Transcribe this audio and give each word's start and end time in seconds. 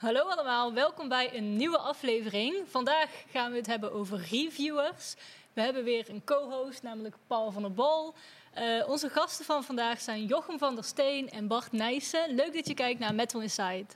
Hallo 0.00 0.20
allemaal, 0.20 0.72
welkom 0.72 1.08
bij 1.08 1.36
een 1.36 1.56
nieuwe 1.56 1.78
aflevering. 1.78 2.54
Vandaag 2.66 3.10
gaan 3.30 3.50
we 3.50 3.56
het 3.56 3.66
hebben 3.66 3.92
over 3.92 4.18
reviewers. 4.30 5.14
We 5.52 5.60
hebben 5.60 5.84
weer 5.84 6.10
een 6.10 6.24
co-host, 6.24 6.82
namelijk 6.82 7.16
Paul 7.26 7.50
van 7.50 7.62
der 7.62 7.72
Bol. 7.72 8.14
Uh, 8.58 8.88
onze 8.88 9.08
gasten 9.08 9.44
van 9.44 9.64
vandaag 9.64 10.00
zijn 10.00 10.26
Jochem 10.26 10.58
van 10.58 10.74
der 10.74 10.84
Steen 10.84 11.30
en 11.30 11.46
Bart 11.46 11.72
Nijssen. 11.72 12.34
Leuk 12.34 12.54
dat 12.54 12.68
je 12.68 12.74
kijkt 12.74 13.00
naar 13.00 13.14
Metal 13.14 13.40
Inside. 13.40 13.86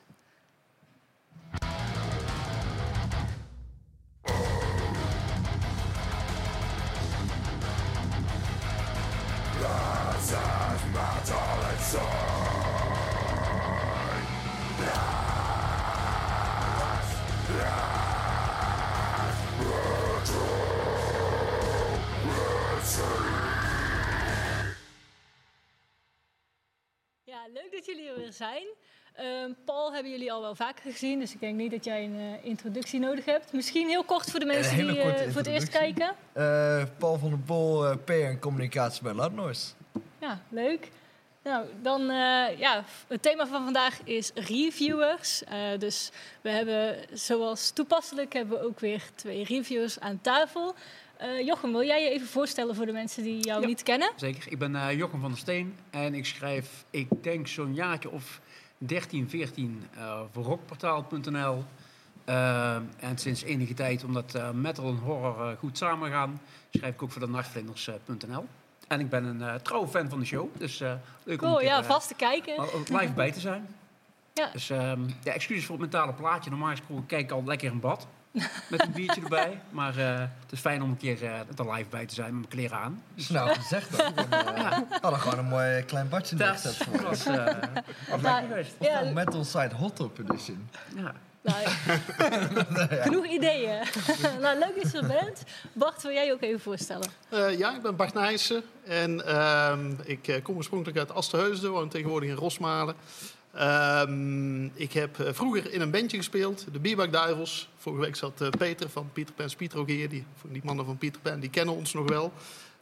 Dat 27.85 27.95
jullie 27.95 28.11
er 28.11 28.21
weer 28.21 28.33
zijn. 28.33 28.67
Uh, 29.21 29.55
Paul 29.65 29.93
hebben 29.93 30.13
jullie 30.13 30.33
al 30.33 30.41
wel 30.41 30.55
vaker 30.55 30.91
gezien, 30.91 31.19
dus 31.19 31.33
ik 31.33 31.41
denk 31.41 31.57
niet 31.57 31.71
dat 31.71 31.85
jij 31.85 32.05
een 32.05 32.15
uh, 32.21 32.45
introductie 32.45 33.01
nodig 33.01 33.25
hebt. 33.25 33.53
Misschien 33.53 33.89
heel 33.89 34.05
kort 34.05 34.31
voor 34.31 34.41
de 34.41 34.47
mensen 34.47 34.77
die 34.77 34.97
uh, 34.97 35.05
voor 35.05 35.37
het 35.37 35.47
eerst 35.47 35.69
kijken. 35.69 36.15
Eh, 36.33 36.83
Paul 36.99 37.19
van 37.19 37.29
der 37.29 37.41
Bol, 37.41 37.97
PR 37.97 38.13
en 38.13 38.39
communicatie 38.39 39.03
bij 39.03 39.13
Loudnoise. 39.13 39.73
Ja, 40.19 40.41
leuk. 40.49 40.91
Nou, 41.43 41.67
dan 41.83 42.03
ja, 42.59 42.85
het 43.09 43.23
thema 43.23 43.47
van 43.47 43.65
vandaag 43.65 44.01
is 44.05 44.31
reviewers. 44.35 45.43
dus 45.79 46.11
we 46.41 46.51
hebben, 46.51 46.97
zoals 47.13 47.71
toepasselijk, 47.71 48.33
hebben 48.33 48.59
we 48.59 48.65
ook 48.65 48.81
weer 48.81 49.03
twee 49.15 49.45
reviewers 49.45 50.01
aan 50.01 50.21
tafel. 50.21 50.75
Uh, 51.23 51.47
Jochem, 51.47 51.73
wil 51.73 51.85
jij 51.85 52.03
je 52.03 52.11
even 52.11 52.27
voorstellen 52.27 52.75
voor 52.75 52.87
de 52.87 52.93
mensen 52.93 53.23
die 53.23 53.45
jou 53.45 53.61
ja, 53.61 53.67
niet 53.67 53.83
kennen? 53.83 54.11
Zeker. 54.17 54.53
Ik 54.53 54.59
ben 54.59 54.75
uh, 54.75 54.93
Jochem 54.93 55.21
van 55.21 55.31
der 55.31 55.39
Steen 55.39 55.77
en 55.91 56.15
ik 56.15 56.27
schrijf, 56.27 56.85
ik 56.91 57.09
denk 57.23 57.47
zo'n 57.49 57.75
jaartje 57.75 58.11
of 58.11 58.41
13, 58.79 59.29
14 59.29 59.85
uh, 59.97 60.21
voor 60.33 60.45
rockportaal.nl. 60.45 61.65
en 62.97 63.19
sinds 63.19 63.43
enige 63.43 63.75
tijd, 63.75 64.05
omdat 64.05 64.39
metal 64.55 64.89
en 64.89 64.97
horror 64.97 65.57
goed 65.59 65.79
samengaan, 65.79 66.41
schrijf 66.71 66.95
ik 66.95 67.03
ook 67.03 67.11
voor 67.11 67.21
de 67.21 67.29
nachtvlinders.nl. 67.29 68.47
En 68.89 69.01
ik 69.01 69.09
ben 69.09 69.25
een 69.25 69.63
trouwe 69.63 69.89
fan 69.89 70.09
van 70.09 70.19
de 70.19 70.25
show, 70.25 70.49
dus 70.59 70.79
leuk 71.25 71.39
cool, 71.39 71.55
om 71.55 71.63
ja, 71.63 71.81
uh, 71.81 71.85
vast 71.85 72.09
te 72.09 72.15
kijken. 72.15 72.69
live 72.89 73.13
bij 73.13 73.33
te 73.33 73.41
zijn. 73.41 73.67
Ja. 74.35 74.51
Dus 74.53 74.71
um, 74.71 75.15
ja, 75.23 75.33
excuses 75.33 75.65
voor 75.65 75.75
het 75.75 75.91
mentale 75.91 76.13
plaatje. 76.13 76.51
Normaal 76.51 76.71
gesproken 76.71 77.07
kijk 77.07 77.23
ik 77.23 77.31
al 77.31 77.45
lekker 77.45 77.71
in 77.71 77.81
bad. 77.81 78.07
Met 78.69 78.83
een 78.83 78.93
biertje 78.93 79.21
erbij. 79.23 79.61
Maar 79.71 79.99
uh, 79.99 80.19
het 80.19 80.53
is 80.53 80.61
fijn 80.61 80.83
om 80.83 80.91
een 80.91 80.97
keer 80.97 81.23
uh, 81.23 81.39
er 81.39 81.73
live 81.73 81.89
bij 81.91 82.07
te 82.07 82.15
zijn 82.15 82.27
met 82.27 82.39
mijn 82.39 82.49
kleren 82.49 82.85
aan. 82.85 83.03
Dus, 83.15 83.29
nou 83.29 83.55
gezegd 83.55 83.97
dan. 83.97 84.15
Dan 84.15 84.41
uh, 84.41 84.57
ja. 84.57 84.87
hadden 85.01 85.21
gewoon 85.21 85.39
een 85.39 85.49
mooi 85.49 85.83
klein 85.83 86.09
badje 86.09 86.37
neergezet 86.37 86.77
voor 86.77 86.93
Dat 86.93 87.03
was 87.03 87.27
uh, 87.27 88.39
geweest. 88.49 88.75
Ja. 88.81 89.03
Metal 89.13 89.45
Side 89.45 89.75
Hot 89.75 89.97
Top 89.97 90.19
Edition. 90.19 90.69
Ja. 90.97 91.15
Nou, 91.45 91.59
ja. 91.69 93.03
Genoeg 93.03 93.27
ideeën. 93.27 93.79
nou, 94.41 94.59
leuk 94.59 94.83
dat 94.83 94.93
je 94.93 94.99
er 94.99 95.07
bent. 95.07 95.43
Bart, 95.73 96.03
wil 96.03 96.13
jij 96.13 96.27
je 96.27 96.33
ook 96.33 96.43
even 96.43 96.61
voorstellen? 96.61 97.09
Uh, 97.31 97.59
ja, 97.59 97.75
ik 97.75 97.83
ben 97.83 97.97
Bart 97.97 98.15
Nijssen. 98.15 98.63
En 98.85 99.23
uh, 99.27 99.79
ik 100.05 100.41
kom 100.43 100.57
oorspronkelijk 100.57 100.99
uit 100.99 101.15
Asterheusden, 101.15 101.71
woon 101.71 101.89
tegenwoordig 101.89 102.29
in 102.29 102.35
Rosmalen. 102.35 102.95
Um, 103.61 104.71
ik 104.75 104.93
heb 104.93 105.19
uh, 105.19 105.29
vroeger 105.33 105.73
in 105.73 105.81
een 105.81 105.91
bandje 105.91 106.17
gespeeld, 106.17 106.67
de 106.73 106.79
Bierbak 106.79 107.13
Duivels. 107.13 107.69
Vorige 107.77 108.03
week 108.03 108.17
zat 108.17 108.41
uh, 108.43 108.49
Peter 108.49 108.91
van 108.91 109.11
Peter 109.13 109.35
Pan's 109.35 109.55
Pieter 109.55 109.79
ook 109.79 109.89
hier. 109.89 110.09
Die, 110.09 110.25
die 110.49 110.63
mannen 110.65 110.85
van 110.85 110.99
Peter 110.99 111.21
Pan, 111.21 111.41
die 111.41 111.51
kennen 111.51 111.75
ons 111.75 111.93
nog 111.93 112.09
wel. 112.09 112.33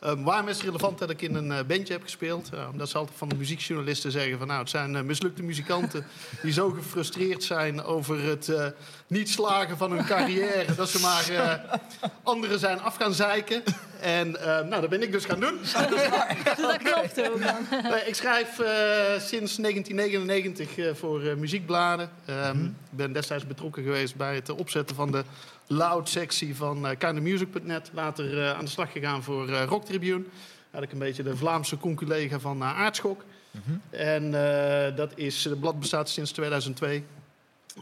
Um, 0.04 0.24
waarom 0.24 0.48
is 0.48 0.56
het 0.56 0.64
relevant 0.64 0.98
dat 0.98 1.10
ik 1.10 1.22
in 1.22 1.34
een 1.34 1.46
uh, 1.46 1.58
bandje 1.66 1.92
heb 1.92 2.02
gespeeld? 2.02 2.50
Omdat 2.70 2.88
ze 2.88 2.98
altijd 2.98 3.18
van 3.18 3.28
de 3.28 3.36
muziekjournalisten 3.36 4.10
zeggen 4.10 4.38
van... 4.38 4.46
nou, 4.46 4.60
het 4.60 4.70
zijn 4.70 5.06
mislukte 5.06 5.42
muzikanten 5.42 6.06
die 6.42 6.52
zo 6.52 6.70
gefrustreerd 6.70 7.42
zijn... 7.42 7.82
over 7.82 8.22
het 8.22 8.52
niet 9.12 9.30
slagen 9.30 9.76
van 9.76 9.92
hun 9.92 10.04
carrière... 10.04 10.74
dat 10.74 10.88
ze 10.88 11.00
maar 11.00 11.60
anderen 12.22 12.58
zijn 12.58 12.80
af 12.80 12.96
gaan 12.96 13.14
zeiken. 13.14 13.62
En 14.00 14.30
nou, 14.40 14.80
dat 14.80 14.88
ben 14.88 15.02
ik 15.02 15.12
dus 15.12 15.24
gaan 15.24 15.40
doen. 15.40 15.58
dat 16.56 16.82
klopt 16.82 17.30
ook. 17.30 17.38
nee, 17.90 18.04
ik 18.06 18.14
schrijf 18.14 18.48
sinds 19.18 19.56
1999 19.56 20.98
voor 20.98 21.20
muziekbladen. 21.38 22.10
Um, 22.28 22.36
mm-hmm. 22.36 22.64
Ik 22.64 22.96
ben 22.96 23.12
destijds 23.12 23.46
betrokken 23.46 23.82
geweest 23.82 24.16
bij 24.16 24.34
het 24.34 24.50
opzetten 24.50 24.96
van 24.96 25.12
de 25.12 25.24
loud-sectie 25.66 26.56
van 26.56 26.86
uh, 26.86 26.90
kindofmusic.net. 26.98 27.90
Later 27.92 28.32
uh, 28.32 28.52
aan 28.52 28.64
de 28.64 28.70
slag 28.70 28.92
gegaan 28.92 29.22
voor 29.22 29.48
uh, 29.48 29.64
Rock 29.64 29.84
Tribune. 29.84 30.24
Had 30.70 30.82
ik 30.82 30.92
een 30.92 30.98
beetje 30.98 31.22
de 31.22 31.36
Vlaamse 31.36 31.76
conculega 31.76 32.40
van 32.40 32.62
uh, 32.62 32.78
Aardschok. 32.78 33.24
Mm-hmm. 33.50 33.80
En 33.90 34.30
dat 34.96 35.12
is, 35.14 35.44
het 35.44 35.60
blad 35.60 35.80
bestaat 35.80 36.08
sinds 36.08 36.30
2002. 36.30 37.04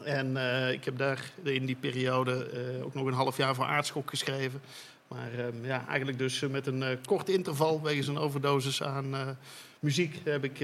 En 0.03 0.37
ik 0.73 0.85
heb 0.85 0.99
daar 0.99 1.31
in 1.43 1.67
die 1.67 1.77
periode 1.77 2.51
ook 2.85 2.95
nog 2.95 3.07
een 3.07 3.13
half 3.13 3.37
jaar 3.37 3.55
voor 3.55 3.65
Aardschok 3.65 4.11
geschreven. 4.11 4.61
Maar 5.09 5.31
ja, 5.63 5.87
eigenlijk 5.89 6.19
dus 6.19 6.41
met 6.41 6.67
een 6.67 6.99
kort 7.05 7.29
interval, 7.29 7.83
wegens 7.83 8.07
een 8.07 8.19
overdosis 8.19 8.83
aan 8.83 9.37
muziek, 9.81 10.21
heb 10.25 10.45
ik, 10.45 10.59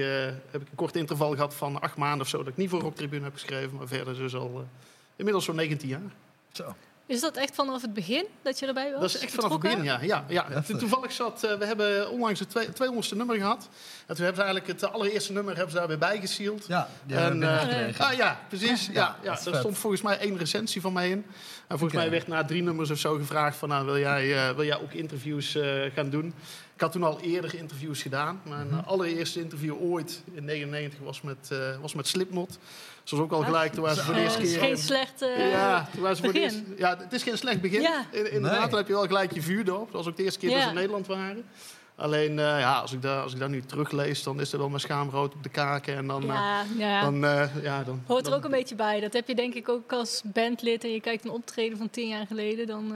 heb 0.51 0.61
ik 0.61 0.69
een 0.69 0.75
kort 0.75 0.95
interval 0.95 1.33
gehad 1.33 1.55
van 1.55 1.81
acht 1.81 1.97
maanden 1.97 2.21
of 2.21 2.27
zo. 2.27 2.37
Dat 2.37 2.47
ik 2.47 2.57
niet 2.57 2.69
voor 2.69 2.81
Rock 2.81 2.95
Tribune 2.95 3.23
heb 3.23 3.33
geschreven, 3.33 3.77
maar 3.77 3.87
verder 3.87 4.15
dus 4.15 4.35
al 4.35 4.67
inmiddels 5.15 5.45
zo'n 5.45 5.55
19 5.55 5.89
jaar. 5.89 6.11
Zo. 6.51 6.75
Is 7.07 7.21
dat 7.21 7.35
echt 7.35 7.55
vanaf 7.55 7.81
het 7.81 7.93
begin 7.93 8.25
dat 8.41 8.59
je 8.59 8.65
erbij 8.65 8.91
was? 8.91 9.01
Dat 9.01 9.09
is 9.09 9.17
echt 9.17 9.33
vanaf 9.33 9.51
het 9.51 9.61
begin, 9.61 9.83
ja. 9.83 9.99
ja, 10.01 10.25
ja. 10.27 10.45
Ja, 10.49 10.61
Toevallig 10.77 11.11
zat, 11.11 11.43
uh, 11.43 11.53
we 11.53 11.65
hebben 11.65 12.09
onlangs 12.09 12.39
het 12.39 12.67
200ste 12.67 13.17
nummer 13.17 13.35
gehad. 13.35 13.69
En 14.05 14.15
toen 14.15 14.25
hebben 14.25 14.35
ze 14.35 14.41
eigenlijk 14.41 14.67
het 14.67 14.91
allereerste 14.91 15.33
nummer 15.33 15.55
hebben 15.55 15.71
ze 15.71 15.77
daarbij 15.77 15.97
bijgesield. 15.97 16.65
Ja, 16.67 16.89
die 17.05 17.15
en, 17.15 17.41
hebben 17.41 17.89
uh, 17.89 17.99
ah, 17.99 18.13
ja, 18.13 18.39
precies. 18.47 18.85
Ja, 18.85 18.93
ja, 18.93 19.15
ja. 19.23 19.39
Daar 19.43 19.55
stond 19.55 19.77
volgens 19.77 20.01
mij 20.01 20.17
één 20.17 20.37
recensie 20.37 20.81
van 20.81 20.93
mij 20.93 21.09
in. 21.09 21.25
En 21.67 21.77
volgens 21.77 21.93
okay. 21.93 22.01
mij 22.01 22.09
werd 22.09 22.27
na 22.27 22.45
drie 22.45 22.63
nummers 22.63 22.89
of 22.89 22.97
zo 22.97 23.15
gevraagd 23.15 23.57
van... 23.57 23.69
Nou, 23.69 23.85
wil, 23.85 23.97
jij, 23.97 24.49
uh, 24.49 24.55
wil 24.55 24.65
jij 24.65 24.79
ook 24.81 24.93
interviews 24.93 25.55
uh, 25.55 25.81
gaan 25.93 26.09
doen? 26.09 26.33
Ik 26.73 26.81
had 26.81 26.91
toen 26.91 27.03
al 27.03 27.19
eerder 27.19 27.55
interviews 27.55 28.01
gedaan. 28.01 28.41
Mijn 28.43 28.67
mm-hmm. 28.67 28.83
allereerste 28.85 29.39
interview 29.39 29.73
ooit 29.73 30.21
in 30.33 30.45
1999 30.45 30.99
was 30.99 31.21
met, 31.21 31.49
uh, 31.51 31.81
was 31.81 31.93
met 31.93 32.07
Slipknot. 32.07 32.57
Was 33.09 33.19
ook 33.19 33.31
al 33.31 33.43
gelijk. 33.43 33.73
Toen 33.73 33.83
was 33.83 33.99
voor 33.99 34.13
de 34.13 34.19
eerste 34.19 34.41
keer. 34.41 34.51
Het 34.51 34.61
is 34.61 34.67
geen 34.67 34.77
slecht 34.77 35.21
uh, 35.21 35.51
ja, 35.51 35.89
toen 35.93 36.01
was 36.01 36.19
begin. 36.19 36.75
Ja, 36.77 36.97
het 36.97 37.13
is 37.13 37.23
geen 37.23 37.37
slecht 37.37 37.61
begin. 37.61 37.81
Ja. 37.81 38.05
Inderdaad, 38.11 38.59
nee. 38.59 38.69
dan 38.69 38.77
heb 38.77 38.87
je 38.87 38.93
wel 38.93 39.05
gelijk 39.05 39.33
je 39.33 39.41
vuur. 39.41 39.65
Dat 39.65 39.87
was 39.91 40.07
ook 40.07 40.17
de 40.17 40.23
eerste 40.23 40.39
keer 40.39 40.49
ja. 40.49 40.55
dat 40.55 40.63
ze 40.63 40.69
in 40.69 40.75
Nederland 40.75 41.07
waren. 41.07 41.45
Alleen, 41.97 42.31
uh, 42.31 42.37
ja, 42.37 42.73
als 42.73 42.93
ik, 42.93 43.01
daar, 43.01 43.21
als 43.21 43.33
ik 43.33 43.39
daar 43.39 43.49
nu 43.49 43.61
teruglees, 43.61 44.23
dan 44.23 44.39
is 44.39 44.51
er 44.51 44.57
wel 44.57 44.69
mijn 44.69 44.81
schaamrood 44.81 45.33
op 45.33 45.43
de 45.43 45.49
kaken. 45.49 45.95
En 45.95 46.07
dan, 46.07 46.23
ja, 46.25 46.63
uh, 46.63 46.79
ja. 46.79 47.01
dan, 47.01 47.23
uh, 47.23 47.63
ja, 47.63 47.83
dan 47.83 48.01
Hoort 48.05 48.23
er 48.23 48.29
dan, 48.29 48.39
ook 48.39 48.45
een 48.45 48.51
beetje 48.51 48.75
bij. 48.75 48.99
Dat 48.99 49.13
heb 49.13 49.27
je 49.27 49.35
denk 49.35 49.53
ik 49.53 49.69
ook 49.69 49.93
als 49.93 50.21
bandlid 50.25 50.83
en 50.83 50.91
je 50.91 51.01
kijkt 51.01 51.25
een 51.25 51.31
optreden 51.31 51.77
van 51.77 51.89
tien 51.89 52.07
jaar 52.07 52.27
geleden. 52.27 52.67
Dan, 52.67 52.93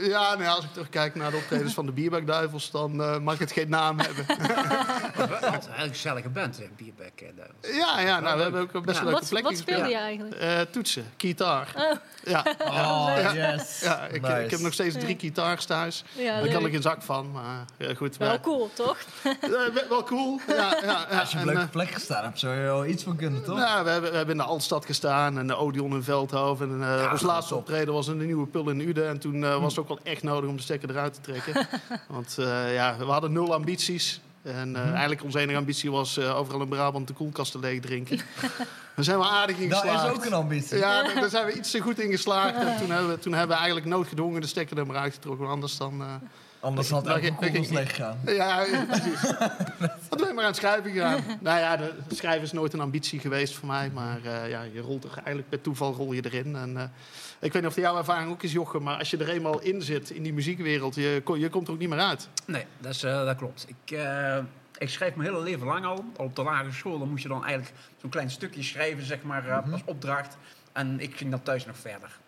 ja, 0.00 0.28
nou 0.28 0.42
ja, 0.42 0.50
als 0.50 0.64
ik 0.64 0.72
terugkijk 0.72 1.14
naar 1.14 1.30
de 1.30 1.36
optredens 1.36 1.74
van 1.74 1.86
de 1.86 1.92
Bierbakduivels, 1.92 2.70
dan 2.70 3.22
mag 3.22 3.34
ik 3.34 3.40
het 3.40 3.52
geen 3.52 3.68
naam 3.68 3.98
hebben. 3.98 4.26
Wat 5.52 5.68
een 5.76 5.88
gezellige 5.88 6.28
band, 6.28 6.60
Bierbakduivels. 6.76 7.76
Ja, 7.76 8.00
ja 8.00 8.20
nou, 8.20 8.36
we 8.36 8.42
hebben 8.42 8.60
ook 8.60 8.84
best 8.84 9.00
wel 9.00 9.10
leuke 9.10 9.26
plekken 9.28 9.52
Wat 9.52 9.60
speelde 9.60 9.88
je 9.88 9.96
eigenlijk? 9.96 10.70
toetsen, 10.72 11.04
gitaar. 11.16 11.72
Oh. 11.76 11.92
Ja. 12.24 12.44
Oh, 12.70 13.32
yes. 13.34 13.80
Ja, 13.80 14.06
ik, 14.06 14.22
nice. 14.22 14.44
ik 14.44 14.50
heb 14.50 14.60
nog 14.60 14.72
steeds 14.72 14.98
drie 14.98 15.18
gitaars 15.18 15.64
thuis. 15.64 16.04
Ja, 16.12 16.40
Daar 16.40 16.48
kan 16.48 16.66
ik 16.66 16.72
een 16.72 16.82
zak 16.82 17.02
van, 17.02 17.30
maar 17.30 17.64
ja, 17.78 17.94
goed. 18.16 18.26
Wel 18.26 18.28
maar, 18.28 18.40
cool, 18.40 18.70
toch? 18.74 18.98
Uh, 19.24 19.88
wel 19.88 20.02
cool. 20.02 20.40
Ja, 20.48 20.54
ja, 20.54 21.06
ja. 21.10 21.18
Als 21.20 21.30
je 21.30 21.38
op 21.38 21.46
een 21.46 21.52
leuke 21.54 21.68
plek 21.68 21.90
gestaan 21.90 22.24
hebt, 22.24 22.38
zou 22.38 22.54
je 22.54 22.60
er 22.60 22.66
wel 22.66 22.86
iets 22.86 23.02
van 23.02 23.16
kunnen, 23.16 23.44
toch? 23.44 23.58
Ja, 23.58 23.84
we 23.84 23.90
hebben, 23.90 24.10
we 24.10 24.16
hebben 24.16 24.34
in 24.34 24.40
de 24.40 24.48
Altstad 24.48 24.84
gestaan 24.84 25.38
en 25.38 25.46
de 25.46 25.56
Odeon 25.56 25.92
in 25.92 26.02
Veldhoven. 26.02 26.70
En 26.70 26.80
uh, 26.80 27.02
ja, 27.02 27.12
ons 27.12 27.22
laatste 27.22 27.54
optreden 27.54 27.94
was 27.94 28.08
in 28.08 28.18
de 28.18 28.24
nieuwe 28.24 28.46
Pul 28.46 28.70
in 28.70 28.80
Uden. 28.80 29.08
En 29.08 29.18
toen 29.18 29.42
uh, 29.42 29.60
was 29.60 29.76
het 29.76 29.80
ook 29.80 29.88
wel 29.88 30.00
echt 30.02 30.22
nodig 30.22 30.50
om 30.50 30.56
de 30.56 30.62
stekker 30.62 30.90
eruit 30.90 31.14
te 31.14 31.20
trekken. 31.20 31.66
Want 32.08 32.34
ja, 32.72 32.96
we 32.98 33.04
hadden 33.04 33.32
nul 33.32 33.54
ambities. 33.54 34.20
En 34.42 34.68
uh, 34.70 34.80
hmm. 34.82 34.90
eigenlijk 34.90 35.22
onze 35.22 35.38
enige 35.38 35.58
ambitie 35.58 35.90
was 35.90 36.18
uh, 36.18 36.38
overal 36.38 36.60
in 36.60 36.68
Brabant 36.68 37.06
de 37.08 37.12
koelkasten 37.12 37.60
leeg 37.60 37.80
drinken. 37.80 38.16
Daar 38.96 39.04
zijn 39.04 39.18
we 39.18 39.24
aardig 39.24 39.58
in 39.58 39.70
geslaagd. 39.70 40.02
Dat 40.02 40.12
is 40.12 40.18
ook 40.18 40.24
een 40.24 40.32
ambitie. 40.32 40.78
Ja, 40.78 41.02
daar, 41.02 41.14
daar 41.14 41.30
zijn 41.30 41.46
we 41.46 41.52
iets 41.52 41.70
te 41.70 41.80
goed 41.80 41.98
in 41.98 42.10
geslaagd. 42.10 42.54
En 42.54 42.76
toen 42.78 42.90
hebben 42.90 43.10
we, 43.10 43.18
toen 43.18 43.32
hebben 43.32 43.56
we 43.56 43.62
eigenlijk 43.62 43.86
noodgedwongen 43.92 44.40
de 44.40 44.46
stekker 44.46 44.78
er 44.78 44.86
maar 44.86 44.96
uitgetrokken. 44.96 45.46
Anders 45.46 45.76
dan... 45.76 46.00
Uh, 46.00 46.14
Anders 46.60 46.90
had 46.90 47.06
elke 47.06 47.34
koelkast 47.34 47.70
leeg 47.70 47.88
gegaan. 47.90 48.18
Ja, 48.26 48.62
ja 48.64 48.84
precies. 48.84 49.20
Hadden 50.08 50.26
wij 50.26 50.32
maar 50.34 50.44
aan 50.44 50.50
het 50.50 50.56
schrijven 50.56 50.90
gegaan. 50.92 51.22
nou 51.40 51.58
ja, 51.58 51.76
de 51.76 51.94
schrijven 52.14 52.42
is 52.42 52.52
nooit 52.52 52.72
een 52.72 52.80
ambitie 52.80 53.20
geweest 53.20 53.54
voor 53.54 53.68
mij. 53.68 53.90
Maar 53.94 54.48
ja, 54.48 54.62
je 54.62 54.80
rolt 54.80 55.04
er 55.04 55.10
eigenlijk 55.14 55.48
per 55.48 55.60
toeval 55.60 55.92
rol 55.94 56.12
je 56.12 56.24
erin. 56.24 56.56
En, 56.56 56.92
ik 57.40 57.52
weet 57.52 57.62
niet 57.62 57.70
of 57.70 57.76
jouw 57.76 57.96
ervaring 57.98 58.30
ook 58.30 58.42
is, 58.42 58.52
Jochem, 58.52 58.82
maar 58.82 58.98
als 58.98 59.10
je 59.10 59.16
er 59.16 59.28
eenmaal 59.28 59.60
in 59.60 59.82
zit 59.82 60.10
in 60.10 60.22
die 60.22 60.32
muziekwereld, 60.32 60.94
je, 60.94 61.22
je 61.38 61.48
komt 61.48 61.66
er 61.66 61.72
ook 61.72 61.78
niet 61.78 61.88
meer 61.88 61.98
uit. 62.00 62.28
Nee, 62.46 62.64
dat, 62.78 62.94
is, 62.94 63.04
uh, 63.04 63.24
dat 63.24 63.36
klopt. 63.36 63.66
Ik, 63.68 63.90
uh, 63.98 64.36
Ik 64.78 64.88
schrijf 64.88 65.14
mijn 65.14 65.28
hele 65.28 65.42
leven 65.42 65.66
lang 65.66 65.84
al. 65.84 66.04
Al 66.16 66.24
op 66.24 66.36
de 66.36 66.42
lagere 66.42 66.72
school 66.72 66.98
dan 66.98 67.08
moest 67.08 67.22
je 67.22 67.28
dan 67.28 67.44
eigenlijk 67.44 67.74
zo'n 68.00 68.10
klein 68.10 68.30
stukje 68.30 68.62
schrijven, 68.62 69.04
zeg 69.04 69.22
maar, 69.22 69.48
eh, 69.48 69.58
Mhm. 69.60 69.72
als 69.72 69.82
opdracht. 69.84 70.36
En 70.72 71.00
ik 71.00 71.16
ging 71.16 71.30
dan 71.30 71.42
thuis 71.42 71.66
nog 71.66 71.76
verder. 71.76 72.18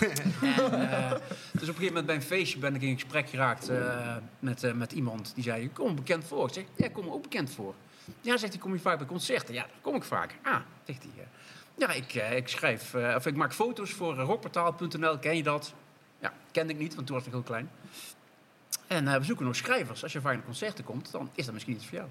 En, 0.00 0.32
eh, 0.40 1.10
dus 1.10 1.20
op 1.52 1.52
een 1.52 1.58
gegeven 1.58 1.86
moment 1.86 2.06
bij 2.06 2.14
een 2.14 2.22
feestje 2.22 2.58
ben 2.58 2.74
ik 2.74 2.82
in 2.82 2.94
gesprek 2.94 3.28
geraakt 3.28 3.68
eh, 3.68 4.16
met, 4.38 4.62
eh, 4.62 4.72
met 4.72 4.92
iemand. 4.92 5.32
Die 5.34 5.44
zei, 5.44 5.62
je 5.62 5.70
komt 5.70 5.96
bekend 5.96 6.24
voor. 6.24 6.46
Ik 6.46 6.54
zeg, 6.54 6.64
ja, 6.76 6.88
kom 6.88 7.08
ook 7.08 7.22
bekend 7.22 7.50
voor. 7.50 7.74
Ja, 8.20 8.36
zegt 8.36 8.52
hij, 8.52 8.62
kom 8.62 8.72
je 8.72 8.78
vaak 8.78 8.98
bij 8.98 9.06
concerten? 9.06 9.54
Ja, 9.54 9.60
daar 9.60 9.80
kom 9.80 9.94
ik 9.94 10.02
vaak. 10.02 10.34
Ah, 10.42 10.60
zegt 10.84 11.02
hij. 11.02 11.26
ja, 11.74 11.92
ik, 11.92 12.14
ik 12.14 12.48
schrijf, 12.48 12.94
of 12.94 13.26
ik 13.26 13.36
maak 13.36 13.54
foto's 13.54 13.90
voor 13.92 14.14
rockportaal.nl. 14.14 15.18
Ken 15.18 15.36
je 15.36 15.42
dat? 15.42 15.74
Ja, 16.18 16.32
kende 16.50 16.72
ik 16.72 16.78
niet, 16.78 16.94
want 16.94 17.06
toen 17.06 17.16
was 17.16 17.26
ik 17.26 17.32
heel 17.32 17.42
klein. 17.42 17.70
En 18.86 19.18
we 19.18 19.24
zoeken 19.24 19.46
nog 19.46 19.56
schrijvers. 19.56 20.02
Als 20.02 20.12
je 20.12 20.20
vaak 20.20 20.34
naar 20.34 20.44
concerten 20.44 20.84
komt, 20.84 21.10
dan 21.10 21.30
is 21.34 21.44
dat 21.44 21.54
misschien 21.54 21.74
iets 21.74 21.86
voor 21.86 21.98
jou. 21.98 22.08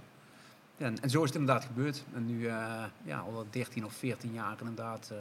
En, 0.81 0.99
en 1.01 1.09
zo 1.09 1.23
is 1.23 1.29
het 1.29 1.39
inderdaad 1.39 1.65
gebeurd. 1.65 2.03
En 2.13 2.25
nu 2.25 2.47
eh, 2.47 2.83
ja, 3.03 3.19
al 3.19 3.45
13 3.49 3.85
of 3.85 3.93
14 3.93 4.33
jaar 4.33 4.55
inderdaad 4.59 5.11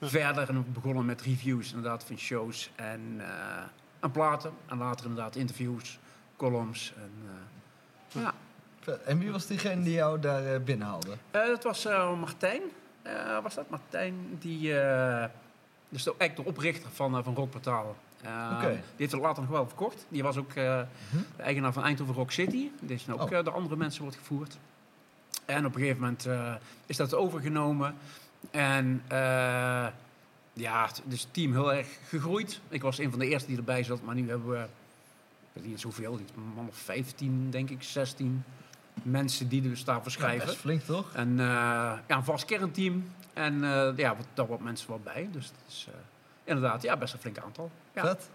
eh, 0.00 0.08
verder. 0.08 0.48
En 0.48 0.72
begonnen 0.72 1.04
met 1.04 1.20
reviews 1.22 1.68
inderdaad 1.72 2.04
van 2.04 2.18
shows 2.18 2.70
en, 2.74 3.00
eh 3.18 3.62
en 4.00 4.10
platen. 4.10 4.52
En 4.66 4.78
later 4.78 5.06
inderdaad 5.06 5.36
interviews, 5.36 5.98
columns. 6.36 6.92
En, 6.96 7.10
eh, 8.14 8.22
ja. 8.22 8.34
En 9.04 9.18
wie 9.18 9.30
was 9.30 9.46
diegene 9.46 9.82
die 9.82 9.92
jou 9.92 10.20
daar 10.20 10.54
eh, 10.54 10.60
binnenhaalde? 10.60 11.10
Eh, 11.30 11.46
dat 11.46 11.62
was 11.62 11.84
eh, 11.84 12.18
Martijn. 12.18 12.62
Eh, 13.02 13.42
was 13.42 13.54
dat 13.54 13.70
Martijn? 13.70 14.14
Die, 14.38 14.78
eh 14.80 15.24
dus 15.88 16.02
de, 16.02 16.14
eigenlijk 16.18 16.48
de 16.48 16.54
oprichter 16.56 16.90
van, 16.90 17.24
van 17.24 17.34
Rockportaal. 17.34 17.96
Eh, 18.22 18.52
Oké. 18.56 18.68
Die 18.70 18.78
heeft 18.96 19.12
het 19.12 19.20
later 19.20 19.42
nog 19.42 19.50
wel 19.52 19.66
verkocht. 19.66 20.06
Die 20.08 20.22
was 20.22 20.36
ook 20.36 20.48
eh, 20.48 20.54
de 21.36 21.42
eigenaar 21.42 21.72
van 21.72 21.82
Eindhoven 21.82 22.14
Rock 22.14 22.30
City. 22.30 22.70
Die 22.80 22.94
is 22.96 23.06
nu 23.06 23.12
ook 23.14 23.20
Oh. 23.32 23.44
door 23.44 23.54
andere 23.54 23.76
mensen 23.76 24.02
wordt 24.02 24.16
gevoerd. 24.16 24.58
En 25.46 25.66
op 25.66 25.74
een 25.74 25.80
gegeven 25.80 26.00
moment 26.00 26.26
eh, 26.26 26.54
is 26.86 26.96
dat 26.96 27.14
overgenomen. 27.14 27.94
En 28.50 29.02
eh, 29.08 29.18
ja, 30.52 30.86
het- 30.86 31.02
dus 31.04 31.20
het 31.22 31.34
team 31.34 31.52
heel 31.52 31.74
erg 31.74 31.88
gegroeid. 32.08 32.60
Ik 32.68 32.82
was 32.82 32.98
een 32.98 33.10
van 33.10 33.18
de 33.18 33.28
eerste 33.28 33.48
die 33.48 33.56
erbij 33.56 33.82
zat, 33.82 34.02
maar 34.02 34.14
nu 34.14 34.28
hebben 34.28 34.48
we, 34.50 34.58
ik 34.58 34.68
weet 35.52 35.62
niet 35.64 35.72
eens 35.72 35.82
hoeveel, 35.82 36.12
een 36.12 36.42
man 36.54 36.68
of 36.68 36.76
15, 36.76 37.50
denk 37.50 37.70
ik, 37.70 37.82
16 37.82 38.44
mensen 39.02 39.48
die 39.48 39.62
dus 39.62 39.84
daarvoor 39.84 40.12
Ja, 40.12 40.18
schrijven. 40.18 40.46
best 40.46 40.58
flink, 40.58 40.82
toch? 40.82 41.12
En 41.14 41.30
eh, 41.40 41.44
ja, 42.06 42.16
een 42.16 42.24
vast 42.24 42.44
kernteam. 42.44 43.10
En 43.32 43.64
eh, 43.64 43.88
ja, 43.96 44.16
wat, 44.16 44.26
daar 44.34 44.46
wat 44.46 44.60
mensen 44.60 44.88
wel 44.88 45.00
bij. 45.04 45.28
Dus 45.32 45.44
het 45.46 45.54
is 45.68 45.86
eh, 45.88 45.94
inderdaad 46.44 46.82
ja, 46.82 46.96
best 46.96 47.12
een 47.14 47.20
flink 47.20 47.38
aantal. 47.38 47.70
Ja. 47.92 48.02
Vet. 48.02 48.28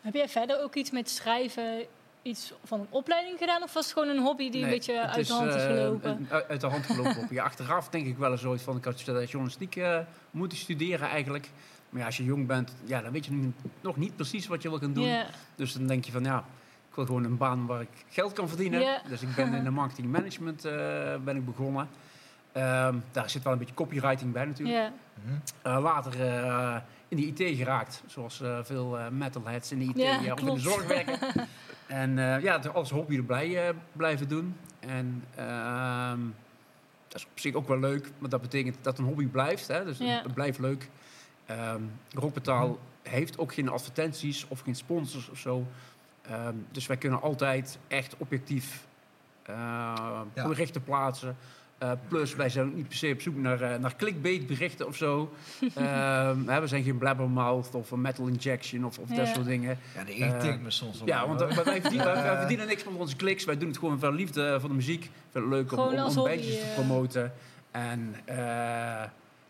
Heb 0.00 0.14
jij 0.14 0.28
verder 0.28 0.62
ook 0.62 0.74
iets 0.74 0.90
met 0.90 1.10
schrijven, 1.10 1.84
iets 2.22 2.52
van 2.64 2.80
een 2.80 2.86
opleiding 2.90 3.38
gedaan? 3.38 3.62
Of 3.62 3.72
was 3.72 3.84
het 3.84 3.92
gewoon 3.92 4.08
een 4.08 4.22
hobby 4.22 4.50
die 4.50 4.62
een 4.62 4.68
beetje 4.68 5.06
uit 5.06 5.26
de 5.26 5.32
hand 5.32 5.54
is 5.54 5.54
eh, 5.54 5.66
gelopen? 5.66 6.26
uit 6.30 6.48
uit 6.48 6.60
de 6.60 6.66
hand 6.66 6.86
gelopen. 6.86 7.28
Ja, 7.30 7.44
achteraf 7.44 7.88
denk 7.88 8.06
ik 8.06 8.16
wel 8.18 8.30
eens 8.30 8.44
ooit 8.44 8.62
van 8.62 8.76
ik 8.76 8.84
had 8.84 9.00
journalistiek 9.00 9.76
eh, 9.76 9.98
moeten 10.30 10.58
studeren 10.58 11.08
eigenlijk. 11.08 11.50
Maar 11.88 12.00
ja, 12.00 12.06
als 12.06 12.16
je 12.16 12.24
jong 12.24 12.46
bent, 12.46 12.74
ja, 12.84 13.00
dan 13.00 13.12
weet 13.12 13.24
je 13.24 13.32
nu 13.32 13.52
nog 13.80 13.96
niet 13.96 14.16
precies 14.16 14.46
wat 14.46 14.62
je 14.62 14.68
wil 14.68 14.78
gaan 14.78 14.92
doen. 14.92 15.22
Dus 15.54 15.72
dan 15.72 15.86
denk 15.86 16.04
je 16.04 16.12
van 16.12 16.24
ja, 16.24 16.44
ik 16.88 16.94
wil 16.94 17.06
gewoon 17.06 17.24
een 17.24 17.36
baan 17.36 17.66
waar 17.66 17.80
ik 17.80 18.04
geld 18.08 18.32
kan 18.32 18.48
verdienen. 18.48 19.02
Dus 19.08 19.22
ik 19.22 19.34
ben 19.34 19.54
in 19.54 19.64
de 19.64 19.70
marketing 19.80 20.12
management 20.12 20.64
eh, 20.64 20.72
ben 21.24 21.36
ik 21.36 21.44
begonnen. 21.44 21.88
Ehm, 22.52 22.96
daar 23.12 23.30
zit 23.30 23.42
wel 23.42 23.52
een 23.52 23.58
beetje 23.58 23.74
copywriting 23.74 24.32
bij 24.32 24.44
natuurlijk. 24.44 24.78
ja. 24.78 24.92
Mhm. 25.24 25.34
Eh, 25.62 25.82
later 25.82 26.20
eh, 26.20 26.76
in 27.12 27.34
de 27.34 27.44
IT 27.44 27.56
geraakt, 27.56 28.02
zoals 28.06 28.40
eh, 28.40 28.58
veel 28.62 28.98
eh, 28.98 29.08
metalheads 29.08 29.72
in 29.72 29.78
de 29.78 29.84
IT 29.84 29.96
Ja, 29.96 30.24
eh, 30.24 30.32
of 30.32 30.40
in 30.40 30.54
de 30.54 30.60
zorg 30.60 30.86
werken. 30.86 31.18
en 31.86 32.18
eh, 32.18 32.42
ja, 32.42 32.56
als 32.56 32.90
hobby 32.90 33.16
erbij 33.16 33.74
blijven 33.92 34.28
doen. 34.28 34.56
En 34.80 35.24
ehm, 35.34 36.20
dat 37.08 37.20
is 37.20 37.24
op 37.24 37.38
zich 37.40 37.54
ook 37.54 37.68
wel 37.68 37.78
leuk, 37.78 38.10
maar 38.18 38.30
dat 38.30 38.40
betekent 38.40 38.76
dat 38.82 38.98
een 38.98 39.04
hobby 39.04 39.26
blijft. 39.26 39.68
Hè? 39.68 39.84
Dus 39.84 39.98
Ja. 39.98 40.22
het 40.22 40.34
blijft 40.34 40.58
leuk. 40.58 40.88
Ehm 41.46 41.82
Rockbetaal 42.10 42.78
heeft 43.02 43.38
ook 43.38 43.54
geen 43.54 43.68
advertenties 43.68 44.46
of 44.48 44.60
geen 44.60 44.74
sponsors 44.76 45.28
of 45.28 45.38
zo. 45.38 45.66
Ehm, 46.22 46.54
dus 46.70 46.86
wij 46.86 46.96
kunnen 46.96 47.20
altijd 47.22 47.78
echt 47.88 48.14
objectief 48.18 48.86
eh 49.42 50.20
berichten 50.34 50.82
plaatsen. 50.84 51.36
Eh, 51.82 51.92
plus, 52.08 52.34
wij 52.34 52.48
zijn 52.48 52.66
ook 52.66 52.74
niet 52.74 52.88
per 52.88 52.96
se 52.96 53.10
op 53.12 53.20
zoek 53.20 53.36
naar, 53.36 53.60
eh, 53.60 53.78
naar 53.78 53.96
clickbait 53.96 54.46
berichten 54.46 54.86
of 54.86 54.96
zo. 54.96 55.32
Ehm, 55.74 56.46
hè, 56.46 56.60
we 56.60 56.66
zijn 56.66 56.82
geen 56.82 56.98
blabbermouth 56.98 57.74
of 57.74 57.90
een 57.90 58.00
metal 58.00 58.26
injection 58.26 58.84
of, 58.84 58.98
of 58.98 59.08
dat 59.08 59.26
soort 59.26 59.46
dingen. 59.46 59.78
Ja, 59.94 60.04
die 60.04 60.14
irriteert 60.14 60.56
Eh, 60.56 60.62
me 60.62 60.70
soms 60.70 60.98
wel. 60.98 61.08
Ja, 61.08 61.26
want 61.26 61.40
wij, 61.40 61.80
verdienen, 61.80 62.06
wij, 62.06 62.22
wij 62.22 62.32
Eh, 62.32 62.38
verdienen 62.38 62.66
niks 62.66 62.84
met 62.84 62.94
onze 62.94 63.16
kliks. 63.16 63.44
Wij 63.44 63.58
doen 63.58 63.68
het 63.68 63.78
gewoon 63.78 63.98
van 63.98 64.14
liefde 64.14 64.56
voor 64.60 64.68
de 64.68 64.74
muziek. 64.74 65.02
Vind 65.02 65.44
het 65.44 65.52
leuk 65.52 65.72
om, 65.72 65.78
Gewoon 65.78 65.94
om, 65.94 66.04
om 66.08 66.14
hobby, 66.14 66.30
bandjes 66.30 66.60
te 66.60 66.66
eh. 66.66 66.74
promoten. 66.74 67.32
En 67.70 68.14
eh 68.24 68.36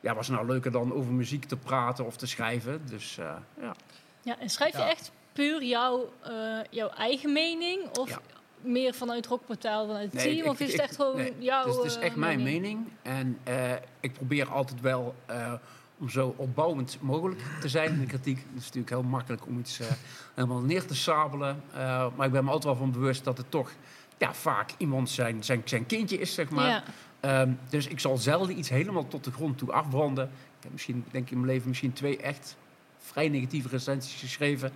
ja, 0.00 0.14
was 0.14 0.26
het 0.26 0.36
nou 0.36 0.48
leuker 0.48 0.70
dan 0.70 0.92
over 0.92 1.12
muziek 1.12 1.44
te 1.44 1.56
praten 1.56 2.06
of 2.06 2.16
te 2.16 2.26
schrijven. 2.26 2.82
Dus 2.88 3.18
eh, 3.18 3.34
ja. 3.60 3.74
ja, 4.22 4.38
en 4.38 4.48
schrijf 4.48 4.72
je 4.72 4.78
Ja. 4.78 4.88
echt 4.88 5.12
puur 5.32 5.64
jouw, 5.64 6.12
eh, 6.22 6.32
jouw 6.70 6.88
eigen 6.88 7.32
mening? 7.32 7.98
Of 7.98 8.08
Ja. 8.08 8.18
Meer 8.62 8.94
vanuit 8.94 9.26
Rockportaal, 9.26 9.86
vanuit 9.86 10.04
het 10.04 10.14
Nee, 10.24 10.34
team? 10.34 10.44
ik- 10.44 10.50
of 10.50 10.60
is 10.60 10.66
ik- 10.66 10.72
het 10.72 10.80
echt 10.82 10.96
gewoon 10.96 11.16
nee, 11.16 11.32
jouw 11.38 11.64
Dus 11.64 11.76
het 11.76 11.84
is 11.84 11.96
eh, 11.96 12.02
echt 12.02 12.16
mijn 12.16 12.42
mening. 12.42 12.86
En 13.02 13.38
eh, 13.44 13.72
ik 14.00 14.12
probeer 14.12 14.48
altijd 14.50 14.80
wel 14.80 15.14
eh, 15.26 15.52
om 15.98 16.08
zo 16.08 16.34
opbouwend 16.36 16.96
mogelijk 17.00 17.40
te 17.60 17.68
zijn 17.68 17.92
in 17.92 18.00
de 18.00 18.06
kritiek. 18.06 18.36
Het 18.36 18.46
is 18.58 18.64
natuurlijk 18.64 18.90
heel 18.90 19.02
makkelijk 19.02 19.46
om 19.46 19.58
iets 19.58 19.80
eh, 19.80 19.86
helemaal 20.34 20.60
neer 20.60 20.86
te 20.86 20.94
sabelen. 20.94 21.62
Eh, 21.72 22.06
maar 22.16 22.26
ik 22.26 22.32
ben 22.32 22.44
me 22.44 22.50
altijd 22.50 22.64
wel 22.74 22.82
van 22.82 22.92
bewust 22.92 23.24
dat 23.24 23.36
het 23.38 23.50
toch 23.50 23.70
ja, 24.18 24.34
vaak 24.34 24.70
iemand 24.76 25.10
zijn, 25.10 25.44
zijn, 25.44 25.62
zijn 25.64 25.86
kindje 25.86 26.18
is, 26.18 26.34
zeg 26.34 26.50
maar. 26.50 26.68
Ja, 26.68 26.82
Ehm, 27.20 27.50
dus 27.68 27.86
ik 27.86 28.00
zal 28.00 28.16
zelden 28.16 28.58
iets 28.58 28.68
helemaal 28.68 29.08
tot 29.08 29.24
de 29.24 29.30
grond 29.32 29.58
toe 29.58 29.72
afbranden. 29.72 30.24
Ik 30.24 30.62
heb 30.62 30.72
misschien, 30.72 31.04
denk 31.10 31.24
ik 31.24 31.30
in 31.30 31.40
mijn 31.40 31.52
leven 31.52 31.68
misschien 31.68 31.92
twee 31.92 32.16
echt 32.16 32.56
vrij 32.98 33.28
negatieve 33.28 33.68
recensies 33.68 34.20
geschreven. 34.20 34.72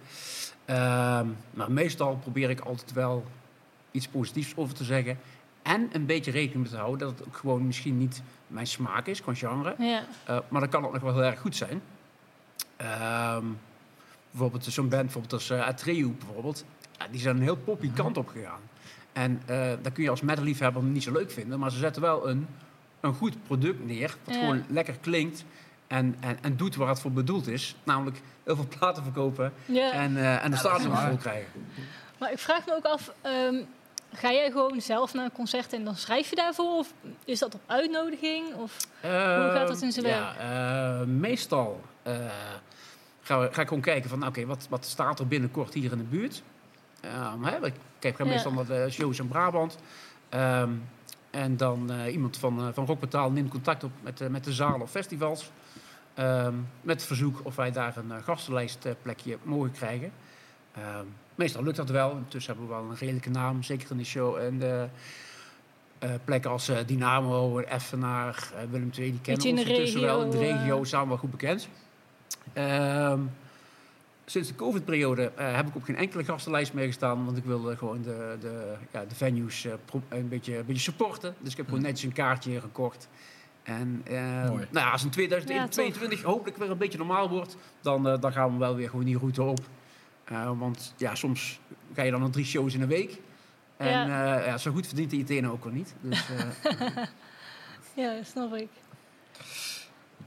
Ehm, 0.64 1.26
maar 1.54 1.72
meestal 1.72 2.16
probeer 2.16 2.50
ik 2.50 2.60
altijd 2.60 2.92
wel 2.92 3.24
iets 3.96 4.08
positiefs 4.08 4.52
over 4.56 4.74
te 4.74 4.84
zeggen. 4.84 5.18
En 5.62 5.88
een 5.92 6.06
beetje 6.06 6.30
rekening 6.30 6.62
mee 6.62 6.70
te 6.72 6.76
houden 6.78 7.08
dat 7.08 7.18
het 7.18 7.26
ook 7.28 7.36
gewoon 7.36 7.66
misschien 7.66 7.98
niet 7.98 8.22
mijn 8.46 8.66
smaak 8.66 9.06
is, 9.06 9.22
qua 9.22 9.34
genre. 9.34 9.74
ja. 9.78 10.04
Eh, 10.24 10.38
maar 10.48 10.60
dan 10.60 10.70
kan 10.70 10.82
het 10.82 10.92
nog 10.92 11.02
wel 11.02 11.12
heel 11.14 11.22
erg 11.22 11.40
goed 11.40 11.56
zijn. 11.56 11.82
Ehm, 12.76 13.44
bijvoorbeeld 14.30 14.64
zo'n 14.64 14.88
band 14.88 15.02
bijvoorbeeld 15.02 15.32
als 15.32 15.52
Atreu 15.52 16.08
bijvoorbeeld. 16.18 16.64
Ja, 16.98 17.06
die 17.10 17.20
zijn 17.20 17.36
een 17.36 17.42
heel 17.42 17.56
poppy 17.56 17.90
kant 17.92 18.16
op 18.16 18.28
gegaan. 18.28 18.60
En 19.12 19.42
eh 19.46 19.72
dat 19.82 19.92
kun 19.92 20.02
je 20.02 20.10
als 20.10 20.20
metalliefhebber 20.20 20.82
niet 20.82 21.02
zo 21.02 21.12
leuk 21.12 21.30
vinden. 21.30 21.58
Maar 21.58 21.70
ze 21.70 21.78
zetten 21.78 22.02
wel 22.02 22.28
een, 22.28 22.46
een 23.00 23.14
goed 23.14 23.42
product 23.42 23.84
neer. 23.86 24.16
Wat 24.24 24.34
Ja. 24.34 24.40
gewoon 24.40 24.64
lekker 24.68 24.96
klinkt. 25.00 25.44
En, 25.86 26.16
en, 26.20 26.38
en 26.42 26.56
doet 26.56 26.74
waar 26.76 26.88
het 26.88 27.00
voor 27.00 27.12
bedoeld 27.12 27.46
is. 27.46 27.76
Namelijk 27.84 28.20
heel 28.44 28.56
veel 28.56 28.68
platen 28.78 29.02
verkopen. 29.02 29.52
ja. 29.64 29.92
En, 29.92 30.16
eh, 30.16 30.44
en 30.44 30.50
de 30.50 30.58
dat 30.62 30.82
waar. 30.84 31.08
vol 31.08 31.16
krijgen. 31.16 31.66
Maar 32.18 32.32
ik 32.32 32.38
vraag 32.38 32.66
me 32.66 32.74
ook 32.76 32.84
af, 32.84 33.12
ehm, 33.20 33.54
ga 34.16 34.32
jij 34.32 34.50
gewoon 34.50 34.80
zelf 34.80 35.14
naar 35.14 35.24
een 35.24 35.32
concert 35.32 35.72
en 35.72 35.84
dan 35.84 35.96
schrijf 35.96 36.30
je 36.30 36.36
daarvoor? 36.36 36.78
Of 36.78 36.92
is 37.24 37.38
dat 37.38 37.54
op 37.54 37.60
uitnodiging? 37.66 38.54
Of, 38.54 38.76
gaat 39.00 39.68
dat 39.68 39.82
in 39.82 39.92
zijn 39.92 40.06
ja, 40.06 40.36
eh, 41.00 41.06
meestal 41.06 41.80
eh, 42.02 42.14
ga, 43.22 43.48
ga 43.52 43.60
ik 43.60 43.68
gewoon 43.68 43.82
kijken 43.82 44.10
van, 44.10 44.26
oké, 44.26 44.46
wat, 44.46 44.66
wat 44.70 44.84
staat 44.84 45.18
er 45.18 45.26
binnenkort 45.26 45.74
hier 45.74 45.92
in 45.92 45.98
de 45.98 46.04
buurt? 46.04 46.42
Ehm, 47.00 47.42
hè, 47.42 47.66
ik 47.66 47.74
kijk 47.98 48.16
ga 48.16 48.24
Ja. 48.24 48.30
meestal 48.30 48.52
naar 48.52 48.66
de 48.66 48.86
shows 48.90 49.18
in 49.18 49.28
Brabant. 49.28 49.78
Ehm, 50.28 50.70
en 51.30 51.56
dan 51.56 51.90
eh, 51.90 52.12
iemand 52.12 52.36
van, 52.38 52.58
eh, 52.58 52.68
van 52.72 52.86
Rockportaal 52.86 53.30
neemt 53.30 53.50
contact 53.50 53.84
op 53.84 53.90
met, 54.02 54.28
met 54.30 54.44
de 54.44 54.52
zalen 54.52 54.80
of 54.80 54.90
festivals. 54.90 55.50
Ehm, 56.14 56.54
met 56.80 57.04
verzoek 57.04 57.40
of 57.42 57.56
wij 57.56 57.72
daar 57.72 57.96
een 57.96 58.22
gastenlijstplekje 58.22 59.38
mogen 59.42 59.72
krijgen. 59.72 60.12
Ehm, 60.74 61.04
meestal 61.36 61.62
lukt 61.62 61.76
dat 61.76 61.90
wel. 61.90 62.10
Intussen 62.16 62.52
hebben 62.56 62.70
we 62.70 62.80
wel 62.80 62.90
een 62.90 62.96
redelijke 62.96 63.30
naam, 63.30 63.62
zeker 63.62 63.90
in 63.90 63.96
de 63.96 64.04
show. 64.04 64.36
En 64.36 64.58
de 64.58 64.88
eh, 65.98 66.10
plekken 66.24 66.50
als 66.50 66.68
eh, 66.68 66.76
Dynamo, 66.86 67.58
Effenaar, 67.58 68.52
eh, 68.54 68.62
Willem 68.70 68.90
II, 68.98 69.10
die 69.10 69.20
kennen 69.20 69.46
ons 69.46 69.64
de 69.64 69.70
intussen 69.70 70.00
wel. 70.00 70.22
In 70.22 70.30
de 70.30 70.38
regio, 70.38 70.82
we 70.82 71.06
wel 71.06 71.16
goed 71.16 71.30
bekend. 71.30 71.68
Ehm, 72.52 73.20
sinds 74.24 74.48
de 74.48 74.54
COVID-periode 74.54 75.32
eh, 75.36 75.54
heb 75.54 75.66
ik 75.66 75.74
op 75.74 75.82
geen 75.82 75.96
enkele 75.96 76.24
gastenlijst 76.24 76.72
meer 76.72 76.86
gestaan. 76.86 77.24
Want 77.24 77.36
ik 77.36 77.44
wilde 77.44 77.76
gewoon 77.76 78.02
de, 78.02 78.36
de, 78.40 78.74
ja, 78.92 79.04
de 79.04 79.14
venues 79.14 79.66
een, 80.08 80.28
beetje, 80.28 80.58
een 80.58 80.66
beetje 80.66 80.82
supporten. 80.82 81.34
Dus 81.40 81.50
ik 81.50 81.56
heb 81.56 81.66
gewoon 81.66 81.82
netjes 81.82 82.02
een 82.02 82.12
kaartje 82.12 82.60
gekocht. 82.60 83.08
En 83.62 84.02
eh, 84.04 84.48
Mooi. 84.48 84.66
nou 84.70 84.86
ja, 84.86 84.90
als 84.90 85.04
in 85.04 85.10
2022 85.10 86.22
hopelijk 86.22 86.56
weer 86.56 86.70
een 86.70 86.78
beetje 86.78 86.98
normaal 86.98 87.28
wordt, 87.28 87.56
dan, 87.80 88.02
dan 88.02 88.32
gaan 88.32 88.52
we 88.52 88.58
wel 88.58 88.74
weer 88.74 88.90
gewoon 88.90 89.04
die 89.04 89.18
route 89.18 89.42
op. 89.42 89.60
Eh, 90.26 90.50
want 90.58 90.94
ja, 90.96 91.14
soms 91.14 91.58
ga 91.94 92.02
je 92.02 92.10
dan 92.10 92.20
nog 92.20 92.30
drie 92.30 92.44
shows 92.44 92.74
in 92.74 92.80
een 92.82 92.88
week. 92.88 93.18
En 93.76 93.88
Ja. 93.88 94.06
ja. 94.06 94.44
ja, 94.46 94.58
zo 94.58 94.70
goed 94.72 94.86
verdient 94.86 95.10
de 95.10 95.16
IT 95.16 95.28
nou 95.42 95.54
ook 95.54 95.64
wel 95.64 95.72
niet. 95.72 95.94
Dus, 96.00 96.24
eh, 96.30 97.04
ja, 98.04 98.14
dat 98.16 98.26
snap 98.26 98.54
ik. 98.54 98.68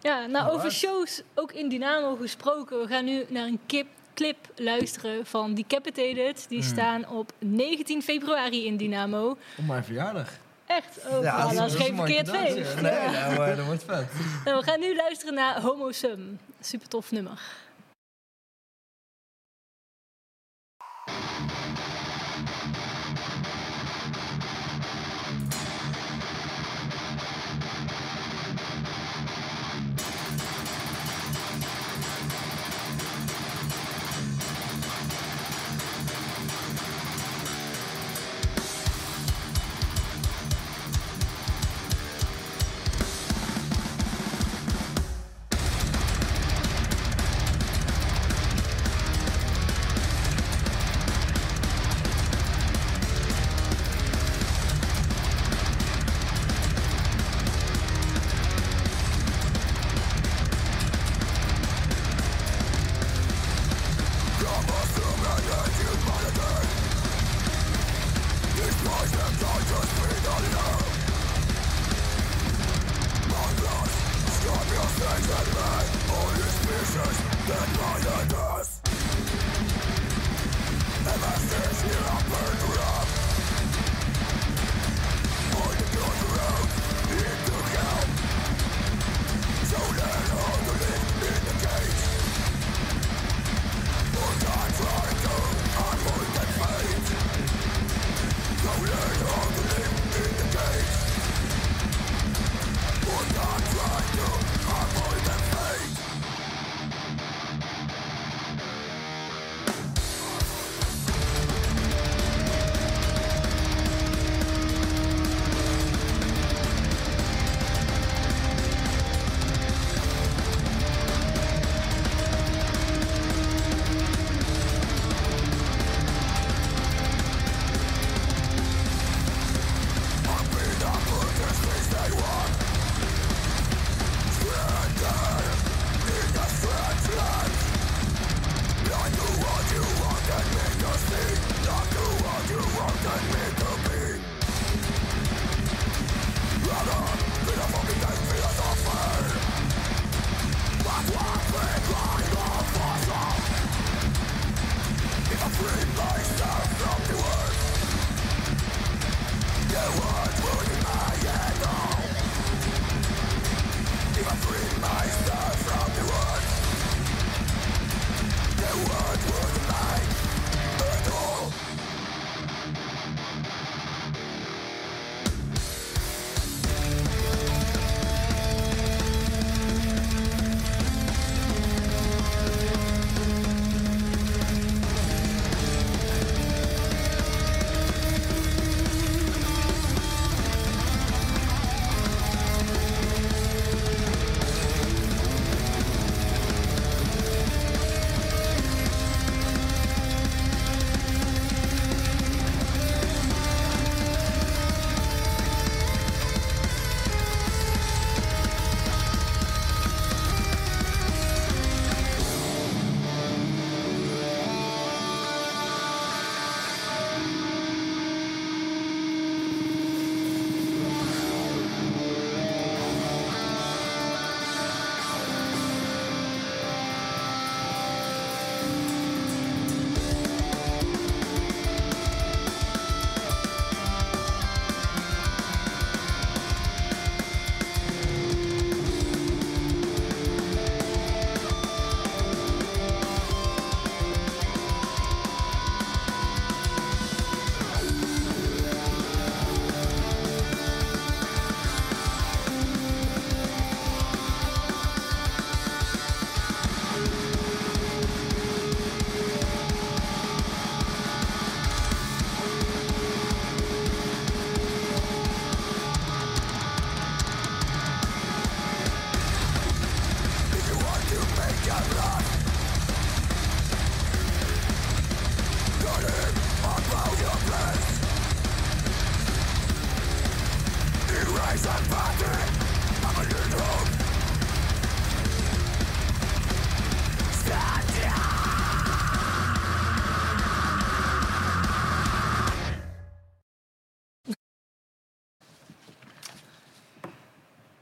Ja, 0.02 0.26
nou 0.26 0.50
over 0.52 0.72
shows, 0.72 1.22
ook 1.36 1.52
in 1.52 1.70
Dynamo 1.70 2.16
gesproken. 2.16 2.80
We 2.80 2.88
gaan 2.88 3.06
nu 3.06 3.26
naar 3.30 3.46
een 3.46 3.60
kip, 3.66 3.88
clip 4.14 4.38
luisteren 4.56 5.26
van 5.26 5.54
Decapitated. 5.54 6.46
Die 6.50 6.64
staan 6.64 7.08
op 7.08 7.32
19 7.40 8.02
februari 8.02 8.66
in 8.66 8.78
Dynamo. 8.78 9.30
Op 9.58 9.66
mijn 9.68 9.84
verjaardag. 9.84 10.30
Echt? 10.66 11.00
Oh, 11.08 11.24
ja, 11.24 11.42
dat 11.48 11.56
dat 11.56 11.70
is 11.70 11.76
geen 11.76 11.96
verkeerd 11.96 12.30
feest. 12.30 12.82
Nee, 12.82 12.94
Ja. 12.94 13.12
nou, 13.30 13.50
eh, 13.50 13.58
dat 13.58 13.66
wordt 13.66 13.84
vet. 13.84 14.06
Nou, 14.46 14.58
we 14.58 14.64
gaan 14.64 14.80
nu 14.80 14.96
luisteren 14.96 15.34
naar 15.34 15.62
Homo 15.62 15.92
Sum. 15.92 16.40
Super 16.62 16.88
tof 16.88 17.12
nummer. 17.12 17.42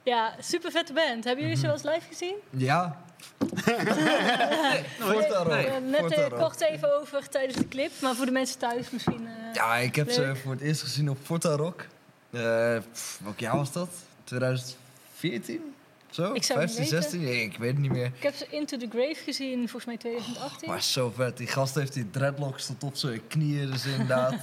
Ja, 0.07 0.35
super 0.39 0.71
vette 0.71 0.93
band. 0.93 1.23
Hebben 1.23 1.43
jullie 1.43 1.59
ze 1.59 1.65
wel 1.65 1.71
eens 1.75 1.83
live 1.83 2.07
gezien? 2.09 2.35
Ja, 2.49 3.01
Nooit? 3.65 4.85
Voort 4.99 5.29
daarop. 5.29 5.53
Nee. 5.53 5.65
Eh, 5.65 5.77
net 5.89 5.99
Voort 5.99 6.13
eh, 6.13 6.27
kort 6.39 6.61
even 6.61 6.99
over 6.99 7.29
tijdens 7.29 7.57
de 7.57 7.67
clip, 7.67 7.91
maar 8.01 8.15
voor 8.15 8.25
de 8.25 8.31
mensen 8.31 8.57
thuis 8.59 8.89
misschien. 8.89 9.27
eh, 9.27 9.53
ja, 9.53 9.75
ik 9.77 9.95
heb 9.95 10.09
ze 10.11 10.21
Leuk. 10.21 10.37
voor 10.37 10.51
het 10.51 10.61
eerst 10.61 10.81
gezien 10.81 11.09
op 11.09 11.17
Forta 11.23 11.49
Rock. 11.55 11.85
Eh, 12.29 12.77
pff, 12.91 13.19
welk 13.23 13.39
jaar 13.39 13.55
was 13.57 13.71
dat? 13.71 13.89
2014? 14.23 15.73
Zo? 16.09 16.33
Ik 16.33 16.43
zou 16.43 16.59
het 16.59 16.71
15, 16.71 16.81
niet 16.81 16.91
weten. 16.91 17.01
16? 17.09 17.21
Nee, 17.23 17.41
ik 17.41 17.57
weet 17.57 17.71
het 17.71 17.79
niet 17.79 17.91
meer. 17.91 18.05
Ik 18.05 18.23
heb 18.23 18.35
ze 18.35 18.47
Into 18.49 18.77
the 18.77 18.87
Grave 18.89 19.15
gezien, 19.25 19.57
volgens 19.59 19.85
mij 19.85 19.97
2018. 19.97 20.69
Maar 20.69 20.81
zo 20.81 21.13
vet. 21.15 21.37
Die 21.37 21.47
gast 21.47 21.75
heeft 21.75 21.93
die 21.93 22.09
dreadlocks 22.09 22.65
tot 22.65 22.83
op 22.83 22.95
zijn 22.95 23.27
knieën, 23.27 23.71
dus 23.71 23.85
inderdaad. 23.85 24.33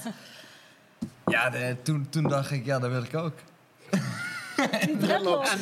ja, 1.25 1.49
de- 1.49 1.75
toen, 1.81 2.07
toen 2.09 2.23
dacht 2.27 2.51
ik, 2.51 2.65
ja, 2.65 2.79
dat 2.79 2.91
wil 2.91 3.03
ik 3.03 3.15
ook. 3.15 3.33
Die 4.85 4.97
dreadlocks. 4.97 5.55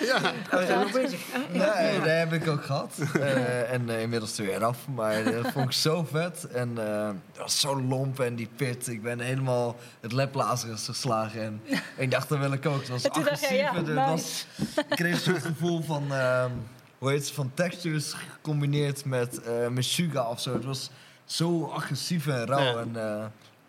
Ja, 0.00 0.34
bezig. 0.92 1.20
Nee, 1.52 1.98
dat 1.98 2.08
heb 2.08 2.32
ik 2.32 2.48
ook 2.48 2.64
gehad. 2.64 2.94
Eh, 3.20 3.72
en 3.72 3.90
eh, 3.90 4.02
inmiddels 4.02 4.38
er 4.38 4.44
weer 4.44 4.64
af. 4.64 4.78
Maar 4.94 5.24
dat 5.24 5.52
vond 5.52 5.64
ik 5.66 5.72
zo 5.72 6.06
vet. 6.10 6.46
En 6.52 6.70
eh 6.78 7.06
dat 7.32 7.42
was 7.42 7.60
zo 7.60 7.82
lomp 7.82 8.20
en 8.20 8.34
die 8.34 8.48
pit. 8.56 8.88
Ik 8.88 9.02
ben 9.02 9.20
helemaal 9.20 9.76
het 10.00 10.12
leplazer 10.12 10.72
is 10.72 10.84
geslagen. 10.84 11.42
En 11.42 11.60
ik 11.96 12.10
dacht, 12.10 12.28
dat 12.28 12.38
wil 12.38 12.52
ik 12.52 12.66
ook. 12.66 12.80
Het 12.80 12.88
was 12.88 13.02
En 13.02 13.10
agressief. 13.10 13.50
ja, 13.50 13.80
nice. 13.80 13.94
was, 13.94 14.46
ik 14.76 14.96
kreeg 14.96 15.20
zo'n 15.20 15.40
gevoel 15.40 15.82
van, 15.82 16.12
ehm, 16.12 16.50
hoe 16.98 17.10
heet 17.10 17.20
het, 17.20 17.30
van 17.30 17.50
textures 17.54 18.12
gecombineerd 18.12 19.04
met, 19.04 19.42
eh 19.42 19.68
met 19.68 19.84
Suga 19.84 20.28
of 20.30 20.40
zo. 20.40 20.52
Het 20.52 20.64
was 20.64 20.90
zo 21.24 21.64
agressief 21.64 22.26
en 22.26 22.46
rauw. 22.46 22.64
Ja. 22.64 22.80
En 22.80 22.96
eh, 22.96 23.24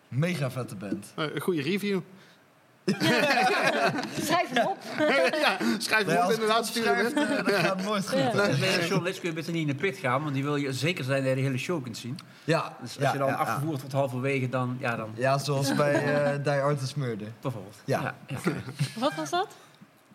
mega 0.07 0.51
vette 0.51 0.75
band. 0.75 1.13
Eh, 1.15 1.25
een 1.33 1.41
goede 1.41 1.61
review. 1.61 1.99
Schrijf 4.25 4.49
hem 4.49 4.67
op. 4.67 4.77
ja, 5.41 5.57
schrijf 5.77 6.05
hem 6.05 6.23
op 6.25 6.31
inderdaad 6.31 6.57
het 6.57 6.67
sturen. 6.67 7.15
eh, 7.15 7.45
dat 7.45 7.53
gaat 7.55 7.83
nooit 7.83 8.09
goed. 8.09 8.17
Ja. 8.17 8.85
journalist 8.85 9.19
kun 9.19 9.29
je 9.29 9.35
beter 9.35 9.53
niet 9.53 9.61
in 9.61 9.67
de 9.67 9.81
pit 9.81 9.97
gaan, 9.97 10.21
want 10.21 10.33
die 10.33 10.43
wil 10.43 10.55
je 10.55 10.73
zeker 10.73 11.03
zijn 11.03 11.19
dat 11.21 11.29
je 11.29 11.35
de 11.35 11.41
hele 11.41 11.57
show 11.57 11.83
kunt 11.83 11.97
zien. 11.97 12.19
Ja, 12.43 12.75
Dus 12.81 12.95
als 12.95 13.03
ja, 13.05 13.11
je 13.11 13.17
dan 13.17 13.27
ja, 13.27 13.33
afgevoerd 13.33 13.79
wordt 13.79 13.93
halverwege, 13.93 14.49
dan, 14.49 14.77
ja, 14.79 14.95
dan 14.95 15.09
Ja, 15.15 15.37
zoals 15.37 15.75
bij 15.75 15.93
eh 16.33 16.43
Die 16.43 16.51
Artist 16.61 16.95
Murder. 16.95 17.27
bijvoorbeeld. 17.41 17.75
Ja. 17.85 18.01
ja. 18.27 18.37
Wat 18.95 19.13
was 19.15 19.29
dat? 19.29 19.47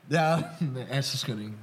Ja, 0.07 0.57
een 0.61 0.85
hersenschudding. 0.89 1.55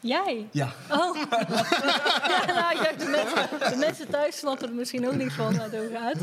Jij? 0.00 0.46
Ja. 0.50 0.68
Oh. 0.90 1.16
ja, 1.16 2.44
nou, 2.46 2.96
de 2.98 3.04
mensen, 3.08 3.70
de 3.70 3.76
mensen 3.78 4.08
thuis 4.10 4.36
snappen 4.38 4.68
er 4.68 4.74
misschien 4.74 5.06
ook 5.08 5.14
niet 5.14 5.32
van, 5.32 5.56
maar 5.56 5.68
het 5.70 5.90
gaat. 5.94 6.16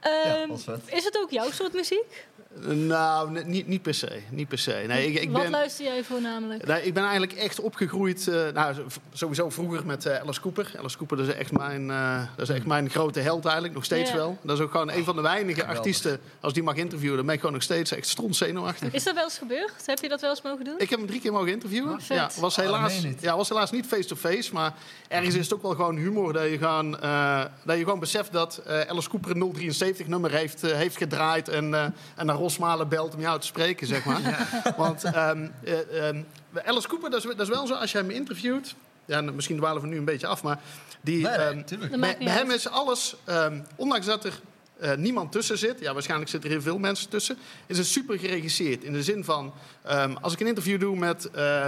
Ehm, 0.00 0.48
was 0.48 0.64
vet. 0.64 0.80
is 0.86 1.04
het 1.04 1.18
ook 1.22 1.30
jouw 1.30 1.50
soort 1.50 1.72
muziek? 1.72 2.26
Nou, 2.60 3.44
niet, 3.44 3.66
niet 3.66 3.82
per 3.82 3.94
se. 3.94 4.20
Niet 4.30 4.48
per 4.48 4.58
se. 4.58 4.84
Nee, 4.86 5.06
ik, 5.12 5.22
ik 5.22 5.30
Wat 5.30 5.42
ben... 5.42 5.50
luister 5.50 5.84
jij 5.84 6.04
voornamelijk? 6.04 6.66
Nee, 6.66 6.82
ik 6.82 6.94
ben 6.94 7.02
eigenlijk 7.02 7.32
echt 7.32 7.60
opgegroeid, 7.60 8.28
eh, 8.28 8.48
nou, 8.54 8.74
sowieso 9.12 9.50
vroeger 9.50 9.86
met 9.86 10.06
eh, 10.06 10.20
Alice 10.20 10.40
Cooper. 10.40 10.72
Alice 10.78 10.96
Cooper 10.96 11.16
dat 11.16 11.26
is, 11.28 11.34
echt 11.34 11.52
mijn, 11.52 11.90
eh, 11.90 12.22
dat 12.36 12.48
is 12.48 12.54
echt 12.54 12.66
mijn 12.66 12.90
grote 12.90 13.20
held 13.20 13.44
eigenlijk, 13.44 13.74
nog 13.74 13.84
steeds 13.84 14.10
Ja. 14.10 14.16
wel. 14.16 14.38
Dat 14.42 14.58
is 14.58 14.64
ook 14.64 14.70
gewoon 14.70 14.90
een 14.90 15.04
van 15.04 15.16
de 15.16 15.22
weinige 15.22 15.54
Geweldig. 15.54 15.76
artiesten, 15.76 16.20
als 16.40 16.52
die 16.52 16.62
mag 16.62 16.74
interviewen, 16.74 17.16
dan 17.16 17.24
ben 17.26 17.34
ik 17.34 17.40
gewoon 17.40 17.54
nog 17.54 17.64
steeds 17.64 17.90
echt 17.92 18.06
strontzenuwachtig. 18.08 18.92
Is 18.92 19.04
dat 19.04 19.14
wel 19.14 19.24
eens 19.24 19.38
gebeurd? 19.38 19.72
Heb 19.86 19.98
je 19.98 20.08
dat 20.08 20.20
wel 20.20 20.30
eens 20.30 20.42
mogen 20.42 20.64
doen? 20.64 20.74
Ik 20.78 20.90
heb 20.90 20.98
hem 20.98 21.08
drie 21.08 21.20
keer 21.20 21.32
mogen 21.32 21.52
interviewen. 21.52 21.92
Oh, 21.92 22.00
vet. 22.00 22.16
ja, 22.16 22.30
was 22.40 22.54
dat 22.54 22.64
helaas, 22.64 23.02
ja, 23.20 23.36
was 23.36 23.48
helaas 23.48 23.70
niet 23.70 23.86
face-to-face, 23.86 24.52
maar 24.52 24.74
ergens 25.08 25.34
is 25.34 25.44
het 25.44 25.54
ook 25.54 25.62
wel 25.62 25.74
gewoon 25.74 25.96
humor 25.96 26.32
dat 26.32 26.50
je 26.50 26.58
gewoon, 26.58 27.00
eh, 27.00 27.44
dat 27.64 27.76
je 27.76 27.82
gewoon 27.84 28.00
beseft 28.00 28.32
dat 28.32 28.56
eh, 28.66 28.80
Alice 28.80 29.08
Cooper 29.08 29.30
een 29.30 29.52
073 29.52 30.06
nummer 30.06 30.30
heeft, 30.30 30.60
heeft 30.60 30.96
gedraaid 30.96 31.48
en, 31.48 31.74
eh, 31.74 31.84
en 32.16 32.26
naar 32.26 32.36
Rosmalen 32.42 32.88
belt 32.88 33.14
om 33.14 33.20
jou 33.20 33.40
te 33.40 33.46
spreken, 33.46 33.86
zeg 33.86 34.04
maar. 34.04 34.48
Want 34.76 35.04
ehm, 35.04 35.48
eh, 35.64 36.08
ehm, 36.08 36.22
Alice 36.64 36.88
Cooper, 36.88 37.10
dat 37.10 37.24
is, 37.24 37.30
dat 37.36 37.40
is 37.40 37.48
wel 37.48 37.66
zo, 37.66 37.74
als 37.74 37.92
je 37.92 37.98
hem 37.98 38.10
interviewt, 38.10 38.74
ja, 39.04 39.16
en 39.16 39.34
misschien 39.34 39.56
dwalen 39.56 39.82
we 39.82 39.88
nu 39.88 39.96
een 39.96 40.04
beetje 40.04 40.26
af, 40.26 40.42
maar 40.42 40.60
die, 41.00 41.22
Nee, 41.22 41.32
ehm, 41.32 41.62
nee, 41.78 41.98
bij, 41.98 42.16
hem 42.18 42.50
is 42.50 42.68
alles, 42.68 43.16
ehm, 43.24 43.60
ondanks 43.76 44.06
dat 44.06 44.24
er 44.24 44.40
eh, 44.78 44.94
niemand 44.94 45.32
tussen 45.32 45.58
zit, 45.58 45.80
ja, 45.80 45.92
waarschijnlijk 45.92 46.30
zitten 46.30 46.50
er 46.50 46.56
heel 46.56 46.64
veel 46.64 46.78
mensen 46.78 47.08
tussen, 47.08 47.38
is 47.66 47.78
het 47.78 47.86
super 47.86 48.18
geregisseerd. 48.18 48.84
In 48.84 48.92
de 48.92 49.02
zin 49.02 49.24
van, 49.24 49.52
ehm, 49.82 50.14
als 50.20 50.32
ik 50.32 50.40
een 50.40 50.46
interview 50.46 50.80
doe 50.80 50.96
met 50.96 51.30
eh 51.30 51.66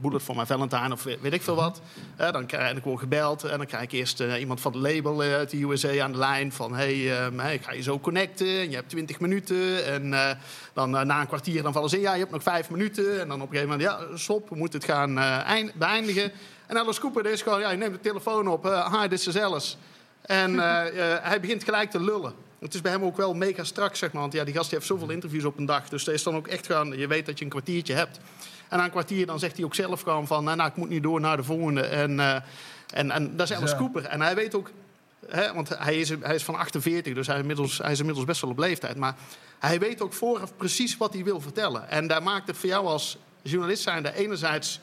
Bullet 0.00 0.22
for 0.22 0.36
My 0.36 0.46
Valentine 0.46 0.92
of 0.92 1.02
weet, 1.02 1.20
weet 1.20 1.32
ik 1.32 1.42
veel 1.42 1.54
wat, 1.54 1.80
eh, 2.16 2.32
dan 2.32 2.46
krijg 2.46 2.76
ik 2.76 2.84
word 2.84 3.00
gebeld 3.00 3.44
en 3.44 3.56
dan 3.58 3.66
krijg 3.66 3.82
ik 3.82 3.92
eerst 3.92 4.20
eh, 4.20 4.40
iemand 4.40 4.60
van 4.60 4.72
het 4.72 4.82
label 4.82 5.22
eh, 5.22 5.34
uit 5.34 5.50
de 5.50 5.62
USA 5.62 6.02
aan 6.02 6.12
de 6.12 6.18
lijn 6.18 6.52
van, 6.52 6.74
hey, 6.74 7.18
ehm, 7.18 7.38
hey, 7.38 7.54
ik 7.54 7.62
ga 7.62 7.72
je 7.72 7.82
zo 7.82 8.00
connecten 8.00 8.46
en 8.46 8.70
je 8.70 8.76
hebt 8.76 8.88
20 8.88 9.20
minuten 9.20 9.84
en 9.84 10.14
eh, 10.14 10.30
dan 10.72 10.90
na 10.90 11.20
een 11.20 11.26
kwartier 11.26 11.62
dan 11.62 11.72
vallen 11.72 11.90
ze 11.90 11.96
in, 11.96 12.02
ja, 12.02 12.12
je 12.12 12.18
hebt 12.18 12.30
nog 12.32 12.42
vijf 12.42 12.70
minuten 12.70 13.20
en 13.20 13.28
dan 13.28 13.42
op 13.42 13.50
een 13.50 13.56
gegeven 13.56 13.78
moment, 13.78 13.88
ja, 13.90 14.16
stop, 14.16 14.48
we 14.48 14.56
moeten 14.56 14.80
het 14.80 14.88
gaan 14.88 15.18
eind- 15.18 15.74
beëindigen. 15.74 16.32
En 16.66 16.78
Alice 16.78 17.00
Cooper 17.00 17.26
is 17.26 17.42
gewoon, 17.42 17.60
ja, 17.60 17.70
je 17.70 17.76
neemt 17.76 17.94
de 17.94 18.00
telefoon 18.00 18.48
op, 18.48 18.64
hi, 19.00 19.08
this 19.08 19.26
is 19.26 19.38
Alice. 19.38 19.76
En 20.22 20.58
hij 21.28 21.40
begint 21.40 21.64
gelijk 21.64 21.90
te 21.90 22.00
lullen. 22.00 22.32
Het 22.60 22.74
is 22.74 22.80
bij 22.80 22.92
hem 22.92 23.04
ook 23.04 23.16
wel 23.16 23.34
mega 23.34 23.64
strak, 23.64 23.96
zeg 23.96 24.12
maar. 24.12 24.20
Want 24.20 24.32
ja, 24.32 24.44
die 24.44 24.54
gast 24.54 24.68
die 24.68 24.78
heeft 24.78 24.90
zoveel 24.90 25.10
interviews 25.10 25.44
op 25.44 25.58
een 25.58 25.66
dag. 25.66 25.88
Dus 25.88 26.04
dat 26.04 26.14
is 26.14 26.22
dan 26.22 26.36
ook 26.36 26.46
echt 26.46 26.66
gewoon... 26.66 26.98
Je 26.98 27.06
weet 27.06 27.26
dat 27.26 27.38
je 27.38 27.44
een 27.44 27.50
kwartiertje 27.50 27.94
hebt. 27.94 28.20
En 28.70 28.78
na 28.78 28.84
een 28.84 28.90
kwartier 28.90 29.26
dan 29.26 29.38
zegt 29.38 29.56
hij 29.56 29.64
ook 29.64 29.74
zelf 29.74 30.00
gewoon 30.00 30.26
van... 30.26 30.44
Nou, 30.44 30.64
ik 30.64 30.76
moet 30.76 30.88
nu 30.88 31.00
door 31.00 31.20
naar 31.20 31.36
de 31.36 31.44
volgende. 31.44 31.80
En, 31.80 32.20
eh, 32.20 32.34
en, 32.94 33.10
en 33.10 33.36
dat 33.36 33.50
is 33.50 33.56
Alice 33.56 33.72
Ja. 33.72 33.78
Cooper. 33.78 34.04
En 34.04 34.20
hij 34.20 34.34
weet 34.34 34.54
ook... 34.54 34.70
Hè, 35.26 35.54
want 35.54 35.68
hij 35.68 36.00
is, 36.00 36.08
hij 36.20 36.34
is 36.34 36.44
van 36.44 36.56
48, 36.56 37.14
dus 37.14 37.26
hij 37.26 37.36
is, 37.36 37.40
inmiddels, 37.40 37.78
hij 37.78 37.92
is 37.92 37.98
inmiddels 37.98 38.26
best 38.26 38.40
wel 38.40 38.50
op 38.50 38.58
leeftijd. 38.58 38.96
Maar 38.96 39.14
hij 39.58 39.78
weet 39.78 40.02
ook 40.02 40.12
vooraf 40.12 40.56
precies 40.56 40.96
wat 40.96 41.12
hij 41.12 41.24
wil 41.24 41.40
vertellen. 41.40 41.88
En 41.88 42.06
daar 42.06 42.22
maakt 42.22 42.46
het 42.46 42.56
voor 42.56 42.68
jou 42.68 42.86
als 42.86 43.18
journalist 43.42 43.82
zijnde 43.82 44.14
enerzijds 44.14 44.80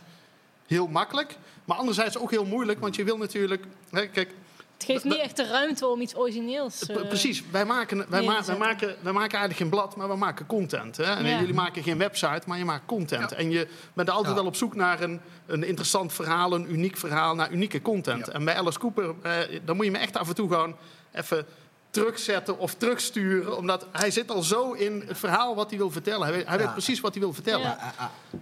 heel 0.65 0.87
makkelijk... 0.87 1.37
maar 1.65 1.77
anderzijds 1.77 2.17
ook 2.17 2.31
heel 2.31 2.45
moeilijk. 2.45 2.79
Want 2.79 2.95
je 2.95 3.03
wil 3.03 3.17
natuurlijk... 3.17 3.65
Hè, 3.89 4.07
kijk, 4.07 4.33
Het 4.77 4.85
geeft 4.85 5.03
niet 5.03 5.17
echt 5.19 5.35
de 5.37 5.47
ruimte 5.47 5.87
om 5.87 6.01
iets 6.01 6.15
origineels 6.15 6.85
eh, 6.85 7.07
Precies, 7.07 7.43
wij 7.51 7.65
maken, 7.65 7.97
wij, 8.09 8.21
ma- 8.21 8.43
wij, 8.45 8.57
maken, 8.57 8.87
wij 8.87 9.13
maken 9.13 9.37
eigenlijk 9.37 9.57
geen 9.59 9.69
blad, 9.69 9.95
maar 9.95 10.07
we 10.09 10.15
maken 10.15 10.45
content. 10.45 10.97
Hè? 10.97 11.03
En 11.03 11.25
Ja. 11.25 11.39
jullie 11.39 11.53
maken 11.53 11.83
geen 11.83 11.97
website, 11.97 12.41
maar 12.45 12.57
je 12.57 12.65
maakt 12.65 12.85
content. 12.85 13.31
En 13.31 13.51
je 13.51 13.67
bent 13.93 14.09
altijd 14.09 14.27
Ja. 14.27 14.33
wel 14.35 14.45
op 14.45 14.55
zoek 14.55 14.75
naar 14.75 15.01
een, 15.01 15.21
een 15.45 15.63
interessant 15.63 16.13
verhaal, 16.13 16.53
een 16.53 16.71
uniek 16.71 16.97
verhaal, 16.97 17.35
naar 17.35 17.51
unieke 17.51 17.81
content. 17.81 18.25
Ja. 18.25 18.31
En 18.33 18.45
bij 18.45 18.55
Alice 18.57 18.79
Cooper, 18.79 19.13
eh, 19.21 19.59
dan 19.65 19.75
moet 19.75 19.85
je 19.85 19.91
me 19.91 19.97
echt 19.97 20.17
af 20.17 20.27
en 20.27 20.35
toe 20.35 20.49
gewoon 20.49 20.75
even 21.13 21.45
terugzetten 21.89 22.57
of 22.59 22.73
terugsturen. 22.75 23.57
Omdat 23.57 23.87
hij 23.91 24.11
zit 24.11 24.31
al 24.31 24.41
zo 24.43 24.71
in 24.71 25.03
het 25.07 25.17
verhaal 25.17 25.55
wat 25.55 25.69
hij 25.69 25.77
wil 25.77 25.91
vertellen. 25.91 26.27
Hij 26.27 26.35
weet, 26.35 26.47
hij 26.47 26.57
weet 26.57 26.65
Ja. 26.65 26.71
precies 26.71 26.99
wat 26.99 27.11
hij 27.13 27.21
wil 27.21 27.33
vertellen. 27.33 27.61
Ja. 27.61 27.93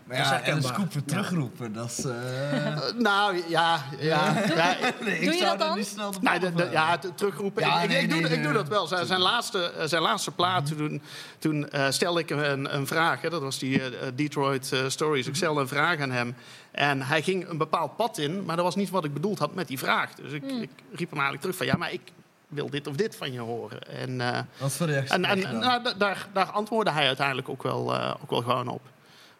Maar 0.07 0.17
Dat 0.17 0.25
is 0.25 0.31
ja, 0.31 0.41
en 0.41 0.63
een 0.95 1.05
terugroepen, 1.05 1.73
dat 1.73 1.89
is... 1.89 2.05
eh, 2.05 2.67
Eh, 2.67 2.93
nou, 2.97 3.41
ja, 3.47 3.83
ja. 3.99 4.33
ja 4.55 4.75
nee, 5.01 5.23
Doe 5.23 5.31
je 5.33 5.37
zou 5.37 5.49
dat 5.49 5.59
daar 5.59 5.67
dan? 5.67 5.77
niet 5.77 5.87
snel 5.87 6.11
de 6.11 6.17
Nee, 6.21 6.39
de- 6.39 6.53
de- 6.53 6.69
ja, 6.71 6.97
terugroepen. 7.15 7.63
Ja, 7.63 7.77
ik, 7.77 7.83
ik- 7.83 7.89
nee, 7.89 8.01
ik, 8.03 8.09
doe, 8.09 8.19
nee, 8.21 8.31
ik 8.37 8.43
doe 8.43 8.53
dat 8.53 8.67
wel. 8.67 8.87
Zijn, 8.87 9.05
zijn, 9.05 9.19
laatste, 9.19 9.71
eh, 9.71 9.85
zijn 9.87 10.01
laatste 10.01 10.31
plaat, 10.31 10.77
toen, 10.77 11.01
toen 11.39 11.69
eh, 11.69 11.89
stelde 11.89 12.19
ik 12.19 12.29
een, 12.29 12.75
een 12.75 12.87
vraag. 12.87 13.21
Hè, 13.21 13.29
dat 13.29 13.41
was 13.41 13.59
die 13.59 13.81
Detroit 14.15 14.71
Stories. 14.87 15.27
Ik 15.27 15.35
stelde 15.35 15.61
een 15.61 15.67
vraag 15.67 15.99
aan 15.99 16.11
hem. 16.11 16.35
En 16.71 17.01
hij 17.01 17.21
ging 17.21 17.49
een 17.49 17.57
bepaald 17.57 17.95
pad 17.95 18.17
in, 18.17 18.45
maar 18.45 18.55
dat 18.55 18.65
was 18.65 18.75
niet 18.75 18.89
wat 18.89 19.03
ik 19.05 19.13
bedoeld 19.13 19.39
had 19.39 19.53
met 19.55 19.67
die 19.67 19.77
vraag. 19.77 20.13
Dus 20.13 20.31
ik, 20.31 20.43
ik 20.43 20.69
riep 20.91 21.09
hem 21.09 21.19
eigenlijk 21.19 21.41
terug 21.41 21.55
van... 21.55 21.65
ja, 21.65 21.75
maar 21.77 21.91
ik 21.93 22.01
wil 22.47 22.69
dit 22.69 22.87
of 22.87 22.95
dit 22.95 23.15
van 23.15 23.31
je 23.31 23.39
horen. 23.39 23.81
En, 23.87 24.21
eh, 24.21 24.39
Wat 24.57 24.71
voor 24.73 24.87
reactie 24.87 25.13
en, 25.15 25.25
en 25.25 25.59
nou, 25.59 25.83
da- 25.83 25.93
daar, 25.93 26.27
daar 26.33 26.45
antwoordde 26.51 26.91
hij 26.91 27.07
uiteindelijk 27.07 27.49
ook 27.49 27.63
wel, 27.63 27.93
eh, 27.95 28.13
ook 28.21 28.29
wel 28.29 28.41
gewoon 28.41 28.67
op. 28.67 28.81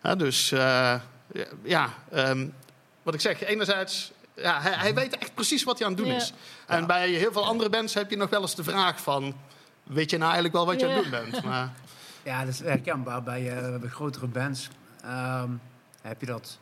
Hè, 0.02 0.16
dus 0.16 0.52
eh, 0.52 0.96
ja, 1.64 1.90
ehm, 2.12 2.48
wat 3.04 3.14
ik 3.14 3.22
zeg, 3.22 3.44
enerzijds... 3.44 4.12
Ja, 4.36 4.62
hij, 4.62 4.72
hij 4.74 4.94
weet 4.94 5.18
echt 5.18 5.34
precies 5.34 5.64
wat 5.64 5.78
hij 5.80 5.88
aan 5.88 5.94
het 5.94 6.04
doen 6.04 6.12
Ja. 6.12 6.18
is. 6.20 6.34
En 6.68 6.88
bij 6.88 7.10
heel 7.10 7.32
veel 7.32 7.46
andere 7.46 7.70
bands 7.70 7.94
heb 7.94 8.10
je 8.10 8.18
nog 8.18 8.30
wel 8.30 8.42
eens 8.42 8.56
de 8.56 8.64
vraag 8.64 9.02
van... 9.02 9.36
weet 9.84 10.10
je 10.10 10.18
nou 10.18 10.32
eigenlijk 10.32 10.54
wel 10.56 10.66
wat 10.66 10.80
je 10.80 10.88
aan 10.88 10.92
het 10.94 11.02
doen 11.02 11.12
bent? 11.12 11.44
Maar, 11.44 11.72
Ja, 12.24 12.40
dat 12.40 12.48
is 12.54 12.60
herkenbaar. 12.60 13.24
Bij, 13.24 13.58
eh, 13.58 13.80
bij 13.80 13.90
grotere 13.90 14.28
bands 14.28 14.68
ehm, 15.04 15.50
heb 16.02 16.20
je 16.20 16.26
dat 16.26 16.58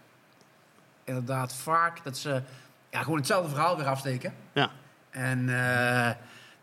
inderdaad 1.03 1.53
vaak. 1.55 2.03
Dat 2.03 2.17
ze 2.17 2.41
ja, 2.91 3.01
gewoon 3.01 3.17
hetzelfde 3.17 3.49
verhaal 3.49 3.77
weer 3.77 3.87
afsteken. 3.87 4.33
ja. 4.53 4.69
En 5.09 5.49
eh, 5.49 6.09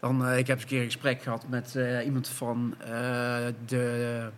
dan, 0.00 0.26
eh, 0.26 0.38
ik 0.38 0.46
heb 0.46 0.56
eens 0.56 0.62
een 0.64 0.68
keer 0.70 0.78
een 0.80 0.84
gesprek 0.84 1.22
gehad 1.22 1.48
met 1.48 1.76
eh, 1.76 2.04
iemand 2.04 2.28
van 2.28 2.74
eh, 2.78 2.88
de 3.66 4.28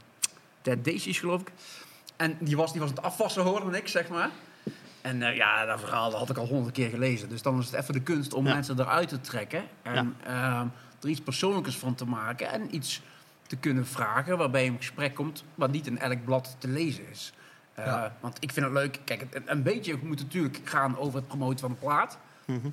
Dead 0.62 0.84
Daisies, 0.84 1.18
geloof 1.18 1.40
ik. 1.40 1.52
En 2.16 2.36
die 2.40 2.56
was, 2.56 2.70
die 2.72 2.80
was 2.80 2.90
aan 2.90 2.96
het 2.96 3.04
afwassen, 3.04 3.42
hoorde 3.42 3.76
ik, 3.76 3.88
zeg 3.88 4.08
maar. 4.08 4.30
En 5.00 5.18
ja, 5.34 5.64
dat 5.64 5.80
verhaal 5.80 6.10
dat 6.10 6.18
had 6.18 6.30
ik 6.30 6.36
al 6.36 6.46
honderd 6.46 6.74
keer 6.74 6.88
gelezen. 6.88 7.28
Dus 7.28 7.42
dan 7.42 7.58
is 7.58 7.66
het 7.66 7.74
even 7.80 7.94
de 7.94 8.00
kunst 8.02 8.34
om 8.34 8.46
Ja. 8.46 8.54
mensen 8.54 8.80
eruit 8.80 9.08
te 9.08 9.20
trekken. 9.20 9.62
En 9.82 10.16
ehm, 10.24 10.66
er 11.00 11.08
iets 11.08 11.20
persoonlijks 11.20 11.76
van 11.76 11.94
te 11.94 12.04
maken. 12.04 12.50
En 12.50 12.74
iets 12.74 13.02
te 13.46 13.56
kunnen 13.56 13.86
vragen 13.86 14.38
waarbij 14.38 14.64
je 14.64 14.70
in 14.70 14.76
gesprek 14.76 15.14
komt... 15.14 15.44
wat 15.54 15.70
niet 15.70 15.86
in 15.86 15.98
elk 15.98 16.24
blad 16.24 16.56
te 16.58 16.68
lezen 16.68 17.04
is. 17.10 17.32
Ja. 17.76 18.16
Want 18.20 18.36
ik 18.40 18.52
vind 18.52 18.66
het 18.66 18.74
leuk... 18.74 18.98
Kijk, 19.04 19.20
het- 19.30 19.42
een 19.46 19.62
beetje 19.62 19.98
moet 20.02 20.18
natuurlijk 20.18 20.58
gaan 20.64 20.98
over 20.98 21.18
het 21.18 21.28
promoten 21.28 21.58
van 21.58 21.70
een 21.70 21.78
plaat. 21.78 22.18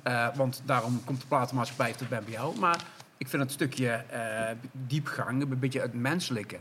Eh, 0.02 0.28
want 0.34 0.62
daarom 0.64 1.04
komt 1.04 1.20
de 1.20 1.26
platenmaatschappij 1.26 1.92
tot 1.92 2.08
bij 2.08 2.22
jou. 2.26 2.58
Maar 2.58 2.84
ik 3.16 3.28
vind 3.28 3.42
het 3.42 3.52
stukje 3.52 3.90
eh, 3.90 4.56
diepgang, 4.72 5.42
een 5.42 5.58
beetje 5.58 5.80
het 5.80 5.94
menselijke... 5.94 6.58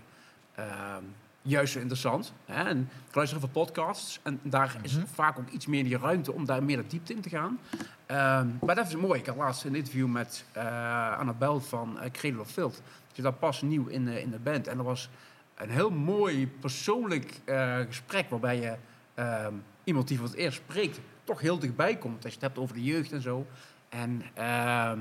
ehm, 0.55 1.03
juist 1.41 1.73
zo 1.73 1.79
interessant. 1.79 2.33
Hè? 2.45 2.63
En 2.63 2.89
ik 3.07 3.15
luister 3.15 3.39
veel 3.39 3.49
podcasts 3.49 4.19
en 4.23 4.39
daar 4.43 4.75
is 4.81 4.97
vaak 5.13 5.39
ook 5.39 5.49
iets 5.49 5.65
meer 5.65 5.83
die 5.83 5.97
ruimte 5.97 6.33
om 6.33 6.45
daar 6.45 6.63
meer 6.63 6.77
de 6.77 6.87
diepte 6.87 7.13
in 7.13 7.21
te 7.21 7.29
gaan. 7.29 7.59
Ehm, 8.05 8.47
maar 8.61 8.75
dat 8.75 8.87
is 8.87 8.95
mooi. 8.95 9.19
Ik 9.19 9.25
had 9.25 9.35
laatst 9.35 9.63
een 9.63 9.75
interview 9.75 10.07
met 10.07 10.45
uh, 10.57 11.17
Annabel 11.17 11.59
van 11.59 11.97
uh, 11.97 12.09
Cradle 12.11 12.39
of 12.39 12.51
Filth. 12.51 12.81
Die 13.13 13.23
dat 13.23 13.39
pas 13.39 13.61
nieuw 13.61 13.87
in, 13.87 14.07
in 14.07 14.31
de 14.31 14.39
band. 14.39 14.67
En 14.67 14.77
dat 14.77 14.85
was 14.85 15.09
een 15.55 15.69
heel 15.69 15.89
mooi 15.89 16.47
persoonlijk 16.47 17.41
gesprek 17.87 18.29
waarbij 18.29 18.59
je 18.59 18.75
ehm, 19.13 19.53
iemand 19.83 20.07
die 20.07 20.17
voor 20.17 20.27
het 20.27 20.35
eerst 20.35 20.57
spreekt 20.57 20.99
toch 21.29 21.41
heel 21.41 21.59
dichtbij 21.59 21.95
komt. 21.95 22.23
Als 22.23 22.33
je 22.33 22.39
het 22.39 22.47
hebt 22.47 22.57
over 22.57 22.75
de 22.75 22.83
jeugd 22.83 23.11
en 23.11 23.21
zo. 23.21 23.45
En 23.89 24.21
ehm, 24.33 24.99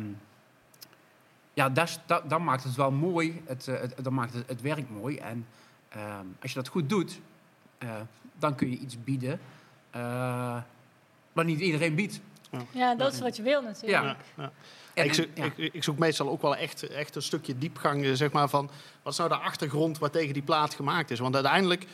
ja, 1.54 1.68
dat, 1.68 2.00
dat, 2.06 2.30
dat, 2.30 2.40
maakt 2.40 2.64
het 2.64 2.74
wel 2.74 2.90
mooi. 2.90 3.42
Het, 3.44 3.66
het, 3.66 3.94
dat 4.02 4.12
maakt 4.12 4.34
het, 4.34 4.48
het 4.48 4.60
werk 4.60 4.90
mooi. 4.90 5.16
En 5.16 5.46
ehm, 5.88 6.26
als 6.42 6.50
je 6.50 6.56
dat 6.56 6.68
goed 6.68 6.88
doet, 6.88 7.20
uh, 7.78 7.90
dan 8.38 8.54
kun 8.54 8.70
je 8.70 8.76
iets 8.76 9.02
bieden 9.04 9.40
uh, 9.96 10.56
wat 11.32 11.44
niet 11.44 11.60
iedereen 11.60 11.94
biedt. 11.94 12.20
Ja, 12.50 12.60
ja 12.72 12.94
dat 12.94 13.12
is 13.12 13.20
wat 13.20 13.36
je 13.36 13.42
wil 13.42 13.62
natuurlijk. 13.62 14.02
Ja. 14.02 14.16
ja. 14.36 14.52
En, 14.94 15.04
ik, 15.04 15.14
zoek, 15.14 15.26
ja. 15.34 15.44
ik, 15.44 15.56
ik, 15.56 15.84
zoek 15.84 15.98
meestal 15.98 16.28
ook 16.28 16.42
wel 16.42 16.56
echt, 16.56 16.88
echt 16.88 17.14
een 17.14 17.22
stukje 17.22 17.58
diepgang, 17.58 18.16
zeg 18.16 18.32
maar, 18.32 18.48
van 18.48 18.70
wat 19.02 19.12
is 19.12 19.18
nou 19.18 19.30
de 19.30 19.36
achtergrond 19.36 19.98
waar 19.98 20.10
tegen 20.10 20.34
die 20.34 20.42
plaat 20.42 20.74
gemaakt 20.74 21.10
is. 21.10 21.18
Want 21.18 21.34
uiteindelijk, 21.34 21.86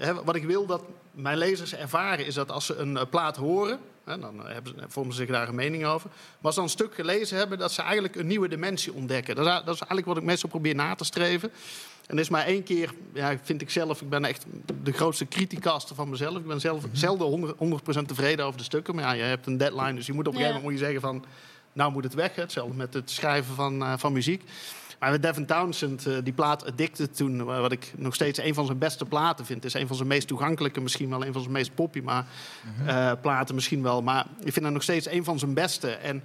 hè, 0.00 0.24
wat 0.24 0.34
ik 0.34 0.44
wil 0.44 0.66
dat 0.66 0.82
mijn 1.10 1.38
lezers 1.38 1.74
ervaren, 1.74 2.26
is 2.26 2.34
dat 2.34 2.50
als 2.50 2.66
ze 2.66 2.76
een 2.76 2.94
uh, 2.94 3.02
plaat 3.10 3.36
horen, 3.36 3.78
hè, 4.04 4.18
dan 4.18 4.46
hebben 4.46 4.74
ze, 4.78 4.84
vormen 4.88 5.14
ze 5.14 5.20
zich 5.20 5.30
daar 5.30 5.48
een 5.48 5.54
mening 5.54 5.84
over. 5.84 6.10
Maar 6.10 6.38
als 6.40 6.54
ze 6.54 6.60
dan 6.60 6.68
een 6.68 6.76
stuk 6.76 6.94
gelezen 6.94 7.36
hebben, 7.36 7.58
dat 7.58 7.72
ze 7.72 7.82
eigenlijk 7.82 8.16
een 8.16 8.26
nieuwe 8.26 8.48
dimensie 8.48 8.92
ontdekken. 8.92 9.34
Dat 9.34 9.46
is, 9.46 9.52
dat 9.52 9.74
is 9.74 9.80
eigenlijk 9.80 10.06
wat 10.06 10.16
ik 10.16 10.22
meestal 10.22 10.48
probeer 10.48 10.74
na 10.74 10.94
te 10.94 11.04
streven. 11.04 11.52
En 12.06 12.16
er 12.16 12.22
is 12.22 12.28
maar 12.28 12.46
één 12.46 12.62
keer, 12.62 12.94
ja, 13.12 13.38
vind 13.42 13.62
ik 13.62 13.70
zelf, 13.70 14.00
ik 14.00 14.08
ben 14.08 14.24
echt 14.24 14.44
de 14.82 14.92
grootste 14.92 15.28
criticaster 15.28 15.94
van 15.96 16.08
mezelf. 16.08 16.36
Ik 16.36 16.46
ben 16.46 16.60
zelf 16.60 16.84
zelden 16.92 17.54
100%, 17.54 18.06
tevreden 18.06 18.44
over 18.44 18.58
de 18.58 18.64
stukken. 18.64 18.94
Maar 18.94 19.04
ja, 19.04 19.12
je 19.12 19.22
hebt 19.22 19.46
een 19.46 19.56
deadline, 19.56 19.94
dus 19.94 20.06
je 20.06 20.12
moet 20.12 20.26
op 20.26 20.32
een 20.32 20.38
gegeven 20.38 20.60
moment 20.60 20.72
moet 20.72 20.80
je 20.80 20.86
zeggen 20.86 21.00
van... 21.00 21.24
nou 21.72 21.92
moet 21.92 22.04
het 22.04 22.14
weg. 22.14 22.34
Hetzelfde 22.34 22.76
met 22.76 22.94
het 22.94 23.10
schrijven 23.10 23.54
van, 23.54 23.82
uh, 23.82 23.92
van 23.96 24.12
muziek. 24.12 24.42
Maar 25.00 25.10
met 25.10 25.22
Devin 25.22 25.46
Townsend, 25.46 26.06
uh, 26.06 26.16
die 26.22 26.32
plaat 26.32 26.66
Addicted 26.66 27.16
toen... 27.16 27.44
wat 27.44 27.72
ik 27.72 27.92
nog 27.96 28.14
steeds 28.14 28.38
een 28.38 28.54
van 28.54 28.66
zijn 28.66 28.78
beste 28.78 29.04
platen 29.04 29.46
vind. 29.46 29.64
is 29.64 29.74
een 29.74 29.86
van 29.86 29.96
zijn 29.96 30.08
meest 30.08 30.28
toegankelijke, 30.28 30.80
misschien 30.80 31.10
wel 31.10 31.24
een 31.24 31.32
van 31.32 31.40
zijn 31.40 31.52
meest 31.52 31.74
poppy 31.74 32.00
maar, 32.00 32.26
uh, 32.86 33.12
platen 33.20 33.54
misschien 33.54 33.82
wel. 33.82 34.02
Maar 34.02 34.26
ik 34.38 34.52
vind 34.52 34.64
dat 34.64 34.74
nog 34.74 34.82
steeds 34.82 35.06
een 35.06 35.24
van 35.24 35.38
zijn 35.38 35.54
beste. 35.54 35.90
En 35.90 36.22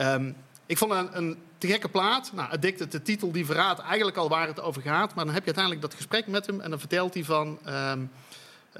um, 0.00 0.36
ik 0.66 0.78
vond 0.78 0.92
een, 0.92 1.16
een 1.16 1.36
te 1.58 1.66
gekke 1.66 1.88
plaat. 1.88 2.32
Nou, 2.34 2.50
Addicted, 2.50 2.92
de 2.92 3.02
titel 3.02 3.32
die 3.32 3.46
verraadt 3.46 3.80
eigenlijk 3.80 4.16
al 4.16 4.28
waar 4.28 4.46
het 4.46 4.60
over 4.60 4.82
gaat. 4.82 5.14
Maar 5.14 5.24
dan 5.24 5.34
heb 5.34 5.44
je 5.44 5.54
uiteindelijk 5.54 5.84
dat 5.84 5.94
gesprek 5.94 6.26
met 6.26 6.46
hem 6.46 6.60
en 6.60 6.70
dan 6.70 6.78
vertelt 6.78 7.14
hij 7.14 7.24
van... 7.24 7.58
Um, 7.68 8.10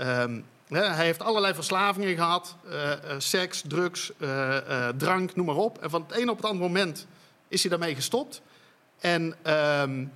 um, 0.00 0.44
ja, 0.68 0.94
hij 0.94 1.04
heeft 1.04 1.22
allerlei 1.22 1.54
verslavingen 1.54 2.14
gehad. 2.14 2.56
Uh, 2.68 2.72
uh, 2.74 2.90
seks, 3.18 3.62
drugs, 3.66 4.12
uh, 4.18 4.88
drank, 4.96 5.34
noem 5.36 5.46
maar 5.46 5.56
op. 5.56 5.78
En 5.78 5.90
van 5.90 6.04
het 6.08 6.18
een 6.18 6.28
op 6.28 6.36
het 6.36 6.46
andere 6.46 6.66
moment 6.66 7.06
is 7.48 7.60
hij 7.60 7.70
daarmee 7.70 7.94
gestopt. 7.94 8.42
En 9.06 9.34
um, 9.82 10.12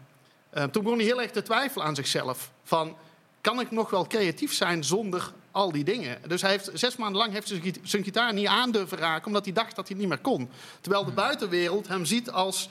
toen 0.70 0.82
begon 0.82 0.98
hij 0.98 1.06
heel 1.06 1.22
erg 1.22 1.30
te 1.30 1.42
twijfelen 1.42 1.86
aan 1.86 1.94
zichzelf. 1.94 2.50
Van, 2.64 2.96
kan 3.40 3.60
ik 3.60 3.70
nog 3.70 3.90
wel 3.90 4.06
creatief 4.06 4.52
zijn 4.52 4.84
zonder 4.84 5.32
al 5.50 5.72
die 5.72 5.84
dingen. 5.84 6.18
Dus 6.26 6.42
hij 6.42 6.50
heeft, 6.50 6.70
zes 6.74 6.96
maanden 6.96 7.20
lang 7.20 7.32
heeft 7.32 7.48
hij 7.48 7.74
zijn 7.82 8.04
gitaar 8.04 8.32
niet 8.32 8.46
aan 8.46 8.70
durven 8.70 8.98
raken... 8.98 9.26
omdat 9.26 9.44
hij 9.44 9.54
dacht 9.54 9.76
dat 9.76 9.88
hij 9.88 9.96
het 9.96 9.98
niet 9.98 10.08
meer 10.08 10.18
kon. 10.18 10.50
Terwijl 10.80 11.04
de 11.04 11.10
buitenwereld 11.10 11.88
hem 11.88 12.04
ziet 12.04 12.30
als, 12.30 12.68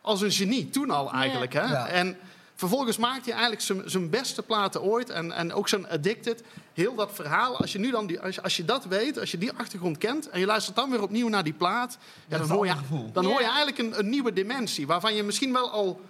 als 0.00 0.20
een 0.20 0.32
genie. 0.32 0.70
Toen 0.70 0.90
al 0.90 1.12
eigenlijk. 1.12 1.52
Hè? 1.52 1.64
Ja. 1.64 1.88
En 1.88 2.18
vervolgens 2.60 2.96
maakt 2.96 3.24
hij 3.24 3.32
eigenlijk 3.32 3.62
zijn, 3.62 3.82
zijn 3.84 4.10
beste 4.10 4.42
platen 4.42 4.82
ooit. 4.82 5.10
En, 5.10 5.32
en 5.32 5.52
ook 5.52 5.68
zijn 5.68 5.88
Addicted. 5.88 6.42
Heel 6.72 6.94
dat 6.94 7.10
verhaal. 7.12 7.56
Als 7.56 7.72
je, 7.72 7.78
nu 7.78 7.90
dan 7.90 8.06
die, 8.06 8.20
als, 8.20 8.34
je, 8.34 8.42
als 8.42 8.56
je 8.56 8.64
dat 8.64 8.84
weet, 8.84 9.18
als 9.18 9.30
je 9.30 9.38
die 9.38 9.52
achtergrond 9.52 9.98
kent... 9.98 10.28
en 10.28 10.40
je 10.40 10.46
luistert 10.46 10.76
dan 10.76 10.90
weer 10.90 11.02
opnieuw 11.02 11.28
naar 11.28 11.44
die 11.44 11.52
plaat... 11.52 11.98
Ja, 12.28 12.38
dan, 12.38 12.48
hoor 12.48 12.66
je, 12.66 12.74
dan 13.12 13.24
hoor 13.24 13.40
je 13.40 13.46
eigenlijk 13.46 13.78
een, 13.78 13.98
een 13.98 14.08
nieuwe 14.08 14.32
dimensie. 14.32 14.86
Waarvan 14.86 15.14
je 15.14 15.22
misschien 15.22 15.52
wel 15.52 15.70
al 15.70 16.00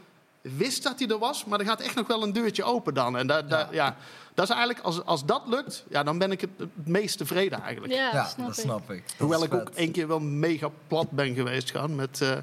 wist 0.40 0.82
dat 0.82 0.98
hij 0.98 1.08
er 1.08 1.18
was... 1.18 1.44
maar 1.44 1.60
er 1.60 1.66
gaat 1.66 1.80
echt 1.80 1.94
nog 1.94 2.06
wel 2.06 2.22
een 2.22 2.32
deurtje 2.32 2.64
open 2.64 2.94
dan. 2.94 3.16
En 3.16 3.26
da, 3.26 3.42
da, 3.42 3.58
ja. 3.58 3.68
ja 3.70 3.96
dat 4.34 4.48
is 4.48 4.54
eigenlijk, 4.54 4.84
als, 4.84 5.04
als 5.04 5.24
dat 5.24 5.42
lukt, 5.46 5.84
ja, 5.88 6.02
dan 6.02 6.18
ben 6.18 6.32
ik 6.32 6.40
het, 6.40 6.50
het 6.56 6.86
meest 6.86 7.18
tevreden 7.18 7.62
eigenlijk. 7.62 7.92
Ja, 7.92 8.10
Ja, 8.12 8.24
snap 8.24 8.46
dat 8.46 8.56
ik. 8.56 8.64
snap 8.64 8.90
ik. 8.90 9.02
Dat 9.06 9.16
Hoewel 9.18 9.44
ik 9.44 9.54
ook 9.54 9.68
één 9.74 9.92
keer 9.92 10.08
wel 10.08 10.20
mega 10.20 10.70
plat 10.86 11.10
ben 11.10 11.34
geweest 11.34 11.70
gaan 11.70 11.94
met... 11.94 12.20
eh 12.20 12.36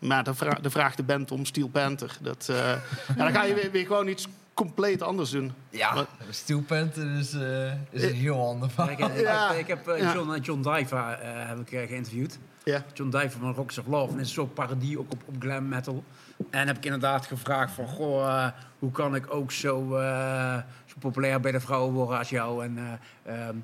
maar 0.00 0.24
vra 0.30 0.50
de 0.62 0.70
vraag 0.70 0.94
de 0.94 1.02
band 1.02 1.30
om 1.30 1.44
Steel 1.44 1.68
Panther. 1.68 2.16
Dat, 2.20 2.46
eh, 2.50 2.56
ja, 2.56 3.14
dan 3.16 3.32
ga 3.32 3.44
je 3.44 3.54
weer, 3.54 3.70
weer 3.70 3.86
gewoon 3.86 4.08
iets 4.08 4.28
compleet 4.54 5.02
anders 5.02 5.30
doen. 5.30 5.52
Ja, 5.70 5.94
Wat- 5.94 6.08
Steel 6.30 6.60
Panther 6.62 7.16
is, 7.18 7.32
eh, 7.32 7.72
is 7.90 8.02
een 8.02 8.14
heel 8.14 8.46
ander 8.48 8.70
verhaal. 8.70 8.90
Ik, 8.92 8.98
Ja. 9.20 9.48
heb, 9.48 9.58
ik 9.58 9.66
heb 9.66 9.88
eh, 9.88 9.98
Ja. 10.00 10.12
John, 10.14 10.38
John 10.40 10.62
Diva 10.62 11.14
eh, 11.18 11.48
heb 11.48 11.58
ik, 11.58 11.72
eh, 11.72 11.88
geïnterviewd. 11.88 12.38
Ja. 12.64 12.84
John 12.94 13.10
Diver 13.10 13.40
van 13.40 13.54
Rocks 13.54 13.78
of 13.78 13.86
Love. 13.86 14.12
En 14.12 14.18
is 14.20 14.32
zo'n 14.32 14.52
parodie 14.52 14.98
ook 14.98 15.12
op, 15.12 15.22
op 15.26 15.34
glam 15.38 15.68
metal. 15.68 16.04
En 16.50 16.66
heb 16.66 16.76
ik 16.76 16.84
inderdaad 16.84 17.26
gevraagd 17.26 17.72
van... 17.72 17.86
Goh, 17.88 18.26
eh, 18.44 18.46
hoe 18.78 18.90
kan 18.90 19.14
ik 19.14 19.34
ook 19.34 19.52
zo, 19.52 19.96
eh, 19.96 20.56
zo 20.86 20.94
populair 20.98 21.40
bij 21.40 21.52
de 21.52 21.60
vrouwen 21.60 21.92
worden 21.94 22.18
als 22.18 22.28
jou? 22.28 22.64
En 22.64 22.78
eh, 23.22 23.46
ehm, 23.48 23.56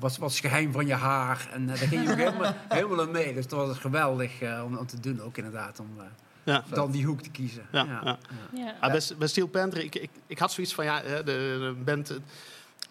wat, 0.00 0.16
wat 0.16 0.30
is 0.30 0.36
het 0.36 0.46
geheim 0.46 0.72
van 0.72 0.86
je 0.86 0.94
haar? 0.94 1.48
En 1.52 1.62
eh, 1.62 1.68
daar 1.68 1.88
ging 1.88 2.04
je 2.04 2.10
ook 2.10 2.16
helemaal, 2.18 2.54
helemaal 2.68 3.00
aan 3.00 3.10
mee. 3.10 3.34
Dus 3.34 3.46
dat 3.46 3.66
was 3.66 3.78
geweldig 3.78 4.40
eh, 4.40 4.62
om, 4.64 4.76
om 4.76 4.86
te 4.86 5.00
doen 5.00 5.20
ook 5.20 5.36
inderdaad. 5.36 5.80
Om 5.80 5.88
eh, 5.98 6.04
Ja. 6.44 6.64
dan 6.68 6.90
die 6.90 7.04
hoek 7.04 7.20
te 7.22 7.30
kiezen. 7.30 7.62
Ja, 7.72 7.84
ja. 8.04 8.18
Ja. 8.54 8.74
Ah, 8.80 8.90
bij, 8.90 9.00
bij 9.18 9.28
Steel 9.28 9.46
Panther, 9.46 9.82
ik, 9.82 9.94
ik, 9.94 10.10
ik 10.26 10.38
had 10.38 10.52
zoiets 10.52 10.74
van, 10.74 10.84
ja, 10.84 11.00
de, 11.00 11.22
de 11.24 11.74
band... 11.84 12.18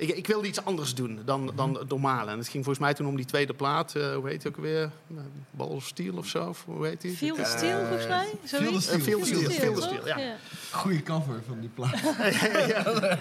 Ik, 0.01 0.09
ik 0.09 0.27
wilde 0.27 0.47
iets 0.47 0.65
anders 0.65 0.95
doen 0.95 1.19
dan, 1.25 1.51
dan 1.55 1.77
het 1.77 1.89
normale. 1.89 2.31
En 2.31 2.37
het 2.37 2.47
ging 2.47 2.63
volgens 2.63 2.85
mij 2.85 2.93
toen 2.93 3.07
om 3.07 3.15
die 3.15 3.25
tweede 3.25 3.53
plaat. 3.53 3.95
eh, 3.95 4.15
hoe 4.15 4.29
heet 4.29 4.41
die 4.41 4.51
ook 4.51 4.57
weer? 4.57 4.81
Eh, 4.81 5.17
Ball 5.51 5.67
of 5.67 5.85
Steel 5.85 6.17
of 6.17 6.27
zo? 6.27 6.47
Of 6.47 6.63
hoe 6.65 6.87
heet 6.87 7.01
die? 7.01 7.15
Feel 7.15 7.35
the 7.35 7.41
Eh, 7.41 7.57
Steel, 7.57 7.79
volgens 7.85 8.07
mij? 8.07 8.29
The 8.41 8.47
Zoiets? 8.47 8.85
Steel. 8.85 9.25
Steel, 9.25 9.73
toch? 9.73 9.83
Steel, 9.83 10.07
ja. 10.07 10.35
Goeie 10.71 11.03
cover 11.03 11.41
van 11.47 11.59
die 11.59 11.69
plaat. 11.69 11.99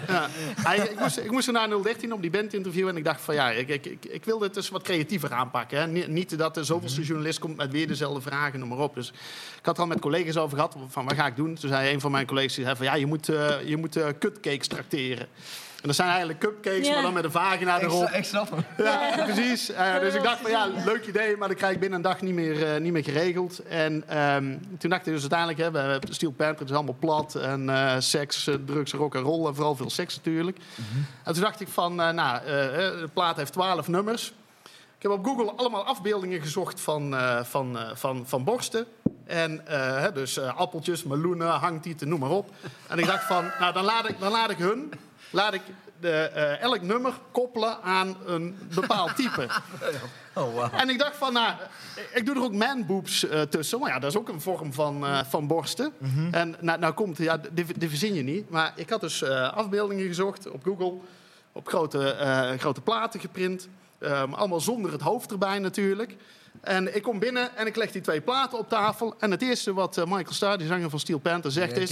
ja. 0.07 0.29
Ik, 0.73 0.99
moest, 0.99 1.17
ik 1.17 1.31
moest 1.31 1.47
er 1.47 1.53
naar 1.53 1.69
013 1.83 2.13
op 2.13 2.21
die 2.21 2.29
band 2.31 2.53
interviewen. 2.53 2.91
En 2.91 2.97
ik 2.97 3.03
dacht 3.03 3.21
van 3.21 3.35
ja, 3.35 3.49
ik, 3.51 3.67
ik, 3.67 3.85
ik, 3.85 4.05
ik 4.05 4.25
wil 4.25 4.39
dit 4.39 4.53
dus 4.53 4.69
wat 4.69 4.81
creatiever 4.81 5.31
aanpakken. 5.31 5.79
Hè. 5.79 6.07
Niet, 6.07 6.37
dat 6.37 6.53
de 6.53 6.63
zoveelste 6.63 7.01
journalist 7.01 7.39
komt 7.39 7.57
met 7.57 7.71
weer 7.71 7.87
dezelfde 7.87 8.21
vragen, 8.21 8.59
noem 8.59 8.69
maar 8.69 8.77
op. 8.77 8.95
Dus 8.95 9.09
ik 9.59 9.65
had 9.65 9.75
er 9.75 9.81
al 9.81 9.87
met 9.87 9.99
collega's 9.99 10.37
over 10.37 10.55
gehad 10.57 10.75
van 10.89 11.05
wat 11.05 11.13
ga 11.13 11.25
ik 11.27 11.35
doen. 11.35 11.55
Toen 11.55 11.69
zei 11.69 11.93
een 11.93 11.99
van 12.01 12.11
mijn 12.11 12.25
collega's 12.25 12.55
die 12.55 12.63
zei 12.63 12.75
van 12.75 12.85
ja, 12.85 12.95
je 12.95 13.05
moet, 13.05 13.29
eh, 13.29 13.55
je 13.65 13.77
moet 13.77 13.99
cupcakes 14.19 14.67
tracteren. 14.67 15.27
En 15.81 15.87
dat 15.87 15.95
zijn 15.95 16.09
eigenlijk 16.09 16.39
cupcakes, 16.39 16.87
Ja. 16.87 16.93
maar 16.93 17.01
dan 17.03 17.13
met 17.13 17.23
een 17.23 17.31
vagina 17.31 17.81
erop. 17.81 18.09
ik 18.09 18.23
snap 18.23 18.49
hem. 18.49 18.63
Ja, 18.85 19.23
precies. 19.25 19.71
Eh, 19.71 19.99
dus 19.99 20.13
ik 20.13 20.23
dacht 20.23 20.39
van 20.41 20.51
ja, 20.51 20.67
leuk 20.85 21.05
idee, 21.07 21.37
maar 21.37 21.47
dat 21.47 21.57
krijg 21.57 21.73
ik 21.73 21.79
binnen 21.79 21.97
een 21.97 22.03
dag 22.03 22.21
niet 22.21 22.33
meer, 22.33 22.73
eh, 22.73 22.81
niet 22.81 22.91
meer 22.91 23.03
geregeld. 23.03 23.59
En 23.59 24.03
ehm, 24.07 24.57
toen 24.77 24.89
dacht 24.89 25.05
ik 25.07 25.11
dus 25.13 25.21
uiteindelijk, 25.21 25.59
hè, 25.59 25.71
we 25.71 25.77
hebben 25.77 26.13
Steel 26.13 26.31
Panther, 26.31 26.59
het 26.59 26.69
is 26.69 26.75
allemaal 26.75 26.95
plat. 26.99 27.35
En 27.35 27.69
eh, 27.69 27.95
seks, 27.99 28.49
drugs, 28.65 28.91
rock 28.93 29.15
en 29.15 29.21
roll 29.21 29.47
en 29.47 29.55
vooral 29.55 29.75
veel 29.75 29.89
seks 29.89 30.15
natuurlijk. 30.15 30.57
En 31.23 31.33
toen 31.33 31.43
dacht 31.43 31.59
ik 31.61 31.67
van, 31.67 31.95
nou, 31.95 32.37
eh, 32.37 32.43
de 32.45 33.09
plaat 33.13 33.35
heeft 33.37 33.51
twaalf 33.53 33.87
nummers. 33.87 34.33
Ik 34.97 35.09
heb 35.09 35.11
op 35.19 35.25
Google 35.25 35.51
allemaal 35.55 35.83
afbeeldingen 35.85 36.41
gezocht 36.41 36.81
van, 36.81 37.15
eh, 37.15 37.43
van, 37.43 37.77
eh, 37.77 37.89
van, 37.93 38.23
van 38.27 38.43
borsten. 38.43 38.85
En 39.25 39.67
eh, 39.67 39.99
hè, 39.99 40.11
dus 40.11 40.37
eh, 40.37 40.57
appeltjes, 40.57 41.03
meloenen, 41.03 41.47
hangtieten, 41.47 42.07
noem 42.09 42.19
maar 42.19 42.29
op. 42.29 42.49
En 42.87 42.99
ik 42.99 43.05
dacht 43.05 43.23
van, 43.23 43.51
nou 43.59 43.73
dan 43.73 43.83
laat 43.83 44.09
ik, 44.09 44.19
dan 44.19 44.31
laat 44.31 44.49
ik 44.49 44.57
hun, 44.57 44.91
laat 45.31 45.53
ik 45.53 45.61
de, 45.99 46.11
eh, 46.11 46.61
elk 46.61 46.81
nummer 46.81 47.13
koppelen 47.31 47.81
aan 47.81 48.17
een 48.25 48.57
bepaald 48.75 49.15
type. 49.15 49.47
Oh, 50.33 50.55
wauw. 50.55 50.69
En 50.71 50.89
ik 50.89 50.99
dacht 50.99 51.15
van, 51.15 51.33
nou, 51.33 51.53
ik 52.13 52.25
doe 52.25 52.35
er 52.35 52.41
ook 52.43 52.53
manboobs 52.53 53.27
eh 53.27 53.41
tussen. 53.41 53.79
Maar 53.79 53.89
ja, 53.89 53.99
dat 53.99 54.11
is 54.11 54.17
ook 54.17 54.29
een 54.29 54.41
vorm 54.41 54.73
van, 54.73 55.05
eh, 55.05 55.23
van 55.23 55.47
borsten. 55.47 55.93
En 56.31 56.55
nou, 56.59 56.79
nou 56.79 56.93
komt, 56.93 57.17
ja, 57.17 57.41
die, 57.51 57.65
die 57.77 57.89
verzin 57.89 58.13
je 58.13 58.21
niet. 58.21 58.49
Maar 58.49 58.73
ik 58.75 58.89
had 58.89 59.01
dus 59.01 59.23
afbeeldingen 59.23 60.07
gezocht 60.07 60.49
op 60.49 60.63
Google. 60.63 60.93
Op 61.51 61.67
grote, 61.67 62.15
grote 62.57 62.81
platen 62.81 63.19
geprint. 63.19 63.67
Ehm, 63.99 64.33
allemaal 64.33 64.59
zonder 64.59 64.91
het 64.91 65.01
hoofd 65.01 65.31
erbij 65.31 65.59
natuurlijk. 65.59 66.15
En 66.61 66.95
ik 66.95 67.01
kom 67.03 67.19
binnen 67.19 67.55
en 67.57 67.67
ik 67.67 67.75
leg 67.75 67.91
die 67.91 68.01
twee 68.01 68.21
platen 68.21 68.57
op 68.57 68.69
tafel. 68.69 69.15
En 69.19 69.31
het 69.31 69.41
eerste 69.41 69.73
wat 69.73 69.97
eh, 69.97 70.03
Michael 70.05 70.33
Starr, 70.33 70.57
die 70.57 70.67
zanger 70.67 70.89
van 70.89 70.99
Steel 70.99 71.19
Panther, 71.19 71.51
zegt 71.51 71.77
is... 71.77 71.89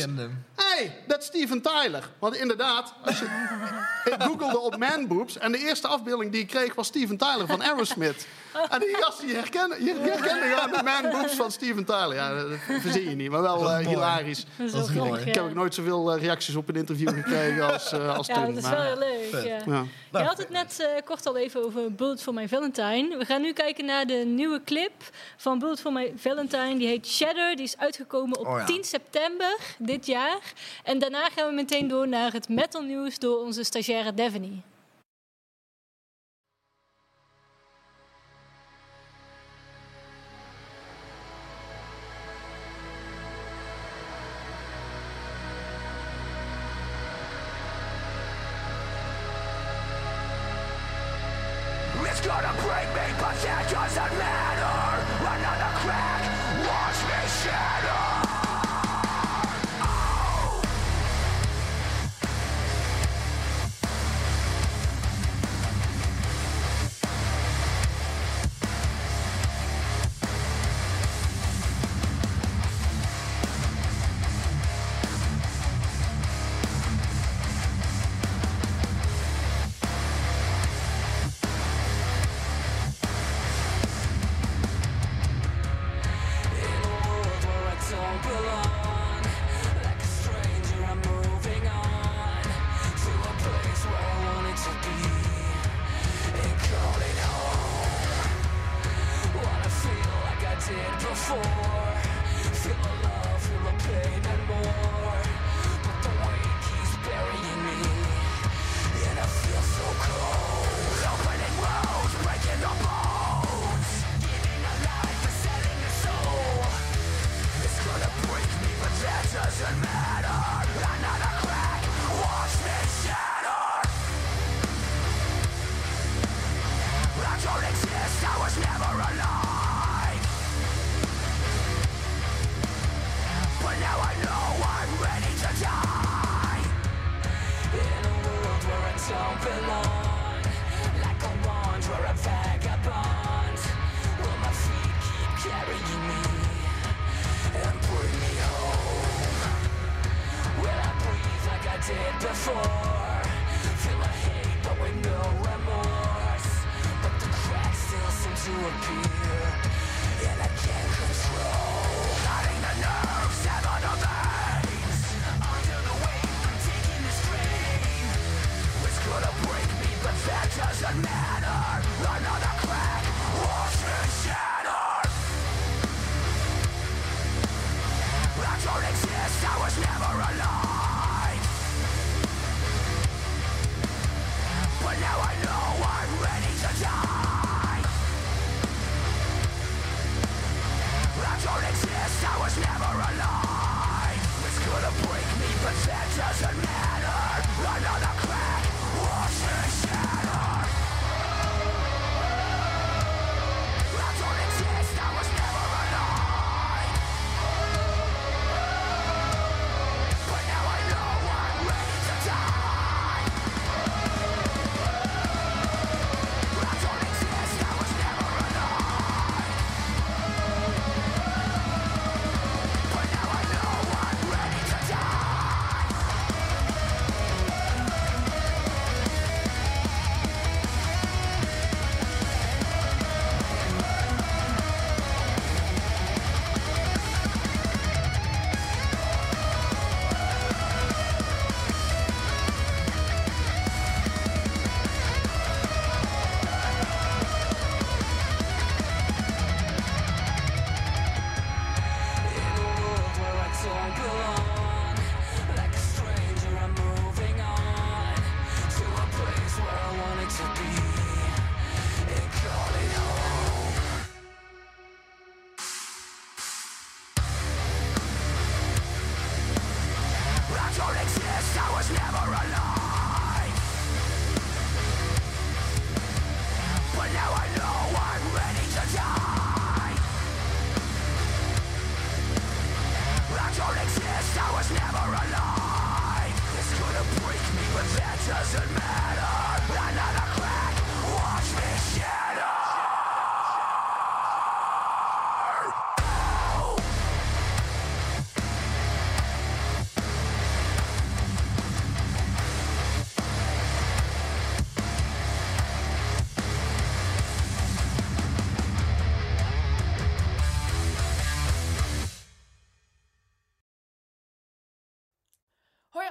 hey, 0.56 0.98
dat 1.08 1.20
is 1.22 1.26
Steven 1.26 1.62
Tyler. 1.62 2.10
Want 2.20 2.36
inderdaad, 2.36 2.94
als 3.06 3.20
je, 3.20 3.26
ik 4.12 4.16
googelde 4.24 4.60
op 4.60 4.78
manboobs... 4.78 5.38
en 5.38 5.52
de 5.52 5.58
eerste 5.58 5.88
afbeelding 5.88 6.32
die 6.32 6.42
ik 6.42 6.48
kreeg 6.48 6.76
was 6.76 6.88
Steven 6.88 7.18
Tyler 7.18 7.48
van 7.48 7.62
Aerosmith. 7.64 8.28
En 8.70 8.80
die 8.80 8.96
gast 9.00 9.22
die 9.22 9.36
herkende, 9.36 9.76
herkende 9.80 10.56
gewoon 10.56 10.72
de 10.72 10.84
manboobs 10.84 11.34
van 11.36 11.52
Steven 11.52 11.86
Tyler. 11.86 12.14
Ja, 12.14 12.34
dat 12.34 12.48
verzin 12.82 13.10
je 13.10 13.16
niet, 13.16 13.30
maar 13.30 13.42
wel 13.42 13.70
eh, 13.72 13.88
hilarisch. 13.88 14.46
Dat 14.58 14.66
is 14.68 14.72
Dat 14.72 14.82
wel 14.82 14.90
is 14.90 14.96
mooi. 14.96 15.08
grappig, 15.10 15.28
Ik 15.28 15.34
heb 15.36 15.44
ook 15.44 15.50
ja. 15.50 15.56
nooit 15.56 15.74
zoveel 15.74 16.14
eh, 16.14 16.22
reacties 16.22 16.56
op 16.56 16.70
een 16.70 16.76
interview 16.76 17.10
gekregen 17.10 17.74
als, 17.74 17.92
eh, 17.92 18.16
als 18.18 18.28
Ja, 18.28 18.34
toen. 18.34 18.46
dat 18.46 18.56
is 18.58 18.62
maar- 18.64 18.72
wel 18.76 18.82
heel 18.86 18.98
leuk. 19.32 19.46
Ja. 19.46 19.62
ja. 19.66 19.86
Je 20.20 20.26
had 20.26 20.38
het 20.38 20.50
net 20.50 20.88
kort 21.06 21.26
al 21.28 21.38
even 21.38 21.64
over 21.66 21.94
Bullet 21.94 22.22
for 22.22 22.34
My 22.34 22.48
Valentine. 22.48 23.16
We 23.18 23.26
gaan 23.26 23.42
nu 23.42 23.54
kijken 23.54 23.86
naar 23.86 24.06
de 24.06 24.14
nieuwe 24.14 24.49
clip 24.58 24.92
van 25.38 25.60
Bullet 25.60 25.80
for 25.80 25.92
My 25.94 26.14
Valentine. 26.16 26.78
Die 26.78 26.88
heet 26.88 27.08
Shadow. 27.08 27.56
Die 27.56 27.66
is 27.66 27.78
uitgekomen 27.78 28.40
op 28.40 28.48
Oh 28.48 28.58
ja. 28.58 28.66
10 28.66 28.84
september 28.84 29.58
dit 29.78 30.06
jaar. 30.06 30.54
En 30.84 31.00
daarna 31.00 31.30
gaan 31.30 31.48
we 31.48 31.54
meteen 31.54 31.88
door 31.88 32.08
naar 32.08 32.34
het 32.34 32.50
metal 32.50 32.82
nieuws 32.82 33.20
door 33.20 33.40
onze 33.40 33.64
stagiaire 33.64 34.14
Devony. 34.14 34.62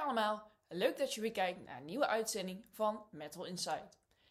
Allemaal, 0.09 0.51
leuk 0.67 0.97
dat 0.97 1.13
je 1.13 1.21
weer 1.21 1.31
kijkt 1.31 1.63
naar 1.63 1.77
een 1.77 1.85
nieuwe 1.85 2.07
uitzending 2.07 2.65
van 2.71 3.05
Metal 3.11 3.45
Inside. 3.45 3.89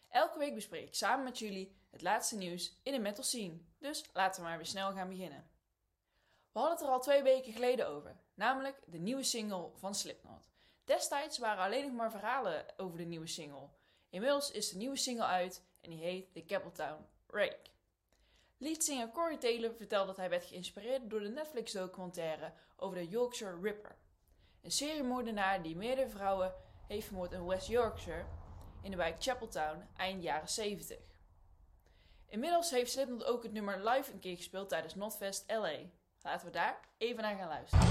Elke 0.09 0.39
week 0.39 0.53
bespreek 0.53 0.87
ik 0.87 0.95
samen 0.95 1.23
met 1.23 1.39
jullie 1.39 1.77
het 1.89 2.01
laatste 2.01 2.37
nieuws 2.37 2.79
in 2.83 2.91
de 2.91 2.99
metal 2.99 3.23
scene, 3.23 3.59
dus 3.77 4.05
laten 4.13 4.41
we 4.41 4.47
maar 4.47 4.57
weer 4.57 4.65
snel 4.65 4.91
gaan 4.91 5.09
beginnen. 5.09 5.49
We 6.51 6.59
hadden 6.59 6.77
het 6.77 6.87
er 6.87 6.93
al 6.93 6.99
twee 6.99 7.23
weken 7.23 7.53
geleden 7.53 7.87
over, 7.87 8.15
namelijk 8.33 8.81
de 8.85 8.97
nieuwe 8.97 9.23
single 9.23 9.71
van 9.75 9.95
Slipknot. 9.95 10.49
Destijds 10.83 11.37
waren 11.37 11.63
alleen 11.63 11.85
nog 11.85 11.95
maar 11.95 12.11
verhalen 12.11 12.65
over 12.77 12.97
de 12.97 13.05
nieuwe 13.05 13.27
single. 13.27 13.69
Inmiddels 14.09 14.51
is 14.51 14.69
de 14.69 14.77
nieuwe 14.77 14.97
single 14.97 15.25
uit 15.25 15.63
en 15.81 15.89
die 15.89 15.99
heet 15.99 16.33
The 16.33 16.45
Capeltown 16.45 17.05
Rake. 17.27 17.69
Leadzanger 18.57 19.11
Corey 19.11 19.37
Taylor 19.37 19.73
vertelt 19.73 20.07
dat 20.07 20.17
hij 20.17 20.29
werd 20.29 20.45
geïnspireerd 20.45 21.09
door 21.09 21.19
de 21.19 21.29
Netflix-documentaire 21.29 22.53
over 22.75 22.97
de 22.97 23.07
Yorkshire 23.07 23.59
Ripper. 23.61 23.97
Een 24.61 24.71
seriemoordenaar 24.71 25.61
die 25.61 25.75
meerdere 25.75 26.09
vrouwen 26.09 26.53
heeft 26.87 27.07
vermoord 27.07 27.31
in 27.31 27.45
West 27.45 27.67
Yorkshire 27.67 28.25
in 28.81 28.91
de 28.91 28.97
wijk 28.97 29.15
Chapeltown 29.19 29.87
eind 29.95 30.23
jaren 30.23 30.49
70. 30.49 30.97
Inmiddels 32.27 32.71
heeft 32.71 32.91
Slipknot 32.91 33.23
ook 33.25 33.43
het 33.43 33.51
nummer 33.51 33.89
live 33.89 34.11
een 34.11 34.19
keer 34.19 34.35
gespeeld 34.35 34.69
tijdens 34.69 34.95
Notfest 34.95 35.43
LA. 35.47 35.77
Laten 36.21 36.45
we 36.45 36.51
daar 36.51 36.79
even 36.97 37.23
naar 37.23 37.35
gaan 37.37 37.47
luisteren. 37.47 37.87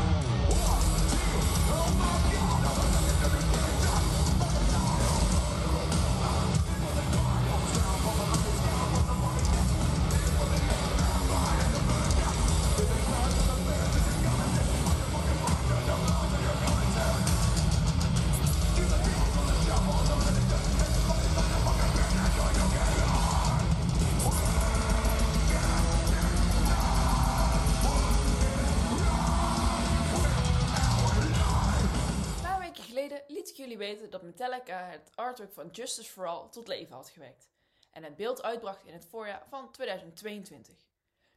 Metallica 34.39 34.89
het 34.89 35.11
artwork 35.15 35.53
van 35.53 35.69
Justice 35.69 36.11
for 36.11 36.27
All 36.27 36.49
tot 36.49 36.69
leven 36.69 36.95
had 36.95 37.09
gewekt. 37.09 37.51
En 37.91 38.03
het 38.03 38.17
beeld 38.17 38.43
uitbracht 38.43 38.85
in 38.85 38.93
het 38.93 39.05
voorjaar 39.07 39.47
van 39.49 39.73
2022. 39.73 40.87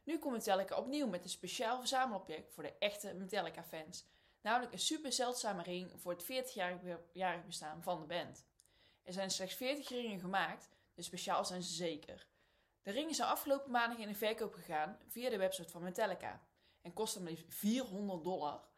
Nu 0.02 0.18
komt 0.18 0.34
Metallica 0.34 0.76
opnieuw 0.76 1.06
met 1.06 1.24
een 1.24 1.30
speciaal 1.30 1.78
verzamelobject 1.78 2.54
voor 2.54 2.62
de 2.62 2.74
echte 2.78 3.14
Metallica-fans. 3.14 4.06
Namelijk 4.40 4.72
een 4.72 4.78
super 4.78 5.12
zeldzame 5.12 5.62
ring 5.62 5.92
voor 5.96 6.12
het 6.12 6.24
40-jarig 6.24 6.80
be- 6.80 7.04
jarig 7.12 7.44
bestaan 7.44 7.82
van 7.82 8.00
de 8.00 8.06
band. 8.06 8.46
Er 9.02 9.12
zijn 9.12 9.30
slechts 9.30 9.54
40 9.54 9.88
ringen 9.88 10.20
gemaakt, 10.20 10.68
dus 10.94 11.06
speciaal 11.06 11.44
zijn 11.44 11.62
ze 11.62 11.72
zeker. 11.72 12.26
De 12.82 12.90
ringen 12.90 13.14
zijn 13.14 13.28
afgelopen 13.28 13.70
maandag 13.70 13.98
in 13.98 14.08
de 14.08 14.14
verkoop 14.14 14.54
gegaan 14.54 14.98
via 15.08 15.30
de 15.30 15.38
website 15.38 15.70
van 15.70 15.82
Metallica. 15.82 16.46
En 16.80 16.92
kosten 16.92 17.22
maar 17.22 17.30
liefst 17.30 17.44
400 17.48 18.24
dollar. 18.24 18.70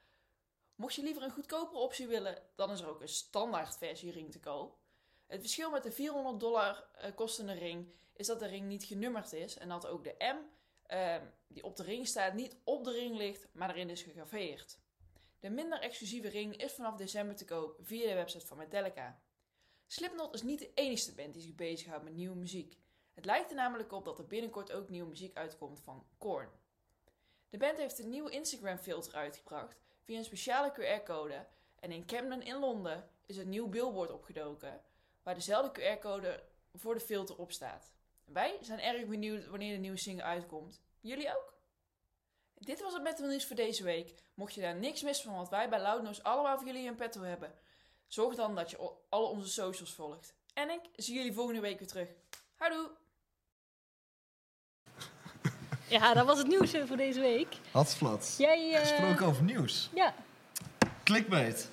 Mocht 0.74 0.94
je 0.94 1.02
liever 1.02 1.22
een 1.22 1.30
goedkopere 1.30 1.78
optie 1.78 2.06
willen, 2.06 2.42
dan 2.54 2.70
is 2.70 2.80
er 2.80 2.88
ook 2.88 3.00
een 3.00 3.08
standaard 3.08 3.76
versie 3.76 4.12
ring 4.12 4.32
te 4.32 4.40
koop. 4.40 4.78
Het 5.26 5.40
verschil 5.40 5.70
met 5.70 5.82
de 5.82 5.92
400 5.92 6.40
dollar 6.40 6.88
eh, 6.94 7.14
kostende 7.14 7.52
ring 7.52 7.92
is 8.12 8.26
dat 8.26 8.38
de 8.38 8.46
ring 8.46 8.66
niet 8.66 8.84
genummerd 8.84 9.32
is 9.32 9.58
en 9.58 9.68
dat 9.68 9.86
ook 9.86 10.04
de 10.04 10.14
M 10.18 10.36
eh, 10.86 11.16
die 11.46 11.64
op 11.64 11.76
de 11.76 11.82
ring 11.82 12.06
staat 12.06 12.34
niet 12.34 12.56
op 12.64 12.84
de 12.84 12.92
ring 12.92 13.16
ligt, 13.16 13.48
maar 13.52 13.70
erin 13.70 13.90
is 13.90 14.02
gegraveerd. 14.02 14.78
De 15.40 15.50
minder 15.50 15.80
exclusieve 15.80 16.28
ring 16.28 16.56
is 16.56 16.72
vanaf 16.72 16.96
december 16.96 17.36
te 17.36 17.44
koop 17.44 17.76
via 17.80 18.08
de 18.08 18.14
website 18.14 18.46
van 18.46 18.56
Metallica. 18.56 19.22
Slipknot 19.86 20.34
is 20.34 20.42
niet 20.42 20.58
de 20.58 20.72
enige 20.74 21.14
band 21.14 21.32
die 21.32 21.42
zich 21.42 21.54
bezighoudt 21.54 22.04
met 22.04 22.14
nieuwe 22.14 22.36
muziek. 22.36 22.78
Het 23.12 23.24
lijkt 23.24 23.50
er 23.50 23.56
namelijk 23.56 23.92
op 23.92 24.04
dat 24.04 24.18
er 24.18 24.26
binnenkort 24.26 24.72
ook 24.72 24.88
nieuwe 24.88 25.08
muziek 25.08 25.36
uitkomt 25.36 25.80
van 25.80 26.06
Korn. 26.18 26.48
De 27.48 27.56
band 27.56 27.78
heeft 27.78 27.98
een 27.98 28.08
nieuwe 28.08 28.30
Instagram 28.30 28.78
filter 28.78 29.14
uitgebracht 29.14 29.83
via 30.04 30.18
een 30.18 30.24
speciale 30.24 30.72
QR-code 30.72 31.46
en 31.80 31.92
in 31.92 32.06
Camden 32.06 32.42
in 32.42 32.58
Londen 32.58 33.10
is 33.26 33.36
een 33.36 33.48
nieuw 33.48 33.68
billboard 33.68 34.10
opgedoken 34.10 34.82
waar 35.22 35.34
dezelfde 35.34 35.80
QR-code 35.80 36.42
voor 36.74 36.94
de 36.94 37.00
filter 37.00 37.36
op 37.36 37.52
staat. 37.52 37.92
Wij 38.24 38.58
zijn 38.60 38.80
erg 38.80 39.06
benieuwd 39.06 39.46
wanneer 39.46 39.74
de 39.74 39.80
nieuwe 39.80 39.96
single 39.96 40.24
uitkomt. 40.24 40.82
Jullie 41.00 41.28
ook? 41.36 41.54
Dit 42.58 42.82
was 42.82 42.92
het 42.92 43.02
Metal 43.02 43.26
Nieuws 43.26 43.46
voor 43.46 43.56
deze 43.56 43.84
week. 43.84 44.14
Mocht 44.34 44.54
je 44.54 44.60
daar 44.60 44.76
niks 44.76 45.02
missen 45.02 45.24
van 45.24 45.36
wat 45.36 45.48
wij 45.48 45.68
bij 45.68 45.80
Loudnose 45.80 46.22
allemaal 46.22 46.56
voor 46.56 46.66
jullie 46.66 46.86
in 46.86 46.94
petto 46.94 47.22
hebben, 47.22 47.54
zorg 48.06 48.34
dan 48.34 48.54
dat 48.54 48.70
je 48.70 48.90
alle 49.08 49.26
onze 49.26 49.50
socials 49.50 49.94
volgt. 49.94 50.34
En 50.54 50.70
ik 50.70 50.80
zie 50.96 51.14
jullie 51.14 51.32
volgende 51.32 51.60
week 51.60 51.78
weer 51.78 51.88
terug. 51.88 52.08
Houdoe! 52.56 52.90
Ja, 56.00 56.14
dat 56.14 56.26
was 56.26 56.38
het 56.38 56.46
nieuws 56.46 56.70
weer 56.70 56.86
voor 56.86 56.96
deze 56.96 57.20
week. 57.20 57.46
Hatsflats. 57.70 58.36
Jij... 58.36 58.72
eh, 58.72 58.80
Gesproken 58.80 59.26
over 59.26 59.42
nieuws. 59.42 59.90
Ja, 59.94 60.14
Clickbait. 61.04 61.68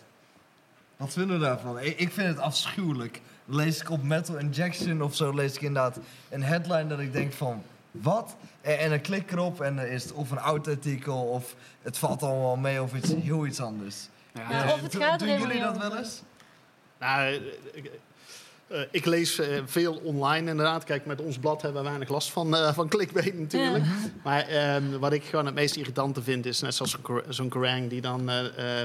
Wat 0.98 1.14
vinden 1.14 1.40
we 1.40 1.46
daarvan? 1.46 1.80
Ik, 1.80 2.00
ik 2.00 2.12
vind 2.12 2.28
het 2.28 2.40
afschuwelijk. 2.40 3.22
Lees 3.46 3.82
ik 3.82 3.90
op 3.90 4.04
Metal 4.04 4.38
Injection 4.38 5.02
of 5.02 5.16
zo, 5.16 5.32
lees 5.34 5.56
ik 5.56 5.62
inderdaad 5.62 6.00
een 6.30 6.44
headline 6.44 6.88
dat 6.88 7.00
ik 7.00 7.14
denk 7.14 7.34
van... 7.34 7.64
Wat? 7.92 8.36
En, 8.62 8.80
en 8.80 8.90
dan 8.90 9.02
klik 9.02 9.22
ik 9.22 9.32
erop 9.32 9.62
en 9.62 9.76
dan 9.76 9.86
is 9.86 10.04
het 10.04 10.12
of 10.14 10.32
een 10.32 10.40
oud 10.40 10.68
artikel 10.68 11.18
of 11.30 11.56
het 11.82 11.98
valt 11.98 12.24
allemaal 12.24 12.56
mee 12.56 12.82
of 12.82 12.94
iets, 12.94 13.14
heel 13.14 13.46
iets 13.46 13.60
anders. 13.62 14.08
Ja, 14.34 14.42
Ja, 14.50 14.64
Eh, 14.64 14.74
of 14.74 14.82
het 14.82 14.92
doen- 14.92 15.02
gaat 15.02 15.22
er 15.22 15.28
Doen 15.28 15.40
jullie 15.40 15.60
dat 15.62 15.78
wel 15.78 15.98
eens? 15.98 16.22
Nou, 17.00 17.42
eh, 18.72 18.82
ik, 18.92 19.06
lees 19.06 19.40
eh, 19.40 19.48
veel 19.66 20.02
online 20.04 20.50
inderdaad. 20.50 20.84
Kijk, 20.84 21.06
met 21.06 21.22
ons 21.22 21.38
blad 21.38 21.62
hebben 21.62 21.82
we 21.82 21.88
weinig 21.88 22.10
last 22.10 22.32
van, 22.32 22.56
eh 22.56 22.74
van 22.74 22.88
clickbait 22.88 23.40
natuurlijk. 23.40 23.84
Maar 24.24 24.48
ehm, 24.48 25.00
wat 25.00 25.14
ik 25.14 25.24
gewoon 25.24 25.46
het 25.46 25.56
meest 25.56 25.76
irritante 25.76 26.22
vind 26.22 26.46
is 26.46 26.62
net 26.62 26.76
zoals 26.76 26.98
zo'n 27.30 27.50
Kerrang 27.50 27.90
die 27.90 28.02
dan 28.02 28.30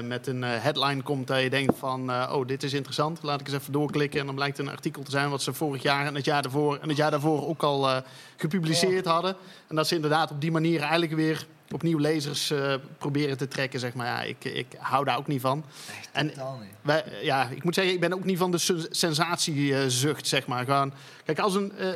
met 0.03 0.27
een 0.27 0.41
headline 0.41 1.01
komt 1.01 1.27
dat 1.27 1.41
je 1.41 1.49
denkt 1.49 1.77
van... 1.77 2.11
oh, 2.11 2.47
dit 2.47 2.63
is 2.63 2.73
interessant, 2.73 3.19
laat 3.23 3.39
ik 3.39 3.47
eens 3.47 3.55
even 3.55 3.71
doorklikken. 3.73 4.19
En 4.19 4.25
dan 4.25 4.35
blijkt 4.35 4.59
een 4.59 4.69
artikel 4.69 5.03
te 5.03 5.11
zijn 5.11 5.29
wat 5.29 5.41
ze 5.41 5.53
vorig 5.53 5.81
jaar 5.81 6.05
en 6.05 6.15
het 6.15 6.25
jaar 6.25 6.41
daarvoor... 6.41 6.77
en 6.81 6.87
het 6.87 6.97
jaar 6.97 7.11
daarvoor 7.11 7.47
ook 7.47 7.63
al 7.63 8.01
gepubliceerd 8.37 9.05
hadden. 9.05 9.35
En 9.67 9.75
dat 9.75 9.87
ze 9.87 9.95
inderdaad 9.95 10.31
op 10.31 10.41
die 10.41 10.51
manier 10.51 10.79
eigenlijk 10.79 11.13
weer 11.13 11.47
opnieuw 11.71 11.97
lezers 11.97 12.51
eh, 12.51 12.73
proberen 12.97 13.37
te 13.37 13.47
trekken, 13.47 13.79
zeg 13.79 13.93
maar. 13.93 14.05
Ja, 14.07 14.21
ik, 14.21 14.43
ik 14.43 14.67
hou 14.77 15.05
daar 15.05 15.17
ook 15.17 15.27
niet 15.27 15.41
van. 15.41 15.63
En 16.11 16.27
Totaal 16.29 16.57
niet. 16.61 16.69
wij, 16.81 17.03
ja, 17.21 17.47
ik 17.49 17.63
moet 17.63 17.73
zeggen, 17.73 17.93
ik 17.93 17.99
ben 17.99 18.13
ook 18.13 18.23
niet 18.25 18.37
van 18.37 18.51
de 18.51 18.57
sen- 18.57 18.87
sensatiezucht, 18.89 20.27
zeg 20.27 20.47
maar. 20.47 20.65
Gewoon, 20.65 20.93
kijk, 21.25 21.39
als 21.39 21.55
een, 21.55 21.71
eh, 21.77 21.87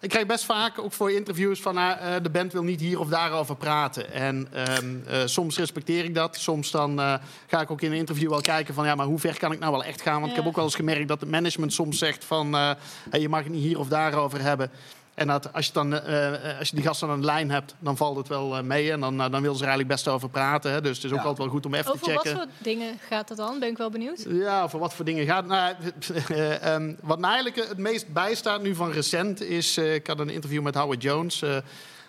ik 0.00 0.08
krijg 0.08 0.26
best 0.26 0.44
vaak, 0.44 0.78
ook 0.78 0.92
voor 0.92 1.12
interviews, 1.12 1.60
van 1.60 1.76
ah, 1.76 2.14
eh, 2.16 2.22
de 2.22 2.30
band 2.30 2.52
wil 2.52 2.62
niet 2.62 2.80
hier 2.80 3.00
of 3.00 3.08
daarover 3.08 3.56
praten. 3.56 4.12
En 4.12 4.48
ehm, 4.52 4.94
eh, 5.06 5.18
soms 5.24 5.58
respecteer 5.58 6.04
ik 6.04 6.14
dat. 6.14 6.36
Soms 6.36 6.70
dan 6.70 7.00
eh, 7.00 7.14
ga 7.46 7.60
ik 7.60 7.70
ook 7.70 7.80
in 7.80 7.90
een 7.92 7.98
interview 7.98 8.30
wel 8.30 8.40
kijken 8.40 8.74
van, 8.74 8.86
ja, 8.86 8.94
maar 8.94 9.06
hoe 9.06 9.18
ver 9.18 9.38
kan 9.38 9.52
ik 9.52 9.58
nou 9.58 9.72
wel 9.72 9.84
echt 9.84 10.02
gaan? 10.02 10.18
Want 10.20 10.30
ik 10.30 10.36
heb 10.36 10.46
ook 10.46 10.56
wel 10.56 10.64
eens 10.64 10.74
gemerkt 10.74 11.08
dat 11.08 11.20
het 11.20 11.30
management 11.30 11.72
soms 11.72 11.98
zegt 11.98 12.24
van, 12.24 12.54
eh, 12.54 12.70
hey, 13.10 13.20
je 13.20 13.28
mag 13.28 13.42
het 13.42 13.52
niet 13.52 13.62
hier 13.62 13.78
of 13.78 13.88
daarover 13.88 14.40
hebben. 14.40 14.70
En 15.16 15.26
dat 15.26 15.52
als 15.52 15.66
je, 15.66 15.72
dan, 15.72 15.94
eh, 16.00 16.50
eh, 16.50 16.58
als 16.58 16.68
je 16.68 16.74
die 16.76 16.84
gasten 16.84 17.08
aan 17.08 17.20
de 17.20 17.26
lijn 17.26 17.50
hebt, 17.50 17.74
dan 17.78 17.96
valt 17.96 18.16
het 18.16 18.28
wel 18.28 18.56
eh, 18.56 18.62
mee. 18.62 18.92
En 18.92 19.00
dan, 19.00 19.16
dan 19.16 19.30
willen 19.30 19.56
ze 19.56 19.62
er 19.62 19.68
eigenlijk 19.68 19.88
best 19.88 20.08
over 20.08 20.28
praten. 20.28 20.72
Hè? 20.72 20.80
Dus 20.80 20.96
het 20.96 21.04
is 21.04 21.10
ook 21.10 21.16
Ja. 21.18 21.22
altijd 21.22 21.38
wel 21.38 21.48
goed 21.56 21.66
om 21.66 21.74
even 21.74 21.84
te 21.84 21.90
over 21.92 22.12
wat 22.12 22.22
checken. 22.22 22.38
soort 22.38 22.50
dingen 22.58 22.98
gaat 23.08 23.28
het 23.28 23.38
dan? 23.38 23.58
Ben 23.58 23.68
ik 23.68 23.76
wel 23.76 23.90
benieuwd. 23.90 24.26
Ja, 24.28 24.68
voor 24.68 24.80
wat 24.80 24.94
voor 24.94 25.04
dingen 25.04 25.26
gaat 25.26 25.46
nou, 25.46 25.74
eh, 26.28 26.74
ehm, 26.74 26.94
Wat 27.02 27.18
mij 27.18 27.30
eigenlijk 27.30 27.68
het 27.68 27.78
meest 27.78 28.12
bijstaat 28.12 28.62
nu 28.62 28.74
van 28.74 28.90
recent 28.90 29.40
is... 29.42 29.76
eh, 29.76 29.94
ik 29.94 30.06
had 30.06 30.18
een 30.18 30.30
interview 30.30 30.62
met 30.62 30.74
Howard 30.74 31.02
Jones... 31.02 31.42
eh, 31.42 31.56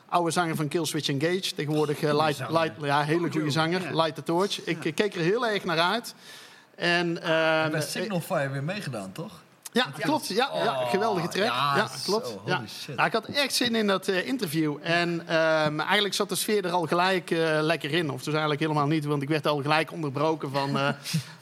oude 0.09 0.31
zanger 0.31 0.55
van 0.55 0.67
Killswitch 0.67 1.09
Engage. 1.09 1.53
Tegenwoordig 1.55 2.01
eh, 2.01 2.29
light, 2.51 2.73
ja, 2.81 3.03
hele 3.03 3.31
goede 3.31 3.51
zanger. 3.51 3.95
Light 3.95 4.15
the 4.15 4.23
Torch. 4.23 4.61
Ik 4.65 4.79
keek 4.95 5.15
er 5.15 5.21
heel 5.21 5.47
erg 5.47 5.63
naar 5.63 5.79
uit. 5.79 6.15
En, 6.75 7.21
ehm, 7.21 7.71
Bij 7.71 7.81
Signal 7.81 8.21
Fire 8.21 8.49
weer 8.49 8.63
meegedaan, 8.63 9.11
toch? 9.11 9.31
Ja, 9.77 9.91
klopt. 9.99 10.27
Ja, 10.27 10.49
ja, 10.53 10.81
Oh, 10.81 10.89
geweldige 10.89 11.27
track. 11.27 11.45
ja, 11.45 11.87
zo, 11.87 11.95
klopt. 12.05 12.35
Ja. 12.45 12.61
Nou, 12.95 13.07
ik 13.07 13.13
had 13.13 13.25
echt 13.25 13.53
zin 13.53 13.75
in 13.75 13.87
dat 13.87 14.07
eh, 14.07 14.27
interview. 14.27 14.77
En 14.81 15.27
ehm, 15.27 15.79
eigenlijk 15.79 16.13
zat 16.13 16.29
de 16.29 16.35
sfeer 16.35 16.65
er 16.65 16.71
al 16.71 16.85
gelijk 16.85 17.31
eh, 17.31 17.57
lekker 17.61 17.91
in. 17.91 18.09
Of 18.11 18.17
dus 18.17 18.27
eigenlijk 18.33 18.61
helemaal 18.61 18.87
niet, 18.87 19.05
want 19.05 19.21
ik 19.21 19.29
werd 19.29 19.47
al 19.47 19.61
gelijk 19.61 19.91
onderbroken 19.91 20.51
van... 20.51 20.77
eh, 20.77 20.89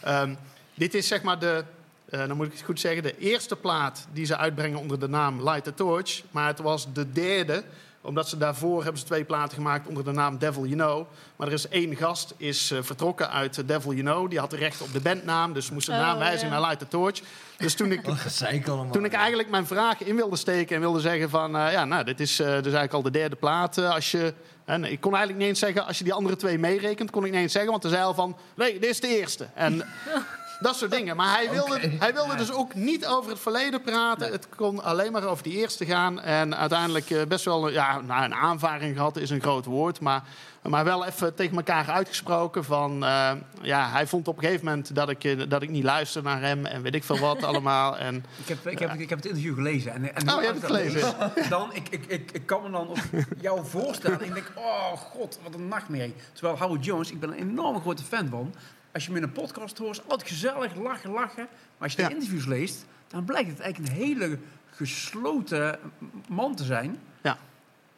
ehm, 0.21 0.33
dit 0.73 0.93
is 0.93 1.07
zeg 1.07 1.21
maar 1.23 1.39
de... 1.39 1.63
dan 2.09 2.35
moet 2.37 2.45
ik 2.45 2.51
het 2.51 2.61
goed 2.61 2.79
zeggen, 2.79 3.03
de 3.03 3.17
eerste 3.17 3.55
plaat 3.55 4.07
die 4.13 4.25
ze 4.25 4.37
uitbrengen 4.37 4.79
onder 4.79 4.99
de 4.99 5.07
naam 5.09 5.43
Light 5.43 5.63
the 5.63 5.73
Torch. 5.73 6.21
Maar 6.31 6.47
het 6.47 6.59
was 6.59 6.93
de 6.93 7.11
derde, 7.11 7.63
omdat 8.05 8.29
ze 8.29 8.37
daarvoor 8.37 8.81
hebben 8.83 8.99
ze 8.99 9.05
twee 9.05 9.23
platen 9.23 9.55
gemaakt 9.57 9.87
onder 9.87 10.03
de 10.03 10.11
naam 10.11 10.37
Devil 10.37 10.65
You 10.65 10.75
Know. 10.75 11.07
Maar 11.35 11.47
er 11.47 11.53
is 11.53 11.67
één 11.67 11.95
gast, 11.95 12.33
is 12.37 12.71
eh, 12.71 12.77
vertrokken 12.81 13.29
uit 13.31 13.57
eh, 13.57 13.67
Devil 13.67 13.93
You 13.93 14.03
Know. 14.03 14.29
Die 14.29 14.39
had 14.39 14.53
recht 14.53 14.81
op 14.81 14.93
de 14.93 14.99
bandnaam, 15.01 15.53
dus 15.53 15.71
moest 15.71 15.85
de 15.85 15.91
Oh, 15.91 15.97
naam 15.97 16.17
wijzigen 16.17 16.49
naar 16.49 16.61
Light 16.61 16.79
the 16.79 16.87
Torch. 16.87 17.21
Dus 17.57 17.73
toen 17.73 17.91
ik, 17.91 18.01
toen 18.91 19.05
ik 19.05 19.13
eigenlijk 19.13 19.49
mijn 19.49 19.67
vraag 19.67 20.03
in 20.03 20.15
wilde 20.15 20.35
steken 20.35 20.75
en 20.75 20.81
wilde 20.81 20.99
zeggen 20.99 21.29
van... 21.29 21.57
eh, 21.57 21.71
ja, 21.71 21.85
nou, 21.85 22.03
dit 22.03 22.19
is 22.19 22.39
eh, 22.39 22.45
dus 22.45 22.55
eigenlijk 22.55 22.93
al 22.93 23.01
de 23.01 23.11
derde 23.11 23.35
plaat. 23.35 23.77
als 23.77 24.11
je, 24.11 24.33
en 24.65 24.83
ik 24.83 24.99
kon 24.99 25.11
eigenlijk 25.11 25.39
niet 25.39 25.49
eens 25.49 25.59
zeggen, 25.59 25.85
als 25.85 25.97
je 25.97 26.03
die 26.03 26.13
andere 26.13 26.35
twee 26.35 26.59
meerekent... 26.59 27.11
kon 27.11 27.25
ik 27.25 27.31
niet 27.31 27.41
eens 27.41 27.51
zeggen, 27.51 27.71
want 27.71 27.83
hij 27.83 27.91
zei 27.91 28.03
al 28.03 28.13
van... 28.13 28.37
Nee, 28.55 28.79
dit 28.79 28.89
is 28.89 28.99
de 28.99 29.19
eerste. 29.19 29.47
En 29.53 29.83
Dat 30.59 30.75
soort 30.75 30.91
dingen. 30.91 31.15
Maar 31.15 31.35
hij 31.35 31.49
wilde, 31.49 31.79
hij 31.99 32.13
wilde 32.13 32.35
dus 32.35 32.51
ook 32.51 32.73
niet 32.73 33.05
over 33.05 33.29
het 33.31 33.39
verleden 33.39 33.81
praten. 33.81 34.31
Het 34.31 34.47
kon 34.55 34.83
alleen 34.83 35.11
maar 35.11 35.23
over 35.23 35.43
die 35.43 35.53
eerste 35.57 35.85
gaan. 35.85 36.21
En 36.21 36.57
uiteindelijk 36.57 37.09
eh, 37.09 37.21
best 37.27 37.45
wel 37.45 37.69
ja, 37.69 38.01
nou, 38.01 38.23
een 38.23 38.33
aanvaring 38.33 38.95
gehad, 38.95 39.17
is 39.17 39.29
een 39.29 39.41
groot 39.41 39.65
woord. 39.65 39.99
Maar, 39.99 40.23
maar 40.63 40.83
wel 40.83 41.05
even 41.05 41.35
tegen 41.35 41.55
elkaar 41.57 41.89
uitgesproken 41.89 42.63
van... 42.63 43.03
eh, 43.05 43.31
ja, 43.61 43.89
hij 43.89 44.07
vond 44.07 44.27
op 44.27 44.37
een 44.37 44.43
gegeven 44.43 44.65
moment 44.65 44.95
dat 44.95 45.09
ik, 45.09 45.23
eh, 45.23 45.41
dat 45.49 45.61
ik 45.61 45.69
niet 45.69 45.83
luister 45.83 46.23
naar 46.23 46.41
hem. 46.41 46.65
En 46.65 46.81
weet 46.81 46.95
ik 46.95 47.03
veel 47.03 47.19
wat 47.19 47.43
allemaal. 47.49 47.97
En, 47.97 48.15
Ik 48.41 48.47
heb, 48.47 48.67
ik, 48.67 48.79
heb, 48.79 48.93
ik 48.93 49.09
heb 49.09 49.17
het 49.17 49.27
interview 49.27 49.55
gelezen. 49.55 49.93
En, 49.93 50.15
en 50.15 50.31
Oh, 50.33 50.39
je 50.39 50.45
hebt 50.45 50.61
het 50.61 50.65
gelezen? 50.65 51.15
Dan, 51.49 51.73
ik, 51.73 51.87
ik, 51.89 52.05
ik, 52.05 52.31
ik 52.31 52.45
kan 52.45 52.61
me 52.63 52.69
dan 52.69 52.87
op 52.87 52.97
jou 53.41 53.65
voorstellen. 53.65 54.19
En 54.19 54.25
ik 54.25 54.33
denk, 54.33 54.51
oh 54.55 54.91
god, 54.91 55.39
wat 55.43 55.53
een 55.53 55.67
nachtmerrie. 55.67 56.15
Terwijl 56.33 56.57
Howard 56.57 56.85
Jones, 56.85 57.11
ik 57.11 57.19
ben 57.19 57.29
een 57.31 57.37
enorme 57.49 57.79
grote 57.79 58.03
fan 58.03 58.27
van. 58.29 58.53
Als 58.95 59.05
je 59.05 59.09
hem 59.11 59.17
in 59.21 59.27
een 59.27 59.31
podcast 59.33 59.77
hoort, 59.77 60.01
altijd 60.07 60.29
gezellig, 60.29 60.75
lachen, 60.75 61.11
lachen. 61.11 61.47
Maar 61.77 61.87
als 61.87 61.93
je 61.93 62.01
Ja. 62.01 62.07
de 62.07 62.13
interviews 62.13 62.45
leest, 62.45 62.85
dan 63.07 63.25
blijkt 63.25 63.49
het 63.49 63.59
eigenlijk 63.59 63.93
een 63.93 63.99
hele 63.99 64.37
gesloten 64.71 65.79
man 66.29 66.55
te 66.55 66.63
zijn. 66.63 66.97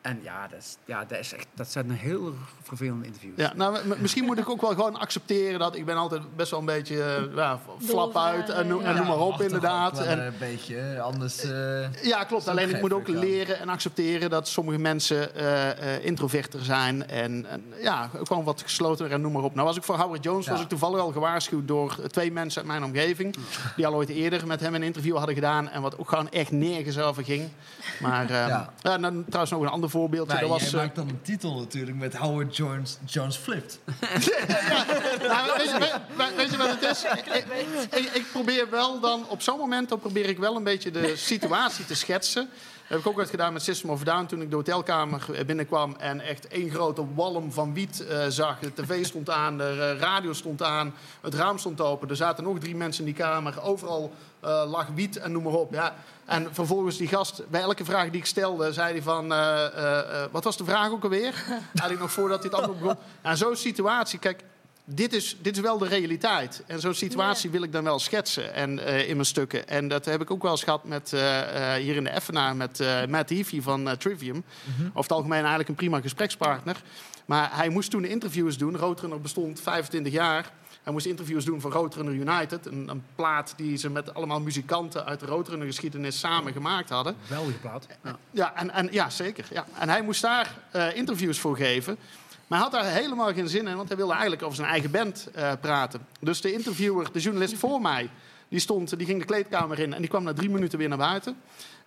Ja. 0.07 0.13
En 0.13 0.19
ja, 0.23 0.47
dat, 0.47 0.59
is, 0.59 0.77
ja 0.85 1.05
dat, 1.05 1.19
is 1.19 1.33
echt, 1.33 1.47
dat 1.53 1.67
zijn 1.71 1.89
een 1.89 1.95
heel 1.95 2.33
vervelende 2.63 3.05
interviews. 3.05 3.33
Ja, 3.35 3.51
nou, 3.55 3.77
misschien 3.99 4.23
moet 4.25 4.37
ik 4.37 4.49
ook 4.49 4.61
wel 4.61 4.69
gewoon 4.69 4.95
accepteren 4.99 5.59
dat 5.59 5.75
ik 5.75 5.85
ben 5.85 5.95
altijd 5.95 6.35
best 6.35 6.51
wel 6.51 6.59
een 6.59 6.65
beetje 6.65 7.03
eh, 7.03 7.35
ja, 7.35 7.59
flap 7.85 8.17
uit 8.17 8.49
en, 8.49 8.67
noem- 8.67 8.81
ja. 8.81 8.87
en 8.87 8.95
noem 8.95 9.07
maar 9.07 9.19
op 9.19 9.41
inderdaad. 9.41 9.91
ook 9.99 10.05
wel 10.05 10.07
En, 10.07 10.25
Een 10.25 10.33
beetje, 10.39 10.99
anders... 11.01 11.41
eh, 11.43 11.93
ja, 12.03 12.23
klopt. 12.23 12.47
Alleen 12.47 12.69
ik 12.75 12.81
moet 12.81 12.93
ook 12.93 13.07
leren 13.07 13.59
en 13.59 13.69
accepteren 13.69 14.29
dat 14.29 14.47
sommige 14.47 14.77
mensen 14.79 15.35
eh, 15.35 15.95
eh, 15.95 16.05
introverter 16.05 16.63
zijn. 16.63 17.07
En, 17.09 17.45
en 17.49 17.63
ja, 17.81 18.09
gewoon 18.23 18.43
wat 18.43 18.61
geslotener 18.61 19.11
en 19.11 19.21
noem 19.21 19.31
maar 19.31 19.43
op. 19.43 19.53
Nou 19.55 19.67
was 19.67 19.77
ik 19.77 19.83
voor 19.83 19.95
Howard 19.97 20.23
Jones 20.23 20.45
Ja. 20.45 20.51
was 20.51 20.61
ik 20.61 20.67
toevallig 20.67 20.99
al 20.99 21.11
gewaarschuwd 21.11 21.67
door 21.67 21.95
twee 22.09 22.31
mensen 22.31 22.57
uit 22.61 22.67
mijn 22.71 22.83
omgeving. 22.83 23.35
Die 23.75 23.87
al 23.87 23.93
ooit 23.93 24.09
eerder 24.09 24.47
met 24.47 24.59
hem 24.59 24.75
een 24.75 24.83
interview 24.83 25.15
hadden 25.17 25.35
gedaan. 25.35 25.69
En 25.69 25.81
wat 25.81 25.97
ook 25.97 26.09
gewoon 26.09 26.29
echt 26.29 26.51
nergens 26.51 26.99
over 26.99 27.23
ging. 27.23 27.49
Maar 27.99 28.23
eh, 28.23 28.29
Ja. 28.47 28.73
ja. 28.81 28.93
en 28.93 29.01
dan 29.01 29.23
trouwens 29.25 29.51
nog 29.51 29.61
een 29.61 29.67
ander 29.67 29.89
voorbeeldje. 29.97 30.33
nou, 30.37 30.47
dat 30.49 30.59
was, 30.59 30.67
eh, 30.73 30.79
maakt 30.79 30.95
dan 30.95 31.07
een 31.09 31.21
titel 31.21 31.59
natuurlijk 31.59 31.97
met 31.97 32.15
Howard 32.15 32.55
Jones, 32.55 32.97
Jones 33.05 33.35
Flipped. 33.35 33.79
Nou, 35.27 35.51
weet, 35.57 35.69
je, 35.69 35.99
weet- 36.17 36.35
weet 36.35 36.51
je 36.51 36.57
wat 36.57 36.69
het 36.69 36.81
is? 36.91 37.03
Ik, 37.03 37.25
ik, 37.91 38.09
ik 38.13 38.25
probeer 38.31 38.69
wel 38.69 38.99
dan, 38.99 39.25
op 39.29 39.41
zo'n 39.41 39.57
moment 39.57 39.89
dan 39.89 39.99
probeer 39.99 40.25
ik 40.29 40.37
wel 40.37 40.55
een 40.55 40.63
beetje 40.63 40.91
de 40.91 41.13
situatie 41.15 41.85
te 41.85 41.95
schetsen. 41.95 42.49
Dat 42.51 42.97
heb 42.97 42.99
ik 42.99 43.07
ook 43.07 43.17
ooit 43.17 43.29
gedaan 43.29 43.53
met 43.53 43.61
System 43.63 43.89
of 43.89 44.03
Down 44.03 44.25
toen 44.25 44.41
ik 44.41 44.49
de 44.49 44.55
hotelkamer 44.55 45.25
binnenkwam 45.45 45.95
en 45.99 46.21
echt 46.21 46.47
één 46.47 46.69
grote 46.69 47.05
walm 47.15 47.51
van 47.51 47.73
wiet 47.73 48.07
eh, 48.07 48.25
zag. 48.27 48.59
De 48.59 48.73
tv 48.73 49.05
stond 49.05 49.29
aan, 49.29 49.57
de 49.57 49.93
eh, 49.95 49.99
radio 50.01 50.33
stond 50.33 50.63
aan, 50.63 50.93
het 51.21 51.33
raam 51.33 51.57
stond 51.57 51.81
open. 51.81 52.09
Er 52.09 52.15
zaten 52.15 52.43
nog 52.43 52.59
drie 52.59 52.75
mensen 52.75 53.05
in 53.05 53.13
die 53.13 53.23
kamer, 53.23 53.61
overal 53.61 54.11
eh, 54.39 54.63
lag 54.67 54.87
wiet 54.93 55.17
en 55.17 55.31
noem 55.31 55.43
maar 55.43 55.53
op. 55.53 55.73
Ja. 55.73 55.95
En 56.25 56.47
vervolgens 56.51 56.97
die 56.97 57.07
gast, 57.07 57.49
bij 57.49 57.61
elke 57.61 57.85
vraag 57.85 58.09
die 58.09 58.19
ik 58.19 58.25
stelde, 58.25 58.73
zei 58.73 58.91
hij 58.91 59.01
van... 59.01 59.33
eh, 59.33 59.65
eh, 59.65 60.29
wat 60.31 60.43
was 60.43 60.57
de 60.57 60.65
vraag 60.65 60.91
ook 60.91 61.03
alweer? 61.03 61.33
Eigenlijk 61.49 61.99
nog 61.99 62.11
voordat 62.11 62.43
het 62.43 62.53
antwoord 62.53 62.79
begon. 62.79 62.95
Ja, 63.23 63.35
zo'n 63.35 63.55
situatie, 63.55 64.19
kijk, 64.19 64.43
dit 64.85 65.13
is, 65.13 65.37
dit 65.41 65.55
is 65.55 65.61
wel 65.61 65.77
de 65.77 65.87
realiteit. 65.87 66.63
En 66.67 66.79
zo'n 66.79 66.93
situatie 66.93 67.49
wil 67.49 67.63
ik 67.63 67.71
dan 67.71 67.83
wel 67.83 67.99
schetsen 67.99 68.53
en, 68.53 68.79
in 68.79 69.15
mijn 69.15 69.25
stukken. 69.25 69.67
En 69.67 69.87
dat 69.87 70.05
heb 70.05 70.21
ik 70.21 70.31
ook 70.31 70.41
wel 70.41 70.51
eens 70.51 70.63
gehad 70.63 70.83
met, 70.83 71.11
hier 71.77 71.95
in 71.95 72.03
de 72.03 72.09
Effenaar 72.09 72.55
met 72.55 72.83
Matt 73.09 73.29
Heafy 73.29 73.61
van 73.61 73.97
Trivium. 73.97 74.43
Over 74.79 75.01
het 75.01 75.11
algemeen 75.11 75.39
eigenlijk 75.39 75.69
een 75.69 75.75
prima 75.75 76.01
gesprekspartner. 76.01 76.81
Maar 77.25 77.49
hij 77.55 77.69
moest 77.69 77.91
toen 77.91 78.05
interviews 78.05 78.57
doen. 78.57 78.77
Roadrunner 78.77 79.21
bestond 79.21 79.61
25 79.61 80.13
jaar. 80.13 80.51
Hij 80.87 80.95
moest 80.95 81.07
interviews 81.07 81.45
doen 81.45 81.61
voor 81.61 81.71
Roadrunner 81.71 82.13
United. 82.13 82.65
Een, 82.65 82.87
een 82.89 83.03
plaat 83.15 83.53
die 83.57 83.77
ze 83.77 83.89
met 83.89 84.13
allemaal 84.13 84.41
muzikanten 84.41 85.05
uit 85.05 85.19
de 85.19 85.25
Roadrunner 85.25 85.67
geschiedenis 85.67 86.19
samen 86.19 86.53
gemaakt 86.53 86.89
hadden. 86.89 87.15
Geweldige 87.25 87.57
plaat. 87.57 87.87
Ja. 88.03 88.17
Ja, 88.31 88.55
en, 88.55 88.71
en, 88.71 88.87
ja 88.91 89.09
zeker. 89.09 89.45
Ja. 89.51 89.65
En 89.79 89.89
hij 89.89 90.01
moest 90.01 90.21
daar 90.21 90.57
eh, 90.71 90.95
interviews 90.95 91.39
voor 91.39 91.57
geven. 91.57 91.97
Maar 92.47 92.59
hij 92.59 92.69
had 92.69 92.71
daar 92.71 92.91
helemaal 92.93 93.33
geen 93.33 93.49
zin 93.49 93.67
in, 93.67 93.75
want 93.75 93.87
hij 93.87 93.97
wilde 93.97 94.11
eigenlijk 94.11 94.43
over 94.43 94.55
zijn 94.55 94.67
eigen 94.67 94.91
band 94.91 95.27
eh, 95.33 95.51
praten. 95.61 96.07
Dus 96.19 96.41
de 96.41 96.53
interviewer, 96.53 97.11
de 97.11 97.19
journalist 97.19 97.57
voor 97.57 97.81
mij, 97.81 98.09
die, 98.49 98.59
stond, 98.59 98.97
die 98.97 99.07
ging 99.07 99.19
de 99.19 99.25
kleedkamer 99.25 99.79
in 99.79 99.93
en 99.93 99.99
die 99.99 100.09
kwam 100.09 100.23
na 100.23 100.33
drie 100.33 100.49
minuten 100.49 100.79
weer 100.79 100.89
naar 100.89 100.97
buiten. 100.97 101.37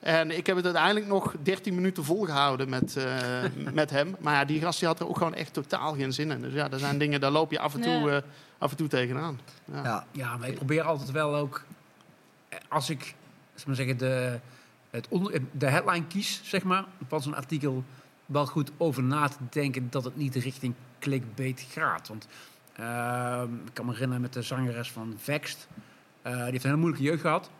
En 0.00 0.30
ik 0.36 0.46
heb 0.46 0.56
het 0.56 0.64
uiteindelijk 0.64 1.06
nog 1.06 1.34
13 1.42 1.74
minuten 1.74 2.04
volgehouden 2.04 2.68
met, 2.68 2.96
eh, 2.96 3.42
met 3.72 3.90
hem. 3.90 4.16
Maar 4.20 4.34
ja, 4.34 4.44
die 4.44 4.60
gast 4.60 4.78
die 4.78 4.88
had 4.88 5.00
er 5.00 5.08
ook 5.08 5.16
gewoon 5.16 5.34
echt 5.34 5.52
totaal 5.52 5.94
geen 5.94 6.12
zin 6.12 6.30
in. 6.30 6.40
Dus 6.40 6.52
ja, 6.52 6.68
dat 6.68 6.80
zijn 6.80 6.98
dingen, 6.98 7.20
daar 7.20 7.30
loop 7.30 7.50
je 7.50 7.58
af 7.58 7.74
en 7.74 7.80
toe, 7.80 7.92
Ja. 7.92 8.16
eh, 8.16 8.22
af 8.58 8.70
en 8.70 8.76
toe 8.76 8.88
tegenaan. 8.88 9.40
Ja. 9.64 9.82
Ja. 9.84 10.06
Ja, 10.12 10.36
maar 10.36 10.48
ik 10.48 10.54
probeer 10.54 10.82
altijd 10.82 11.10
wel 11.10 11.36
ook, 11.36 11.64
eh, 12.48 12.58
als 12.68 12.90
ik 12.90 13.14
zeg 13.54 13.66
maar 13.66 13.76
zeggen, 13.76 13.98
de, 13.98 14.38
het 14.90 15.06
onder, 15.08 15.40
de 15.52 15.66
headline 15.66 16.06
kies, 16.06 16.40
zeg 16.44 16.62
maar, 16.62 16.84
van 17.08 17.22
zo'n 17.22 17.34
artikel, 17.34 17.84
wel 18.26 18.46
goed 18.46 18.70
over 18.76 19.02
na 19.02 19.28
te 19.28 19.36
denken 19.50 19.90
dat 19.90 20.04
het 20.04 20.16
niet 20.16 20.34
richting 20.34 20.74
clickbait 20.98 21.66
gaat. 21.70 22.08
Want 22.08 22.26
ehm, 22.76 23.54
ik 23.66 23.70
kan 23.74 23.84
me 23.86 23.90
herinneren 23.92 24.22
met 24.22 24.32
de 24.32 24.42
zangeres 24.42 24.90
van 24.92 25.14
Vext, 25.18 25.68
eh, 26.22 26.32
die 26.34 26.42
heeft 26.42 26.64
een 26.64 26.70
hele 26.70 26.76
moeilijke 26.82 27.06
jeugd 27.06 27.20
gehad. 27.20 27.50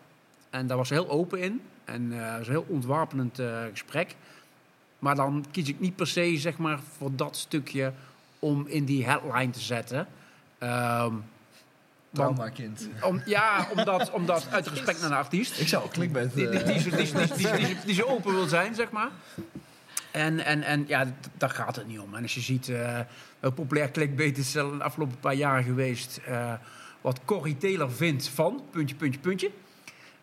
En 0.49 0.67
daar 0.67 0.77
was 0.77 0.87
ze 0.87 0.93
heel 0.93 1.09
open 1.09 1.39
in. 1.39 1.61
En 1.85 2.11
eh, 2.13 2.19
het 2.29 2.37
was 2.37 2.47
een 2.47 2.53
heel 2.53 2.65
ontwapenend 2.67 3.39
eh, 3.39 3.61
gesprek. 3.71 4.15
Maar 4.99 5.15
dan 5.15 5.45
kies 5.51 5.69
ik 5.69 5.79
niet 5.79 5.95
per 5.95 6.07
se, 6.07 6.37
zeg 6.37 6.57
maar, 6.57 6.79
voor 6.97 7.15
dat 7.15 7.37
stukje 7.37 7.93
om 8.39 8.67
in 8.67 8.85
die 8.85 9.05
headline 9.05 9.49
te 9.51 9.59
zetten. 9.59 10.07
Ehm, 10.57 11.01
want- 12.09 12.35
Trauma 12.35 12.49
kind. 12.49 12.87
om, 13.01 13.21
ja, 13.25 13.67
omdat, 13.77 14.11
omdat 14.19 14.47
uit 14.51 14.67
respect 14.67 15.01
naar 15.01 15.09
de 15.09 15.15
artiest. 15.15 15.59
Ik 15.59 15.67
zou 15.67 15.89
clickbait... 15.89 16.33
Die, 16.33 16.49
die, 16.49 16.59
eh, 16.59 16.65
die, 16.65 16.79
zo- 17.05 17.35
die, 17.35 17.77
die, 17.85 17.95
zo 17.95 18.03
open 18.05 18.33
wil 18.33 18.47
zijn, 18.47 18.75
zeg 18.75 18.91
maar. 18.91 19.09
En, 20.11 20.45
en, 20.45 20.63
en 20.63 20.83
ja, 20.87 21.05
daar 21.37 21.49
gaat 21.49 21.75
het 21.75 21.87
niet 21.87 21.99
om. 21.99 22.15
En 22.15 22.21
als 22.21 22.33
je 22.33 22.41
ziet, 22.41 22.69
eh 22.69 22.99
hoe 23.39 23.51
populair 23.51 23.91
clickbait 23.91 24.37
is 24.37 24.51
de 24.51 24.61
afgelopen 24.79 25.19
paar 25.19 25.33
jaar 25.33 25.63
geweest. 25.63 26.19
eh, 26.25 26.53
wat 27.01 27.19
Corrie 27.25 27.57
Taylor 27.57 27.91
vindt 27.91 28.27
van, 28.27 28.63
puntje, 28.71 28.95
puntje, 28.95 29.19
puntje. 29.19 29.51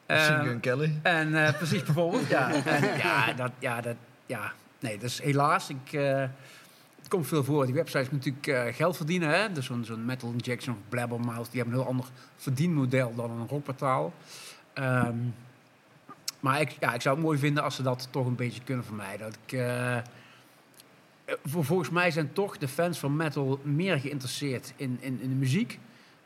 Machine 0.08 0.36
Eh, 0.38 0.42
Gun 0.42 0.60
Kelly. 0.60 0.98
en 1.02 1.46
eh, 1.46 1.56
precies 1.56 1.82
bijvoorbeeld, 1.82 2.28
ja. 2.28 2.50
En, 2.64 2.96
ja, 2.98 3.32
dat, 3.32 3.50
ja, 3.58 3.80
dat, 3.80 3.96
ja. 4.26 4.52
Nee, 4.80 4.98
dus 4.98 5.22
helaas. 5.22 5.68
Ik, 5.70 5.92
eh, 5.92 6.20
het 6.98 7.08
komt 7.08 7.26
veel 7.26 7.44
voor. 7.44 7.64
Die 7.66 7.74
websites 7.74 8.10
natuurlijk 8.10 8.76
geld 8.76 8.96
verdienen. 8.96 9.28
Hè? 9.28 9.52
Dus 9.52 9.66
zo'n 9.66 9.84
zo'n 9.84 10.04
Metal 10.04 10.32
Injection 10.32 10.74
of 10.74 10.80
Blabbermouth, 10.88 11.50
die 11.50 11.60
hebben 11.60 11.78
een 11.78 11.80
heel 11.84 11.90
ander 11.90 12.06
verdienmodel 12.36 13.14
dan 13.14 13.30
een 13.30 13.48
rockportaal. 13.48 14.12
Ehm, 14.72 15.16
maar 16.40 16.60
ik, 16.60 16.76
ja, 16.80 16.94
ik 16.94 17.00
zou 17.00 17.14
het 17.16 17.24
mooi 17.24 17.38
vinden 17.38 17.62
als 17.62 17.74
ze 17.74 17.82
dat 17.82 18.08
toch 18.10 18.26
een 18.26 18.34
beetje 18.36 18.60
kunnen 18.64 18.84
vermijden. 18.84 19.26
Dat 19.30 19.38
ik, 19.46 19.60
voor, 21.44 21.64
volgens 21.64 21.90
mij 21.90 22.10
zijn 22.10 22.32
toch 22.32 22.58
de 22.58 22.68
fans 22.68 22.98
van 22.98 23.16
metal 23.16 23.60
meer 23.62 23.98
geïnteresseerd 24.00 24.72
in, 24.76 24.98
in, 25.00 25.20
in 25.20 25.28
de 25.28 25.34
muziek 25.34 25.78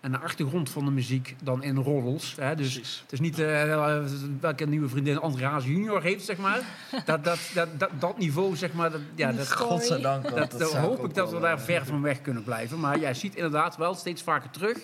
en 0.03 0.12
de 0.12 0.18
achtergrond 0.18 0.70
van 0.70 0.84
de 0.84 0.90
muziek 0.90 1.36
dan 1.42 1.62
in 1.62 1.76
roddels. 1.76 2.34
Hè? 2.40 2.55
Dus 2.55 2.72
Precies. 2.72 3.00
het 3.03 3.12
is 3.12 3.20
niet 3.20 3.38
eh, 3.38 4.05
welke 4.40 4.66
nieuwe 4.66 4.88
vriendin 4.88 5.18
André 5.18 5.46
Haas 5.46 5.64
junior 5.64 6.03
heeft, 6.03 6.24
zeg 6.24 6.36
maar. 6.36 6.61
Dat, 7.05 7.24
dat, 7.24 7.38
dat, 7.55 7.68
dat, 7.78 7.90
dat 7.98 8.18
niveau, 8.18 8.57
zeg 8.57 8.72
maar, 8.72 8.90
dat, 8.90 9.00
ja, 9.14 9.32
dat, 9.32 9.53
Godzijdank. 9.53 10.36
dat, 10.59 10.72
hoop 10.74 11.05
ik 11.05 11.14
dat 11.14 11.32
we 11.32 11.40
daar 11.40 11.57
eh, 11.57 11.64
ver 11.64 11.86
van 11.86 12.03
weg 12.03 12.22
kunnen 12.22 12.44
blijven. 12.44 12.80
Maar 12.80 12.98
jij 12.98 13.14
ziet 13.14 13.34
inderdaad 13.34 13.76
wel 13.76 13.94
steeds 13.94 14.22
vaker 14.22 14.50
terug 14.50 14.78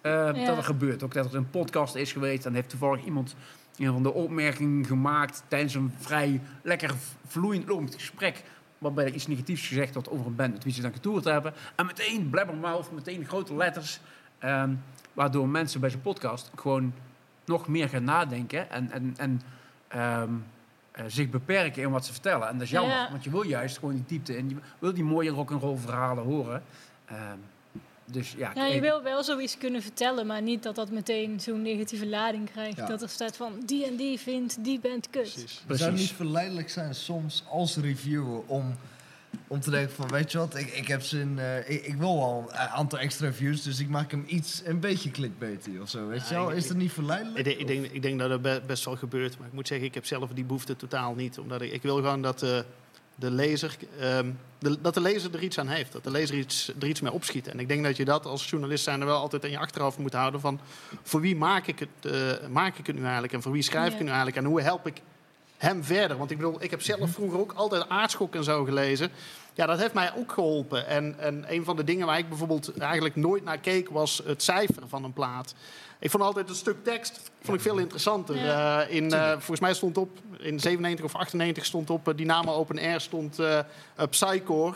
eh, 0.00 0.12
Ja. 0.12 0.46
dat 0.46 0.56
er 0.56 0.64
gebeurt. 0.64 1.02
Ook 1.02 1.14
dat 1.14 1.26
er 1.26 1.34
een 1.34 1.50
podcast 1.50 1.94
is 1.94 2.12
geweest. 2.12 2.42
Dan 2.42 2.54
heeft 2.54 2.68
toevallig 2.68 3.04
iemand 3.04 3.34
een 3.78 3.92
van 3.92 4.02
de 4.02 4.12
opmerkingen 4.12 4.84
gemaakt 4.86 5.42
tijdens 5.48 5.74
een 5.74 5.92
vrij 5.98 6.40
lekker 6.62 6.90
vloeiend 7.26 7.68
lopend 7.68 7.94
gesprek. 7.94 8.42
Waarbij 8.78 9.04
er 9.04 9.14
iets 9.14 9.26
negatiefs 9.26 9.66
gezegd 9.68 9.94
wordt 9.94 10.10
over 10.10 10.26
een 10.26 10.36
band 10.36 10.52
met 10.52 10.64
wie 10.64 10.72
ze 10.72 10.82
dan 10.82 10.92
getoerd 10.92 11.24
hebben. 11.24 11.52
En 11.76 11.86
meteen 11.86 12.30
blabbermouth, 12.30 12.92
meteen 12.92 13.26
grote 13.26 13.54
letters. 13.54 14.00
Ehm, 14.42 14.74
waardoor 15.12 15.48
mensen 15.48 15.80
bij 15.80 15.90
zijn 15.90 16.02
podcast 16.02 16.50
gewoon 16.56 16.94
nog 17.44 17.68
meer 17.68 17.88
gaan 17.88 18.04
nadenken. 18.04 18.70
En, 18.70 18.90
en, 18.90 19.14
en 19.16 19.40
ehm, 19.88 20.30
eh, 20.92 21.04
zich 21.08 21.30
beperken 21.30 21.82
in 21.82 21.90
wat 21.90 22.06
ze 22.06 22.12
vertellen. 22.12 22.48
En 22.48 22.52
dat 22.54 22.62
is 22.62 22.70
jammer, 22.70 22.96
Ja. 22.96 23.10
want 23.10 23.24
je 23.24 23.30
wil 23.30 23.42
juist 23.42 23.78
gewoon 23.78 23.94
die 23.94 24.04
diepte 24.06 24.36
in. 24.36 24.48
Je 24.48 24.56
wil 24.78 24.94
die 24.94 25.04
mooie 25.04 25.30
rock'n'roll 25.30 25.76
verhalen 25.76 26.24
horen. 26.24 26.62
Ehm, 27.04 27.36
dus 28.04 28.34
ja, 28.36 28.50
Ja, 28.54 28.64
je 28.66 28.80
wil 28.80 29.02
wel 29.02 29.22
zoiets 29.24 29.58
kunnen 29.58 29.82
vertellen, 29.82 30.26
maar 30.26 30.42
niet 30.42 30.62
dat 30.62 30.74
dat 30.74 30.90
meteen 30.90 31.40
zo'n 31.40 31.62
negatieve 31.62 32.06
lading 32.06 32.50
krijgt. 32.50 32.76
Ja. 32.76 32.86
Dat 32.86 33.02
er 33.02 33.08
staat 33.08 33.36
van 33.36 33.52
die 33.66 33.86
en 33.86 33.96
die 33.96 34.18
vindt 34.18 34.64
die 34.64 34.80
band 34.80 35.10
kut. 35.10 35.22
Precies. 35.22 35.62
Het 35.66 35.78
zou 35.78 35.90
Precies. 35.90 36.08
niet 36.08 36.16
verleidelijk 36.16 36.70
zijn 36.70 36.94
soms 36.94 37.44
als 37.50 37.76
reviewer 37.76 38.40
om, 38.46 38.74
om 39.46 39.60
te 39.60 39.70
denken 39.70 39.94
van... 39.94 40.08
Weet 40.08 40.32
je 40.32 40.38
wat, 40.38 40.56
ik, 40.56 40.66
ik, 40.74 40.88
heb 40.88 41.02
zin, 41.02 41.38
eh, 41.38 41.58
ik, 41.70 41.86
ik 41.86 41.94
wil 41.94 42.16
wel 42.16 42.44
een 42.48 42.56
aantal 42.56 42.98
extra 42.98 43.32
views... 43.32 43.62
dus 43.62 43.78
ik 43.80 43.88
maak 43.88 44.10
hem 44.10 44.24
iets, 44.26 44.62
een 44.64 44.80
beetje 44.80 45.10
clickbaity 45.10 45.70
of 45.82 45.88
zo. 45.88 46.06
Weet 46.06 46.28
je 46.28 46.34
wel? 46.34 46.50
Is 46.50 46.66
dat 46.68 46.76
niet 46.76 46.92
verleidelijk? 46.92 47.38
Ik 47.38 47.44
denk, 47.44 47.58
ik, 47.58 47.66
denk, 47.66 47.92
ik 47.92 48.02
denk 48.02 48.18
dat 48.18 48.42
be- 48.42 48.62
best 48.66 48.84
wel 48.84 48.96
gebeurt. 48.96 49.38
Maar 49.38 49.46
ik 49.46 49.52
moet 49.52 49.66
zeggen, 49.66 49.86
ik 49.86 49.94
heb 49.94 50.06
zelf 50.06 50.30
die 50.30 50.44
behoefte 50.44 50.76
totaal 50.76 51.14
niet. 51.14 51.38
Omdat 51.38 51.60
ik, 51.62 51.72
ik 51.72 51.82
wil 51.82 51.94
gewoon 51.96 52.22
dat, 52.22 52.42
eh, 52.42 52.58
de 53.14 53.30
lezer, 53.30 53.76
ehm, 53.98 54.30
de- 54.58 54.80
dat 54.80 54.94
de 54.94 55.00
lezer 55.00 55.34
er 55.34 55.42
iets 55.42 55.58
aan 55.58 55.68
heeft. 55.68 55.92
Dat 55.92 56.04
de 56.04 56.10
lezer 56.10 56.36
iets, 56.36 56.72
er 56.80 56.86
iets 56.88 57.00
mee 57.00 57.12
opschiet. 57.12 57.48
En 57.48 57.60
ik 57.60 57.68
denk 57.68 57.84
dat 57.84 57.96
je 57.96 58.04
dat 58.04 58.26
als 58.26 58.50
journalist 58.50 58.84
zijn 58.84 59.00
er 59.00 59.06
wel 59.06 59.18
altijd 59.18 59.44
in 59.44 59.50
je 59.50 59.58
achterhoofd 59.58 59.98
moet 59.98 60.12
houden 60.12 60.40
van 60.40 60.60
voor 61.02 61.20
wie 61.20 61.36
maak 61.36 61.66
ik 61.66 61.78
het, 61.78 62.12
eh, 62.12 62.48
maak 62.48 62.78
ik 62.78 62.86
het 62.86 62.96
nu 62.96 63.02
eigenlijk 63.02 63.32
en 63.32 63.42
voor 63.42 63.52
wie 63.52 63.62
schrijf 63.62 63.86
ik 63.86 63.92
het 63.92 64.00
nu 64.02 64.06
eigenlijk 64.08 64.36
en 64.36 64.44
hoe 64.44 64.60
help 64.62 64.86
ik 64.86 65.00
hem 65.62 65.84
verder. 65.84 66.16
Want 66.16 66.30
ik 66.30 66.36
bedoel, 66.36 66.62
ik 66.62 66.70
heb 66.70 66.82
zelf 66.82 67.10
vroeger 67.10 67.38
ook 67.38 67.52
altijd 67.52 67.88
aardschok 67.88 68.34
en 68.34 68.44
zo 68.44 68.64
gelezen. 68.64 69.10
Ja, 69.54 69.66
dat 69.66 69.78
heeft 69.78 69.94
mij 69.94 70.12
ook 70.16 70.32
geholpen. 70.32 70.86
En, 70.86 71.18
en 71.18 71.44
een 71.48 71.64
van 71.64 71.76
de 71.76 71.84
dingen 71.84 72.06
waar 72.06 72.18
ik 72.18 72.28
bijvoorbeeld 72.28 72.76
eigenlijk 72.76 73.16
nooit 73.16 73.44
naar 73.44 73.58
keek 73.58 73.88
was 73.88 74.22
het 74.24 74.42
cijfer 74.42 74.82
van 74.88 75.04
een 75.04 75.12
plaat. 75.12 75.54
Ik 75.98 76.10
vond 76.10 76.22
altijd 76.22 76.48
een 76.48 76.54
stuk 76.54 76.84
tekst 76.84 77.30
vond 77.42 77.56
ik 77.56 77.62
veel 77.62 77.78
interessanter. 77.78 78.36
Ja. 78.36 78.82
Eh, 78.82 78.94
in, 78.94 79.12
eh, 79.12 79.30
volgens 79.30 79.60
mij 79.60 79.74
stond 79.74 79.98
op, 79.98 80.18
in 80.38 80.60
97 80.60 81.04
of 81.04 81.14
98 81.14 81.64
stond 81.64 81.90
op 81.90 82.08
uh, 82.08 82.16
Dynamo 82.16 82.52
Open 82.54 82.78
Air 82.78 83.00
stond 83.00 83.38
eh 83.38 83.58
Psycore. 84.10 84.74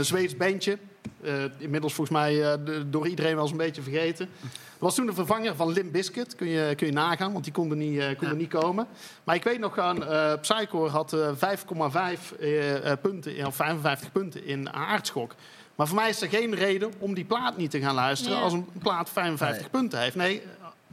Zweeds 0.00 0.36
bandje. 0.36 0.78
Uh, 1.22 1.44
inmiddels 1.58 1.94
volgens 1.94 2.16
mij 2.18 2.34
uh, 2.34 2.52
de, 2.64 2.90
door 2.90 3.08
iedereen 3.08 3.32
wel 3.34 3.42
eens 3.42 3.50
een 3.50 3.56
beetje 3.56 3.82
vergeten. 3.82 4.28
Dat 4.40 4.50
was 4.78 4.94
toen 4.94 5.06
de 5.06 5.12
vervanger 5.14 5.56
van 5.56 5.72
Limp 5.72 5.92
Bizkit. 5.92 6.34
Kun 6.34 6.48
je, 6.48 6.74
kun 6.74 6.86
je 6.86 6.92
nagaan, 6.92 7.32
want 7.32 7.44
die 7.44 7.52
konden 7.52 7.78
niet, 7.78 7.92
uh, 7.94 8.06
konden 8.06 8.28
Ja. 8.28 8.34
niet 8.34 8.48
komen. 8.50 8.86
Maar 9.24 9.34
ik 9.34 9.44
weet 9.44 9.58
nog 9.58 9.74
gewoon, 9.74 10.02
uh, 10.02 10.32
Psycore 10.40 10.90
had 10.90 11.12
uh, 11.12 11.28
5,5 11.28 12.38
uh, 12.40 12.92
punten, 13.02 13.46
of 13.46 13.56
55 13.56 14.12
punten 14.12 14.44
in 14.46 14.72
aardschok. 14.72 15.34
Maar 15.74 15.86
voor 15.86 15.96
mij 15.96 16.08
is 16.08 16.20
er 16.22 16.28
geen 16.28 16.54
reden 16.54 16.92
om 16.98 17.14
die 17.14 17.24
plaat 17.24 17.56
niet 17.56 17.70
te 17.70 17.80
gaan 17.80 17.94
luisteren 17.94 18.36
Ja. 18.36 18.42
als 18.42 18.52
een 18.52 18.66
plaat 18.82 19.10
55 19.10 19.60
Nee. 19.60 19.70
punten 19.70 20.00
heeft. 20.00 20.14
Nee, 20.16 20.42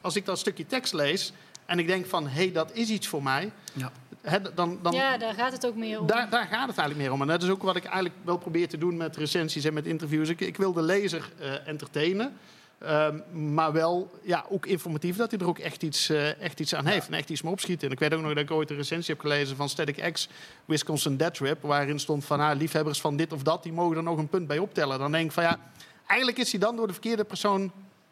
als 0.02 0.16
ik 0.16 0.26
dat 0.26 0.40
stukje 0.40 0.66
tekst 0.66 0.94
lees 0.94 1.34
en 1.66 1.80
ik 1.80 1.88
denk 1.88 2.06
van, 2.06 2.28
hé, 2.28 2.44
hey, 2.44 2.52
dat 2.52 2.72
is 2.74 2.90
iets 2.90 3.08
voor 3.08 3.24
mij. 3.24 3.52
Ja. 3.74 3.92
Dan, 4.56 4.80
dan, 4.82 4.94
Ja, 4.94 5.18
daar 5.18 5.34
gaat 5.34 5.52
het 5.52 5.66
ook 5.66 5.76
meer 5.76 6.00
om. 6.00 6.08
daar, 6.08 6.30
daar 6.30 6.46
gaat 6.48 6.68
het 6.68 6.78
eigenlijk 6.78 6.98
meer 6.98 7.12
om. 7.12 7.22
En 7.22 7.28
dat 7.28 7.44
is 7.44 7.50
ook 7.50 7.62
wat 7.64 7.76
ik 7.76 7.84
eigenlijk 7.84 8.16
wel 8.24 8.38
probeer 8.38 8.68
te 8.68 8.78
doen 8.78 8.98
met 8.98 9.16
recensies 9.18 9.64
en 9.66 9.74
met 9.74 9.86
interviews. 9.86 10.30
Ik, 10.30 10.42
ik 10.42 10.58
wil 10.58 10.74
de 10.74 10.82
lezer 10.82 11.32
eh, 11.40 11.68
entertainen. 11.68 12.34
ehm, 12.80 13.20
maar 13.54 13.72
wel 13.74 14.12
ja, 14.22 14.46
ook 14.50 14.66
informatief 14.66 15.16
dat 15.18 15.32
hij 15.32 15.40
er 15.40 15.48
ook 15.48 15.60
echt 15.60 15.84
iets, 15.84 16.10
eh, 16.10 16.42
echt 16.42 16.60
iets 16.60 16.76
aan 16.76 16.86
heeft. 16.86 17.08
En 17.08 17.14
echt 17.14 17.30
iets 17.30 17.42
mee 17.42 17.52
opschiet. 17.52 17.84
En 17.84 17.92
ik 17.92 18.00
weet 18.00 18.14
ook 18.14 18.22
nog 18.22 18.34
dat 18.34 18.44
ik 18.44 18.52
ooit 18.52 18.70
een 18.70 18.76
recensie 18.76 19.14
heb 19.14 19.24
gelezen 19.24 19.56
van 19.56 19.70
Static 19.70 20.12
X 20.14 20.30
Wisconsin 20.66 21.18
Dead 21.18 21.34
Trip. 21.34 21.62
Waarin 21.62 22.00
stond 22.00 22.26
van 22.26 22.40
ah, 22.40 22.58
liefhebbers 22.58 23.02
van 23.02 23.16
dit 23.16 23.34
of 23.34 23.44
dat, 23.44 23.64
die 23.64 23.74
mogen 23.74 23.98
er 23.98 24.04
nog 24.04 24.18
een 24.18 24.30
punt 24.30 24.48
bij 24.48 24.58
optellen. 24.58 25.00
Dan 25.00 25.12
denk 25.12 25.26
ik 25.26 25.32
van 25.32 25.44
ja, 25.44 25.60
eigenlijk 26.08 26.40
is 26.40 26.52
hij 26.52 26.60
dan 26.60 26.76
door 26.76 26.88
de 26.88 26.94
verkeerde 26.94 27.24
persoon 27.24 27.72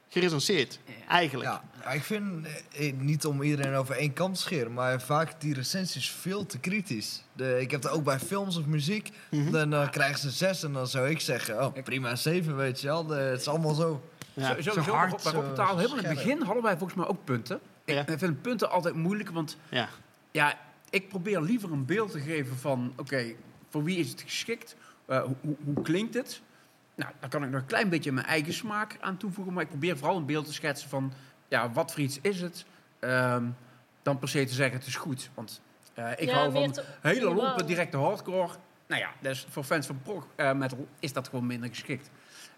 gerecenseerd. 0.09 0.79
Eigenlijk. 1.07 1.49
Ja, 1.83 1.91
ik 1.91 2.03
vind, 2.03 2.47
eh, 2.71 2.93
niet 2.97 3.25
om 3.25 3.41
iedereen 3.41 3.73
over 3.73 3.95
één 3.95 4.13
kant 4.13 4.35
te 4.35 4.41
scheren, 4.41 4.73
maar 4.73 5.01
vaak 5.01 5.41
die 5.41 5.53
recensies 5.53 6.09
veel 6.11 6.45
te 6.45 6.59
kritisch. 6.59 7.23
De, 7.33 7.57
ik 7.61 7.71
heb 7.71 7.83
het 7.83 7.91
ook 7.91 8.03
bij 8.03 8.19
films 8.19 8.57
of 8.57 8.65
muziek, 8.65 9.09
Mhm. 9.31 9.51
dan 9.51 9.73
eh, 9.73 9.89
krijgen 9.89 10.19
ze 10.19 10.29
zes 10.29 10.63
en 10.63 10.73
dan 10.73 10.87
zou 10.87 11.09
ik 11.09 11.19
zeggen, 11.19 11.65
oh 11.65 11.73
prima, 11.83 12.15
zeven 12.15 12.55
weet 12.55 12.81
je 12.81 12.87
wel. 12.87 13.05
De- 13.05 13.13
het 13.15 13.39
is 13.39 13.47
allemaal 13.47 13.73
zo. 13.73 14.03
Ja. 14.33 14.43
Zo- 14.43 14.49
Sowieso, 14.61 14.81
Zo 14.81 14.91
hard, 14.91 15.23
bij- 15.23 15.31
Rocketaal, 15.33 15.77
helemaal 15.77 15.97
in 15.97 16.03
het 16.05 16.13
begin 16.13 16.41
hadden 16.41 16.63
wij 16.63 16.77
volgens 16.77 16.99
mij 16.99 17.07
ook 17.07 17.23
punten. 17.23 17.59
Ik, 17.85 17.93
Ja. 17.95 18.07
ik 18.07 18.19
vind 18.19 18.41
punten 18.41 18.69
altijd 18.69 18.95
moeilijk, 18.95 19.29
want 19.29 19.57
Ja. 19.69 19.89
ja, 20.31 20.57
ik 20.89 21.09
probeer 21.09 21.41
liever 21.41 21.71
een 21.71 21.85
beeld 21.85 22.11
te 22.11 22.19
geven 22.19 22.57
van, 22.57 22.93
oké, 22.97 23.25
voor 23.69 23.83
wie 23.83 23.97
is 23.97 24.09
het 24.09 24.21
geschikt? 24.21 24.75
Eh, 25.05 25.21
hoe, 25.41 25.55
hoe 25.63 25.81
klinkt 25.83 26.13
het? 26.13 26.41
Nou, 26.99 27.11
daar 27.19 27.29
kan 27.29 27.43
ik 27.43 27.49
nog 27.49 27.61
een 27.61 27.67
klein 27.67 27.89
beetje 27.89 28.11
mijn 28.11 28.25
eigen 28.25 28.53
smaak 28.53 28.97
aan 28.99 29.17
toevoegen, 29.17 29.53
maar 29.53 29.63
ik 29.63 29.69
probeer 29.69 29.97
vooral 29.97 30.17
een 30.17 30.25
beeld 30.25 30.45
te 30.45 30.53
schetsen 30.53 30.89
van, 30.89 31.13
ja, 31.47 31.71
wat 31.71 31.91
voor 31.91 32.01
iets 32.01 32.19
is 32.21 32.41
het? 32.41 32.65
Ehm, 32.99 33.45
dan 34.01 34.19
per 34.19 34.29
se 34.29 34.45
te 34.45 34.53
zeggen, 34.53 34.77
het 34.77 34.87
is 34.87 34.95
goed. 34.95 35.29
Want 35.33 35.61
eh, 35.93 36.11
ik 36.11 36.29
Ja, 36.29 36.33
hou 36.35 36.51
van 36.51 36.71
te- 36.71 36.83
hele 37.01 37.33
lompe, 37.33 37.63
directe 37.63 37.97
hardcore. 37.97 38.53
Nou 38.87 39.01
ja, 39.01 39.09
dus 39.21 39.45
voor 39.49 39.63
fans 39.63 39.85
van 39.87 40.01
prog 40.01 40.27
eh, 40.35 40.53
metal 40.53 40.87
is 40.99 41.13
dat 41.13 41.27
gewoon 41.27 41.45
minder 41.47 41.69
geschikt. 41.69 42.09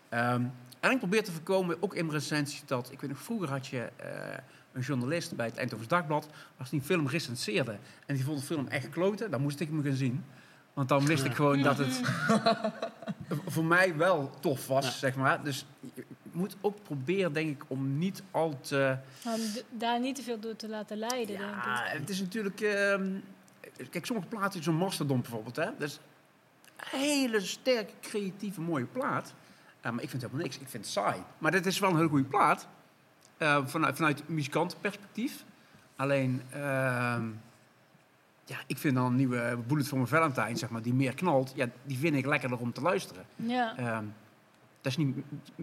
Ehm, 0.09 0.43
en 0.79 0.91
ik 0.91 0.97
probeer 0.97 1.23
te 1.23 1.31
voorkomen, 1.31 1.77
ook 1.79 1.95
in 1.95 2.09
recensies, 2.09 2.63
dat... 2.65 2.91
Ik 2.91 3.01
weet 3.01 3.09
nog, 3.09 3.19
vroeger 3.19 3.49
had 3.49 3.67
je 3.67 3.89
eh, 3.95 4.09
een 4.73 4.81
journalist 4.81 5.35
bij 5.35 5.45
het 5.45 5.57
Eindhovens 5.57 5.87
Dagblad... 5.89 6.27
als 6.57 6.69
die 6.69 6.79
een 6.79 6.85
film 6.85 7.07
recenseerde 7.07 7.77
en 8.05 8.15
die 8.15 8.23
vond 8.23 8.39
de 8.39 8.45
film 8.45 8.67
echt 8.67 8.89
kloten... 8.89 9.31
dan 9.31 9.41
moest 9.41 9.59
ik 9.59 9.67
hem 9.67 9.83
gaan 9.83 9.93
zien. 9.93 10.25
Want 10.73 10.89
dan 10.89 11.05
wist 11.05 11.23
ik 11.25 11.33
gewoon 11.35 11.61
dat 11.61 11.77
het 11.77 12.01
voor 13.53 13.65
mij 13.65 13.95
wel 13.95 14.31
tof 14.39 14.67
was, 14.67 14.85
Ja. 14.85 14.91
zeg 14.91 15.15
maar. 15.15 15.43
Dus 15.43 15.65
je 15.93 16.03
moet 16.31 16.55
ook 16.61 16.83
proberen, 16.83 17.33
denk 17.33 17.49
ik, 17.61 17.63
om 17.67 17.97
niet 17.97 18.23
al 18.31 18.59
te... 18.61 18.97
Om 19.25 19.39
d- 19.39 19.63
daar 19.69 19.99
niet 19.99 20.15
te 20.15 20.21
veel 20.23 20.39
door 20.39 20.55
te 20.55 20.69
laten 20.69 20.97
leiden, 20.97 21.37
denk 21.37 21.49
Ja, 21.63 21.85
ik. 21.91 21.99
het 21.99 22.09
is 22.09 22.19
natuurlijk... 22.21 22.61
ehm, 22.61 23.09
kijk, 23.89 24.05
sommige 24.05 24.27
platen, 24.27 24.63
zo'n 24.63 24.75
Mastodon 24.75 25.21
bijvoorbeeld, 25.21 25.55
hè. 25.55 25.65
Dat 25.77 25.87
is 25.89 25.99
een 26.91 26.99
hele 26.99 27.39
sterke, 27.39 27.93
creatieve, 28.01 28.61
mooie 28.61 28.85
plaat. 28.85 29.33
Eh, 29.81 29.91
maar 29.91 30.03
ik 30.03 30.09
vind 30.09 30.21
het 30.21 30.31
helemaal 30.31 30.43
niks. 30.51 30.55
Ik 30.59 30.69
vind 30.69 30.83
het 30.83 30.93
saai. 30.93 31.21
Maar 31.37 31.51
dit 31.51 31.65
is 31.65 31.79
wel 31.79 31.89
een 31.89 31.95
hele 31.95 32.09
goede 32.09 32.23
plaat. 32.29 32.67
eh, 33.37 33.65
vanuit, 33.65 33.95
vanuit 33.95 34.29
muzikantenperspectief. 34.29 35.43
Alleen... 35.95 36.41
ehm, 36.51 37.23
ja, 38.51 38.57
ik 38.67 38.77
vind 38.77 38.95
dan 38.95 39.05
een 39.05 39.15
nieuwe 39.15 39.57
Bullet 39.67 39.87
for 39.87 39.97
my 39.99 40.05
Valentine, 40.05 40.55
zeg 40.57 40.69
maar, 40.69 40.81
die 40.81 40.93
meer 40.93 41.13
knalt. 41.13 41.51
Ja, 41.55 41.69
die 41.83 41.97
vind 41.97 42.15
ik 42.15 42.25
lekkerder 42.25 42.57
om 42.59 42.73
te 42.73 42.81
luisteren. 42.81 43.25
Ja. 43.35 43.77
Ehm, 43.77 44.03
dat 44.81 44.91
is 44.91 44.97
niet 44.97 45.15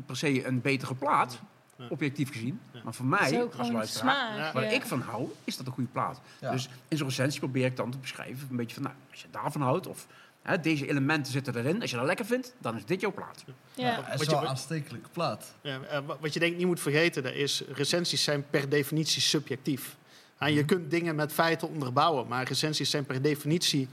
per 0.06 0.16
se 0.16 0.46
een 0.46 0.60
betere 0.60 0.94
plaat, 0.94 1.40
Ja. 1.76 1.86
objectief 1.88 2.32
gezien. 2.32 2.60
Ja. 2.72 2.80
Maar 2.84 2.94
voor 2.94 3.06
mij, 3.06 3.48
als 3.56 3.70
luisteraar, 3.70 3.86
smaak. 4.26 4.36
Ja. 4.38 4.52
waar 4.52 4.62
ja. 4.64 4.70
ik 4.70 4.82
van 4.86 5.00
hou, 5.00 5.28
is 5.44 5.56
dat 5.56 5.66
een 5.66 5.72
goede 5.72 5.90
plaat. 5.92 6.20
Ja. 6.40 6.50
Dus 6.50 6.68
in 6.88 6.96
zo'n 6.96 7.06
recensie 7.08 7.40
probeer 7.40 7.64
ik 7.64 7.76
dan 7.76 7.90
te 7.90 7.98
beschrijven, 7.98 8.46
een 8.50 8.56
beetje 8.56 8.74
van, 8.74 8.82
nou, 8.82 8.94
als 9.10 9.20
je 9.22 9.26
daarvan 9.30 9.60
houdt, 9.62 9.86
of 9.86 10.06
hè, 10.42 10.60
deze 10.60 10.88
elementen 10.88 11.32
zitten 11.32 11.56
erin, 11.56 11.80
als 11.80 11.90
je 11.90 11.96
dat 11.96 12.06
lekker 12.06 12.26
vindt, 12.26 12.54
dan 12.58 12.76
is 12.76 12.84
dit 12.84 13.00
jouw 13.00 13.12
plaat. 13.12 13.44
Ja. 13.74 14.02
Het 14.04 14.18
Wat 14.18 14.30
je- 14.30 14.46
aanstekelijke 14.46 15.08
plaat. 15.08 15.54
Ja, 15.60 15.80
eh, 15.80 16.00
wa- 16.06 16.16
wat 16.20 16.32
je 16.32 16.40
denk 16.40 16.52
ik 16.52 16.58
niet 16.58 16.66
moet 16.66 16.80
vergeten, 16.80 17.22
dat 17.22 17.32
is 17.34 17.62
recensies 17.72 18.22
zijn 18.24 18.44
per 18.50 18.68
definitie 18.68 19.22
subjectief. 19.22 19.96
En 20.38 20.52
je 20.52 20.64
kunt 20.64 20.90
dingen 20.90 21.14
met 21.16 21.32
feiten 21.32 21.68
onderbouwen, 21.68 22.26
maar 22.28 22.44
recensies 22.48 22.90
zijn 22.90 23.04
per 23.04 23.22
definitie 23.22 23.88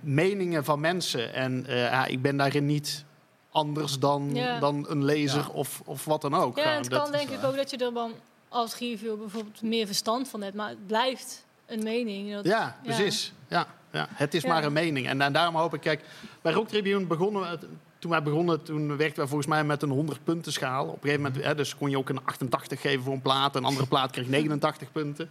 meningen 0.00 0.64
van 0.64 0.80
mensen. 0.80 1.34
En 1.34 1.66
eh, 1.66 1.76
ja, 1.80 2.06
ik 2.06 2.22
ben 2.22 2.36
daarin 2.36 2.66
niet 2.66 3.04
anders 3.50 3.98
dan, 3.98 4.38
dan 4.60 4.86
een 4.88 5.04
lezer 5.04 5.40
Ja. 5.40 5.48
of, 5.52 5.82
of 5.84 6.04
wat 6.04 6.20
dan 6.20 6.34
ook. 6.34 6.56
Ja, 6.56 6.62
Gewoon, 6.62 6.78
het 6.80 6.90
dat- 6.90 7.02
kan 7.02 7.12
denk 7.12 7.28
ik 7.28 7.38
waar. 7.40 7.50
ook 7.50 7.56
dat 7.56 7.70
je 7.70 7.76
er 7.76 7.92
dan 7.94 8.12
als 8.48 8.78
review 8.78 9.18
bijvoorbeeld 9.18 9.62
meer 9.62 9.86
verstand 9.86 10.28
van 10.28 10.42
hebt. 10.42 10.54
Maar 10.54 10.68
het 10.68 10.86
blijft 10.86 11.44
een 11.66 11.82
mening. 11.82 12.32
Dat, 12.32 12.44
Ja, 12.44 12.58
Ja. 12.58 12.76
precies. 12.82 13.32
Ja, 13.48 13.66
ja. 13.92 14.08
Het 14.12 14.34
is 14.34 14.42
Ja. 14.42 14.48
maar 14.48 14.64
een 14.64 14.72
mening. 14.72 15.06
En, 15.08 15.20
en 15.20 15.32
daarom 15.32 15.54
hoop 15.56 15.74
ik, 15.74 15.80
kijk, 15.80 16.04
bij 16.42 16.52
Rock 16.52 16.68
Tribune 16.68 17.06
begonnen 17.06 17.42
we, 17.42 17.58
toen 17.98 18.10
wij 18.10 18.22
begonnen, 18.22 18.62
toen 18.62 18.96
werkten 18.96 19.22
we 19.22 19.28
volgens 19.28 19.48
mij 19.48 19.64
met 19.64 19.82
een 19.82 19.90
100 19.90 20.24
punten 20.24 20.52
schaal. 20.52 20.86
Op 20.86 20.94
een 20.94 21.00
gegeven 21.00 21.22
moment, 21.22 21.44
hè, 21.44 21.54
dus 21.54 21.76
kon 21.76 21.90
je 21.90 21.98
ook 21.98 22.08
een 22.08 22.24
88 22.24 22.80
geven 22.80 23.02
voor 23.02 23.12
een 23.12 23.22
plaat. 23.22 23.56
Een 23.56 23.64
andere 23.64 23.86
plaat 23.86 24.10
kreeg 24.10 24.26
89 24.26 24.92
punten. 24.92 25.30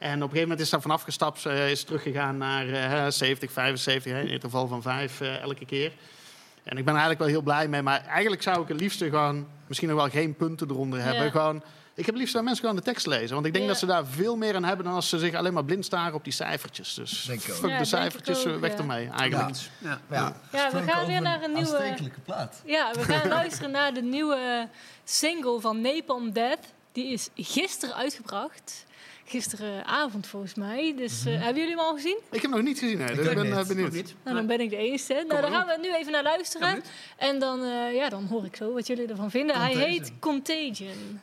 En 0.00 0.08
op 0.08 0.14
een 0.14 0.20
gegeven 0.22 0.40
moment 0.42 0.60
is 0.60 0.70
daar 0.70 0.80
vanaf 0.80 1.02
gestapt, 1.02 1.46
eh, 1.46 1.70
is 1.70 1.84
teruggegaan 1.84 2.36
naar 2.38 2.68
eh, 2.68 3.10
70, 3.10 3.52
75, 3.52 4.12
hè, 4.12 4.20
in 4.20 4.32
het 4.32 4.42
geval 4.44 4.66
van 4.68 4.82
5 4.82 5.20
eh, 5.20 5.40
elke 5.42 5.64
keer. 5.66 5.92
En 6.62 6.76
ik 6.78 6.84
ben 6.84 6.94
er 6.94 7.00
eigenlijk 7.00 7.18
wel 7.18 7.28
heel 7.28 7.42
blij 7.42 7.68
mee. 7.68 7.82
Maar 7.82 8.04
eigenlijk 8.06 8.42
zou 8.42 8.62
ik 8.62 8.68
het 8.68 8.80
liefste 8.80 9.08
gewoon, 9.08 9.46
misschien 9.66 9.88
nog 9.88 9.98
wel 9.98 10.08
geen 10.08 10.34
punten 10.34 10.70
eronder 10.70 11.00
hebben. 11.02 11.24
Ja. 11.24 11.30
Gewoon, 11.30 11.56
ik 11.94 12.06
heb 12.06 12.06
het 12.06 12.16
liefst 12.16 12.34
dat 12.34 12.42
mensen 12.44 12.60
gewoon 12.64 12.76
de 12.78 12.82
tekst 12.82 13.06
lezen. 13.06 13.34
Want 13.34 13.46
ik 13.46 13.52
denk 13.52 13.64
Ja. 13.64 13.70
dat 13.70 13.80
ze 13.80 13.86
daar 13.86 14.06
veel 14.06 14.36
meer 14.36 14.54
aan 14.54 14.64
hebben 14.64 14.84
dan 14.84 14.94
als 14.94 15.08
ze 15.08 15.18
zich 15.18 15.34
alleen 15.34 15.52
maar 15.52 15.64
blind 15.64 15.84
staren 15.84 16.14
op 16.14 16.24
die 16.24 16.32
cijfertjes. 16.32 16.94
Dus 16.94 17.24
Denk 17.24 17.42
ik 17.42 17.48
ook. 17.50 17.54
fuck 17.54 17.62
Ja, 17.62 17.68
de 17.68 17.74
denk 17.74 17.86
cijfertjes, 17.86 18.44
eh, 18.44 18.52
ook, 18.54 18.60
weg 18.60 18.72
ja. 18.72 18.78
ermee 18.78 19.08
eigenlijk. 19.10 19.56
Ja. 19.78 20.00
Ja, 20.10 20.36
Ja, 20.52 20.70
we 20.72 20.82
gaan 20.82 21.06
weer 21.06 21.20
naar 21.20 21.42
een 21.42 21.52
nieuwe- 21.52 21.78
aanstekelijke 21.78 22.20
plaat. 22.20 22.62
Ja, 22.64 22.90
we 22.94 23.02
gaan 23.02 23.28
luisteren 23.38 23.70
naar 23.70 23.94
de 23.94 24.02
nieuwe 24.02 24.68
single 25.04 25.60
van 25.60 25.80
Napalm 25.80 26.32
Death. 26.32 26.64
Die 26.92 27.12
is 27.12 27.28
gisteren 27.36 27.94
uitgebracht. 27.94 28.84
Gisteravond 29.30 30.26
volgens 30.26 30.54
mij. 30.54 30.94
Dus 30.96 31.24
Mhm. 31.24 31.28
eh, 31.34 31.42
hebben 31.42 31.62
jullie 31.62 31.76
hem 31.76 31.84
al 31.84 31.94
gezien? 31.94 32.16
Ik 32.30 32.32
heb 32.32 32.42
hem 32.42 32.50
nog 32.50 32.62
niet 32.62 32.78
gezien, 32.78 33.00
hè, 33.00 33.14
dus 33.14 33.26
ik 33.26 33.34
ben 33.34 33.44
niet. 33.44 33.54
eh, 33.54 33.66
benieuwd. 33.66 33.92
Niet? 33.92 34.14
Nou, 34.24 34.36
dan 34.36 34.46
ben 34.46 34.60
ik 34.60 34.70
de 34.70 34.76
enige. 34.76 35.12
Nou, 35.28 35.40
daar 35.40 35.50
gaan 35.50 35.66
we 35.66 35.78
nu 35.82 35.94
even 35.94 36.12
naar 36.12 36.22
luisteren. 36.22 36.82
En 37.16 37.38
dan, 37.38 37.62
eh, 37.64 37.94
ja, 37.94 38.08
dan 38.08 38.24
hoor 38.26 38.44
ik 38.44 38.56
zo 38.56 38.72
wat 38.72 38.86
jullie 38.86 39.06
ervan 39.08 39.30
vinden. 39.30 39.56
Hij 39.60 39.74
heet. 39.74 40.12
Contagion 40.18 41.20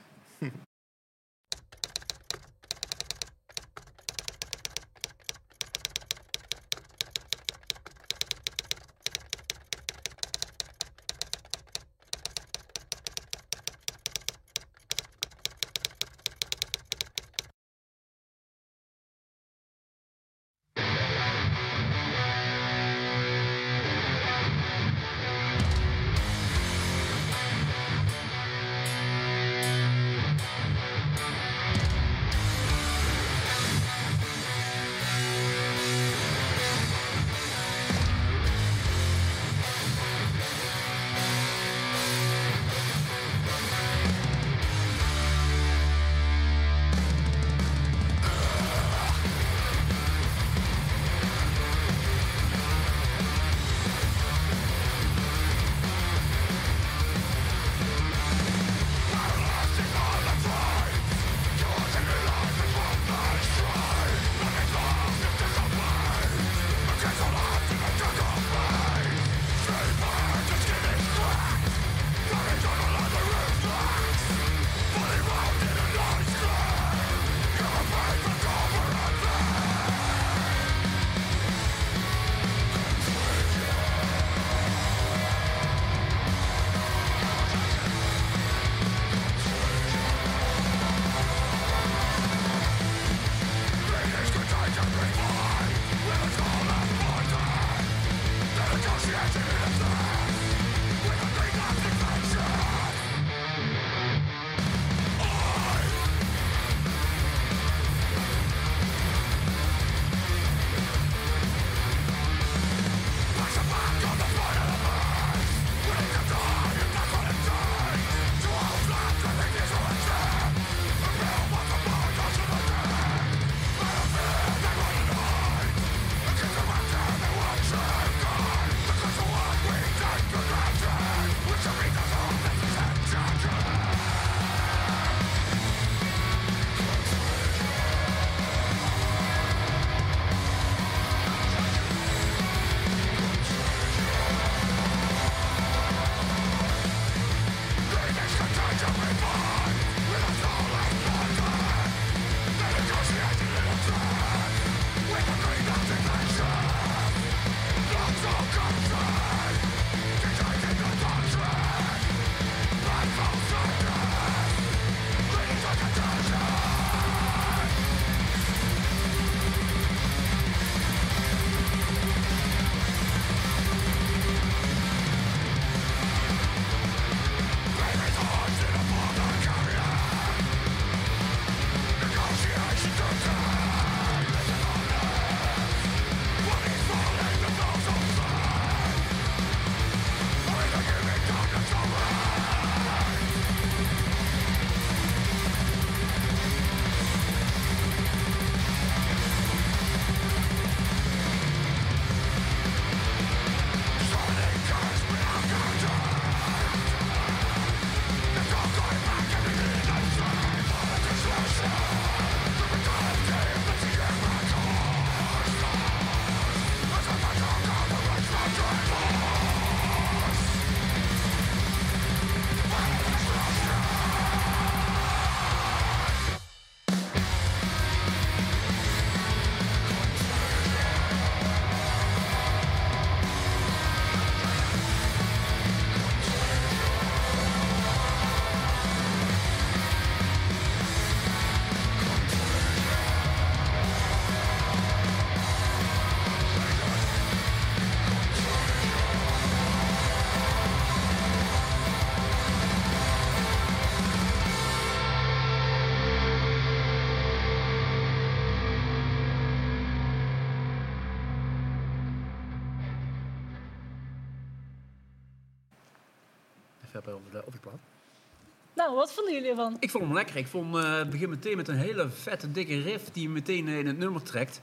Nou, 268.88 269.00
wat 269.00 269.12
vonden 269.14 269.34
jullie 269.34 269.50
ervan? 269.50 269.78
Ik 269.80 269.90
vond 269.92 270.04
hem 270.04 270.14
lekker. 270.14 270.36
Ik 270.36 270.48
vond 270.48 270.76
eh, 270.76 270.98
het 270.98 271.10
begin 271.10 271.30
meteen 271.30 271.58
met 271.58 271.68
een 271.68 271.78
hele 271.78 272.10
vette, 272.10 272.52
dikke 272.52 272.82
riff 272.82 273.12
die 273.12 273.24
je 273.24 273.30
meteen 273.30 273.68
in 273.68 273.88
het 273.88 273.98
nummer 273.98 274.24
trekt. 274.24 274.62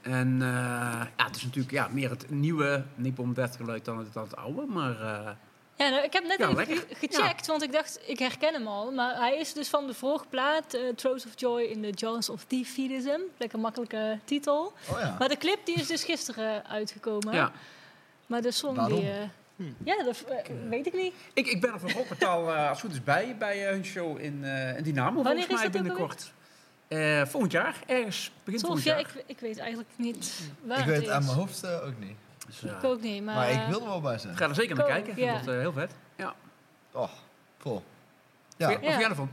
En 0.00 0.32
eh, 0.42 0.48
ja, 1.16 1.24
het 1.26 1.36
is 1.36 1.42
natuurlijk 1.42 1.72
ja, 1.74 1.88
meer 1.92 2.10
het 2.10 2.30
nieuwe 2.30 2.84
Nippon 2.94 3.32
Death 3.32 3.56
geluid 3.56 3.84
dan 3.84 3.98
het, 3.98 4.12
dan 4.12 4.22
het 4.22 4.36
oude. 4.36 4.66
Maar 4.66 5.00
eh, 5.00 5.30
Ja, 5.76 5.88
nou, 5.88 6.04
ik 6.04 6.12
heb 6.12 6.24
net 6.26 6.38
Ja, 6.38 6.44
even 6.44 6.56
lekker. 6.56 6.84
gecheckt, 6.90 7.46
want 7.46 7.62
ik 7.62 7.72
dacht, 7.72 8.00
ik 8.06 8.18
herken 8.18 8.52
hem 8.52 8.66
al. 8.66 8.92
Maar 8.92 9.16
hij 9.16 9.36
is 9.36 9.52
dus 9.52 9.68
van 9.68 9.86
de 9.86 9.94
vorige 9.94 10.24
plaat, 10.28 10.74
eh 10.74 10.80
Thrones 10.96 11.26
of 11.26 11.32
Joy 11.36 11.62
in 11.62 11.82
the 11.82 11.90
Jaws 11.90 12.28
of 12.28 12.44
Defeatism. 12.46 13.20
Lekker 13.36 13.58
makkelijke 13.58 14.18
titel. 14.24 14.72
Oh 14.92 15.00
ja. 15.00 15.16
Maar 15.18 15.28
de 15.28 15.36
clip 15.36 15.58
die 15.66 15.74
is 15.74 15.86
dus 15.86 16.04
gisteren 16.04 16.66
uitgekomen. 16.66 17.34
ja. 17.34 17.52
Maar 18.26 18.42
de 18.42 18.50
song 18.52 18.76
Waarom? 18.76 19.00
die... 19.00 19.12
Ja, 19.84 20.04
dat 20.04 20.24
eh, 20.28 20.54
weet 20.68 20.86
ik 20.86 20.92
niet. 20.94 21.14
Ik, 21.32 21.46
ik 21.46 21.60
ben 21.60 21.72
er 21.72 21.80
van 21.80 21.90
Rockpartaal 21.90 22.54
eh 22.54 22.68
als 22.68 22.68
het 22.68 22.80
goed 22.80 22.92
is 22.92 23.04
bij, 23.04 23.36
bij 23.38 23.64
eh, 23.66 23.70
hun 23.72 23.84
show 23.84 24.20
in, 24.20 24.44
eh 24.44 24.76
in 24.76 24.82
Dynamo. 24.82 25.22
Wanneer 25.22 25.46
volgens 25.46 25.62
mij 25.62 25.70
dat 25.70 25.82
binnenkort. 25.82 26.32
Eh, 26.88 27.22
volgend 27.26 27.52
jaar, 27.52 27.76
ergens 27.86 28.32
begin 28.44 28.60
Tof, 28.60 28.68
volgend 28.68 28.86
ja, 28.86 28.98
jaar. 28.98 29.00
ik, 29.16 29.24
ik 29.26 29.40
weet 29.40 29.58
eigenlijk 29.58 29.88
niet 29.96 30.50
waar 30.62 30.78
Ik 30.78 30.84
het 30.84 30.92
weet 30.94 31.00
het 31.06 31.10
aan 31.10 31.24
mijn 31.24 31.36
hoofd 31.36 31.66
ook 31.66 31.98
niet. 31.98 32.16
Dus, 32.46 32.62
Ik 32.62 32.84
ook 32.84 33.00
niet, 33.00 33.24
maar... 33.24 33.34
Maar 33.34 33.50
ik 33.50 33.68
wil 33.68 33.80
er 33.80 33.86
wel 33.86 34.00
bij 34.00 34.18
zijn. 34.18 34.32
ik 34.32 34.38
ga 34.38 34.48
er 34.48 34.54
zeker 34.54 34.76
naar 34.76 34.86
Cool, 34.86 35.02
kijken. 35.02 35.22
ja. 35.22 35.32
Dat 35.32 35.44
wordt 35.44 35.56
eh, 35.56 35.60
heel 35.62 35.72
vet. 35.72 35.92
Ja. 36.16 36.34
Oh, 36.92 37.08
vol. 37.58 37.72
Wat 37.74 37.82
Ja. 38.56 38.68
vind 38.68 38.80
jij 38.82 39.02
ervan? 39.04 39.30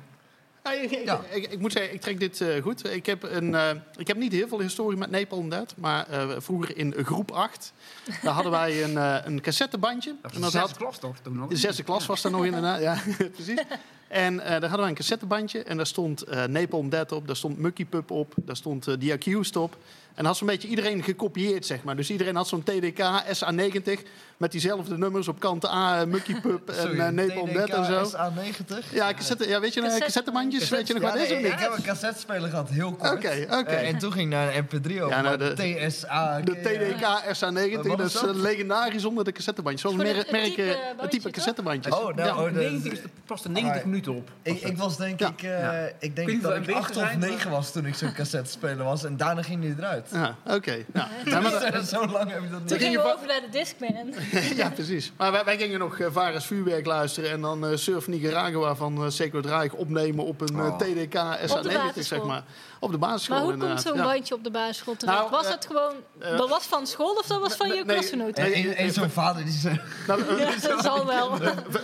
Ja, 0.63 0.71
ik, 0.71 0.91
ik- 0.91 1.05
Ja. 1.05 1.21
ik, 1.31 1.51
ik 1.51 1.59
moet 1.59 1.71
zeggen, 1.71 1.93
ik 1.93 2.01
trek 2.01 2.19
dit 2.19 2.41
eh, 2.41 2.61
goed. 2.61 2.89
Ik 2.93 3.05
heb, 3.05 3.23
een, 3.23 3.55
eh, 3.55 3.69
ik 3.95 4.07
heb 4.07 4.17
niet 4.17 4.31
heel 4.31 4.47
veel 4.47 4.59
historie 4.59 4.97
met 4.97 5.11
Napalm 5.11 5.49
Dead, 5.49 5.73
maar 5.77 6.07
eh, 6.09 6.29
vroeger 6.37 6.77
in 6.77 6.93
groep 7.03 7.31
8, 7.31 7.73
daar 8.21 8.33
hadden 8.33 8.51
wij 8.51 8.83
een, 8.83 8.95
een 9.27 9.41
cassettebandje. 9.41 10.15
Dat 10.21 10.31
En 10.33 10.41
was 10.41 10.51
de 10.51 10.57
dat 10.59 10.67
zesde 10.67 10.83
klas 10.83 10.99
toch? 10.99 11.17
Toen 11.21 11.35
nog? 11.37 11.49
De 11.49 11.55
zesde 11.55 11.83
klas 11.83 12.05
was 12.05 12.21
dat 12.21 12.31
nog 12.31 12.45
inderdaad, 12.45 12.81
ja, 12.81 12.97
precies. 13.35 13.61
En 14.07 14.37
daar 14.37 14.61
hadden 14.61 14.79
wij 14.79 14.89
een 14.89 14.95
cassettebandje 14.95 15.63
en 15.63 15.77
daar 15.77 15.87
stond 15.87 16.23
Napalm 16.47 16.89
Dead 16.89 17.11
op, 17.11 17.27
daar 17.27 17.35
stond 17.35 17.57
Mucky 17.57 17.85
Pup 17.85 18.11
op, 18.11 18.33
daar 18.35 18.55
stond 18.55 18.83
The 18.83 19.11
Accused 19.13 19.55
op. 19.55 19.77
En 20.15 20.25
had 20.25 20.37
zo'n 20.37 20.47
beetje 20.47 20.67
iedereen 20.67 21.03
gekopieerd, 21.03 21.65
zeg 21.65 21.83
maar. 21.83 21.95
Dus 21.95 22.09
iedereen 22.09 22.35
had 22.35 22.47
zo'n 22.47 22.63
TDK 22.63 22.99
SA90 23.41 23.99
met 24.37 24.51
diezelfde 24.51 24.97
nummers 24.97 25.27
op 25.27 25.39
kant 25.39 25.65
A, 25.65 25.99
eh, 26.01 26.07
Mucky 26.07 26.41
Pup 26.41 26.69
en 26.79 26.99
eh, 26.99 27.09
Napalm 27.09 27.47
TDK 27.49 27.53
Dead 27.53 27.69
en 27.69 27.85
zo. 27.85 28.17
SA90? 28.17 28.93
Ja, 28.93 29.13
cassette, 29.13 29.47
ja, 29.47 29.59
weet 29.59 29.73
je 29.73 29.79
nog, 29.79 29.89
Cassette- 29.89 30.05
cassettebandjes, 30.05 30.69
weet 30.69 30.87
je 30.87 30.93
nog 30.93 31.03
wat 31.03 31.11
Ja, 31.13 31.17
nee, 31.19 31.27
ik 31.37 31.43
niet? 31.43 31.59
heb 31.59 31.73
een 31.77 31.83
cassettespeler 31.83 32.49
gehad, 32.49 32.69
heel 32.69 32.91
kort. 32.93 33.11
Oké, 33.11 33.45
oké. 33.51 33.69
Eh, 33.71 33.87
en 33.87 33.97
toen 33.97 34.11
ging 34.11 34.23
ik 34.25 34.31
naar 34.33 34.55
een 34.55 34.63
MP3 34.65 35.01
over. 35.01 35.09
Ja, 35.15 35.21
nou, 35.21 35.37
de- 35.37 35.53
TSA. 35.87 36.41
De 36.41 36.51
TDK 36.51 37.35
SA90, 37.37 37.87
Wat 37.87 37.97
dat 37.97 38.07
is 38.09 38.15
eh, 38.15 38.33
legendarisch 38.33 39.05
onder 39.05 39.23
de 39.23 39.31
cassettebandjes. 39.31 39.81
Zoals 39.81 39.95
Gewoon 39.95 40.15
merk, 40.15 40.31
merk, 40.31 40.43
type 40.45 40.77
eh, 41.01 41.07
type 41.07 41.29
cassettebandjes. 41.31 41.93
Oh, 41.95 42.15
nou, 42.15 42.19
Ja. 42.27 42.37
oh, 42.43 42.53
de- 42.53 42.59
90 42.59 42.91
is, 42.91 42.99
past 43.25 43.43
er 43.43 43.49
90 43.51 43.75
Maar- 43.81 43.89
minuten 43.89 44.15
op. 44.15 44.29
Ik, 44.41 44.61
ik 44.61 44.77
was 44.77 44.97
denk 44.97 45.21
ik, 45.21 45.41
eh, 45.43 45.83
ik 45.99 46.15
denk 46.15 46.41
dat 46.41 46.55
ik 46.55 46.63
wij 46.65 46.75
8 46.75 46.87
beter 46.87 47.01
of 47.03 47.07
zijn, 47.07 47.19
9 47.19 47.37
maar- 47.49 47.49
was 47.57 47.71
toen 47.71 47.85
ik 47.85 47.95
zo'n 47.95 48.13
cassettespeler 48.13 48.83
was. 48.83 49.03
En 49.03 49.17
daarna 49.17 49.41
ging 49.43 49.61
die 49.61 49.73
eruit. 49.77 50.02
Ja, 50.11 50.35
oké. 50.47 50.71
Ja. 50.93 51.07
Ja, 51.25 51.39
maar 51.39 51.71
dat- 51.71 51.85
Zo 51.87 52.05
lang 52.07 52.31
heb 52.31 52.43
ik 52.43 52.51
dat 52.51 52.67
Toen 52.67 52.77
niet. 52.77 52.85
gingen 52.85 53.01
we 53.03 53.13
over 53.13 53.27
naar 53.27 53.41
de 53.41 53.49
Discman. 53.49 54.13
ja, 54.61 54.69
precies. 54.69 55.11
Maar 55.17 55.31
wij, 55.31 55.43
wij 55.43 55.57
gingen 55.57 55.79
nog 55.79 55.97
uh, 55.99 56.07
Vares 56.11 56.45
vuurwerk 56.45 56.85
luisteren 56.85 57.31
en 57.31 57.41
dan 57.41 57.65
eh, 57.67 57.75
Surf 57.77 58.07
Nicaragua 58.07 58.75
van 58.75 59.03
uh, 59.03 59.09
Sacred 59.09 59.45
Reich 59.45 59.73
opnemen 59.73 60.25
op 60.25 60.41
een. 60.41 60.77
TDK 60.77 61.15
SA90, 61.49 61.99
zeg 61.99 62.23
maar. 62.23 62.43
Op 62.79 62.91
de 62.91 62.97
basisschool 62.97 63.37
Maar 63.37 63.45
hoe 63.45 63.57
komt 63.67 63.81
zo'n 63.81 63.95
ja. 63.95 64.03
bandje 64.03 64.33
op 64.35 64.43
de 64.43 64.51
basisschool 64.51 64.95
terecht? 64.95 65.17
Nou, 65.17 65.29
was 65.29 65.47
het 65.47 65.65
gewoon... 65.65 65.93
dat 66.37 66.49
was 66.49 66.65
van 66.65 66.87
school 66.87 67.15
of 67.15 67.25
dat 67.25 67.39
was 67.39 67.55
van 67.55 67.67
nee, 67.67 67.77
je 67.77 67.83
nee, 67.83 67.95
klasgenoten? 67.95 68.43
En, 68.43 68.53
en, 68.53 68.75
en 68.75 68.91
zo'n 68.93 69.09
vader 69.09 69.43
die 69.43 69.53
zei... 69.53 69.81
Nou, 70.07 70.39
Ja, 70.39 70.51
dat 70.67 70.83
zal 70.83 71.05
wel. 71.05 71.37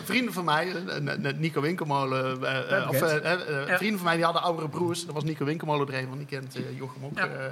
vrienden 0.04 0.34
van 0.34 0.46
mij, 0.46 0.74
Nico 1.38 1.62
Winkelmolen, 1.62 2.38
of 2.90 2.98
vrienden 3.78 3.98
van 3.98 4.04
mij 4.04 4.16
die 4.16 4.24
hadden 4.24 4.42
oudere 4.44 4.70
broers. 4.70 5.06
Dat 5.06 5.14
was 5.14 5.24
Nico 5.24 5.46
Winkelmolen 5.46 5.88
er 5.88 5.94
een 5.94 6.08
van, 6.08 6.18
die 6.18 6.28
kent 6.28 6.56
eh, 6.56 6.78
Jochem 6.78 7.06
ook, 7.06 7.18
Ja. 7.18 7.24
eh, 7.28 7.46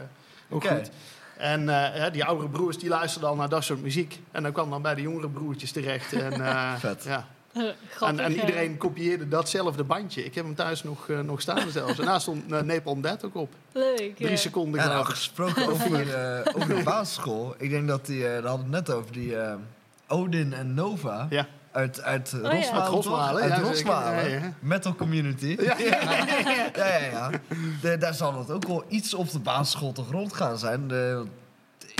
ook 0.50 0.64
Oké. 0.64 0.76
goed. 0.76 0.90
En 1.38 1.70
eh, 1.70 2.12
die 2.12 2.26
oudere 2.26 2.50
broers 2.50 2.78
die 2.78 2.90
luisterden 2.90 3.30
al 3.30 3.36
naar 3.36 3.50
dat 3.50 3.64
soort 3.64 3.82
muziek. 3.82 4.20
En 4.32 4.44
dan 4.44 4.52
kwam 4.52 4.70
dan 4.70 4.82
bij 4.82 4.96
de 4.96 5.02
jongere 5.02 5.30
broertjes 5.30 5.72
terecht. 5.72 6.14
En, 6.14 6.34
eh, 6.48 6.76
Vet. 6.76 7.04
Ja. 7.04 7.28
Grappig, 7.90 8.20
En, 8.20 8.20
en 8.20 8.32
iedereen 8.40 8.78
kopieerde 8.78 9.28
datzelfde 9.28 9.84
bandje. 9.84 10.26
Ik 10.26 10.36
heb 10.36 10.46
hem 10.46 10.56
thuis 10.56 10.84
nog, 10.84 11.10
eh, 11.10 11.20
nog 11.20 11.42
staan 11.42 11.70
zelfs. 11.70 12.00
En 12.00 12.06
daar 12.06 12.22
stond 12.22 12.52
uh, 12.52 12.62
Napalm 12.62 13.02
Dead 13.02 13.26
ook 13.26 13.36
op. 13.36 13.54
Leuk. 13.72 14.16
Drie 14.16 14.30
ja. 14.30 14.36
seconden 14.36 14.82
Ja, 14.82 14.88
nou, 14.88 15.06
gesproken 15.06 15.68
over, 15.72 16.14
eh, 16.14 16.56
over 16.56 16.76
de 16.76 16.84
basisschool. 16.84 17.56
Ik 17.58 17.70
denk 17.70 17.88
dat 17.88 18.06
die, 18.06 18.28
eh 18.28 18.34
daar 18.34 18.50
hadden 18.50 18.70
we 18.70 18.76
het 18.76 18.88
net 18.88 18.96
over, 18.96 19.12
die 19.12 19.38
eh, 19.38 19.56
Odin 20.08 20.54
en 20.54 20.74
Nova. 20.74 21.28
Ja. 21.30 21.48
Uit, 21.78 22.02
uit 22.02 22.30
ja. 22.32 22.38
Rosmalen, 22.50 22.74
Uit 22.74 22.86
toch? 22.86 22.94
Rosmalen, 22.94 23.42
Uit 23.42 23.50
ja, 23.52 23.56
zeker. 23.56 23.70
Rosmalen. 23.72 24.30
Ja, 24.30 24.38
ja. 24.38 24.54
Metal 24.60 24.96
community. 24.96 25.56
Ja, 25.60 25.78
ja, 25.78 26.00
ja. 26.76 26.98
ja, 27.12 27.30
De- 27.82 27.98
daar 27.98 28.14
zal 28.14 28.40
het 28.40 28.52
ook 28.52 28.68
wel 28.68 28.86
iets 28.88 29.14
op 29.14 29.32
de 29.32 29.40
basisschool 29.40 29.92
toch 29.92 30.12
rond 30.12 30.34
gaan 30.34 30.58
zijn. 30.58 30.88
De, 30.88 31.26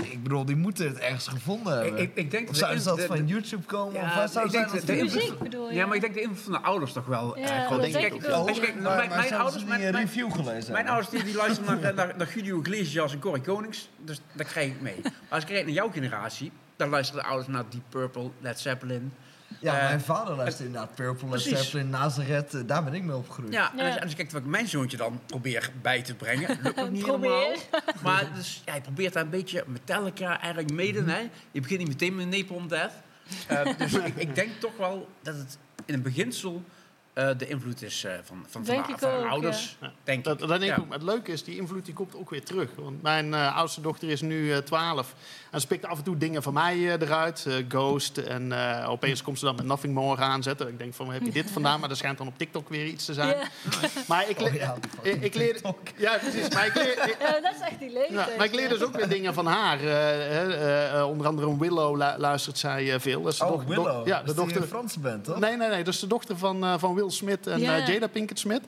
ik 0.04 0.22
bedoel, 0.22 0.44
die 0.44 0.56
moeten 0.56 0.86
het 0.88 0.98
ergens 0.98 1.28
gevonden 1.28 1.72
hebben. 1.78 2.00
ik, 2.00 2.10
ik 2.14 2.30
denk 2.30 2.48
of 2.48 2.56
de 2.58 2.78
ze 2.78 2.84
dat 2.84 2.96
de- 2.96 3.06
van 3.06 3.26
YouTube 3.26 3.62
komen? 3.66 3.94
Ja, 4.00 4.06
of 4.06 4.14
waar 4.14 4.28
zou 4.28 4.46
ik 4.46 4.52
denk 4.52 4.64
dat 4.64 4.80
de- 4.80 4.86
de 4.86 4.92
vinden? 4.92 5.14
Muziek 5.14 5.38
bedoel 5.38 5.68
je? 5.68 5.74
Ja, 5.74 5.86
maar 5.86 5.94
ik 5.94 6.00
denk 6.00 6.14
de 6.14 6.20
invloed 6.20 6.40
van 6.40 6.52
de 6.52 6.60
ouders 6.60 6.92
toch 6.92 7.06
wel. 7.06 7.38
Ja, 7.38 7.64
eh, 7.64 7.70
dat 7.70 7.80
denk 7.80 7.94
ik 7.94 8.00
kijk, 8.20 8.34
ook. 8.36 8.48
als 8.48 8.56
je 8.56 8.62
kijkt 8.62 8.80
naar 8.80 8.96
maar, 8.96 9.08
mijn, 9.08 9.34
ouders, 9.34 9.64
mijn, 9.64 9.82
een 9.82 9.92
review 9.92 10.32
gelezen 10.32 10.72
mijn 10.72 10.88
ouders 10.88 11.10
die, 11.10 11.24
die 11.24 11.34
luisteren 11.34 11.80
naar, 11.80 11.94
naar, 11.94 12.14
naar 12.16 12.28
Julio 12.34 12.60
Iglesias 12.60 13.12
en 13.12 13.18
Corrie 13.18 13.42
Konings. 13.42 13.88
Dus 14.04 14.20
dat 14.32 14.46
krijg 14.46 14.68
ik 14.68 14.80
mee. 14.80 14.96
Maar 15.02 15.12
als 15.28 15.42
ik 15.42 15.48
kijk 15.48 15.64
naar 15.64 15.74
jouw 15.74 15.90
generatie, 15.90 16.52
dan 16.76 16.88
luisteren 16.88 17.22
de 17.22 17.28
ouders 17.28 17.48
naar 17.52 17.64
Deep 17.70 17.82
Purple, 17.88 18.30
Led 18.40 18.60
Zeppelin. 18.60 19.12
Ja, 19.60 19.78
Eh, 19.78 19.84
mijn 19.86 20.00
vader 20.00 20.36
luistert 20.36 20.66
inderdaad 20.66 20.94
Purple, 20.94 21.28
Precies. 21.28 21.58
Zeppelin, 21.60 21.90
Nazareth. 21.90 22.54
eh, 22.54 22.60
Daar 22.66 22.84
ben 22.84 22.94
ik 22.94 23.02
mee 23.02 23.16
opgegroeid. 23.16 23.52
Ja, 23.52 23.72
Ja. 23.76 23.80
en 23.80 23.86
als, 23.86 23.94
en 23.96 24.00
als 24.02 24.10
je 24.10 24.16
kijkt 24.16 24.32
wat 24.32 24.40
ik 24.42 24.46
mijn 24.48 24.68
zoontje 24.68 24.96
dan 24.96 25.20
probeer 25.26 25.70
bij 25.82 26.02
te 26.02 26.14
brengen, 26.14 26.58
lukt 26.62 26.80
ook 26.80 26.90
niet 26.90 27.04
helemaal. 27.04 27.52
Maar 28.02 28.28
dus, 28.34 28.62
ja, 28.64 28.72
hij 28.72 28.80
probeert 28.80 29.12
daar 29.12 29.22
een 29.24 29.30
beetje 29.30 29.64
Metallica, 29.66 30.40
eigenlijk 30.40 30.72
Maiden. 30.74 31.02
Mhm. 31.04 31.12
Hè. 31.12 31.28
Je 31.50 31.60
begint 31.60 31.78
niet 31.78 31.88
meteen 31.88 32.14
met 32.14 32.28
Napalm 32.30 32.68
Death. 32.68 32.92
Eh, 33.46 33.66
dus 33.78 33.92
ik, 33.94 34.16
ik 34.16 34.34
denk 34.34 34.50
toch 34.60 34.76
wel 34.76 35.08
dat 35.22 35.34
het 35.34 35.58
in 35.84 35.94
het 35.94 36.02
beginsel 36.02 36.62
eh, 37.12 37.30
de 37.38 37.48
invloed 37.48 37.82
is 37.82 38.04
eh, 38.04 38.12
van, 38.12 38.22
van, 38.24 38.46
van, 38.50 38.62
Denk 38.64 38.86
de, 38.86 38.92
ik 38.92 38.98
van 38.98 39.10
ook, 39.10 39.26
ouders. 39.26 39.76
ja. 39.80 39.92
Denk 40.04 40.24
Dat, 40.24 40.32
ik. 40.42 40.48
dat 40.48 40.48
denk 40.48 40.62
ik 40.62 40.68
Ja. 40.68 40.82
ook. 40.82 40.88
Maar 40.88 40.98
het 40.98 41.06
leuke 41.06 41.32
is, 41.32 41.44
die 41.44 41.56
invloed 41.56 41.84
die 41.84 41.94
komt 41.94 42.14
ook 42.16 42.30
weer 42.30 42.44
terug. 42.44 42.70
Want 42.76 43.02
mijn 43.02 43.34
oudste 43.34 43.80
dochter 43.80 44.08
is 44.08 44.20
nu 44.20 44.52
eh 44.52 44.58
12. 44.58 45.14
En 45.50 45.60
ze 45.60 45.66
af 45.88 45.98
en 45.98 46.04
toe 46.04 46.16
dingen 46.16 46.42
van 46.42 46.52
mij 46.52 46.74
eh, 46.74 46.92
eruit. 46.92 47.44
eh, 47.48 47.54
Ghost. 47.68 48.16
En 48.18 48.52
eh, 48.80 48.90
opeens 48.90 49.22
komt 49.22 49.38
ze 49.38 49.44
dan 49.44 49.54
met 49.56 49.64
Nothing 49.64 49.94
More 49.94 50.22
aanzetten. 50.22 50.68
Ik 50.68 50.78
denk 50.78 50.94
van, 50.94 51.06
waar 51.06 51.14
heb 51.14 51.24
je 51.24 51.32
dit 51.32 51.50
vandaan? 51.50 51.80
Maar 51.80 51.90
er 51.90 51.96
schijnt 51.96 52.18
dan 52.18 52.26
op 52.26 52.38
TikTok 52.38 52.68
weer 52.68 52.84
iets 52.86 53.04
te 53.04 53.14
zijn. 53.14 53.36
Maar 54.06 54.28
ik, 54.28 54.40
le- 54.40 54.46
Oh 54.48 54.54
ja, 54.54 54.76
ik, 55.02 55.22
ik 55.22 55.34
leer... 55.34 55.60
Ja, 55.96 56.18
precies. 56.18 56.48
Maar 56.54 56.66
ik 56.66 56.74
leer... 56.74 57.16
Ja, 57.20 57.40
dat 57.40 57.54
is 57.54 57.60
echt 57.60 57.78
die 57.78 57.92
leeftijd. 57.92 58.28
Ja, 58.28 58.36
maar 58.36 58.46
ik 58.46 58.54
leer 58.54 58.68
dus 58.68 58.82
ook 58.82 58.96
weer 58.96 59.08
dingen 59.08 59.34
van 59.34 59.46
haar. 59.46 59.78
Eh, 59.80 60.42
eh, 60.42 60.98
eh, 60.98 61.08
onder 61.08 61.26
andere 61.26 61.58
Willow 61.58 61.96
lu- 61.96 62.18
luistert 62.18 62.58
zij 62.58 62.92
eh, 62.94 63.00
veel. 63.00 63.22
Dat 63.22 63.32
is 63.32 63.38
de 63.38 63.44
Oh, 63.44 63.50
doch- 63.50 63.64
do- 63.64 63.68
Willow. 63.82 64.06
ja, 64.06 64.16
Dat 64.18 64.26
de 64.26 64.34
dochter. 64.34 64.62
een 64.62 64.68
Franse 64.68 65.00
band, 65.00 65.24
toch? 65.24 65.38
Nee, 65.38 65.56
nee, 65.56 65.68
nee. 65.68 65.84
Dat 65.84 65.94
is 65.94 66.00
de 66.00 66.06
dochter 66.06 66.36
van, 66.38 66.64
eh, 66.64 66.74
van 66.78 66.94
Will 66.94 67.10
Smith 67.10 67.46
en 67.46 67.60
Ja. 67.60 67.86
Jada 67.86 68.06
Pinkett 68.06 68.38
Smith. 68.38 68.62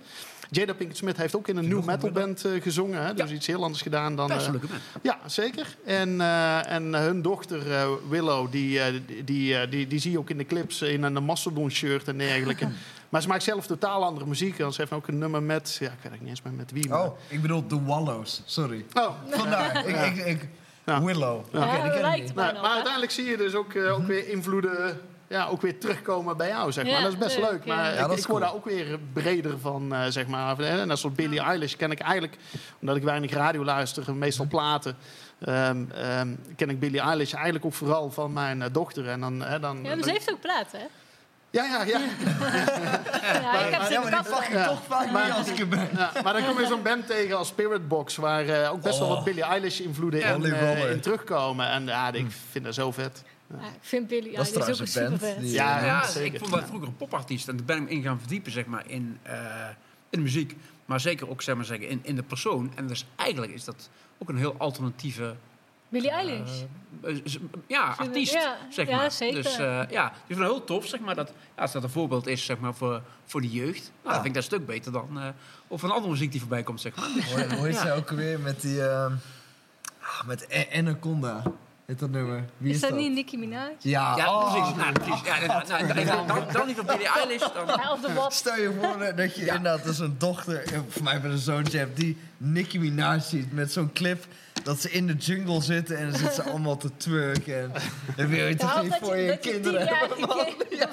Jada 0.51 0.73
Pinkett 0.75 0.99
Smith 0.99 1.17
heeft 1.17 1.37
ook 1.37 1.49
in 1.49 1.57
een 1.57 1.69
new 1.69 1.85
metal 1.85 2.11
band 2.11 2.45
eh, 2.45 2.63
gezongen. 2.63 3.05
Hè? 3.05 3.15
Dus 3.15 3.31
iets 3.31 3.47
heel 3.47 3.63
anders 3.63 3.83
gedaan 3.83 4.17
dan... 4.17 4.31
Eh, 4.31 4.45
een 4.45 4.51
leuke 4.51 4.67
band. 4.67 4.81
ja, 5.03 5.19
zeker. 5.27 5.77
En, 5.85 6.21
eh, 6.21 6.71
en 6.73 6.95
hun 6.95 7.23
dochter 7.23 7.73
eh, 7.73 7.89
Willow, 8.09 8.51
die, 8.53 8.81
eh, 8.81 8.93
die, 9.07 9.25
die, 9.25 9.57
eh, 9.57 9.71
die, 9.71 9.87
die 9.87 9.99
zie 9.99 10.11
je 10.11 10.19
ook 10.19 10.31
in 10.31 10.39
de 10.39 10.47
clips 10.47 10.83
in 10.83 11.03
een 11.03 11.25
Mastodon-shirt 11.25 12.09
en 12.09 12.19
dergelijke. 12.19 12.69
maar 13.09 13.23
ze 13.23 13.29
maakt 13.29 13.43
zelf 13.43 13.67
totaal 13.67 14.05
andere 14.05 14.27
muziek. 14.27 14.59
En 14.59 14.73
ze 14.73 14.81
heeft 14.81 14.93
ook 14.93 15.09
een 15.09 15.19
nummer 15.19 15.43
met... 15.43 15.77
Ja, 15.81 15.87
ik 15.87 16.11
weet 16.11 16.21
niet 16.21 16.29
eens 16.29 16.43
meer 16.43 16.53
met 16.53 16.71
wie. 16.73 16.89
maar- 16.89 17.05
Oh, 17.05 17.19
ik 17.29 17.43
bedoel 17.43 17.67
The 17.67 17.85
Wallows. 17.85 18.43
Sorry. 18.45 18.85
Oh, 18.95 19.11
Vandaar. 19.31 19.87
ik, 19.89 20.17
ik, 20.17 20.27
ik, 20.27 20.49
Ja. 20.87 21.03
Willow. 21.03 21.45
Ja. 21.53 21.59
Oké, 21.59 21.77
Ja, 21.77 21.83
die 21.83 21.91
ken 21.91 21.95
ik 21.99 22.01
lijkt 22.03 22.25
niet. 22.25 22.35
bijna 22.35 22.51
Nou, 22.53 22.63
maar 22.63 22.73
uiteindelijk 22.75 23.13
zie 23.13 23.25
je 23.25 23.37
dus 23.37 23.55
ook, 23.55 23.77
ook 23.77 24.07
weer 24.07 24.29
invloeden 24.29 25.01
ja, 25.31 25.47
ook 25.47 25.61
weer 25.63 25.79
terugkomen 25.79 26.37
bij 26.37 26.49
jou, 26.49 26.73
zeg 26.73 26.85
maar. 26.85 26.93
Ja, 26.93 27.01
dat 27.03 27.13
is 27.13 27.19
best 27.19 27.37
leuk, 27.39 27.51
leuk. 27.51 27.65
ja. 27.65 27.75
Maar 27.75 27.85
Ja, 27.85 27.91
ik, 27.93 27.99
dat 27.99 28.13
is 28.13 28.23
ik 28.23 28.27
word 28.27 28.43
daar 28.43 28.55
ook 28.55 28.65
weer 28.65 28.99
breder 29.13 29.59
van, 29.59 29.95
eh, 29.95 30.05
zeg 30.09 30.27
maar. 30.27 30.59
En 30.61 30.87
net 30.89 30.99
zoals 30.99 31.15
Billie 31.15 31.41
Eilish 31.41 31.75
ken 31.75 31.91
ik 31.91 32.01
eigenlijk, 32.01 32.37
omdat 32.81 32.97
ik 32.97 33.03
weinig 33.03 33.33
radio 33.33 33.65
luister, 33.65 34.15
meestal 34.15 34.47
platen... 34.47 34.97
ehm, 35.41 35.85
ehm, 35.95 36.29
ken 36.57 36.71
ik 36.71 36.81
Billie 36.81 37.01
Eilish 37.01 37.33
eigenlijk 37.35 37.65
ook 37.65 37.75
vooral 37.75 38.11
van 38.11 38.33
mijn 38.33 38.63
eh, 38.63 38.69
dochter. 38.73 39.09
En 39.09 39.21
dan, 39.21 39.41
hè, 39.43 39.61
dan, 39.61 39.79
Ja, 39.83 39.95
maar 39.95 40.05
ze 40.05 40.11
heeft 40.11 40.31
ook 40.33 40.41
platen, 40.41 40.79
hè? 40.81 40.87
ja, 41.51 41.65
ja, 41.65 41.83
ja. 41.85 41.99
Ja, 41.99 43.59
ik 43.67 43.75
heb 43.75 43.83
ze 43.83 43.93
Ja, 43.93 44.01
pak 44.23 44.45
toch 44.69 44.83
vaak 44.89 45.11
Maar- 45.11 45.25
niet 45.25 45.33
als 45.35 45.49
ik 45.49 45.59
er 45.59 45.69
ben. 45.69 45.89
Ja, 45.97 46.11
maar 46.23 46.33
dan 46.33 46.45
kom 46.47 46.61
je 46.61 46.67
zo'n 46.67 46.83
band 46.83 47.07
tegen 47.07 47.37
als 47.39 47.49
Spirit 47.49 47.89
Box, 47.89 48.17
waar 48.17 48.49
eh, 48.49 48.73
ook 48.73 48.83
best 48.83 48.99
wel 48.99 49.09
Oh. 49.09 49.15
wat 49.15 49.25
Billie 49.25 49.43
Eilish 49.43 49.81
invloeden 49.81 50.21
Ja. 50.21 50.35
in, 50.35 50.45
eh, 50.45 50.91
terugkomen. 50.99 51.69
En 51.71 51.85
ja, 51.87 52.13
ik 52.13 52.27
vind 52.51 52.65
dat 52.65 52.75
zo 52.75 52.91
vet. 52.91 53.23
Ja, 53.59 53.67
ik 53.67 53.73
vind 53.81 54.07
Billy 54.09 54.35
Dat 54.35 54.47
is 54.47 54.53
Eilish 54.53 54.81
ook 54.81 54.87
een 54.87 55.03
een 55.03 55.09
band. 55.11 55.21
super 55.23 55.41
die- 55.43 55.53
Ja, 55.53 55.85
Ja, 55.85 56.07
zeker. 56.07 56.35
ik 56.35 56.39
vond 56.41 56.53
dat 56.53 56.65
vroeger 56.65 56.89
een 56.89 56.97
popartiest. 56.97 57.49
En 57.49 57.57
toen 57.57 57.67
ben 57.67 57.77
ik 57.77 57.83
me 57.83 57.91
in 57.91 58.03
gaan 58.03 58.19
verdiepen 58.19 58.53
zeg 58.53 58.67
maar, 58.67 58.85
in, 58.87 59.19
eh, 59.23 59.35
in 60.11 60.19
de 60.19 60.21
muziek. 60.21 60.57
Maar 60.85 61.01
zeker 61.01 61.31
ook 61.31 61.43
zeg 61.43 61.55
maar, 61.57 61.65
zeggen, 61.65 61.89
in, 61.89 62.01
in 62.03 62.15
de 62.17 62.23
persoon. 62.23 62.73
En 62.75 62.87
dus 62.87 63.05
eigenlijk 63.17 63.53
is 63.53 63.65
dat 63.65 63.91
ook 64.19 64.29
een 64.29 64.37
heel 64.37 64.55
alternatieve 64.59 65.35
Billy 65.89 66.09
Eilish. 66.09 66.63
eh, 67.03 67.17
z- 67.25 67.37
ja, 67.67 67.95
artiest. 67.99 68.33
ja, 68.33 68.57
zeg 68.71 68.89
ja, 68.89 68.97
maar. 68.97 69.11
zeker. 69.11 69.43
Dus 69.43 69.59
eh, 69.59 69.83
ja, 69.91 70.07
ik 70.11 70.15
vind 70.27 70.39
het 70.39 70.49
heel 70.49 70.65
tof 70.65 70.87
zeg 70.87 71.01
maar, 71.01 71.15
dat, 71.15 71.33
ja, 71.57 71.63
als 71.63 71.73
dat 71.73 71.83
een 71.83 71.91
voorbeeld 71.91 72.27
is 72.27 72.45
zeg 72.45 72.59
maar, 72.59 72.75
voor, 72.75 73.03
voor 73.25 73.41
de 73.41 73.49
jeugd. 73.51 73.81
Nou, 74.03 74.03
dan 74.03 74.13
vind 74.13 74.27
ik 74.27 74.35
dat 74.35 74.43
een 74.43 74.43
stuk 74.59 74.67
beter 74.67 74.93
dan 74.93 75.21
eh, 75.21 75.29
of 75.67 75.83
een 75.83 75.91
andere 75.91 76.11
muziek 76.13 76.31
die 76.31 76.41
voorbij 76.41 76.63
komt. 76.63 76.81
Zeg 76.81 76.95
maar. 76.97 77.09
Dus, 77.15 77.33
Hoe, 77.35 77.55
hoe 77.55 77.65
heet 77.67 77.75
Ja. 77.75 77.81
zij 77.81 77.97
ook 77.97 78.11
alweer 78.11 78.41
met 78.41 78.61
die... 78.61 78.83
ehm, 78.89 79.13
ah, 80.03 80.27
met 80.27 80.67
Anaconda. 80.75 81.43
Heet 81.91 81.99
dat 81.99 82.11
nummer? 82.11 82.45
Wie 82.57 82.71
is, 82.71 82.75
is 82.75 82.81
dat 82.81 82.97
niet 82.99 83.13
Nicki 83.13 83.39
Minaj? 83.39 83.71
Ja, 83.79 84.17
ja, 84.17 84.35
oh. 84.35 84.53
precies. 84.53 84.77
Nou, 84.77 84.93
precies. 84.93 85.25
Ja, 85.25 85.47
nou, 85.47 85.67
nou, 85.69 86.05
nou, 86.05 86.27
dan, 86.27 86.45
dan 86.53 86.67
niet 86.67 86.77
van 86.77 86.87
Billie 86.87 87.09
Eilish. 87.09 87.41
Dan, 87.55 87.67
Ja, 87.67 87.93
of 87.93 88.01
de. 88.01 88.27
Stel 88.29 88.57
je 88.57 88.73
voor 88.81 89.17
dat 89.17 89.35
je 89.35 89.41
inderdaad 89.41 89.85
dus 89.85 89.99
een 89.99 90.15
dochter, 90.19 90.63
eh, 90.63 90.79
voor 90.89 91.03
mij 91.03 91.21
met 91.21 91.31
een 91.31 91.39
zoontje 91.39 91.79
hebt, 91.79 91.97
die 91.97 92.19
Nicki 92.37 92.79
Minaj 92.81 93.19
ziet 93.19 93.53
met 93.53 93.73
zo'n 93.73 93.93
clip 93.93 94.25
dat 94.63 94.81
ze 94.81 94.91
in 94.91 95.07
de 95.07 95.15
jungle 95.15 95.63
zitten 95.63 95.99
en 95.99 96.11
dan 96.11 96.19
zitten 96.19 96.45
ze 96.45 96.51
allemaal 96.51 96.77
te 96.77 96.91
twerken. 96.97 97.63
En, 97.63 97.73
dan 98.17 98.27
wil 98.27 98.47
je 98.47 98.57
toch 98.57 98.75
Ja, 98.75 98.83
niet 98.83 98.99
voor 99.01 99.17
je 99.17 99.29
dat 99.29 99.39
kinderen 99.41 99.87
hebben, 99.87 100.29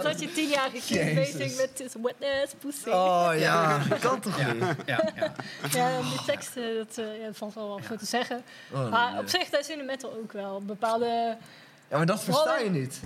dat 0.03 0.19
je 0.19 0.31
tienjarige 0.31 0.93
kind 0.93 1.15
bezig 1.15 1.57
met 1.57 1.75
this 1.75 1.93
wet 2.01 2.15
ass 2.43 2.53
pussy. 2.59 2.89
Oh 2.89 3.29
ja, 3.35 3.81
kan 3.99 4.19
toch 4.19 4.37
niet? 4.53 4.63
ja, 4.85 5.11
ja. 5.15 5.33
Ja, 5.71 6.01
die 6.01 6.23
teksten, 6.25 6.75
dat 6.75 6.97
eh, 6.97 7.21
ja, 7.21 7.33
valt 7.33 7.53
wel 7.53 7.67
wat 7.67 7.81
voor 7.81 7.97
te 7.97 8.05
zeggen. 8.05 8.43
Oh, 8.71 8.89
Maar 8.89 9.11
nee. 9.11 9.21
op 9.21 9.27
zich, 9.27 9.49
dat 9.49 9.59
is 9.59 9.69
in 9.69 9.77
de 9.77 9.83
metal 9.83 10.13
ook 10.13 10.31
wel. 10.31 10.61
Bepaalde... 10.61 11.37
Ja, 11.89 11.97
maar 11.97 12.05
dat 12.05 12.23
versta 12.23 12.57
je 12.57 12.69
niet. 12.69 12.99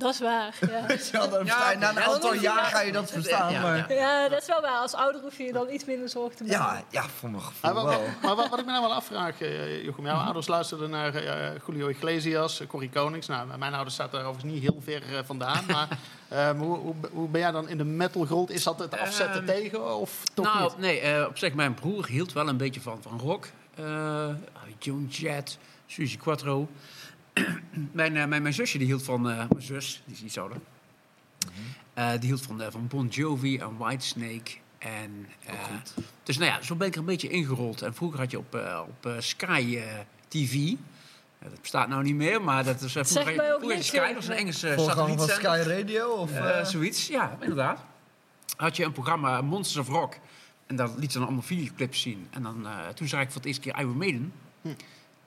Dat 0.00 0.14
is 0.14 0.20
waar, 0.20 0.54
ja. 0.60 0.86
Dan 1.26 1.46
na 1.46 1.72
een 1.72 1.80
Ja, 1.80 2.02
aantal 2.04 2.34
jaar 2.34 2.64
ga 2.64 2.80
je 2.80 2.92
dat 2.92 3.10
verstaan, 3.10 3.52
Ja, 3.52 3.60
maar... 3.62 3.76
ja. 3.92 3.94
Ja, 3.94 4.28
dat 4.28 4.40
is 4.40 4.46
wel 4.46 4.60
waar. 4.60 4.76
Als 4.78 4.94
ouder 4.94 5.20
hoef 5.20 5.36
je 5.36 5.42
je 5.44 5.52
dan 5.52 5.70
iets 5.70 5.84
minder 5.84 6.08
zorgen 6.08 6.36
te 6.36 6.44
maken. 6.44 6.58
Ja, 6.64 6.82
ja, 7.02 7.08
voor 7.08 7.30
mijn 7.30 7.42
Maar, 7.42 7.52
gevoel 7.72 7.84
wel. 7.88 8.00
maar 8.22 8.34
wat, 8.36 8.48
wat 8.48 8.58
ik 8.58 8.64
me 8.64 8.70
nou 8.70 8.82
wel 8.84 8.94
afvraag, 8.94 9.34
Jochem, 9.84 10.04
jouw 10.04 10.16
ouders 10.16 10.46
luisterden 10.46 10.90
naar 10.90 11.14
eh, 11.14 11.50
Julio 11.66 11.88
Iglesias, 11.88 12.60
eh, 12.60 12.66
Corrie 12.66 12.90
Konings. 12.90 13.26
Nou, 13.26 13.58
mijn 13.58 13.74
ouders 13.74 13.96
zaten 13.96 14.18
daar 14.18 14.28
overigens 14.28 14.52
niet 14.52 14.62
heel 14.62 14.80
ver 14.84 15.24
vandaan. 15.24 15.64
Maar 15.68 15.88
eh, 16.28 16.50
hoe, 16.58 16.76
hoe, 16.78 16.94
hoe 17.12 17.28
ben 17.28 17.40
jij 17.40 17.50
dan 17.50 17.68
in 17.68 17.78
de 17.78 17.84
metal 17.84 18.26
gerold? 18.26 18.50
Is 18.50 18.62
dat 18.62 18.78
het 18.78 18.98
afzetten 18.98 19.48
Ehm, 19.48 19.60
tegen 19.60 19.96
of 19.98 20.22
toch 20.34 20.44
nou, 20.44 20.62
niet? 20.62 20.78
nee, 20.78 21.00
eh, 21.00 21.26
op 21.28 21.38
zich, 21.38 21.54
mijn 21.54 21.74
broer 21.74 22.06
hield 22.06 22.32
wel 22.32 22.48
een 22.48 22.56
beetje 22.56 22.80
van, 22.80 22.98
van 23.02 23.18
rock. 23.18 23.46
Eh 23.74 24.28
Joan 24.78 25.06
Jett, 25.10 25.58
Suzy 25.86 26.16
Quattro. 26.16 26.68
mijn, 27.92 28.16
eh, 28.16 28.26
mijn, 28.26 28.42
mijn 28.42 28.54
zusje 28.54 28.78
die 28.78 28.86
hield 28.86 29.02
van... 29.02 29.30
eh, 29.30 29.36
mijn 29.36 29.62
zus, 29.62 30.02
die 30.04 30.14
is 30.14 30.22
iets 30.22 30.38
ouder. 30.38 30.58
Eh, 31.94 32.10
die 32.10 32.20
hield 32.28 32.42
van, 32.42 32.62
van 32.70 32.86
Bon 32.86 33.06
Jovi 33.06 33.58
en 33.58 33.76
Whitesnake. 33.76 34.50
En, 34.78 35.26
eh, 35.46 35.54
dus 36.22 36.38
nou 36.38 36.50
ja, 36.50 36.62
zo 36.62 36.74
ben 36.74 36.86
ik 36.86 36.92
er 36.92 37.00
een 37.00 37.04
beetje 37.06 37.28
ingerold. 37.28 37.82
En 37.82 37.94
vroeger 37.94 38.18
had 38.18 38.30
je 38.30 38.38
op, 38.38 38.54
eh, 38.54 38.80
op 38.88 39.06
eh, 39.06 39.12
Sky 39.18 39.78
TV... 40.28 40.72
dat 41.38 41.60
bestaat 41.60 41.88
nou 41.88 42.02
niet 42.02 42.14
meer, 42.14 42.42
maar 42.42 42.64
dat 42.64 42.80
is... 42.80 42.92
Zeg 42.92 43.08
vroeger, 43.08 43.36
mij 43.36 43.54
ook 43.54 43.60
vroeger 43.60 43.84
Sky, 43.84 44.06
dat 44.06 44.14
was 44.14 44.28
een 44.28 44.34
Engelse 44.34 44.72
Voorganger 44.76 45.18
van. 45.18 45.28
Sky 45.28 45.62
Radio? 45.66 46.08
Of, 46.08 46.30
zoiets, 46.62 47.06
ja, 47.06 47.36
inderdaad. 47.40 47.84
Had 48.56 48.76
je 48.76 48.84
een 48.84 48.92
programma 48.92 49.40
Monsters 49.42 49.88
of 49.88 49.94
Rock. 49.94 50.16
En 50.66 50.76
daar 50.76 50.88
liet 50.96 51.12
ze 51.12 51.18
dan 51.18 51.26
allemaal 51.26 51.44
videoclips 51.44 52.00
zien. 52.00 52.26
En 52.30 52.42
dan, 52.42 52.66
eh, 52.66 52.88
toen 52.88 53.08
zag 53.08 53.20
ik 53.20 53.26
voor 53.26 53.36
het 53.36 53.44
eerste 53.46 53.60
keer 53.60 53.78
Iron 53.78 53.96
Maiden. 53.96 54.32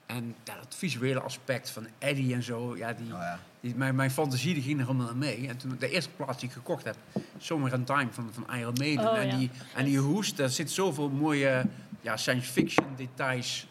En 0.06 0.34
ja, 0.44 0.54
dat 0.54 0.74
visuele 0.74 1.20
aspect 1.20 1.70
van 1.70 1.86
Eddie 1.98 2.34
en 2.34 2.42
zo, 2.42 2.76
ja, 2.76 2.92
die, 2.92 3.12
Oh 3.12 3.20
ja. 3.20 3.38
die, 3.60 3.74
mijn, 3.74 3.94
mijn 3.94 4.10
fantasie 4.10 4.54
die 4.54 4.62
ging 4.62 4.80
er 4.80 4.86
helemaal 4.86 5.14
mee. 5.14 5.48
En 5.48 5.56
toen 5.56 5.76
de 5.78 5.88
eerste 5.88 6.10
plaats 6.10 6.38
die 6.38 6.48
ik 6.48 6.54
gekocht 6.54 6.84
heb, 6.84 6.96
Summer 7.38 7.72
in 7.72 7.84
Time 7.84 8.08
van, 8.10 8.30
van 8.32 8.56
Iron 8.56 8.74
Maiden. 8.78 9.10
Oh, 9.10 9.18
en, 9.18 9.26
ja. 9.26 9.36
die, 9.36 9.50
en 9.74 9.84
die 9.84 9.98
hoest, 9.98 10.36
daar 10.36 10.48
zit 10.48 10.70
zoveel 10.70 11.08
mooie 11.08 11.66
ja, 12.00 12.16
science 12.16 12.52
fiction 12.52 12.86
details. 12.96 13.66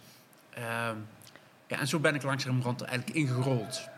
Ehm, 0.50 0.98
ja, 1.68 1.80
en 1.80 1.88
zo 1.88 2.00
ben 2.00 2.16
ik 2.16 2.24
langzamerhand 2.24 2.82
er 2.82 2.88
eigenlijk 2.88 3.18
ingerold. 3.18 3.90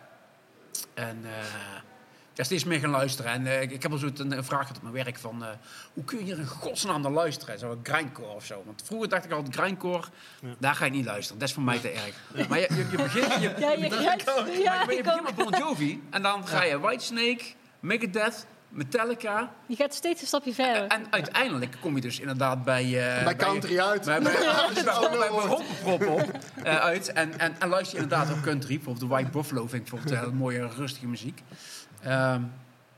En 0.93 1.17
eh 1.23 1.83
ja, 2.35 2.43
steeds 2.43 2.63
meer 2.63 2.79
gaan 2.79 2.89
luisteren. 2.89 3.31
En 3.31 3.47
eh, 3.47 3.61
ik, 3.61 3.81
heb 3.81 3.91
al 3.91 3.97
zo 3.97 4.09
een, 4.15 4.31
een 4.37 4.43
vraag 4.43 4.61
gehad 4.61 4.75
op 4.77 4.81
mijn 4.81 4.93
werk 5.05 5.17
van... 5.17 5.43
eh, 5.43 5.49
hoe 5.93 6.03
kun 6.03 6.17
je 6.17 6.23
hier 6.23 6.39
in 6.39 6.45
godsnaam 6.47 7.01
naar 7.01 7.11
luisteren? 7.11 7.59
Zo 7.59 7.71
een 7.71 7.79
grindcore 7.83 8.33
of 8.35 8.45
zo. 8.45 8.63
Want 8.65 8.81
vroeger 8.85 9.09
dacht 9.09 9.25
ik 9.25 9.31
altijd, 9.31 9.55
grindcore, 9.55 10.07
daar 10.57 10.75
ga 10.75 10.85
ik 10.85 10.91
niet 10.91 11.05
luisteren. 11.05 11.39
Dat 11.39 11.47
is 11.47 11.53
voor 11.53 11.63
mij 11.63 11.79
te 11.79 11.89
erg. 11.89 12.47
Maar 12.49 12.59
je, 12.59 12.67
je, 12.69 12.87
je 12.91 12.97
begint... 12.97 13.33
Je, 13.41 13.53
Ja, 13.59 13.71
je 13.71 13.89
grijpt... 13.89 14.23
Ja, 14.63 14.75
maar 14.85 14.91
je 14.91 14.97
ik 14.97 15.03
begint 15.03 15.19
ook. 15.19 15.23
met 15.23 15.35
Bon 15.35 15.59
Jovi. 15.59 16.03
En 16.09 16.21
dan 16.21 16.47
ga 16.47 16.63
je 16.63 16.79
Whitesnake, 16.79 17.43
Megadeth, 17.79 18.45
Metallica. 18.69 19.51
Je 19.65 19.75
gaat 19.75 19.93
steeds 19.93 20.21
een 20.21 20.27
stapje 20.27 20.53
verder. 20.53 20.87
En 20.87 21.05
uiteindelijk 21.09 21.75
kom 21.81 21.95
je 21.95 22.01
dus 22.01 22.19
inderdaad 22.19 22.63
bij... 22.63 22.83
eh, 23.17 23.23
Bij 23.23 23.35
country 23.35 23.79
uit. 23.79 24.05
bij, 24.05 24.21
bij, 24.21 24.33
bij, 24.73 24.83
bij, 25.11 25.29
op 25.93 26.03
eh, 26.63 26.75
uit. 26.77 27.11
En, 27.13 27.39
en, 27.39 27.55
en 27.59 27.69
luister 27.69 27.97
je 27.97 28.03
inderdaad 28.03 28.31
ook 28.37 28.41
country. 28.43 28.75
Bijvoorbeeld 28.75 29.09
de 29.09 29.15
White 29.15 29.29
Buffalo 29.29 29.67
vind 29.67 29.73
ik 29.85 29.89
bijvoorbeeld 29.89 30.19
heel 30.23 30.33
mooie, 30.33 30.67
rustige 30.77 31.07
muziek. 31.07 31.41
Ehm, 32.05 32.41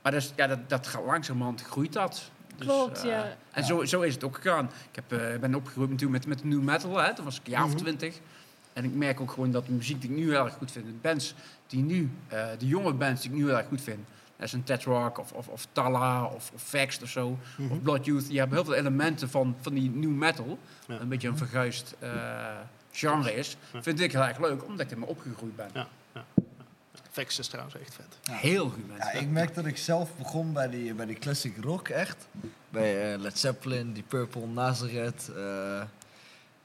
maar 0.01 0.11
dus, 0.11 0.33
ja, 0.35 0.47
dat, 0.47 0.69
dat 0.69 0.87
gaat 0.87 1.05
langzamerhand 1.05 1.61
groeit 1.61 1.93
dat. 1.93 2.31
Dus, 2.55 2.67
Klopt, 2.67 2.97
eh, 2.97 3.09
ja. 3.09 3.35
En 3.51 3.63
zo, 3.63 3.85
zo 3.85 4.01
is 4.01 4.13
het 4.13 4.23
ook 4.23 4.35
gegaan. 4.35 4.65
Ik 4.91 4.95
heb, 4.95 5.21
eh, 5.21 5.39
ben 5.39 5.55
opgegroeid 5.55 5.89
natuurlijk 5.89 6.25
met, 6.25 6.41
met 6.41 6.51
new 6.51 6.61
metal. 6.61 6.97
Hè. 6.97 7.15
Toen 7.15 7.25
was 7.25 7.39
ik 7.39 7.45
een 7.45 7.51
jaar 7.51 7.63
of 7.63 7.75
twintig. 7.75 8.19
En 8.73 8.83
ik 8.83 8.93
merk 8.93 9.21
ook 9.21 9.31
gewoon 9.31 9.51
dat 9.51 9.65
de 9.65 9.71
muziek 9.71 10.01
die 10.01 10.09
ik 10.09 10.15
nu 10.15 10.29
heel 10.31 10.45
erg 10.45 10.53
goed 10.53 10.71
vind... 10.71 10.85
de 10.85 10.91
bands 11.01 11.33
die 11.67 11.83
nu, 11.83 12.11
eh, 12.27 12.45
de 12.57 12.67
jonge 12.67 12.93
bands 12.93 13.21
die 13.21 13.31
ik 13.31 13.37
nu 13.37 13.45
heel 13.45 13.57
erg 13.57 13.67
goed 13.67 13.81
vind... 13.81 13.99
Dat 14.37 14.45
is 14.45 14.53
een 14.53 14.63
Ted 14.63 14.83
Rock 14.83 15.17
of, 15.19 15.31
of, 15.31 15.47
of 15.47 15.67
Talla 15.71 16.25
of, 16.25 16.51
of 16.53 16.61
Vext 16.61 17.03
of 17.03 17.09
zo. 17.09 17.37
Of 17.69 17.81
Blood 17.81 18.05
Youth. 18.05 18.27
Die 18.27 18.39
hebben 18.39 18.57
heel 18.57 18.65
veel 18.65 18.75
elementen 18.75 19.29
van, 19.29 19.55
van 19.61 19.73
die 19.73 19.89
new 19.89 20.09
metal. 20.09 20.59
Ja. 20.87 20.99
Een 20.99 21.07
beetje 21.07 21.27
een 21.27 21.37
verguisd 21.37 21.95
eh, 21.99 22.09
genre 22.91 23.33
is. 23.33 23.57
Vind 23.81 23.99
ik 23.99 24.11
heel 24.11 24.23
erg 24.23 24.39
leuk, 24.39 24.65
omdat 24.65 24.85
ik 24.85 24.91
ermee 24.91 25.09
opgegroeid 25.09 25.55
ben. 25.55 25.69
Ja, 25.73 25.87
is 27.18 27.47
trouwens 27.47 27.76
echt 27.80 27.93
vet. 27.95 28.36
Heel 28.39 28.70
goed, 28.70 28.84
Ja, 28.97 29.11
ik 29.11 29.28
merk 29.30 29.55
dat 29.55 29.65
ik 29.65 29.78
zelf 29.78 30.09
begon 30.18 30.53
bij 30.53 30.70
die, 30.70 30.93
bij 30.93 31.05
die 31.05 31.18
classic 31.18 31.53
rock 31.61 31.88
echt. 31.89 32.28
Bij 32.70 33.13
eh, 33.13 33.20
Led 33.20 33.39
Zeppelin, 33.39 33.93
Deep 33.93 34.07
Purple, 34.07 34.47
Nazareth. 34.47 35.30
eh, 35.36 35.82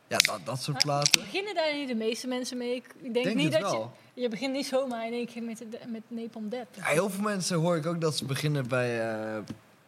ja, 0.06 0.18
dat, 0.18 0.40
dat 0.44 0.62
soort 0.62 0.82
platen. 0.82 1.20
Beginnen 1.20 1.54
daar 1.54 1.74
niet 1.74 1.88
de 1.88 1.94
meeste 1.94 2.26
mensen 2.26 2.56
mee? 2.58 2.74
Ik 2.74 2.94
denk, 3.12 3.24
denk 3.24 3.36
niet 3.36 3.52
het 3.52 3.62
dat 3.62 3.70
wel. 3.70 3.92
je... 4.14 4.20
Je 4.22 4.28
begint 4.28 4.52
niet 4.52 4.66
zomaar 4.66 5.06
in 5.06 5.12
één 5.12 5.26
keer 5.26 5.42
met, 5.42 5.62
met 5.88 6.02
Napalm 6.08 6.48
Death. 6.48 6.66
Ja, 6.76 6.84
heel 6.84 7.10
veel 7.10 7.22
mensen 7.22 7.56
hoor 7.58 7.76
ik 7.76 7.86
ook 7.86 8.00
dat 8.00 8.16
ze 8.16 8.24
beginnen 8.24 8.68
bij, 8.68 9.10
eh, 9.10 9.38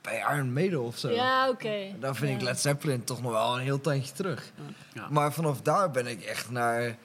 bij 0.01 0.19
Iron 0.19 0.53
Maiden 0.53 0.83
of 0.83 0.99
zo. 0.99 1.11
Ja, 1.11 1.49
oké. 1.49 1.95
Daar 2.01 2.15
vind 2.17 2.37
ik. 2.41 2.47
Led 2.47 2.61
Zeppelin 2.61 3.05
toch 3.05 3.23
nog 3.23 3.33
wel 3.33 3.55
een 3.57 3.63
heel 3.63 3.81
tandje 3.81 4.13
terug. 4.13 4.53
Ja. 4.95 5.09
Maar 5.11 5.33
vanaf 5.33 5.61
daar 5.63 5.91
ben 5.91 6.07
ik 6.07 6.23
echt 6.23 6.51
naar... 6.51 6.97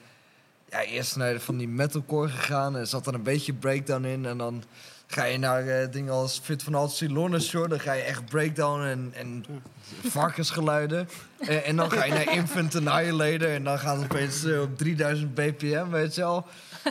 Ja, 0.70 0.82
eerst 0.82 1.16
naar 1.16 1.40
van 1.40 1.56
die 1.56 1.68
metalcore 1.68 2.28
gegaan. 2.28 2.76
En 2.76 2.86
zat 2.86 3.06
er 3.06 3.14
een 3.14 3.22
beetje 3.22 3.52
breakdown 3.52 4.04
in. 4.04 4.26
En 4.26 4.38
dan 4.38 4.62
ga 5.06 5.24
je 5.24 5.38
naar 5.38 5.66
eh, 5.66 5.90
dingen 5.92 6.12
als 6.12 6.40
Fit 6.42 6.62
van 6.62 6.74
Alt 6.74 6.92
Shore. 6.92 7.68
Dan 7.68 7.80
ga 7.80 7.92
je 7.92 8.02
echt 8.02 8.24
breakdown 8.24 8.82
en, 8.82 9.10
en 9.14 9.44
varkensgeluiden. 10.04 11.08
en, 11.38 11.64
en 11.64 11.76
dan 11.76 11.90
ga 11.90 12.04
je 12.04 12.12
naar 12.12 12.32
Infant 12.34 12.74
Annihilator. 12.74 13.48
En 13.48 13.64
dan 13.64 13.78
gaat 13.78 13.96
het 13.96 14.04
opeens 14.04 14.44
eh, 14.44 14.60
op 14.60 14.78
3000 14.78 15.34
bpm, 15.34 15.90
weet 15.90 16.14
je 16.14 16.20
wel. 16.20 16.46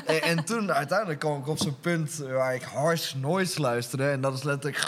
En, 0.05 0.21
en 0.21 0.43
toen 0.45 0.71
uiteindelijk 0.71 1.19
kwam 1.19 1.39
ik 1.39 1.47
op 1.47 1.57
zo'n 1.57 1.79
punt 1.79 2.17
waar 2.17 2.55
ik 2.55 2.61
harsh 2.63 3.13
noise 3.13 3.61
luisterde. 3.61 4.09
En 4.09 4.21
dat 4.21 4.33
is 4.37 4.43
letterlijk 4.43 4.83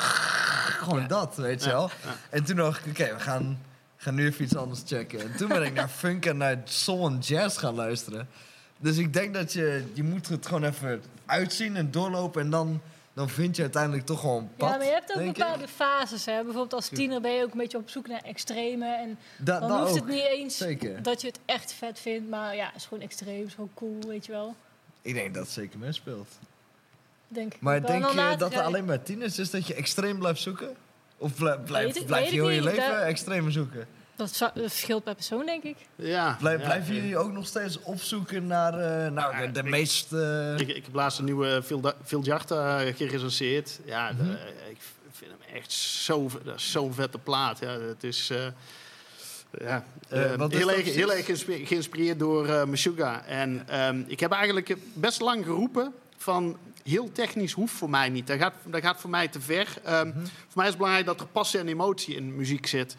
gewoon 0.80 1.02
Ja. 1.02 1.08
dat, 1.08 1.36
weet 1.36 1.64
je 1.64 1.70
wel. 1.70 1.90
En 2.30 2.44
toen 2.44 2.56
dacht 2.56 2.86
ik, 2.86 2.92
oké, 2.92 3.14
we 3.14 3.20
gaan, 3.20 3.60
gaan 3.98 4.16
nu 4.16 4.26
even 4.26 4.44
iets 4.44 4.56
anders 4.56 4.82
checken. 4.86 5.20
En 5.20 5.36
toen 5.38 5.48
ben 5.48 5.64
ik 5.64 5.74
naar 5.74 5.88
funk 5.90 6.26
en 6.26 6.38
naar 6.38 6.62
soul 6.64 7.08
en 7.08 7.18
jazz 7.20 7.60
gaan 7.60 7.76
luisteren. 7.76 8.28
Dus 8.82 8.98
ik 8.98 9.14
denk 9.14 9.34
dat 9.34 9.54
je, 9.54 9.84
je 9.94 10.04
moet 10.04 10.28
het 10.28 10.46
gewoon 10.46 10.64
even 10.64 11.04
uitzien 11.26 11.76
en 11.76 11.92
doorlopen. 11.92 12.42
En 12.42 12.50
dan, 12.50 12.82
dan 13.14 13.30
vind 13.30 13.56
je 13.56 13.62
uiteindelijk 13.62 14.06
toch 14.06 14.20
gewoon 14.20 14.38
een 14.44 14.56
pad, 14.56 14.70
Ja, 14.70 14.78
maar 14.78 14.86
je 14.86 14.92
hebt 14.92 15.14
ook 15.16 15.22
ik. 15.22 15.34
bepaalde 15.34 15.68
fases. 15.68 16.26
Hè? 16.26 16.34
Bijvoorbeeld 16.34 16.74
als 16.74 16.88
tiener 16.88 17.22
ben 17.22 17.32
je 17.32 17.44
ook 17.44 17.52
een 17.52 17.58
beetje 17.58 17.78
op 17.78 17.90
zoek 17.90 18.08
naar 18.08 18.22
extreme. 18.22 18.86
En 18.96 19.18
Da, 19.38 19.60
dan 19.60 19.80
hoeft 19.80 19.90
ook, 19.92 19.96
het 19.96 20.08
niet 20.08 20.26
eens 20.26 20.58
zeker. 20.58 21.02
dat 21.04 21.22
je 21.22 21.28
het 21.28 21.40
echt 21.46 21.74
vet 21.74 22.00
vindt. 22.00 22.30
Maar 22.30 22.56
ja, 22.56 22.66
het 22.66 22.76
is 22.76 22.86
gewoon 22.86 23.04
extreem, 23.04 23.46
is 23.46 23.54
gewoon 23.54 23.72
cool, 23.74 24.00
weet 24.08 24.26
je 24.26 24.32
wel. 24.32 24.56
Ik 25.02 25.14
denk 25.14 25.34
dat 25.34 25.44
het 25.44 25.52
zeker 25.52 25.80
meespeelt. 25.80 26.30
Denk 27.28 27.54
ik 27.54 27.62
Maar 27.62 27.86
denk 27.86 28.10
je 28.10 28.36
dat 28.38 28.52
er 28.52 28.58
je- 28.58 28.64
alleen 28.64 28.86
bij 28.86 28.98
tieners 28.98 29.40
is 29.40 29.50
dat 29.50 29.68
je 29.68 29.74
extreem 29.74 30.20
blijft 30.20 30.42
zoeken? 30.42 30.76
Of 31.18 31.34
blij- 31.36 31.58
blijf, 31.60 32.06
blijf 32.06 32.26
je 32.30 32.34
heel 32.34 32.50
je 32.50 32.62
leven 32.64 33.04
extreem 33.06 33.52
zoeken? 33.52 33.88
Dat, 34.22 34.36
zou- 34.36 34.52
dat 34.54 34.70
verschilt 34.72 35.04
per 35.04 35.16
persoon, 35.16 35.46
denk 35.46 35.64
ik. 35.64 35.76
Ja, 35.96 36.36
Blijf, 36.40 36.60
ja, 36.60 36.66
blijven 36.66 36.90
eh, 36.90 36.96
jullie 37.02 37.18
ook 37.18 37.32
nog 37.32 37.48
steeds 37.48 37.80
opzoeken 37.82 38.48
naar 38.48 38.72
nou, 39.12 39.36
Ja, 39.36 39.46
de, 39.46 39.52
de 39.52 39.60
ik- 39.60 39.66
meest... 39.66 40.14
eh, 40.14 40.60
Ik, 40.60 40.68
ik 40.68 40.84
heb 40.86 40.94
laatst 40.94 41.20
een 41.20 41.26
nieuwe 41.26 41.62
Phil, 41.64 41.94
Phil 42.06 42.22
Jarta 42.24 42.80
gerecenseerd. 42.96 43.80
Ja, 43.86 44.12
Mhm. 44.12 44.24
de- 44.26 44.38
ik 44.70 44.78
vind 45.12 45.32
hem 45.32 45.56
echt 45.56 45.72
zo, 45.72 46.30
zo'n 46.56 46.94
vette 46.94 47.18
plaat. 47.18 47.60
Ja, 47.60 47.80
het 47.80 48.04
is... 48.04 48.30
eh, 48.30 48.38
ja, 49.60 49.86
Eh, 50.10 50.34
eh, 50.34 50.50
heel, 50.50 50.72
erg, 50.72 50.86
heel 50.94 51.14
erg 51.14 51.26
geïnspireerd 51.68 52.20
door 52.20 52.48
eh 52.48 52.64
Meshuggah. 52.64 53.18
En 53.28 53.64
ehm, 53.68 54.04
ik 54.08 54.20
heb 54.20 54.32
eigenlijk 54.32 54.76
best 54.94 55.22
lang 55.22 55.46
geroepen 55.46 55.94
van... 56.18 56.58
Heel 56.84 57.12
technisch 57.12 57.52
hoeft 57.52 57.74
voor 57.74 57.90
mij 57.90 58.10
niet. 58.10 58.28
Dat 58.28 58.38
gaat, 58.38 58.54
dat 58.66 58.82
gaat 58.82 59.00
voor 59.00 59.10
mij 59.10 59.28
te 59.28 59.42
ver. 59.42 59.68
Ehm, 59.84 60.08
Mhm. 60.08 60.18
Voor 60.26 60.26
mij 60.54 60.64
is 60.64 60.70
het 60.70 60.78
belangrijk 60.78 61.06
dat 61.08 61.20
er 61.20 61.28
passie 61.28 61.60
en 61.60 61.68
emotie 61.68 62.16
in 62.16 62.36
muziek 62.36 62.66
zit. 62.68 62.96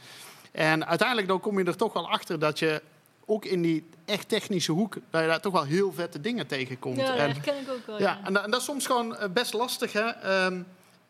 En 0.52 0.86
uiteindelijk 0.86 1.28
dan 1.28 1.40
kom 1.40 1.58
je 1.58 1.64
er 1.64 1.76
toch 1.76 1.92
wel 1.92 2.10
achter 2.10 2.38
dat 2.38 2.58
je 2.58 2.82
ook 3.26 3.44
in 3.44 3.62
die 3.62 3.88
echt 4.04 4.28
technische 4.28 4.72
hoek... 4.72 4.94
dat 5.10 5.20
je 5.20 5.26
daar 5.26 5.40
toch 5.40 5.52
wel 5.52 5.64
heel 5.64 5.92
vette 5.92 6.20
dingen 6.20 6.46
tegenkomt. 6.46 6.96
Ja, 6.96 7.06
dat 7.06 7.16
en, 7.16 7.30
herken 7.32 7.60
ik 7.60 7.70
ook 7.70 7.86
wel. 7.86 7.98
ja, 7.98 8.04
Ja, 8.04 8.20
en, 8.24 8.32
dat- 8.32 8.44
en 8.44 8.50
dat 8.50 8.60
is 8.60 8.66
soms 8.66 8.86
gewoon 8.86 9.16
eh, 9.16 9.28
best 9.30 9.52
lastig. 9.52 9.92
Hè? 9.92 10.00
Ehm, 10.08 10.62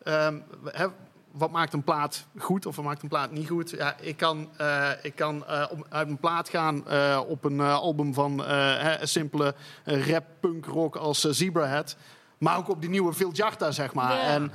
ehm, 0.03 0.37
hè, 0.65 0.87
wat 1.31 1.51
maakt 1.51 1.73
een 1.73 1.83
plaat 1.83 2.25
goed 2.37 2.65
of 2.65 2.75
wat 2.75 2.85
maakt 2.85 3.01
een 3.03 3.09
plaat 3.09 3.31
niet 3.31 3.47
goed? 3.49 3.69
Ja, 3.69 3.95
ik 3.99 4.17
kan, 4.17 4.49
eh, 4.57 4.89
ik 5.01 5.15
kan 5.15 5.45
eh, 5.47 5.65
op, 5.69 5.85
uit 5.89 6.07
een 6.07 6.17
plaat 6.17 6.49
gaan 6.49 6.83
op 7.27 7.43
een 7.43 7.59
album 7.59 8.13
van 8.13 8.39
hè, 8.45 9.01
een 9.01 9.07
simpele 9.07 9.55
rap, 9.83 10.25
punk, 10.39 10.65
rock 10.65 10.95
als 10.95 11.19
Zebrahead. 11.21 11.95
Maar 12.37 12.57
ook 12.57 12.69
op 12.69 12.81
die 12.81 12.89
nieuwe 12.89 13.13
Phil 13.13 13.31
Jarta, 13.31 13.71
zeg 13.71 13.93
maar. 13.93 14.13
Ja. 14.15 14.21
En, 14.23 14.51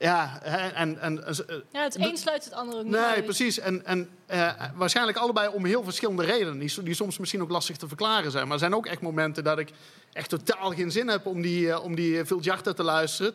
ja, 0.00 0.38
hè, 0.42 0.68
en, 0.68 0.98
en, 1.00 1.26
eh, 1.26 1.34
ja, 1.72 1.82
het 1.82 1.96
een 1.98 2.16
sluit 2.16 2.44
het 2.44 2.52
ander 2.52 2.76
ook 2.78 2.82
niet 2.84 2.92
Nee, 2.92 3.00
uit. 3.02 3.24
precies. 3.24 3.58
En, 3.58 3.86
en 3.86 4.08
eh, 4.26 4.52
waarschijnlijk 4.74 5.18
allebei 5.18 5.48
om 5.48 5.64
heel 5.64 5.84
verschillende 5.84 6.24
redenen. 6.24 6.58
Die, 6.58 6.82
die 6.82 6.94
soms 6.94 7.18
misschien 7.18 7.42
ook 7.42 7.50
lastig 7.50 7.76
te 7.76 7.88
verklaren 7.88 8.30
zijn. 8.30 8.44
Maar 8.44 8.52
er 8.52 8.58
zijn 8.58 8.74
ook 8.74 8.86
echt 8.86 9.00
momenten 9.00 9.44
dat 9.44 9.58
ik 9.58 9.70
echt 10.12 10.28
totaal 10.28 10.70
geen 10.70 10.90
zin 10.90 11.08
heb 11.08 11.26
om 11.26 11.42
die, 11.42 11.70
eh, 11.72 11.84
om 11.84 11.94
die 11.94 12.20
eh, 12.20 12.56
te 12.56 12.82
luisteren. 12.82 13.34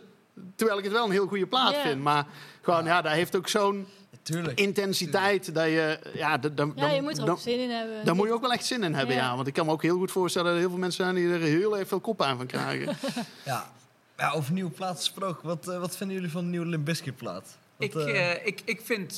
Terwijl 0.56 0.78
ik 0.78 0.84
het 0.84 0.94
wel 0.94 1.06
een 1.06 1.12
heel 1.12 1.28
goede 1.28 1.48
plaat 1.48 1.76
vind. 1.76 2.02
Maar 2.02 2.26
gewoon, 2.62 2.86
ja, 2.86 3.02
dat 3.02 3.12
heeft 3.12 3.36
ook 3.36 3.48
zo'n 3.48 3.88
Tuurlijk. 4.24 4.60
intensiteit 4.60 5.54
dat 5.56 5.66
je... 5.66 6.00
Ja, 6.14 6.40
d- 6.40 6.58
dan, 6.58 6.74
Ja, 6.76 6.90
je 6.92 7.02
moet 7.02 7.12
er 7.12 7.18
dan- 7.26 7.30
ook 7.30 7.40
zin 7.40 7.60
in 7.60 7.70
hebben. 7.70 8.06
daar 8.06 8.16
moet 8.16 8.28
je 8.28 8.34
ook 8.34 8.42
wel 8.42 8.52
echt 8.54 8.66
zin 8.66 8.84
in 8.84 8.94
hebben, 8.94 9.16
ja. 9.16 9.22
Ja. 9.30 9.36
Want 9.36 9.48
ik 9.48 9.54
kan 9.54 9.66
me 9.66 9.72
ook 9.72 9.82
heel 9.82 9.98
goed 9.98 10.12
voorstellen 10.12 10.48
dat 10.48 10.56
er 10.56 10.62
heel 10.62 10.70
veel 10.72 10.80
mensen 10.80 11.04
zijn 11.04 11.16
die 11.16 11.34
er 11.34 11.40
heel 11.40 11.78
erg 11.78 11.88
veel 11.88 12.00
kop 12.00 12.22
aan 12.22 12.38
van 12.38 12.46
krijgen. 12.46 12.98
Ja. 13.46 13.72
Ja, 14.18 14.32
over 14.32 14.54
nieuwe 14.54 14.72
platen 14.72 14.96
gesproken. 14.98 15.48
Wat, 15.48 15.68
eh, 15.68 15.80
wat 15.80 15.98
vinden 15.98 16.16
jullie 16.16 16.32
van 16.32 16.44
de 16.44 16.50
nieuwe 16.50 16.66
Limp 16.66 16.86
Bizkit 16.86 17.16
plaat? 17.16 17.58
Wat, 17.76 17.88
Ik, 17.88 17.96
eh, 17.96 18.32
eh, 18.32 18.46
ik, 18.48 18.62
ik 18.66 18.82
vind, 18.82 19.18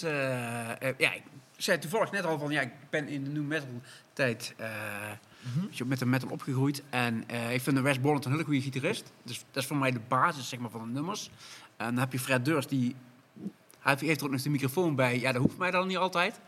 ja, 0.97 1.13
ik 1.13 1.23
zei 1.57 1.79
toevallig 1.79 2.11
net 2.11 2.25
al 2.25 2.39
van, 2.39 2.51
ja, 2.51 2.61
ik 2.61 2.71
ben 2.89 3.07
in 3.07 3.23
de 3.23 3.29
new 3.29 3.43
metal 3.45 3.81
tijd 4.13 4.53
je, 5.69 5.85
met 5.85 5.99
de 5.99 6.05
metal 6.05 6.29
opgegroeid. 6.29 6.83
En 6.89 7.23
ik 7.51 7.61
vind 7.61 7.75
de 7.75 7.81
Wes 7.81 8.01
Borland 8.01 8.25
een 8.25 8.31
hele 8.31 8.43
goede 8.43 8.61
gitarist. 8.61 9.11
Dus 9.23 9.43
dat 9.51 9.63
is 9.63 9.67
voor 9.69 9.77
mij 9.77 9.91
de 9.91 9.99
basis 10.07 10.49
zeg 10.49 10.59
maar, 10.59 10.69
van 10.69 10.81
de 10.87 10.93
nummers. 10.93 11.29
En 11.77 11.85
dan 11.85 11.97
heb 11.97 12.11
je 12.11 12.19
Fred 12.19 12.45
Durst, 12.45 12.69
die 12.69 12.95
hij 13.79 13.91
heeft- 13.95 14.01
heeft 14.01 14.19
er 14.19 14.25
ook 14.25 14.31
nog 14.31 14.41
de 14.41 14.49
microfoon 14.49 14.95
bij. 14.95 15.19
Ja, 15.19 15.31
dat 15.31 15.41
hoeft 15.41 15.57
mij 15.57 15.71
dan 15.71 15.87
niet 15.87 15.97
altijd. 15.97 16.39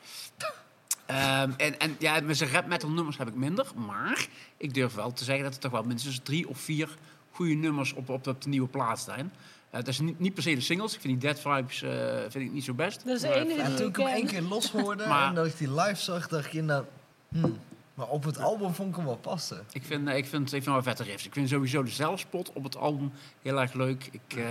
Ehm, 1.05 1.51
en, 1.57 1.79
en 1.79 1.95
ja, 1.99 2.19
met 2.19 2.37
zijn 2.37 2.51
rap 2.51 2.67
metal 2.67 2.89
nummers 2.89 3.17
heb 3.17 3.27
ik 3.27 3.35
minder. 3.35 3.67
Maar 3.75 4.27
ik 4.57 4.73
durf 4.73 4.93
wel 4.93 5.13
te 5.13 5.23
zeggen 5.23 5.43
dat 5.43 5.53
er 5.53 5.59
toch 5.59 5.71
wel 5.71 5.83
minstens 5.83 6.19
drie 6.23 6.47
of 6.49 6.59
vier 6.59 6.97
goede 7.39 7.53
nummers 7.53 7.93
op, 7.93 8.09
op, 8.09 8.23
de 8.23 8.49
nieuwe 8.49 8.67
plaat 8.67 8.99
zijn. 8.99 9.31
Eh, 9.69 9.79
dat 9.79 9.87
is 9.87 9.99
niet, 9.99 10.19
niet 10.19 10.33
per 10.33 10.43
se 10.43 10.55
de 10.55 10.61
singles. 10.61 10.93
Ik 10.95 11.01
vind 11.01 11.21
die 11.21 11.31
Dead 11.31 11.39
Vibes 11.39 11.81
eh, 11.81 11.91
vind 12.29 12.45
ik 12.45 12.51
niet 12.51 12.63
zo 12.63 12.73
best. 12.73 13.05
Dat 13.05 13.15
is 13.15 13.21
de 13.21 13.27
Maar- 13.27 13.37
enige 13.37 13.63
die 13.67 13.75
toen 13.75 13.87
ik 13.89 13.95
hem 13.95 14.07
één 14.07 14.25
keer 14.27 14.41
los 14.41 14.71
hoorde 14.71 15.07
Maar- 15.13 15.27
en 15.27 15.35
dat 15.35 15.45
ik 15.45 15.57
die 15.57 15.73
live 15.73 15.95
zag, 15.95 16.27
dacht 16.27 16.45
ik 16.45 16.53
inderdaad... 16.53 16.85
Hmm, 17.29 17.57
maar 17.93 18.07
op 18.07 18.23
het 18.23 18.39
album 18.39 18.73
vond 18.73 18.89
ik 18.89 18.95
hem 18.95 19.05
wel 19.05 19.17
passen. 19.17 19.65
Ik 19.71 19.83
vind, 19.85 20.07
eh, 20.07 20.17
ik 20.17 20.25
vind, 20.25 20.45
ik 20.45 20.63
vind 20.63 20.65
wel 20.75 20.83
vette 20.83 21.03
riffs. 21.03 21.25
Ik 21.25 21.33
vind 21.33 21.49
sowieso 21.49 21.83
de 21.83 21.89
zelfspot 21.91 22.51
op 22.53 22.63
het 22.63 22.77
album 22.77 23.11
heel 23.41 23.59
erg 23.61 23.73
leuk. 23.73 24.09
Ik, 24.11 24.37
eh, 24.37 24.45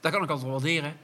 dat 0.00 0.12
kan 0.12 0.22
ik 0.22 0.28
altijd 0.30 0.42
wel 0.50 0.60
waarderen. 0.60 0.94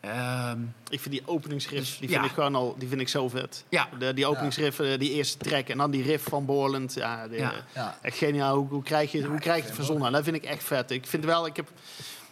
Ehm, 0.00 0.58
ik 0.88 1.00
vind 1.00 1.14
die 1.14 1.22
openingsriff, 1.26 1.80
Dus, 1.88 1.98
die 1.98 2.08
ja. 2.08 2.14
vind 2.14 2.26
ik 2.26 2.32
gewoon 2.34 2.54
al, 2.54 2.74
die 2.78 2.88
vind 2.88 3.00
ik 3.00 3.08
zo 3.08 3.28
vet. 3.28 3.64
ja, 3.68 3.88
De, 3.98 4.14
die 4.14 4.26
openingsriff, 4.26 4.78
eh, 4.80 4.98
die 4.98 5.10
eerste 5.10 5.38
track 5.38 5.68
en 5.68 5.78
dan 5.78 5.90
die 5.90 6.02
riff 6.02 6.28
van 6.28 6.44
Borland. 6.44 6.94
Ja, 6.94 7.28
die- 7.28 7.38
Ja. 7.38 7.52
Ja. 7.74 7.98
Echt 8.02 8.16
geniaal. 8.18 8.56
Hoe, 8.56 8.68
hoe 8.68 8.82
krijg 8.82 9.12
je, 9.12 9.24
hoe 9.24 9.38
krijg 9.38 9.60
je 9.60 9.66
het 9.66 9.74
verzonnen? 9.74 10.12
Dat 10.12 10.24
vind 10.24 10.36
ik 10.36 10.44
echt 10.44 10.64
vet. 10.64 10.90
Ik 10.90 11.06
vind 11.06 11.24
wel, 11.24 11.46
ik 11.46 11.56
heb, 11.56 11.68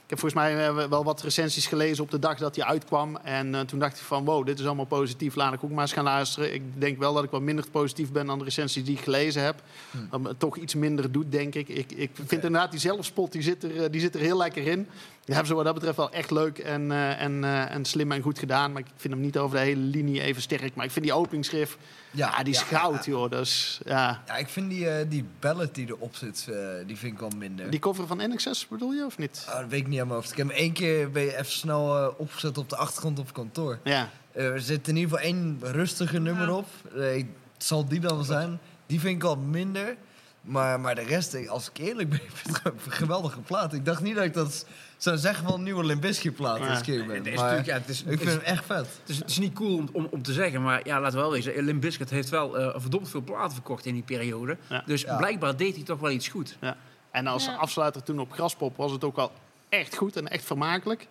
ik 0.04 0.10
heb 0.10 0.18
volgens 0.18 0.40
mij 0.42 0.66
eh, 0.68 0.88
wel 0.88 1.04
wat 1.04 1.22
recensies 1.22 1.66
gelezen 1.66 2.04
op 2.04 2.10
de 2.10 2.18
dag 2.18 2.38
dat 2.38 2.56
hij 2.56 2.64
uitkwam. 2.64 3.16
En 3.16 3.54
eh, 3.54 3.60
toen 3.60 3.78
dacht 3.78 3.96
ik 3.98 4.02
van, 4.04 4.24
wow, 4.24 4.46
dit 4.46 4.58
is 4.58 4.66
allemaal 4.66 4.84
positief. 4.84 5.34
Laat 5.34 5.52
ik 5.52 5.64
ook 5.64 5.70
maar 5.70 5.82
eens 5.82 5.92
gaan 5.92 6.04
luisteren. 6.04 6.54
Ik 6.54 6.62
denk 6.80 6.98
wel 6.98 7.14
dat 7.14 7.24
ik 7.24 7.30
wat 7.30 7.40
minder 7.40 7.64
positief 7.70 8.12
ben 8.12 8.26
dan 8.26 8.38
de 8.38 8.44
recensies 8.44 8.84
die 8.84 8.96
ik 8.96 9.02
gelezen 9.04 9.42
heb. 9.42 9.62
Dat 10.10 10.20
me 10.20 10.28
het 10.28 10.38
toch 10.40 10.56
iets 10.56 10.74
minder 10.74 11.12
doet, 11.12 11.32
denk 11.32 11.54
ik. 11.54 11.68
Ik, 11.68 11.92
ik 11.92 12.10
vind 12.14 12.30
inderdaad 12.44 12.70
die 12.70 12.80
zelfspot, 12.80 13.32
die 13.32 13.42
zit, 13.42 13.62
er, 13.64 13.90
die 13.90 14.00
zit 14.00 14.14
er 14.14 14.20
heel 14.20 14.36
lekker 14.36 14.66
in. 14.66 14.88
Die 15.24 15.34
hebben 15.34 15.46
ze 15.46 15.54
wat 15.54 15.64
dat 15.64 15.74
betreft 15.74 15.96
wel 15.96 16.10
echt 16.12 16.30
leuk 16.30 16.58
en, 16.58 16.92
eh, 16.92 17.20
en, 17.22 17.44
eh, 17.44 17.70
en 17.70 17.84
slim 17.84 18.12
en 18.12 18.22
goed 18.22 18.38
gedaan. 18.38 18.72
Maar 18.72 18.80
ik 18.82 18.86
vind 18.96 19.14
hem 19.14 19.22
niet 19.22 19.38
over 19.38 19.56
de 19.56 19.62
hele 19.64 19.80
linie 19.80 20.20
even 20.20 20.42
sterk. 20.42 20.74
Maar 20.74 20.84
ik 20.84 20.90
vind 20.90 21.04
die 21.04 21.14
openingsschrift, 21.14 21.76
ja, 22.10 22.42
die 22.42 22.52
is 22.54 22.58
ja, 22.58 22.64
goud, 22.78 23.04
ja. 23.04 23.12
joh. 23.12 23.30
Dus, 23.30 23.80
ja. 23.84 24.22
Ja, 24.26 24.36
ik 24.36 24.48
vind 24.48 24.70
die, 24.70 24.88
eh, 24.88 25.06
die 25.10 25.24
ballad 25.40 25.74
die 25.74 25.86
erop 25.88 26.16
zit, 26.16 26.46
eh, 26.50 26.56
die 26.86 26.96
vind 26.96 27.12
ik 27.12 27.18
wel 27.18 27.30
minder. 27.36 27.70
Die 27.70 27.80
cover 27.80 28.06
van 28.06 28.16
NXS 28.16 28.68
bedoel 28.68 28.92
je, 28.92 29.04
of 29.04 29.18
niet? 29.18 29.46
Ah, 29.48 29.58
dat 29.60 29.68
weet 29.68 29.80
ik 29.80 29.86
niet 29.86 30.00
aan 30.00 30.06
mijn 30.06 30.18
hoofd. 30.18 30.30
Ik 30.30 30.36
heb 30.36 30.48
hem 30.48 30.56
één 30.56 30.72
keer 30.72 31.10
ben 31.10 31.22
je 31.22 31.32
even 31.32 31.52
snel 31.52 32.14
opgezet 32.18 32.58
op 32.58 32.68
de 32.68 32.76
achtergrond 32.76 33.18
op 33.18 33.32
kantoor. 33.32 33.78
Ja. 33.84 34.08
Eh, 34.32 34.46
er 34.46 34.60
zit 34.60 34.88
in 34.88 34.96
ieder 34.96 35.10
geval 35.10 35.24
één 35.24 35.58
rustige 35.62 36.18
nummer 36.18 36.52
op. 36.54 36.66
Eh, 36.96 37.16
ik- 37.16 37.28
zal 37.58 37.88
die 37.88 38.00
dan 38.00 38.14
wel 38.14 38.24
zijn. 38.24 38.58
Die 38.86 39.00
vind 39.00 39.16
ik 39.16 39.28
al 39.28 39.36
minder. 39.36 39.96
Maar, 40.40 40.80
maar 40.80 40.94
de 40.94 41.02
rest, 41.02 41.48
als 41.48 41.70
ik 41.70 41.78
eerlijk 41.78 42.08
ben, 42.08 42.20
vind 42.32 42.56
ik 42.56 42.62
het 42.64 42.72
een 42.86 42.92
geweldige 42.92 43.40
plaat. 43.40 43.72
Ik 43.72 43.84
dacht 43.84 44.02
niet 44.02 44.14
dat 44.14 44.24
ik 44.24 44.34
dat 44.34 44.66
zou 45.04 45.16
zeggen 45.16 45.52
een 45.54 45.62
nieuwe 45.62 45.84
Limbisky 45.84 46.30
plaat 46.30 46.58
Ja. 46.58 46.68
als 46.68 46.78
ik 46.78 46.86
eerlijk 46.86 47.06
ben. 47.08 47.16
het 47.16 47.26
is 47.26 47.32
Maar 47.34 47.42
natuurlijk, 47.42 47.68
ja, 47.68 47.74
het 47.74 47.88
is, 47.88 48.02
ik 48.02 48.10
het 48.10 48.20
vind 48.20 48.32
hem 48.32 48.40
echt 48.40 48.64
vet. 48.64 48.86
Het 49.00 49.08
is, 49.08 49.18
het 49.18 49.30
is 49.30 49.38
niet 49.38 49.52
cool 49.54 49.76
om, 49.76 49.88
om, 49.92 50.06
om 50.10 50.22
te 50.22 50.32
zeggen, 50.32 50.62
maar 50.62 50.80
ja, 50.86 51.00
laten 51.00 51.16
we 51.16 51.22
wel 51.22 51.32
wezen. 51.32 51.62
Limp 51.64 51.80
Bizkit 51.80 52.10
heeft 52.10 52.28
wel 52.28 52.58
eh, 52.58 52.80
verdomd 52.80 53.08
veel 53.08 53.20
platen 53.20 53.52
verkocht 53.52 53.86
in 53.86 53.94
die 53.94 54.02
periode. 54.02 54.56
Ja. 54.66 54.82
Dus 54.86 55.00
Ja. 55.02 55.16
blijkbaar 55.16 55.56
deed 55.56 55.74
hij 55.74 55.84
toch 55.84 56.00
wel 56.00 56.10
iets 56.10 56.28
goed. 56.28 56.56
ja. 56.60 56.76
En 57.10 57.26
als 57.26 57.44
Ja. 57.44 57.54
afsluiter 57.54 58.02
toen 58.02 58.18
op 58.18 58.32
Graspop 58.32 58.76
was 58.76 58.92
het 58.92 59.04
ook 59.04 59.16
wel 59.16 59.32
echt 59.68 59.96
goed 59.96 60.16
en 60.16 60.28
echt 60.28 60.44
vermakelijk. 60.44 61.06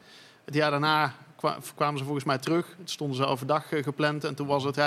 Het 0.46 0.54
jaar 0.54 0.72
daarna 0.72 1.14
kwa- 1.36 1.58
kwamen 1.76 1.98
ze 1.98 2.04
volgens 2.04 2.26
mij 2.26 2.38
terug. 2.38 2.76
Het 2.80 2.90
stonden 2.90 3.18
ze 3.18 3.26
overdag 3.26 3.72
eh, 3.72 3.84
gepland 3.84 4.24
en 4.24 4.36
toen 4.36 4.48
was 4.48 4.64
het... 4.64 4.76
Ja, 4.76 4.86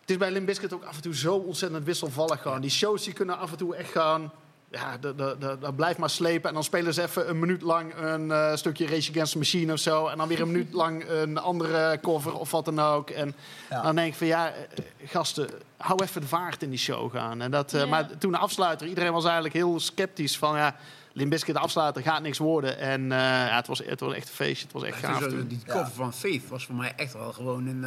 het 0.00 0.10
is 0.10 0.16
bij 0.16 0.30
Limp 0.30 0.46
Bizkit 0.46 0.72
ook 0.72 0.84
af 0.84 0.96
en 0.96 1.02
toe 1.02 1.14
zo 1.16 1.34
ontzettend 1.34 1.84
wisselvallig 1.84 2.42
gewoon. 2.42 2.60
Die 2.60 2.70
shows 2.70 3.04
die 3.04 3.12
kunnen 3.12 3.38
af 3.38 3.50
en 3.50 3.56
toe 3.56 3.76
echt 3.76 3.90
gaan 3.90 4.32
ja, 4.70 4.96
dat- 5.00 5.18
dat- 5.18 5.40
dat 5.40 5.60
dat 5.60 5.76
blijft 5.76 5.98
maar 5.98 6.10
slepen. 6.10 6.48
En 6.48 6.54
dan 6.54 6.64
spelen 6.64 6.94
ze 6.94 7.02
even 7.02 7.28
een 7.28 7.38
minuut 7.38 7.62
lang 7.62 7.94
een 7.96 8.30
eh, 8.32 8.54
stukje 8.56 8.86
Race 8.86 9.10
Against 9.10 9.32
the 9.32 9.38
Machine 9.38 9.72
of 9.72 9.78
zo. 9.78 10.06
En 10.06 10.18
dan 10.18 10.28
weer 10.28 10.40
een 10.40 10.50
minuut 10.50 10.72
lang 10.82 11.08
een 11.08 11.38
andere 11.38 11.98
cover 12.02 12.34
of 12.34 12.50
wat 12.50 12.64
dan 12.64 12.78
ook. 12.80 13.10
En 13.10 13.34
Ja. 13.70 13.82
dan 13.82 13.94
denk 13.94 14.08
ik 14.12 14.18
van 14.18 14.26
ja, 14.26 14.52
eh, 14.52 14.84
gasten, 15.04 15.48
hou 15.76 16.02
even 16.02 16.20
de 16.20 16.26
vaart 16.26 16.62
in 16.62 16.70
die 16.70 16.78
show 16.78 17.12
gaan. 17.12 17.40
En 17.40 17.50
dat, 17.50 17.72
eh, 17.72 17.80
Ja. 17.80 17.86
Maar 17.86 18.18
toen 18.18 18.32
de 18.32 18.38
afsluiter, 18.38 18.86
iedereen 18.86 19.12
was 19.12 19.24
eigenlijk 19.24 19.54
heel 19.54 19.80
sceptisch 19.80 20.38
van 20.38 20.56
ja, 20.56 20.76
de 21.12 21.58
afsluiter 21.58 22.02
gaat 22.02 22.22
niks 22.22 22.38
worden. 22.38 22.78
En 22.78 23.12
eh, 23.12 23.18
ja, 23.18 23.56
het, 23.56 23.66
was, 23.66 23.78
het 23.84 24.00
was 24.00 24.12
echt 24.14 24.28
een 24.28 24.34
feestje, 24.34 24.64
het 24.64 24.72
was 24.72 24.82
echt 24.82 24.98
gaaf 24.98 25.18
zo- 25.22 25.46
die 25.46 25.60
Ja. 25.66 25.72
cover 25.72 25.92
van 25.94 26.12
Faith 26.12 26.48
was 26.48 26.64
voor 26.66 26.74
mij 26.74 26.92
echt 26.96 27.12
wel 27.12 27.32
gewoon 27.32 27.66
een... 27.66 27.84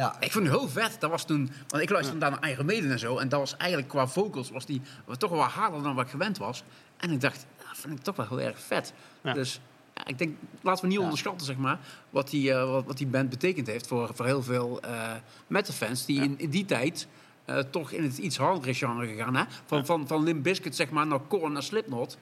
Ja, 0.00 0.16
ik 0.20 0.32
vond 0.32 0.46
het 0.46 0.56
heel 0.58 0.68
vet. 0.68 0.96
Dat 0.98 1.10
was 1.10 1.24
toen, 1.24 1.50
want 1.68 1.82
ik 1.82 1.90
luisterde 1.90 2.20
daar 2.20 2.30
naar 2.30 2.50
Iron 2.50 2.66
Maiden 2.66 2.90
en 2.90 2.98
zo. 2.98 3.18
En 3.18 3.28
dat 3.28 3.40
was 3.40 3.56
eigenlijk 3.56 3.90
qua 3.90 4.06
vocals 4.06 4.50
was 4.50 4.66
die 4.66 4.80
was 5.04 5.16
toch 5.16 5.30
wel 5.30 5.40
harder 5.40 5.82
dan 5.82 5.94
wat 5.94 6.04
ik 6.04 6.10
gewend 6.10 6.38
was. 6.38 6.62
En 6.96 7.10
ik 7.10 7.20
dacht, 7.20 7.46
dat 7.58 7.66
vind 7.78 7.98
ik 7.98 8.02
toch 8.04 8.16
wel 8.16 8.26
heel 8.26 8.40
erg 8.40 8.60
vet. 8.60 8.92
Ja. 9.22 9.32
Dus 9.32 9.60
ja, 9.94 10.06
ik 10.06 10.18
denk, 10.18 10.36
laten 10.60 10.82
we 10.82 10.86
niet 10.88 10.96
Ja. 10.96 11.02
onderschatten 11.02 11.46
zeg 11.46 11.56
maar, 11.56 11.78
wat, 12.10 12.30
die, 12.30 12.52
eh, 12.52 12.70
wat, 12.70 12.84
wat 12.84 12.96
die 12.98 13.06
band 13.06 13.30
betekend 13.30 13.66
heeft 13.66 13.86
voor, 13.86 14.10
voor 14.14 14.26
heel 14.26 14.42
veel 14.42 14.80
eh 14.80 15.12
metalfans. 15.46 16.04
Die 16.04 16.22
in, 16.22 16.38
in 16.38 16.50
die 16.50 16.64
tijd 16.64 17.06
eh, 17.44 17.58
toch 17.58 17.90
in 17.90 18.02
het 18.02 18.18
iets 18.18 18.36
hardere 18.36 18.74
genre 18.74 19.06
gegaan. 19.06 19.36
Hè? 19.36 19.44
Van, 19.66 19.86
van, 19.86 20.06
van 20.06 20.22
Limp 20.22 20.42
Bizkit 20.42 20.76
zeg 20.76 20.90
maar, 20.90 21.06
naar 21.06 21.20
Korn 21.20 21.52
naar 21.52 21.62
Slipknot. 21.62 22.18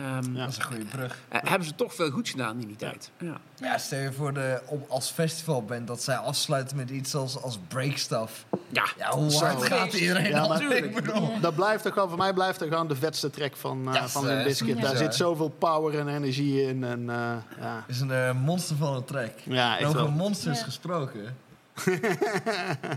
Ehm, 0.00 0.34
Ja. 0.36 0.40
dat 0.40 0.48
is 0.48 0.56
een 0.56 0.62
goede 0.62 0.84
brug. 0.84 1.18
eh, 1.28 1.40
hebben 1.44 1.68
ze 1.68 1.74
toch 1.74 1.94
veel 1.94 2.10
goeds 2.10 2.30
gedaan 2.30 2.60
in 2.60 2.66
die 2.66 2.76
tijd. 2.76 3.10
Ja. 3.18 3.36
Ja, 3.56 3.78
stel 3.78 3.98
je 3.98 4.12
voor 4.12 4.32
de, 4.34 4.60
op, 4.66 4.90
als 4.90 5.10
festivalband 5.10 5.86
dat 5.86 6.02
zij 6.02 6.16
afsluiten 6.16 6.76
met 6.76 6.90
iets 6.90 7.14
als, 7.14 7.42
als 7.42 7.58
breakstuff. 7.68 8.44
Ja. 8.68 8.84
Ja, 8.98 9.10
hoe 9.10 9.30
Zo. 9.30 9.44
hard 9.44 9.62
gaat 9.64 9.92
iedereen 9.92 10.28
Ja, 10.30 10.58
bedoel, 10.94 11.40
Dat 11.40 11.54
blijft 11.54 11.82
toch 11.82 11.92
gewoon, 11.92 12.08
voor 12.08 12.18
mij 12.18 12.32
blijft 12.32 12.58
dat 12.58 12.68
gewoon 12.68 12.88
de 12.88 12.96
vetste 12.96 13.30
track 13.30 13.56
van, 13.56 13.88
eh 13.88 13.94
Ja, 13.94 14.08
van 14.08 14.42
Bizkit. 14.44 14.76
eh, 14.76 14.82
Daar 14.82 14.96
zit 14.96 15.14
zoveel 15.14 15.48
power 15.48 15.98
en 15.98 16.08
energie 16.08 16.62
in. 16.68 16.84
En, 16.84 17.10
eh, 17.10 17.32
ja. 17.60 17.84
is 17.86 18.00
een 18.00 18.10
eh, 18.12 18.32
monster 18.32 18.76
van 18.76 18.94
een 18.94 19.04
track. 19.04 19.32
ja, 19.44 19.78
echt 19.78 19.88
Over 19.88 20.02
wel. 20.02 20.10
monsters 20.10 20.58
Ja. 20.58 20.64
gesproken. 20.64 21.36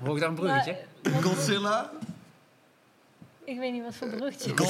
Hoor 0.04 0.16
ik 0.16 0.20
daar 0.20 0.30
een 0.30 0.36
bruggetje? 0.36 0.78
Godzilla? 1.22 1.90
Ik 3.46 3.60
weet 3.60 3.72
niet 3.72 3.84
wat 3.84 3.96
voor 3.96 4.08
bruggetje. 4.08 4.54
We, 4.54 4.64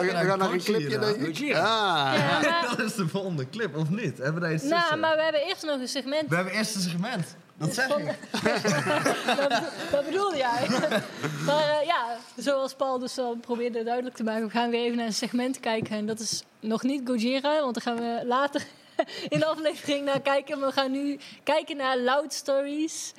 we 0.00 0.06
Ja, 0.06 0.24
gaan 0.24 0.38
naar 0.38 0.52
een 0.52 0.58
clipje, 0.58 0.98
denk 0.98 1.16
ik. 1.16 1.36
Gojira. 1.36 1.58
Ah, 1.58 2.18
Ja, 2.18 2.40
maar, 2.40 2.66
Dat 2.76 2.78
is 2.86 2.94
de 2.94 3.08
volgende 3.08 3.48
clip, 3.48 3.76
of 3.76 3.90
niet? 3.90 4.18
Hebben 4.18 4.42
wij 4.42 4.54
iets 4.54 4.62
nou, 4.62 4.80
tussen? 4.80 5.00
maar 5.00 5.16
we 5.16 5.22
hebben 5.22 5.40
eerst 5.40 5.62
nog 5.62 5.80
een 5.80 5.88
segment. 5.88 6.28
We 6.28 6.34
hebben 6.34 6.54
eerst 6.54 6.74
een 6.74 6.80
segment. 6.80 7.36
Dat 7.58 7.74
zeg 7.74 7.96
ik. 7.96 8.14
wat, 9.90 10.04
bedoelde 10.04 10.36
jij? 10.36 10.66
maar 11.46 11.68
eh, 11.68 11.86
ja, 11.86 12.16
zoals 12.36 12.74
Paul 12.74 12.98
dus 12.98 13.18
al 13.18 13.36
probeerde 13.36 13.84
duidelijk 13.84 14.16
te 14.16 14.22
maken, 14.22 14.44
we 14.44 14.50
gaan 14.50 14.70
weer 14.70 14.84
even 14.84 14.96
naar 14.96 15.06
een 15.06 15.12
segment 15.12 15.60
kijken. 15.60 15.96
En 15.96 16.06
dat 16.06 16.20
is 16.20 16.42
nog 16.60 16.82
niet 16.82 17.08
Gojira, 17.08 17.60
want 17.60 17.74
daar 17.74 17.82
gaan 17.82 17.96
we 17.96 18.26
later 18.26 18.62
in 19.28 19.38
de 19.38 19.46
aflevering 19.46 20.04
naar 20.04 20.20
kijken. 20.20 20.58
Maar 20.58 20.68
we 20.68 20.74
gaan 20.74 20.90
nu 20.90 21.18
kijken 21.42 21.76
naar 21.76 21.98
Loud 21.98 22.32
Stories. 22.32 23.12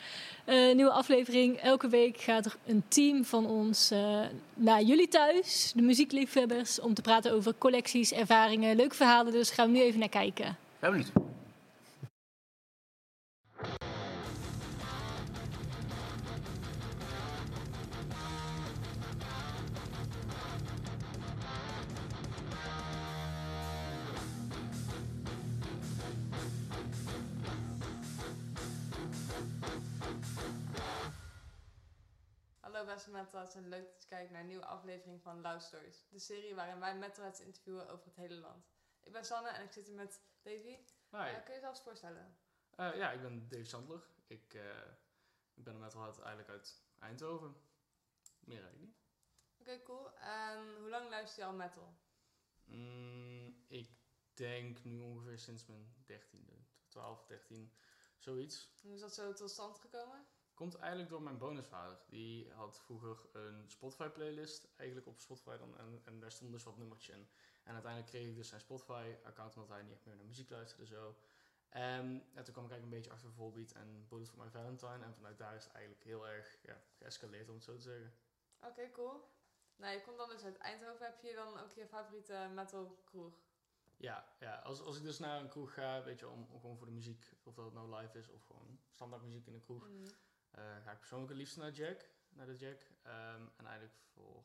Eh, 0.48 0.76
nieuwe 0.76 0.92
aflevering. 0.92 1.58
Elke 1.58 1.88
week 1.88 2.18
gaat 2.18 2.46
er 2.46 2.56
een 2.66 2.84
team 2.88 3.26
van 3.26 3.46
ons 3.46 3.92
eh, 3.92 4.20
naar 4.54 4.82
jullie 4.82 5.08
thuis, 5.08 5.72
de 5.76 5.82
muziekliefhebbers, 5.82 6.80
om 6.80 6.94
te 6.94 7.02
praten 7.02 7.32
over 7.34 7.54
collecties, 7.58 8.12
ervaringen, 8.12 8.76
leuke 8.76 8.96
verhalen. 8.96 9.32
Dus 9.32 9.50
gaan 9.50 9.72
we 9.72 9.78
nu 9.78 9.84
even 9.84 10.00
naar 10.00 10.10
kijken. 10.10 10.58
Ben 10.80 10.92
benieuwd. 10.92 11.12
Hallo 32.98 33.10
beste 33.10 33.24
metalheads 33.24 33.56
en 33.56 33.70
leuk 33.70 33.92
dat 33.92 34.02
je 34.02 34.08
kijkt 34.08 34.32
naar 34.32 34.42
een 34.42 34.48
nieuwe 34.48 34.66
aflevering 34.66 35.22
van 35.22 35.42
Loud 35.42 35.62
Stories. 35.62 36.06
De 36.10 36.20
serie 36.20 36.56
waarin 36.56 36.80
wij 36.80 36.98
metalheads 36.98 37.40
interviewen 37.40 37.90
over 37.90 38.06
het 38.06 38.16
hele 38.16 38.36
land. 38.36 38.70
Ik 39.04 39.12
ben 39.12 39.26
Sanne 39.26 39.50
en 39.50 39.64
ik 39.64 39.72
zit 39.72 39.86
hier 39.86 39.96
met 39.96 40.22
Davy. 40.42 40.78
Hi. 41.10 41.18
Eh, 41.18 41.44
kun 41.44 41.54
je 41.54 41.60
jezelf 41.60 41.84
voorstellen? 41.84 42.38
Eh, 42.76 42.96
ja, 42.96 43.12
ik 43.12 43.22
ben 43.22 43.48
Dave 43.50 43.66
Sandler. 43.66 44.08
Ik, 44.28 44.54
eh, 44.54 44.92
ik 45.54 45.64
ben 45.64 45.74
een 45.74 45.80
metalhead 45.80 46.20
eigenlijk 46.20 46.50
uit 46.50 46.84
Eindhoven. 47.00 47.56
Meer 48.40 48.62
eigenlijk 48.62 48.86
niet. 48.86 48.98
Oké, 49.60 49.82
cool. 49.82 50.18
En 50.20 50.76
hoe 50.80 50.90
lang 50.90 51.10
luister 51.10 51.44
je 51.44 51.50
al 51.50 51.56
metal? 51.56 51.98
Mm, 52.66 53.64
ik 53.68 53.90
denk 54.34 54.84
nu 54.84 55.00
ongeveer 55.00 55.40
sinds 55.40 55.66
mijn 55.66 55.96
13e, 56.06 56.66
12, 56.88 57.26
13, 57.26 57.74
zoiets. 58.18 58.70
Hoe 58.82 58.94
is 58.94 59.00
dat 59.00 59.14
zo 59.14 59.34
tot 59.34 59.52
stand 59.52 59.80
gekomen? 59.80 60.28
Komt 60.58 60.76
eigenlijk 60.76 61.10
door 61.10 61.22
mijn 61.22 61.38
bonusvader. 61.38 61.98
Die 62.10 62.52
had 62.52 62.80
vroeger 62.80 63.18
een 63.32 63.70
Spotify 63.70 64.08
playlist, 64.08 64.68
eigenlijk 64.76 65.08
op 65.08 65.20
Spotify 65.20 65.58
dan. 65.58 65.78
En, 65.78 66.02
en 66.04 66.20
daar 66.20 66.32
stond 66.32 66.52
dus 66.52 66.64
wat 66.64 66.78
nummertjes 66.78 67.16
in. 67.16 67.28
En 67.64 67.74
uiteindelijk 67.74 68.12
kreeg 68.12 68.28
ik 68.28 68.36
dus 68.36 68.48
zijn 68.48 68.62
Spotify 68.62 69.16
account, 69.24 69.56
omdat 69.56 69.70
hij 69.70 69.82
niet 69.82 69.92
echt 69.92 70.06
meer 70.06 70.16
naar 70.16 70.26
muziek 70.26 70.50
luisterde 70.50 70.86
zo. 70.86 71.16
En, 71.70 72.24
ja, 72.34 72.42
toen 72.42 72.54
kwam 72.54 72.66
ik 72.66 72.72
eigenlijk 72.72 72.84
een 72.84 72.90
beetje 72.90 73.12
achter 73.12 73.32
Volbeat 73.32 73.72
en 73.72 74.06
Bullet 74.08 74.30
for 74.30 74.38
My 74.44 74.50
Valentine. 74.50 75.04
En 75.06 75.14
vanuit 75.14 75.38
daar 75.38 75.56
is 75.56 75.64
het 75.64 75.74
eigenlijk 75.74 76.04
heel 76.04 76.28
erg 76.28 76.58
ja, 76.62 76.82
geëscaleerd, 76.98 77.50
om 77.50 77.56
het 77.56 77.64
zo 77.64 77.76
te 77.76 77.82
zeggen. 77.82 78.14
Oké, 78.60 78.92
cool. 78.92 79.30
Nou, 79.76 79.94
je 79.94 80.02
komt 80.02 80.18
dan 80.18 80.30
dus 80.30 80.44
uit 80.44 80.58
Eindhoven. 80.58 81.06
Heb 81.06 81.22
je 81.22 81.34
dan 81.34 81.60
ook 81.60 81.72
je 81.72 81.88
favoriete 81.88 82.50
metal 82.54 83.02
kroeg? 83.06 83.34
Ja, 83.98 84.28
ja 84.40 84.56
als, 84.56 84.82
als 84.82 84.98
ik 84.98 85.04
dus 85.04 85.20
naar 85.20 85.40
een 85.40 85.50
kroeg 85.50 85.74
ga, 85.74 86.04
weet 86.04 86.20
je, 86.20 86.30
om, 86.30 86.48
om 86.52 86.60
gewoon 86.60 86.78
voor 86.78 86.86
de 86.86 86.94
muziek, 86.94 87.26
of 87.44 87.54
dat 87.54 87.66
het 87.66 87.74
nou 87.74 87.96
live 87.96 88.18
is 88.18 88.30
of 88.30 88.44
gewoon 88.44 88.80
standaard 88.90 89.24
muziek 89.24 89.48
in 89.48 89.54
een 89.54 89.62
kroeg, 89.62 89.88
Mm. 89.88 90.06
Eh, 90.52 90.64
ga 90.84 90.92
ik 90.92 90.98
persoonlijk 90.98 91.30
het 91.30 91.40
liefst 91.40 91.58
naar 91.58 91.72
Jack, 91.72 92.10
naar 92.30 92.46
de 92.46 92.56
Jack. 92.56 92.82
Ehm, 93.02 93.42
en 93.58 93.66
eigenlijk 93.66 93.96
voor, 94.14 94.44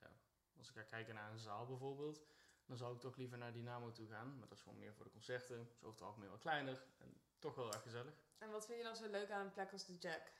ja, 0.00 0.10
als 0.58 0.68
ik 0.68 0.74
ga 0.74 0.82
kijken 0.82 1.14
naar 1.14 1.30
een 1.30 1.38
zaal 1.38 1.66
bijvoorbeeld, 1.66 2.24
dan 2.66 2.76
zou 2.76 2.94
ik 2.94 3.00
toch 3.00 3.16
liever 3.16 3.38
naar 3.38 3.52
Dynamo 3.52 3.92
toe 3.92 4.08
gaan. 4.08 4.38
Maar 4.38 4.48
dat 4.48 4.56
is 4.56 4.62
gewoon 4.62 4.78
meer 4.78 4.94
voor 4.94 5.04
de 5.04 5.10
concerten, 5.10 5.60
is 5.60 5.82
over 5.82 5.98
het 5.98 6.02
algemeen 6.02 6.30
wat 6.30 6.40
kleiner 6.40 6.84
en 6.98 7.20
toch 7.38 7.54
wel 7.54 7.72
erg 7.72 7.82
gezellig. 7.82 8.14
En 8.38 8.50
wat 8.50 8.66
vind 8.66 8.78
je 8.78 8.84
dan 8.84 8.96
zo 8.96 9.10
leuk 9.10 9.30
aan 9.30 9.46
een 9.46 9.52
plek 9.52 9.72
als 9.72 9.86
de 9.86 9.98
Jack? 9.98 10.32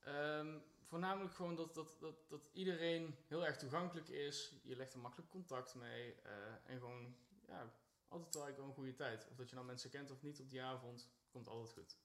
Ehm, 0.00 0.58
voornamelijk 0.82 1.34
gewoon 1.34 1.56
dat, 1.56 1.74
dat, 1.74 1.96
dat, 2.00 2.28
dat 2.28 2.48
iedereen 2.52 3.16
heel 3.26 3.46
erg 3.46 3.56
toegankelijk 3.56 4.08
is. 4.08 4.54
Je 4.62 4.76
legt 4.76 4.92
er 4.92 4.98
makkelijk 4.98 5.30
contact 5.30 5.74
mee. 5.74 6.14
eh, 6.14 6.32
en 6.64 6.78
gewoon, 6.78 7.16
ja, 7.46 7.72
altijd 8.08 8.34
wel 8.34 8.42
eigenlijk 8.44 8.56
wel 8.56 8.66
een 8.66 8.74
goede 8.74 8.94
tijd. 8.94 9.28
Of 9.30 9.36
dat 9.36 9.48
je 9.48 9.54
nou 9.54 9.66
mensen 9.66 9.90
kent 9.90 10.10
of 10.10 10.22
niet 10.22 10.40
op 10.40 10.48
die 10.50 10.62
avond, 10.62 11.08
komt 11.30 11.48
altijd 11.48 11.72
goed. 11.72 11.96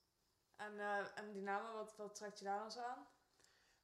En, 0.64 0.80
eh, 0.80 1.18
en 1.18 1.32
Dynamo, 1.32 1.72
wat, 1.72 1.96
wat 1.96 2.14
trekt 2.14 2.38
je 2.38 2.44
daar 2.44 2.58
dan 2.58 2.70
zo 2.70 2.80
aan? 2.80 3.06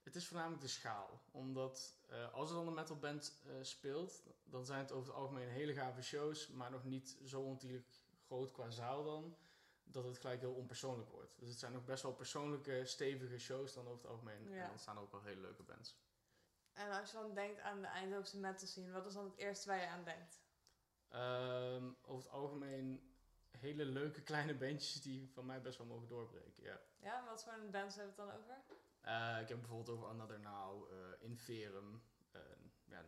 Het 0.02 0.16
is 0.16 0.26
voornamelijk 0.26 0.62
de 0.62 0.68
schaal. 0.68 1.20
Omdat 1.30 1.96
eh, 2.06 2.32
als 2.32 2.50
er 2.50 2.56
dan 2.56 2.66
een 2.66 2.74
metalband 2.74 3.42
eh 3.46 3.52
speelt, 3.62 4.22
dan 4.44 4.64
zijn 4.64 4.78
het 4.78 4.92
over 4.92 5.08
het 5.08 5.16
algemeen 5.16 5.48
hele 5.48 5.74
gave 5.74 6.02
shows, 6.02 6.48
maar 6.48 6.70
nog 6.70 6.84
niet 6.84 7.16
zo 7.24 7.40
ontiegelijk 7.40 7.86
groot 8.26 8.50
qua 8.50 8.70
zaal 8.70 9.04
dan, 9.04 9.36
dat 9.84 10.04
het 10.04 10.18
gelijk 10.18 10.40
heel 10.40 10.54
onpersoonlijk 10.54 11.10
wordt. 11.10 11.38
Dus 11.38 11.48
het 11.48 11.58
zijn 11.58 11.72
nog 11.72 11.84
best 11.84 12.02
wel 12.02 12.12
persoonlijke, 12.12 12.84
stevige 12.84 13.38
shows 13.38 13.74
dan 13.74 13.86
over 13.86 14.02
het 14.02 14.10
algemeen. 14.10 14.48
Ja. 14.48 14.62
En 14.62 14.68
dan 14.68 14.78
staan 14.78 14.96
er 14.96 15.02
ook 15.02 15.12
wel 15.12 15.22
hele 15.22 15.40
leuke 15.40 15.62
bands. 15.62 15.96
En 16.72 16.90
als 16.90 17.10
je 17.10 17.16
dan 17.16 17.34
denkt 17.34 17.60
aan 17.60 17.80
de 17.80 17.86
Eindhovense 17.86 18.38
metal 18.38 18.66
scene, 18.66 18.92
wat 18.92 19.06
is 19.06 19.14
dan 19.14 19.24
het 19.24 19.36
eerste 19.36 19.68
waar 19.68 19.80
je 19.80 19.86
aan 19.86 20.04
denkt? 20.04 20.40
Ehm, 21.08 21.92
over 22.02 22.24
het 22.24 22.32
algemeen 22.32 23.17
hele 23.50 23.84
leuke 23.84 24.22
kleine 24.22 24.54
bandjes 24.54 25.02
die 25.02 25.30
van 25.32 25.46
mij 25.46 25.60
best 25.60 25.78
wel 25.78 25.86
mogen 25.86 26.08
doorbreken, 26.08 26.62
ja. 26.62 26.80
Ja, 27.00 27.24
wat 27.24 27.44
voor 27.44 27.52
een 27.52 27.70
bands 27.70 27.96
hebben 27.96 28.14
we 28.16 28.22
het 28.22 28.30
dan 28.30 28.40
over? 28.40 28.56
Eh, 29.00 29.40
ik 29.40 29.48
heb 29.48 29.58
bijvoorbeeld 29.58 29.96
over 29.96 30.08
Another 30.08 30.40
Now, 30.40 30.92
eh 30.92 30.96
Inferum, 31.18 32.02
eh, 32.30 32.40
ja, 32.84 33.04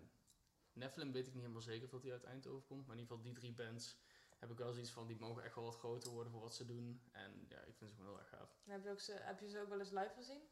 Nephilim 0.73 1.13
weet 1.13 1.27
ik 1.27 1.33
niet 1.33 1.43
helemaal 1.43 1.63
zeker 1.63 1.85
of 1.85 1.91
dat 1.91 2.03
die 2.03 2.13
uit 2.13 2.25
Eindhoven 2.25 2.67
komt, 2.67 2.87
maar 2.87 2.97
in 2.97 3.03
ieder 3.03 3.17
geval 3.17 3.33
die 3.33 3.41
drie 3.41 3.53
bands 3.53 3.99
heb 4.39 4.51
ik 4.51 4.59
wel 4.59 4.73
zoiets 4.73 4.91
van, 4.91 5.07
die 5.07 5.19
mogen 5.19 5.43
echt 5.43 5.55
wel 5.55 5.65
wat 5.65 5.77
groter 5.77 6.11
worden 6.11 6.33
voor 6.33 6.41
wat 6.41 6.55
ze 6.55 6.65
doen. 6.65 7.03
En 7.13 7.47
ja, 7.49 7.59
ik 7.61 7.77
vind 7.77 7.91
ze 7.91 7.97
gewoon 7.97 8.11
heel 8.11 8.21
erg 8.21 8.29
gaaf. 8.29 8.61
En 8.65 8.73
heb, 8.73 8.85
je 8.85 8.91
ook 8.91 9.01
ze, 9.01 9.13
heb 9.13 9.41
je 9.41 9.49
ze 9.49 9.61
ook 9.61 9.69
wel 9.69 9.79
eens 9.79 9.91
live 9.91 10.13
gezien? 10.15 10.43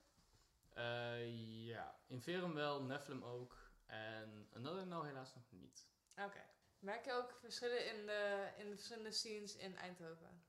Ja, 1.64 2.00
Inferum 2.06 2.54
wel, 2.54 2.82
Nephilim 2.82 3.24
ook 3.24 3.56
en 3.86 4.48
Another 4.52 4.86
Now 4.86 5.04
helaas 5.04 5.34
nog 5.34 5.50
niet. 5.50 5.86
Oké. 6.16 6.44
Merk 6.78 7.04
je 7.04 7.12
ook 7.12 7.38
verschillen 7.40 7.86
in 7.86 8.06
de, 8.06 8.52
in 8.56 8.68
de 8.68 8.74
verschillende 8.76 9.12
scenes 9.12 9.56
in 9.56 9.76
Eindhoven? 9.76 10.42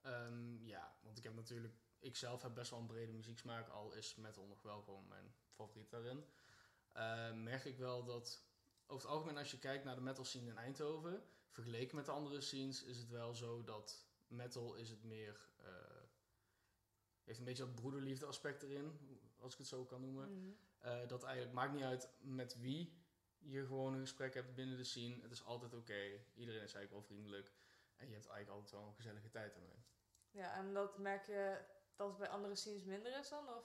Ehm, 0.00 0.64
ja, 0.66 0.96
want 1.02 1.18
ik 1.18 1.24
heb 1.24 1.34
natuurlijk, 1.34 1.74
ik 1.98 2.16
zelf 2.16 2.42
heb 2.42 2.54
best 2.54 2.70
wel 2.70 2.80
een 2.80 2.86
brede 2.86 3.12
muzieksmaak, 3.12 3.68
al 3.68 3.92
is 3.92 4.14
metal 4.14 4.46
nog 4.46 4.62
wel 4.62 4.82
gewoon 4.82 5.08
mijn 5.08 5.34
favoriet 5.50 5.90
daarin. 5.90 6.24
Ehm, 6.92 7.42
merk 7.42 7.64
ik 7.64 7.78
wel 7.78 8.04
dat 8.04 8.46
over 8.86 9.08
het 9.08 9.16
algemeen 9.16 9.38
als 9.38 9.50
je 9.50 9.58
kijkt 9.58 9.84
naar 9.84 9.94
de 9.94 10.00
metal 10.00 10.24
scene 10.24 10.50
in 10.50 10.56
Eindhoven, 10.56 11.22
vergeleken 11.48 11.96
met 11.96 12.06
de 12.06 12.12
andere 12.12 12.40
scenes, 12.40 12.82
is 12.82 12.98
het 12.98 13.08
wel 13.08 13.34
zo 13.34 13.64
dat 13.64 14.06
metal 14.26 14.74
is 14.74 14.90
het 14.90 15.02
meer, 15.02 15.48
eh, 15.56 16.02
heeft 17.24 17.38
een 17.38 17.44
beetje 17.44 17.64
dat 17.64 17.74
broederliefde 17.74 18.26
aspect 18.26 18.62
erin, 18.62 18.98
als 19.38 19.52
ik 19.52 19.58
het 19.58 19.68
zo 19.68 19.84
kan 19.84 20.00
noemen. 20.00 20.58
Eh, 20.78 21.06
dat 21.06 21.22
eigenlijk 21.22 21.54
maakt 21.54 21.72
niet 21.72 21.82
uit 21.82 22.08
met 22.20 22.58
wie 22.58 23.03
je 23.46 23.66
gewoon 23.66 23.94
een 23.94 24.00
gesprek 24.00 24.34
hebt 24.34 24.54
binnen 24.54 24.76
de 24.76 24.84
scene. 24.84 25.22
Het 25.22 25.30
is 25.30 25.44
altijd 25.44 25.74
oké. 25.74 26.20
Iedereen 26.34 26.62
is 26.62 26.74
eigenlijk 26.74 26.90
wel 26.90 27.02
vriendelijk. 27.02 27.52
En 27.96 28.06
je 28.06 28.12
hebt 28.14 28.26
eigenlijk 28.26 28.48
altijd 28.48 28.80
wel 28.80 28.88
een 28.88 28.94
gezellige 28.94 29.30
tijd 29.30 29.54
ermee. 29.54 29.84
Ja, 30.30 30.54
en 30.54 30.74
dat 30.74 30.98
merk 30.98 31.26
je 31.26 31.64
dat 31.96 32.08
het 32.08 32.18
bij 32.18 32.28
andere 32.28 32.54
scenes 32.54 32.84
minder 32.84 33.18
is 33.18 33.28
dan? 33.28 33.48
Of? 33.48 33.64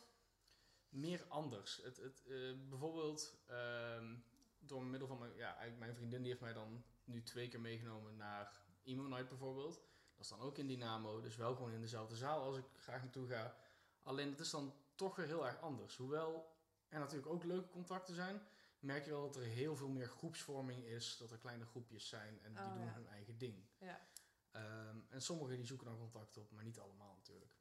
Meer 0.89 1.25
anders. 1.27 1.81
Het, 1.83 1.97
het, 1.97 2.25
eh, 2.27 2.53
bijvoorbeeld 2.69 3.43
ehm, 3.47 4.15
door 4.59 4.83
middel 4.83 5.07
van 5.07 5.19
mijn, 5.19 5.35
ja, 5.35 5.47
eigenlijk 5.47 5.79
mijn 5.79 5.95
vriendin, 5.95 6.19
die 6.19 6.29
heeft 6.29 6.41
mij 6.41 6.53
dan 6.53 6.83
nu 7.03 7.23
twee 7.23 7.47
keer 7.47 7.61
meegenomen 7.61 8.15
naar 8.15 8.61
Emo 8.83 9.07
Night 9.07 9.27
bijvoorbeeld. 9.29 9.73
Dat 10.15 10.23
is 10.23 10.27
dan 10.27 10.39
ook 10.39 10.57
in 10.57 10.67
Dynamo, 10.67 11.21
dus 11.21 11.35
wel 11.35 11.55
gewoon 11.55 11.71
in 11.71 11.81
dezelfde 11.81 12.15
zaal 12.15 12.41
als 12.41 12.57
ik 12.57 12.65
graag 12.75 13.01
naartoe 13.01 13.27
ga. 13.27 13.55
Alleen 14.03 14.29
het 14.29 14.39
is 14.39 14.49
dan 14.49 14.73
toch 14.95 15.15
weer 15.15 15.25
heel 15.25 15.45
erg 15.45 15.61
anders. 15.61 15.97
Hoewel 15.97 16.57
er 16.87 16.99
natuurlijk 16.99 17.31
ook 17.31 17.43
leuke 17.43 17.69
contacten 17.69 18.15
zijn, 18.15 18.41
merk 18.79 19.05
je 19.05 19.11
wel 19.11 19.21
dat 19.21 19.35
er 19.35 19.43
heel 19.43 19.75
veel 19.75 19.89
meer 19.89 20.07
groepsvorming 20.07 20.83
is. 20.83 21.17
Dat 21.17 21.31
er 21.31 21.37
kleine 21.37 21.65
groepjes 21.65 22.07
zijn 22.07 22.41
en 22.41 22.53
die 22.53 22.63
Oh, 22.63 22.73
doen 22.73 22.85
ja. 22.85 22.93
hun 22.93 23.07
eigen 23.07 23.37
ding. 23.37 23.67
Ja. 23.77 24.07
Ehm, 24.51 24.97
en 25.09 25.21
sommigen 25.21 25.55
die 25.55 25.65
zoeken 25.65 25.87
dan 25.87 25.97
contact 25.97 26.37
op, 26.37 26.51
maar 26.51 26.63
niet 26.63 26.79
allemaal 26.79 27.15
natuurlijk. 27.15 27.57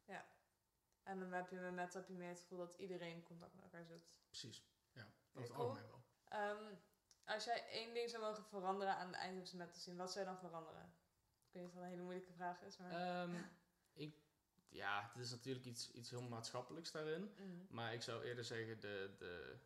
En 1.09 1.19
dan 1.19 1.33
heb 1.33 1.51
je 1.51 1.57
met 1.57 1.75
Met 1.75 1.95
heb 1.95 2.09
je 2.09 2.15
meer 2.15 2.29
het 2.29 2.41
gevoel 2.41 2.59
dat 2.59 2.75
iedereen 2.75 3.23
contact 3.23 3.55
met 3.55 3.65
elkaar 3.65 3.85
zoekt. 3.85 4.09
Precies, 4.27 4.65
ja. 4.93 5.07
Het 5.33 5.49
cool. 5.49 5.59
algemeen 5.59 5.89
wel. 5.89 6.03
Ehm, 6.29 6.75
als 7.25 7.45
jij 7.45 7.69
één 7.69 7.95
ding 7.95 8.11
zou 8.11 8.23
mogen 8.23 8.45
veranderen 8.45 8.97
aan 8.97 9.11
de 9.11 9.17
Eindhovense 9.17 9.57
metal 9.57 9.81
scene, 9.81 9.97
wat 9.97 10.13
zou 10.13 10.25
je 10.25 10.31
dan 10.31 10.41
veranderen? 10.41 10.83
Ik 10.83 11.53
weet 11.53 11.63
niet 11.63 11.71
of 11.71 11.75
dat 11.75 11.83
een 11.83 11.89
hele 11.89 12.03
moeilijke 12.03 12.33
vraag 12.33 12.63
is, 12.63 12.77
maar... 12.77 12.91
Ehm, 12.91 13.35
ik, 13.93 14.17
ja, 14.69 15.11
het 15.13 15.23
is 15.23 15.31
natuurlijk 15.31 15.65
iets, 15.65 15.91
iets 15.91 16.11
heel 16.11 16.23
maatschappelijks 16.23 16.91
daarin. 16.91 17.35
Mhm. 17.35 17.75
Maar 17.75 17.95
ik 17.95 18.03
zou 18.03 18.25
eerder 18.25 18.45
zeggen 18.45 18.81
de, 18.81 19.15
de, 19.19 19.59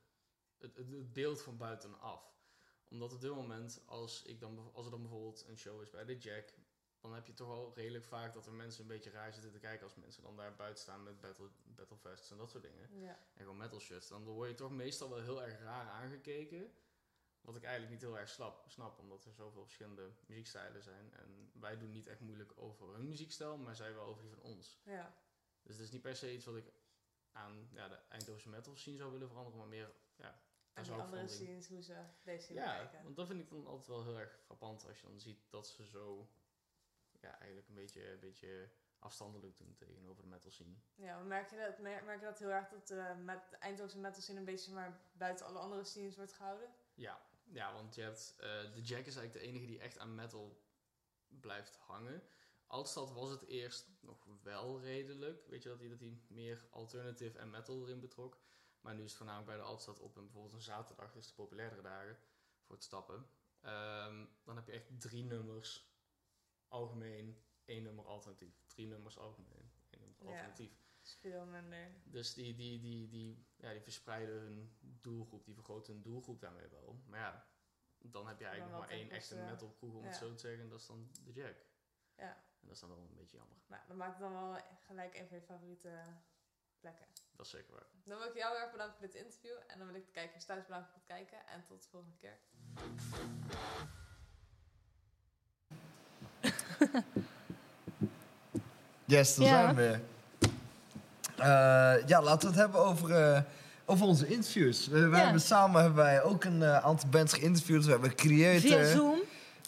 het, 0.63 0.77
het, 0.77 1.13
beeld 1.13 1.43
van 1.43 1.57
buitenaf. 1.57 2.35
Omdat 2.89 3.13
op 3.13 3.21
dit 3.21 3.35
moment, 3.35 3.83
als, 3.87 4.23
ik 4.23 4.41
dan, 4.41 4.71
als 4.73 4.85
er 4.85 4.91
dan 4.91 5.01
bijvoorbeeld 5.03 5.45
een 5.49 5.59
show 5.59 5.83
is 5.83 5.91
bij 5.91 6.05
de 6.05 6.19
Jack, 6.19 6.53
dan 7.01 7.15
heb 7.15 7.27
je 7.27 7.35
toch 7.35 7.49
wel 7.49 7.73
redelijk 7.75 8.05
vaak 8.05 8.33
dat 8.33 8.47
er 8.47 8.53
mensen 8.53 8.83
een 8.83 8.89
beetje 8.89 9.11
raar 9.11 9.33
zitten 9.33 9.53
te 9.53 9.59
kijken 9.59 9.85
als 9.85 9.95
mensen 9.95 10.23
dan 10.23 10.37
daar 10.37 10.55
buiten 10.55 10.83
staan 10.83 11.03
met 11.03 11.21
battle, 11.21 11.51
battlefests 11.63 12.31
en 12.31 12.37
dat 12.37 12.51
soort 12.51 12.63
dingen. 12.63 13.01
Ja. 13.01 13.19
En 13.35 13.41
gewoon 13.41 13.57
metal 13.57 13.81
shirts. 13.81 14.09
Dan 14.09 14.25
word 14.25 14.49
je 14.49 14.55
toch 14.55 14.71
meestal 14.71 15.09
wel 15.09 15.21
heel 15.21 15.43
erg 15.43 15.61
raar 15.61 15.89
aangekeken. 15.89 16.73
Wat 17.41 17.57
ik 17.57 17.63
eigenlijk 17.63 17.93
niet 17.93 18.03
heel 18.03 18.19
erg 18.19 18.29
snap, 18.29 18.65
snap 18.69 18.99
omdat 18.99 19.25
er 19.25 19.33
zoveel 19.33 19.63
verschillende 19.63 20.13
muziekstijlen 20.27 20.83
zijn. 20.83 21.13
En 21.13 21.51
wij 21.53 21.79
doen 21.79 21.93
niet 21.93 22.07
echt 22.07 22.21
moeilijk 22.21 22.53
over 22.55 22.95
hun 22.95 23.09
muziekstijl, 23.09 23.57
maar 23.57 23.77
zij 23.77 23.95
wel 23.95 24.05
over 24.05 24.23
die 24.23 24.31
van 24.31 24.43
ons. 24.43 24.81
ja. 24.85 25.15
Dus 25.63 25.77
het 25.77 25.85
is 25.85 25.93
niet 25.93 26.03
per 26.03 26.17
se 26.17 26.35
iets 26.35 26.45
wat 26.45 26.57
ik 26.57 26.73
aan 27.33 27.69
ja, 27.73 27.89
de 27.89 27.99
Eindhovense 28.09 28.49
metal 28.49 28.77
scene 28.77 28.97
zou 28.97 29.13
willen 29.13 29.29
veranderen, 29.29 29.59
maar 29.59 29.69
meer, 29.69 29.93
ja, 30.17 30.41
En 30.75 30.83
die 30.83 30.93
andere 30.93 31.29
scenes, 31.29 31.69
hoe 31.69 31.83
ze 31.83 32.05
deze 32.23 32.43
scene 32.45 32.61
Ja, 32.61 32.77
kijken. 32.77 33.03
want 33.03 33.17
dat 33.17 33.27
vind 33.27 33.41
ik 33.41 33.49
dan 33.49 33.67
altijd 33.67 33.87
wel 33.89 34.05
heel 34.05 34.19
erg 34.19 34.39
frappant 34.45 34.87
als 34.87 35.01
je 35.01 35.07
dan 35.07 35.21
ziet 35.21 35.51
dat 35.51 35.69
ze 35.69 35.87
zo, 35.87 36.29
ja, 37.21 37.39
eigenlijk 37.39 37.69
een 37.69 37.75
beetje, 37.75 38.11
een 38.13 38.21
beetje 38.21 38.71
afstandelijk 38.99 39.57
doen 39.57 39.75
tegenover 39.75 40.23
de 40.23 40.29
metal 40.29 40.51
scene. 40.51 40.75
Ja, 40.95 41.19
merk 41.19 41.51
je 41.51 41.57
dat, 41.57 41.79
mer- 41.79 42.05
merk 42.05 42.21
je 42.21 42.27
dat 42.27 42.39
heel 42.39 42.51
erg 42.51 42.69
dat 42.69 42.91
eh, 42.91 43.17
met 43.17 43.51
de 43.51 43.57
Eindhovense 43.57 43.99
metal 43.99 44.23
scene 44.23 44.39
een 44.39 44.45
beetje 44.45 44.73
maar, 44.73 45.01
buiten 45.13 45.47
alle 45.47 45.59
andere 45.59 45.85
scenes 45.85 46.17
wordt 46.17 46.33
gehouden? 46.33 46.75
Ja, 46.95 47.27
ja 47.45 47.73
want 47.73 47.95
je 47.95 48.03
hebt, 48.03 48.35
eh, 48.39 48.73
de 48.75 48.81
Jack 48.83 49.07
is 49.07 49.17
eigenlijk 49.17 49.33
de 49.33 49.41
enige 49.41 49.67
die 49.67 49.79
echt 49.81 49.99
aan 49.99 50.15
metal 50.15 50.63
blijft 51.29 51.77
hangen. 51.77 52.23
Altstad 52.67 53.13
was 53.13 53.31
het 53.31 53.43
eerst 53.47 53.91
nog 54.01 54.27
wel 54.43 54.81
redelijk, 54.81 55.47
weet 55.47 55.63
je, 55.63 55.69
dat 55.69 55.79
hij, 55.79 55.89
dat 55.89 56.01
hij 56.01 56.21
meer 56.29 56.67
alternative 56.71 57.39
en 57.39 57.51
metal 57.51 57.83
erin 57.87 58.01
betrok. 58.01 58.41
Maar 58.83 58.95
nu 58.95 59.03
is 59.03 59.09
het 59.09 59.17
voornamelijk 59.17 59.51
bij 59.51 59.59
de 59.61 59.71
Altstad 59.71 60.01
op 60.01 60.17
een, 60.17 60.23
bijvoorbeeld 60.25 60.55
een 60.55 60.61
zaterdag, 60.61 61.13
dus 61.13 61.27
de 61.27 61.35
populairdere 61.35 61.83
dagen, 61.83 62.19
voor 62.63 62.75
het 62.75 62.85
stappen. 62.85 63.27
Ehm, 63.61 64.27
dan 64.45 64.57
heb 64.57 64.67
je 64.67 64.73
echt 64.73 65.01
drie 65.01 65.25
nummers 65.25 65.91
algemeen, 66.69 67.43
één 67.65 67.83
nummer 67.83 68.07
alternatief. 68.07 68.63
Drie 68.67 68.87
nummers 68.87 69.19
algemeen, 69.19 69.73
één 69.91 70.01
nummer 70.01 70.19
Ja. 70.19 70.31
alternatief. 70.31 70.81
Veel 71.03 71.47
minder. 71.47 71.91
Dus 72.05 72.35
die, 72.35 72.55
die, 72.55 72.81
die, 72.81 73.09
die, 73.09 73.47
ja, 73.57 73.73
die 73.73 73.81
verspreiden 73.83 74.41
hun 74.41 74.77
doelgroep, 74.81 75.45
die 75.45 75.55
vergroten 75.55 75.93
hun 75.93 76.03
doelgroep 76.03 76.41
daarmee 76.41 76.69
wel. 76.69 77.03
Maar 77.07 77.21
ja, 77.21 77.47
dan 77.99 78.27
heb 78.27 78.39
je 78.39 78.45
eigenlijk 78.45 78.77
nog 78.77 78.87
maar 78.87 78.97
één 78.97 79.11
echte 79.11 79.29
tempels, 79.29 79.49
eh, 79.49 79.53
metal 79.55 79.73
kroeg, 79.77 79.95
om 79.95 80.05
het 80.05 80.17
zo 80.17 80.33
te 80.35 80.39
zeggen. 80.41 80.63
En 80.63 80.69
dat 80.69 80.81
is 80.81 80.87
dan 80.87 81.11
de 81.25 81.33
Jack. 81.33 81.57
Ja. 82.17 82.35
En 82.37 82.67
dat 82.69 82.75
is 82.75 82.81
dan 82.81 82.89
wel 82.89 82.99
een 82.99 83.15
beetje 83.15 83.37
jammer. 83.37 83.57
Nou, 83.67 83.83
dat 83.87 83.97
maakt 83.97 84.19
dan 84.19 84.33
wel 84.33 84.61
gelijk 84.83 85.15
een 85.15 85.29
van 85.29 85.37
je 85.37 85.43
favoriete 85.43 86.05
plekken. 86.83 87.07
Dat 87.37 87.47
is 87.47 87.53
zeker 87.53 87.73
waar. 87.77 87.89
Dan 88.05 88.19
wil 88.19 88.27
ik 88.29 88.37
jou 88.37 88.53
heel 88.53 88.63
erg 88.63 88.73
bedanken 88.77 88.97
voor 88.99 89.07
dit 89.07 89.17
interview. 89.25 89.57
En 89.67 89.77
dan 89.79 89.87
wil 89.87 89.97
ik 89.97 90.07
de 90.07 90.13
kijkers 90.21 90.45
thuis 90.45 90.65
bedanken 90.69 90.91
voor 90.93 91.01
het 91.07 91.13
kijken. 91.17 91.39
En 91.55 91.65
tot 91.69 91.83
de 91.83 91.89
volgende 91.91 92.17
keer. 92.23 92.37
Yes, 99.05 99.35
daar 99.35 99.47
Ja. 99.47 99.53
zijn 99.63 99.75
we 99.75 99.83
weer. 99.83 100.01
Eh, 101.37 102.07
ja, 102.09 102.23
laten 102.23 102.41
we 102.41 102.47
het 102.47 102.57
hebben 102.63 102.81
over, 102.81 103.11
eh, 103.35 103.41
over 103.85 104.07
onze 104.07 104.27
interviews. 104.27 104.87
We, 104.87 105.09
we 105.09 105.17
Ja. 105.17 105.23
hebben 105.23 105.41
samen 105.41 105.81
hebben 105.83 106.03
wij 106.05 106.23
ook 106.23 106.45
een 106.45 106.63
eh, 106.63 106.77
aantal 106.85 107.09
bands 107.09 107.33
geïnterviewd. 107.33 107.85
We 107.85 107.91
hebben 107.91 108.15
Creator. 108.15 108.61
Via 108.61 108.85
Zoom. 108.85 109.19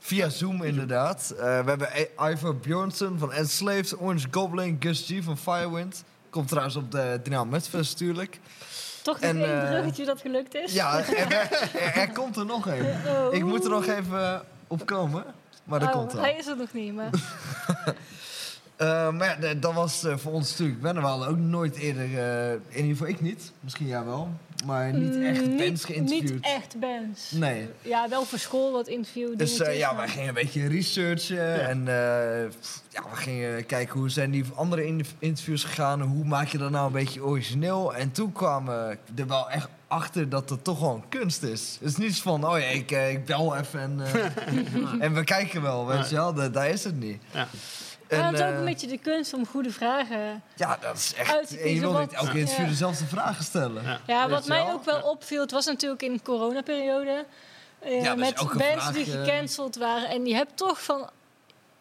Via 0.01 0.29
Zoom, 0.29 0.63
inderdaad. 0.63 1.31
Eh, 1.31 1.37
we 1.39 1.69
hebben 1.71 1.89
Ivor 2.33 2.57
Bjornsson 2.57 3.19
van 3.19 3.33
Enslaved, 3.33 4.01
Orange 4.01 4.27
Goblin, 4.31 4.77
Gus 4.81 5.07
G 5.11 5.23
van 5.25 5.39
Firewind. 5.39 6.05
Komt 6.35 6.49
trouwens 6.49 6.77
op 6.77 6.91
de 6.91 7.21
Dynamo 7.23 7.51
Metfest 7.51 7.91
natuurlijk. 7.91 8.41
Toch 9.03 9.21
nog 9.21 9.31
En, 9.31 9.45
één 9.45 9.63
eh, 9.63 9.71
bruggetje 9.71 10.05
dat 10.05 10.21
gelukt 10.21 10.55
is. 10.55 10.73
Ja, 10.73 10.99
er, 10.99 11.33
er, 11.33 11.95
er 11.95 12.13
komt 12.13 12.37
er 12.37 12.47
nog 12.47 12.67
een. 12.67 12.87
Oh. 13.07 13.35
Ik 13.35 13.45
moet 13.45 13.65
er 13.65 13.71
nog 13.71 13.87
even 13.87 14.43
op 14.67 14.87
komen. 14.87 15.25
Maar 15.65 15.81
dat 15.81 15.89
Oh, 15.89 15.95
komt 15.95 16.13
wel. 16.13 16.23
Hij 16.23 16.37
is 16.37 16.47
er 16.47 16.57
nog 16.57 16.73
niet, 16.73 16.95
maar... 16.95 17.11
Eh, 18.77 19.11
maar 19.11 19.39
ja, 19.45 19.55
dat 19.55 19.73
was 19.75 20.05
eh, 20.05 20.17
voor 20.17 20.33
ons 20.33 20.51
natuurlijk... 20.51 20.81
Ben 20.81 20.97
er 20.97 21.03
wel 21.03 21.27
ook 21.27 21.39
nooit 21.39 21.77
eerder... 21.77 22.19
eh, 22.19 22.53
in 22.53 22.61
ieder 22.77 22.91
geval 22.91 23.07
ik 23.09 23.21
niet. 23.21 23.53
Misschien 23.61 23.87
jij 23.87 24.05
wel. 24.05 24.29
Maar 24.67 24.93
niet 24.93 25.21
echt 25.23 25.47
Mm, 25.47 25.57
bands 25.57 25.85
geïnterviewd. 25.85 26.33
Niet 26.33 26.45
echt 26.45 26.77
bands. 26.81 27.31
Nee. 27.31 27.69
Ja, 27.83 28.09
wel 28.09 28.25
voor 28.25 28.39
school 28.39 28.73
wat 28.73 28.89
interview 28.89 29.39
Dus 29.39 29.61
eh, 29.61 29.79
ja, 29.79 29.97
wij 29.97 30.09
gingen 30.09 30.29
een 30.29 30.35
beetje 30.35 30.67
researchen. 30.69 31.69
En 31.69 31.79
eh, 31.89 32.49
pff, 32.61 32.83
ja, 32.89 33.03
we 33.11 33.17
gingen 33.17 33.67
kijken 33.67 33.99
hoe 33.99 34.09
zijn 34.11 34.31
die 34.31 34.45
andere 34.55 34.87
in- 34.87 35.07
interviews 35.19 35.65
gegaan. 35.65 36.01
Hoe 36.01 36.25
maak 36.25 36.49
je 36.49 36.59
dat 36.59 36.71
nou 36.71 36.87
een 36.87 36.93
beetje 36.93 37.25
origineel? 37.25 37.95
En 37.95 38.13
toen 38.13 38.33
kwamen 38.33 38.89
we 38.89 39.23
er 39.23 39.27
wel 39.29 39.51
echt 39.51 39.69
achter 39.89 40.29
dat 40.29 40.51
het 40.51 40.65
toch 40.65 40.81
wel 40.81 40.95
een 40.95 41.09
kunst 41.21 41.43
is. 41.43 41.77
Het 41.81 41.89
is 41.91 41.97
niet 41.97 42.21
van, 42.21 42.45
oh 42.49 42.59
ja, 42.59 42.65
ik, 42.67 42.91
ik 42.91 43.25
bel 43.25 43.57
even 43.57 43.81
en, 43.81 44.01
eh, 44.01 44.25
en 45.05 45.15
we 45.15 45.25
kijken 45.25 45.63
wel, 45.63 45.87
weet 45.87 46.09
je 46.09 46.15
wel. 46.15 46.35
Dat, 46.35 46.55
daar 46.55 46.69
is 46.69 46.85
het 46.85 47.01
niet. 47.01 47.23
Ja. 47.33 47.49
En, 48.09 48.19
Maar 48.19 48.27
het 48.27 48.35
is 48.35 48.41
ook 48.41 48.53
eh, 48.53 48.59
een 48.59 48.65
beetje 48.65 48.87
de 48.87 48.99
kunst 48.99 49.35
om 49.35 49.47
goede 49.47 49.71
vragen. 49.71 50.43
Ja, 50.55 50.79
dat 50.81 50.97
is 50.97 51.15
uit 51.17 51.29
echt... 51.29 51.49
te 51.49 51.59
En 51.59 51.75
je 51.75 51.81
wil 51.81 51.99
niet 51.99 52.13
elke 52.13 52.39
interview 52.39 52.65
ja. 52.65 52.71
dezelfde 52.71 53.05
vragen 53.05 53.45
stellen. 53.45 53.83
Ja. 53.83 53.99
Ja, 54.07 54.29
wat 54.29 54.47
mij 54.47 54.73
ook 54.73 54.85
wel 54.85 55.01
opviel, 55.01 55.41
het 55.41 55.51
was 55.51 55.67
natuurlijk 55.67 56.03
in 56.03 56.13
de 56.13 56.23
coronaperiode. 56.23 57.25
eh 57.79 58.03
Ja, 58.03 58.15
met 58.15 58.35
bands 58.35 58.55
vraag, 58.57 58.93
die 58.93 59.05
eh, 59.05 59.11
gecanceld 59.13 59.77
waren. 59.77 60.09
En 60.09 60.27
je 60.27 60.35
hebt 60.35 60.57
toch 60.57 60.83
van... 60.83 61.11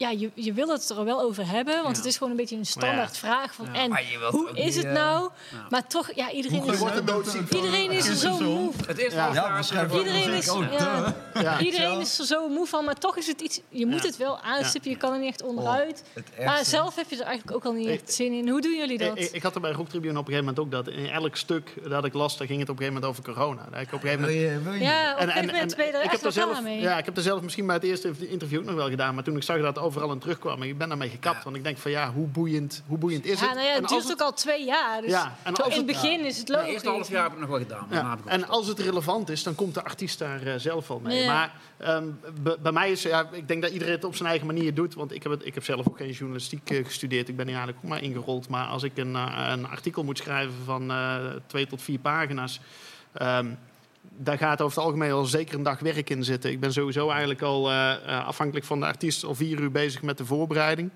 Ja, 0.04 0.10
je, 0.10 0.32
je 0.34 0.54
wil 0.54 0.68
het 0.68 0.90
er 0.90 1.04
wel 1.06 1.22
over 1.22 1.48
hebben, 1.48 1.74
want 1.76 1.96
Ja. 1.96 2.02
het 2.02 2.06
is 2.06 2.18
gewoon 2.18 2.32
een 2.32 2.38
beetje 2.38 2.56
een 2.56 2.66
standaard 2.66 3.18
vraag 3.18 3.54
van... 3.54 3.68
Ja. 3.74 3.80
En 3.80 3.92
hoe 4.30 4.50
is 4.54 4.76
het 4.76 4.86
eh, 4.86 4.92
nou? 4.94 5.30
Ja. 5.52 5.68
Maar 5.70 5.88
toch, 5.88 6.12
ja, 6.16 6.32
iedereen 6.32 6.60
Hoe 6.62 6.72
is, 6.72 7.34
iedereen 7.56 7.92
is 7.92 8.08
er 8.08 8.16
zo 8.16 8.40
moe. 8.40 8.72
Het 8.88 8.98
we 8.98 9.98
Iedereen 9.98 10.34
is, 10.34 10.50
ook, 10.50 10.64
ja, 10.72 11.16
Ja. 11.34 11.60
iedereen 11.60 12.00
is 12.00 12.20
er 12.20 12.26
zo 12.26 12.50
moe 12.50 12.66
van, 12.68 12.86
maar 12.86 12.96
toch 12.96 13.18
is 13.18 13.28
het 13.28 13.42
iets... 13.42 13.62
Je 13.70 13.86
moet 13.86 14.02
Ja. 14.02 14.08
het 14.08 14.18
wel 14.18 14.40
aanstippen, 14.40 14.92
je 14.92 14.98
kan 14.98 15.14
er 15.14 15.20
niet 15.20 15.30
echt 15.30 15.42
onderuit. 15.44 16.04
Maar 16.46 16.66
zelf 16.66 16.96
heb 16.96 17.10
je 17.10 17.16
er 17.16 17.26
eigenlijk 17.26 17.58
ook 17.58 17.66
al 17.66 17.72
niet 17.74 17.88
echt 17.88 18.14
zin 18.14 18.34
in. 18.34 18.50
Hoe 18.50 18.62
doen 18.62 18.76
jullie 18.78 18.98
dat? 18.98 19.20
Ik, 19.20 19.32
ik 19.32 19.44
had 19.44 19.56
er 19.56 19.62
bij 19.62 19.72
Rock 19.72 19.90
Tribune 19.90 20.20
op 20.20 20.28
een 20.28 20.34
gegeven 20.34 20.46
moment 20.56 20.60
ook 20.78 20.86
dat 20.86 20.94
in 20.96 21.10
elk 21.10 21.36
stuk 21.36 21.74
dat 21.90 22.06
ik 22.06 22.14
las, 22.14 22.38
daar 22.38 22.48
ging 22.48 22.60
het 22.60 22.70
op 22.70 22.80
een 22.80 22.84
gegeven 22.86 23.02
moment 23.02 23.20
over 23.22 23.34
corona. 23.34 23.68
Dat 23.72 23.80
ik 23.82 23.88
op 23.94 24.04
een 24.04 24.10
gegeven 24.10 24.26
Wil 24.26 24.62
moment 24.64 24.82
ja, 24.84 25.14
op 25.14 25.20
een 25.22 25.28
gegeven 25.28 25.46
moment 25.54 25.76
ben 25.76 25.86
je 25.86 25.92
er 25.92 26.04
ik 26.04 26.12
echt 26.12 26.36
wel 26.36 26.56
er 26.56 26.64
mee. 26.64 26.80
ja, 26.80 26.98
ik 26.98 27.06
heb 27.06 27.18
er 27.18 27.24
zelf 27.24 27.42
misschien 27.42 27.66
bij 27.66 27.76
het 27.76 27.84
eerste 27.84 28.12
interview 28.20 28.60
ook 28.60 28.66
nog 28.66 28.76
wel 28.76 28.90
gedaan, 28.90 29.16
maar 29.16 29.24
toen 29.24 29.36
ik 29.36 29.44
zag 29.44 29.58
dat 29.58 29.66
het 29.66 29.78
overal 29.94 30.12
in 30.12 30.20
terugkwam, 30.20 30.64
ik 30.64 30.78
ben 30.78 30.88
daarmee 30.90 31.10
gekapt, 31.10 31.44
want 31.44 31.56
ik 31.56 31.64
denk 31.64 31.78
van 31.78 31.92
ja, 31.92 32.12
hoe 32.12 32.28
boeiend, 32.28 32.84
hoe 32.88 32.98
boeiend 32.98 33.26
is 33.26 33.40
Ja, 33.40 33.46
het? 33.46 33.56
nou 33.56 33.68
ja, 33.68 33.74
het 33.74 33.88
duurt 33.90 34.12
ook 34.12 34.22
al 34.22 34.34
twee 34.34 34.66
jaar. 34.66 35.02
Dus 35.02 35.10
Ja, 35.12 35.36
en 35.44 35.56
zo 35.56 35.62
als 35.62 35.74
in 35.74 35.80
het 35.82 35.90
het- 35.96 36.02
begin 36.02 36.26
is 36.26 36.38
het 36.38 36.48
Het 36.48 36.58
logisch. 36.58 36.72
eerste 36.74 36.90
half 36.90 37.10
jaar 37.10 37.24
heb 37.24 37.32
ik 37.34 37.40
nog 37.40 37.50
wel 37.50 37.58
gedaan. 37.60 37.88
maar 37.90 38.18
en 38.26 38.48
als 38.48 38.68
het 38.68 38.80
relevant 38.80 39.30
is, 39.30 39.44
dan 39.44 39.56
komt 39.56 39.74
de 39.74 39.84
artiest 39.84 40.20
daar 40.20 40.42
eh, 40.42 40.54
zelf 40.58 40.88
wel 40.88 41.00
mee. 41.00 41.22
Ja. 41.24 41.34
Maar 41.34 41.52
ehm, 41.78 42.08
bij 42.62 42.72
mij 42.72 42.92
is, 42.92 43.02
ja, 43.02 43.28
ik 43.32 43.48
denk 43.48 43.62
dat 43.62 43.72
iedereen 43.72 43.94
het 43.94 44.04
op 44.04 44.16
zijn 44.16 44.30
eigen 44.30 44.48
manier 44.48 44.74
doet. 44.74 44.94
Want 44.94 45.12
ik 45.14 45.24
heb, 45.24 45.32
het, 45.32 45.46
ik 45.46 45.54
heb 45.54 45.64
zelf 45.64 45.88
ook 45.88 45.98
geen 45.98 46.12
journalistiek 46.12 46.70
eh, 46.70 46.86
gestudeerd. 46.86 47.30
Ik 47.30 47.36
ben 47.36 47.46
hier 47.48 47.56
eigenlijk 47.56 47.86
ook 47.86 47.90
maar 47.92 48.02
ingerold. 48.02 48.48
Maar 48.50 48.66
als 48.68 48.84
ik 48.84 48.98
een, 48.98 49.16
eh, 49.16 49.48
een 49.52 49.68
artikel 49.68 50.04
moet 50.04 50.18
schrijven 50.18 50.54
van 50.66 50.92
eh, 50.92 51.16
twee 51.48 51.68
tot 51.68 51.82
vier 51.82 52.00
pagina's... 52.00 52.60
ehm, 53.14 53.48
daar 54.18 54.38
gaat 54.38 54.62
over 54.62 54.76
het 54.78 54.86
algemeen 54.86 55.12
al 55.12 55.26
zeker 55.26 55.56
een 55.56 55.64
dag 55.64 55.80
werk 55.80 56.10
in 56.10 56.24
zitten. 56.24 56.52
Ik 56.52 56.60
ben 56.60 56.74
sowieso 56.74 57.10
eigenlijk 57.10 57.42
al 57.42 57.70
eh, 57.70 57.92
eh, 57.92 58.26
afhankelijk 58.28 58.66
van 58.66 58.80
de 58.80 58.86
artiest 58.86 59.24
al 59.24 59.36
vier 59.36 59.60
uur 59.60 59.72
bezig 59.72 60.02
met 60.02 60.18
de 60.18 60.26
voorbereiding. 60.26 60.90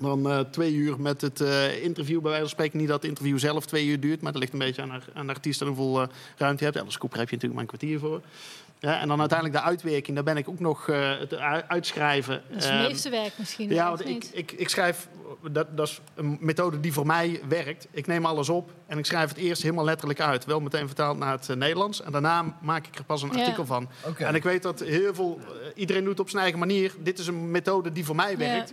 Dan 0.00 0.30
eh, 0.30 0.40
twee 0.40 0.72
uur 0.74 1.00
met 1.00 1.20
het 1.20 1.40
interview, 1.82 2.20
bij 2.20 2.30
wijze 2.30 2.40
van 2.40 2.48
spreken. 2.50 2.78
Niet 2.78 2.88
dat 2.88 2.96
het 3.02 3.10
interview 3.10 3.38
zelf 3.38 3.66
twee 3.66 3.86
uur 3.86 4.00
duurt, 4.00 4.20
maar 4.20 4.32
dat 4.32 4.40
ligt 4.40 4.52
een 4.52 4.58
beetje 4.58 4.82
aan, 4.82 5.26
de- 5.26 5.32
artiest 5.32 5.60
en 5.60 5.66
hoeveel 5.66 6.08
ruimte 6.36 6.64
je 6.64 6.70
hebt. 6.70 6.82
Alice 6.82 6.98
Cooper 6.98 7.18
heb 7.18 7.28
je 7.30 7.34
natuurlijk 7.36 7.62
maar 7.62 7.72
een 7.72 7.78
kwartier 7.78 7.98
voor. 7.98 8.20
Ja, 8.78 9.00
en 9.00 9.08
dan 9.08 9.20
uiteindelijk 9.20 9.58
de 9.58 9.64
uitwerking, 9.68 10.14
daar 10.14 10.24
ben 10.24 10.36
ik 10.36 10.48
ook 10.48 10.60
nog 10.60 10.88
eh, 10.88 11.18
het 11.18 11.34
uitschrijven. 11.68 12.42
Dat 12.48 12.56
is 12.58 12.64
het 12.64 12.72
Ehm, 12.74 12.82
meeste 12.82 13.10
werk 13.10 13.32
misschien. 13.38 13.68
ja, 13.68 13.92
of 13.92 13.98
want 13.98 14.10
ik, 14.10 14.24
ik, 14.32 14.52
ik 14.52 14.68
schrijf, 14.68 15.08
dat, 15.50 15.76
dat 15.76 15.88
is 15.88 16.00
een 16.14 16.36
methode 16.40 16.80
die 16.80 16.92
voor 16.92 17.06
mij 17.06 17.40
werkt. 17.48 17.86
Ik 17.90 18.06
neem 18.06 18.26
alles 18.26 18.48
op 18.48 18.70
en 18.86 18.98
ik 18.98 19.06
schrijf 19.06 19.28
het 19.28 19.38
eerst 19.38 19.62
helemaal 19.62 19.84
letterlijk 19.84 20.20
uit. 20.20 20.44
Wel 20.44 20.60
meteen 20.60 20.86
vertaald 20.86 21.18
naar 21.18 21.32
het 21.32 21.48
eh, 21.48 21.56
Nederlands. 21.56 22.02
En 22.02 22.12
daarna 22.12 22.56
maak 22.60 22.86
ik 22.86 22.98
er 22.98 23.04
pas 23.04 23.22
een 23.22 23.30
Ja. 23.32 23.38
artikel 23.38 23.66
van. 23.66 23.88
En 24.18 24.34
ik 24.34 24.42
weet 24.42 24.62
dat 24.62 24.80
heel 24.80 25.14
veel, 25.14 25.38
eh, 25.40 25.68
iedereen 25.74 26.02
doet 26.02 26.10
het 26.10 26.20
op 26.20 26.28
zijn 26.30 26.42
eigen 26.42 26.58
manier. 26.60 26.94
Dit 26.98 27.18
is 27.18 27.26
een 27.26 27.50
methode 27.50 27.92
die 27.92 28.04
voor 28.04 28.16
mij 28.16 28.38
werkt. 28.38 28.72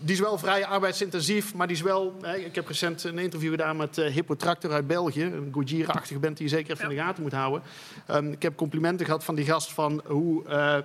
Die 0.00 0.14
is 0.14 0.20
wel 0.20 0.38
vrij 0.38 0.66
arbeidsintensief, 0.66 1.54
maar 1.54 1.66
die 1.66 1.76
is 1.76 1.82
wel... 1.82 2.16
Hè, 2.22 2.36
ik 2.36 2.54
heb 2.54 2.66
recent 2.66 3.04
een 3.04 3.18
interview 3.18 3.50
gedaan 3.50 3.76
met 3.76 3.98
eh 3.98 4.12
Hippo 4.12 4.36
Tractor 4.36 4.72
uit 4.72 4.86
België. 4.86 5.22
Een 5.22 5.52
Gojira-achtige 5.52 6.18
band 6.18 6.36
die 6.36 6.48
je 6.48 6.54
zeker 6.54 6.72
even 6.72 6.90
in 6.90 6.96
de 6.96 7.02
gaten 7.02 7.22
moet 7.22 7.32
houden. 7.32 7.62
Ehm, 8.06 8.32
ik 8.32 8.42
heb 8.42 8.56
complimenten 8.56 9.06
gehad 9.06 9.24
van 9.24 9.34
die 9.34 9.44
gast 9.44 9.72
van 9.72 10.02
hoe 10.06 10.44
eh, 10.44 10.76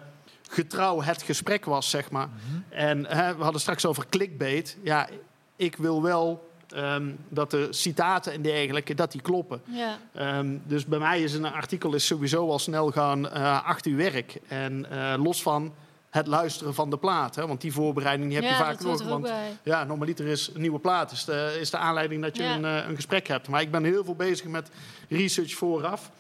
getrouw 0.49 1.01
het 1.01 1.21
gesprek 1.21 1.65
was, 1.65 1.89
zeg 1.89 2.11
maar. 2.11 2.29
En 2.69 3.05
hè, 3.05 3.35
we 3.35 3.43
hadden 3.43 3.61
straks 3.61 3.85
over 3.85 4.05
clickbait. 4.09 4.77
Ja, 4.81 5.09
ik 5.55 5.75
wil 5.75 6.01
wel 6.01 6.49
ehm, 6.69 7.11
dat 7.29 7.51
de 7.51 7.67
citaten 7.69 8.33
en 8.33 8.41
dergelijke, 8.41 8.93
dat 8.93 9.11
die 9.11 9.21
kloppen. 9.21 9.61
Ja. 9.63 9.97
Ehm, 10.13 10.57
dus 10.63 10.85
bij 10.85 10.99
mij 10.99 11.21
is 11.21 11.33
een 11.33 11.45
artikel 11.45 11.93
is 11.93 12.05
sowieso 12.05 12.49
al 12.49 12.59
snel 12.59 12.91
gaan 12.91 13.29
eh 13.29 13.65
acht 13.65 13.85
uur 13.85 13.97
werk. 13.97 14.39
En 14.47 14.91
eh, 14.91 15.23
los 15.23 15.41
van 15.41 15.73
het 16.09 16.27
luisteren 16.27 16.73
van 16.73 16.89
de 16.89 16.97
plaat. 16.97 17.35
Hè, 17.35 17.47
want 17.47 17.61
die 17.61 17.73
voorbereiding 17.73 18.29
die 18.29 18.37
heb 18.37 18.49
ja, 18.49 18.57
je 18.57 18.63
vaak 18.63 18.81
nodig. 18.81 19.07
Want 19.07 19.31
ja, 19.63 19.83
normaliter 19.83 20.27
is 20.27 20.49
een 20.53 20.61
nieuwe 20.61 20.79
plaat 20.79 21.11
is 21.11 21.25
de, 21.25 21.57
is 21.59 21.69
de 21.69 21.77
aanleiding 21.77 22.21
dat 22.21 22.37
je 22.37 22.43
Ja. 22.43 22.55
een, 22.55 22.65
eh, 22.65 22.89
een 22.89 22.95
gesprek 22.95 23.27
hebt. 23.27 23.47
Maar 23.47 23.61
ik 23.61 23.71
ben 23.71 23.83
heel 23.83 24.03
veel 24.03 24.15
bezig 24.15 24.47
met 24.47 24.69
research 25.09 25.53
vooraf. 25.53 26.11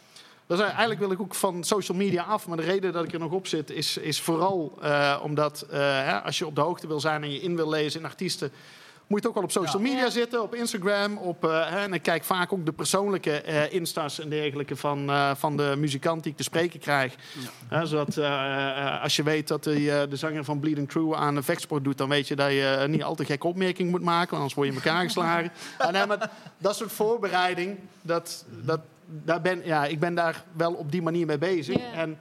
Dus 0.47 0.59
eigenlijk 0.59 0.99
wil 0.99 1.11
ik 1.11 1.21
ook 1.21 1.35
van 1.35 1.63
social 1.63 1.97
media 1.97 2.23
af. 2.23 2.47
Maar 2.47 2.57
de 2.57 2.63
reden 2.63 2.93
dat 2.93 3.03
ik 3.03 3.13
er 3.13 3.19
nog 3.19 3.31
op 3.31 3.47
zit 3.47 3.69
is, 3.69 3.97
is 3.97 4.21
vooral 4.21 4.77
eh, 4.81 5.19
omdat 5.23 5.61
eh, 5.61 5.79
hè, 5.79 6.21
als 6.21 6.37
je 6.37 6.45
op 6.45 6.55
de 6.55 6.61
hoogte 6.61 6.87
wil 6.87 6.99
zijn 6.99 7.23
en 7.23 7.31
je 7.31 7.41
in 7.41 7.55
wil 7.55 7.69
lezen 7.69 7.99
in 7.99 8.05
artiesten. 8.05 8.51
Moet 9.09 9.21
je 9.21 9.27
ook 9.27 9.33
wel 9.33 9.43
op 9.43 9.51
social 9.51 9.81
media 9.81 10.03
Ja. 10.03 10.09
zitten, 10.09 10.41
op 10.41 10.55
Instagram. 10.55 11.17
Op, 11.17 11.45
eh, 11.45 11.83
en 11.83 11.93
ik 11.93 12.01
kijk 12.01 12.23
vaak 12.23 12.53
ook 12.53 12.65
de 12.65 12.71
persoonlijke 12.71 13.41
eh, 13.41 13.73
insta's 13.73 14.19
en 14.19 14.29
dergelijke 14.29 14.75
van, 14.75 15.09
eh, 15.09 15.31
van 15.35 15.57
de 15.57 15.73
muzikant 15.77 16.23
die 16.23 16.31
ik 16.31 16.37
te 16.37 16.43
spreken 16.43 16.79
krijg. 16.79 17.15
Zodat 17.83 18.17
als 19.01 19.15
je 19.15 19.23
weet 19.23 19.47
dat 19.47 19.63
de, 19.63 20.05
de 20.09 20.15
zanger 20.15 20.43
van 20.43 20.59
Bleeding 20.59 20.89
True 20.89 21.15
aan 21.15 21.35
een 21.35 21.43
vechtsport 21.43 21.83
doet, 21.83 21.97
dan 21.97 22.09
weet 22.09 22.27
je 22.27 22.35
dat 22.35 22.51
je 22.51 22.85
niet 22.87 23.03
al 23.03 23.15
te 23.15 23.25
gekke 23.25 23.47
opmerkingen 23.47 23.91
moet 23.91 24.03
maken, 24.03 24.35
anders 24.35 24.53
word 24.53 24.67
je 24.67 24.73
in 24.73 24.81
elkaar 24.81 25.03
geslagen. 25.03 25.51
en, 25.93 26.07
maar 26.07 26.31
dat 26.57 26.75
soort 26.75 26.91
voorbereiding, 26.91 27.77
dat, 28.01 28.45
dat, 28.49 28.79
daar 29.05 29.41
ben, 29.41 29.61
ja, 29.65 29.85
ik 29.85 29.99
ben 29.99 30.15
daar 30.15 30.43
wel 30.51 30.73
op 30.73 30.91
die 30.91 31.01
manier 31.01 31.25
mee 31.25 31.37
bezig. 31.37 31.77
En 31.93 32.19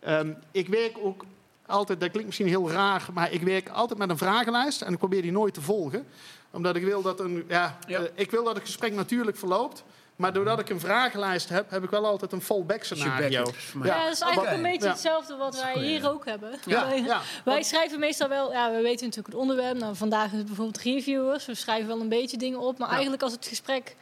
ehm, 0.00 0.32
ik 0.50 0.68
werk 0.68 0.96
ook 1.02 1.24
altijd, 1.68 2.00
dat 2.00 2.08
klinkt 2.08 2.26
misschien 2.26 2.48
heel 2.48 2.70
raar, 2.70 3.06
maar 3.12 3.32
ik 3.32 3.42
werk 3.42 3.68
altijd 3.68 3.98
met 3.98 4.10
een 4.10 4.18
vragenlijst 4.18 4.82
en 4.82 4.92
ik 4.92 4.98
probeer 4.98 5.22
die 5.22 5.32
nooit 5.32 5.54
te 5.54 5.60
volgen. 5.60 6.06
Omdat 6.50 6.76
ik 6.76 6.84
wil 6.84 7.02
dat, 7.02 7.20
een, 7.20 7.44
ja, 7.48 7.78
Ja. 7.86 7.98
eh, 7.98 8.04
ik 8.14 8.30
wil 8.30 8.44
dat 8.44 8.54
het 8.54 8.64
gesprek 8.64 8.92
natuurlijk 8.92 9.36
verloopt. 9.36 9.84
Maar 10.16 10.32
doordat 10.32 10.58
ik 10.58 10.68
een 10.68 10.80
vragenlijst 10.80 11.48
heb, 11.48 11.70
heb 11.70 11.82
ik 11.84 11.90
wel 11.90 12.06
altijd 12.06 12.32
een 12.32 12.40
fallback 12.42 12.82
scenario. 12.84 13.44
mij. 13.74 13.88
Ja, 13.90 14.04
dat 14.04 14.12
is 14.12 14.20
eigenlijk 14.20 14.56
een 14.56 14.62
beetje 14.62 14.84
Ja. 14.86 14.90
hetzelfde 14.92 15.36
wat 15.36 15.60
wij 15.62 15.78
hier 15.84 16.10
ook 16.10 16.24
hebben. 16.24 16.50
Ja, 16.66 16.86
Wij, 16.86 17.02
ja. 17.02 17.20
wij 17.44 17.62
schrijven 17.62 17.98
meestal 17.98 18.28
wel, 18.28 18.52
ja, 18.52 18.70
we 18.70 18.82
weten 18.82 19.04
natuurlijk 19.06 19.26
het 19.26 19.34
onderwerp. 19.42 19.76
Nou, 19.78 19.96
vandaag 19.96 20.32
is 20.32 20.38
het 20.38 20.46
bijvoorbeeld 20.46 20.78
reviewers. 20.82 21.46
We 21.46 21.54
schrijven 21.54 21.86
wel 21.86 22.00
een 22.00 22.08
beetje 22.08 22.36
dingen 22.36 22.58
op. 22.58 22.78
Maar 22.78 22.86
Ja. 22.88 22.92
eigenlijk 22.92 23.22
als 23.22 23.32
het 23.32 23.46
gesprek 23.46 23.96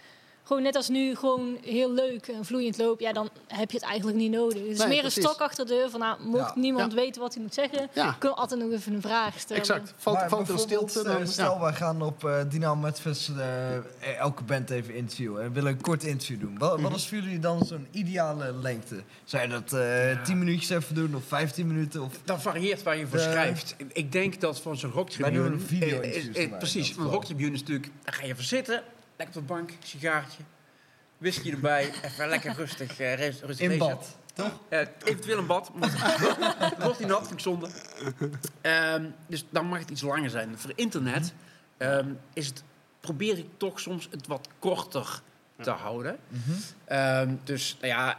gewoon 0.47 0.63
net 0.63 0.75
als 0.77 0.89
nu 0.89 1.15
gewoon 1.15 1.59
heel 1.63 1.93
leuk 1.93 2.27
en 2.29 2.45
vloeiend 2.45 2.79
loopt, 2.79 3.01
ja, 3.01 3.13
dan 3.13 3.29
heb 3.47 3.71
je 3.71 3.77
het 3.77 3.87
eigenlijk 3.87 4.19
niet 4.19 4.31
nodig. 4.31 4.59
Het 4.59 4.71
is 4.71 4.79
Nee, 4.79 4.89
meer 4.89 5.01
precies. 5.01 5.17
een 5.25 5.31
stok 5.31 5.41
achter 5.41 5.67
de 5.67 5.73
deur 5.75 5.91
van, 5.91 6.01
nou, 6.01 6.23
mocht 6.23 6.55
Ja. 6.55 6.61
niemand 6.61 6.93
Ja. 6.93 6.99
weten 6.99 7.21
wat 7.23 7.35
hij 7.35 7.43
moet 7.43 7.55
zeggen, 7.55 7.89
Ja. 7.93 8.17
kun 8.19 8.29
je 8.29 8.35
altijd 8.35 8.61
nog 8.61 8.71
even 8.73 8.95
een 8.95 9.01
vraag 9.01 9.39
stellen. 9.39 9.63
Exact. 9.63 9.95
Valt, 9.97 10.17
maar 10.19 10.29
valt 10.29 10.49
er 10.49 10.59
stilte, 10.59 10.99
eh, 11.01 11.05
dan... 11.05 11.27
stel, 11.27 11.55
ja. 11.55 11.61
wij 11.61 11.73
gaan 11.73 12.03
op 12.03 12.25
eh 12.25 12.41
Dynamo 12.49 12.81
Metfest 12.83 13.29
eh, 13.29 14.19
elke 14.19 14.43
band 14.43 14.71
even 14.71 14.95
interviewen. 14.95 15.43
En 15.43 15.53
willen 15.53 15.73
een 15.73 15.81
kort 15.81 16.05
interview 16.05 16.41
doen. 16.41 16.59
Wat, 16.59 16.73
Mhm. 16.73 16.83
wat 16.83 16.95
is 16.97 17.09
voor 17.09 17.19
jullie 17.19 17.39
dan 17.39 17.65
zo'n 17.65 17.87
ideale 17.91 18.53
lengte? 18.53 19.03
Zou 19.25 19.43
je 19.43 19.49
dat 19.49 19.73
eh 19.73 20.23
10 20.25 20.39
minuutjes 20.39 20.71
even 20.71 20.95
doen 20.95 21.15
of 21.15 21.23
15 21.25 21.67
minuten? 21.67 22.03
Of... 22.03 22.13
Dat 22.25 22.43
varieert 22.43 22.83
waar 22.83 22.97
je 22.97 23.07
voor 23.07 23.19
schrijft. 23.19 23.75
Ik- 23.93 24.13
denk 24.13 24.41
dat 24.41 24.61
van 24.61 24.77
zo'n 24.77 24.91
Wij 24.91 24.99
rocktribune... 24.99 25.43
doen 25.43 25.53
een 25.53 25.61
video 25.61 26.01
eh, 26.01 26.59
Precies, 26.59 26.97
een 26.97 27.05
rocktribune 27.05 27.53
is 27.53 27.61
natuurlijk... 27.61 27.91
Dan 28.05 28.15
ga 28.15 28.23
je 28.25 28.29
even 28.33 28.45
zitten, 28.45 28.83
lekker 29.17 29.37
op 29.37 29.49
de 29.49 29.55
bank, 29.55 29.71
sigaartje, 29.83 30.43
whisky 31.19 31.51
erbij, 31.51 31.93
even 32.03 32.29
lekker 32.29 32.55
rustig, 32.55 32.99
eh, 32.99 33.15
rus- 33.15 33.41
rustig 33.41 33.65
In 33.65 33.69
lezen. 33.69 33.87
bad, 33.87 34.17
toch? 34.35 34.61
Eventueel 35.05 35.39
een 35.39 35.47
bad. 35.47 35.71
wordt 36.79 36.99
niet 36.99 37.09
nat, 37.09 37.21
vind 37.21 37.33
ik 37.33 37.41
zonde. 37.41 37.69
Ehm, 38.61 39.05
dus 39.27 39.45
dan 39.51 39.67
mag 39.67 39.79
het 39.79 39.91
iets 39.91 40.03
langer 40.03 40.31
zijn. 40.31 40.59
Voor 40.59 40.73
internet 40.75 41.33
ehm, 41.77 42.09
is 42.33 42.47
het, 42.47 42.63
probeer 43.01 43.39
ik 43.39 43.47
toch 43.57 43.81
soms 43.81 44.09
het 44.11 44.27
wat 44.27 44.49
korter 44.59 45.21
te 45.63 45.71
houden. 45.71 46.19
Mhm. 46.29 46.53
Ehm, 46.85 47.35
dus, 47.45 47.77
nou 47.81 47.93
ja, 47.93 48.19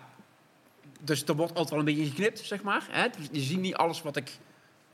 dus 1.01 1.23
er 1.23 1.35
wordt 1.35 1.51
altijd 1.51 1.69
wel 1.69 1.79
een 1.79 1.85
beetje 1.85 2.05
geknipt, 2.05 2.39
zeg 2.39 2.61
maar. 2.61 2.87
Hè? 2.89 3.07
Dus 3.17 3.27
je 3.31 3.41
ziet 3.41 3.59
niet 3.59 3.75
alles 3.75 4.01
wat 4.01 4.15
ik 4.15 4.37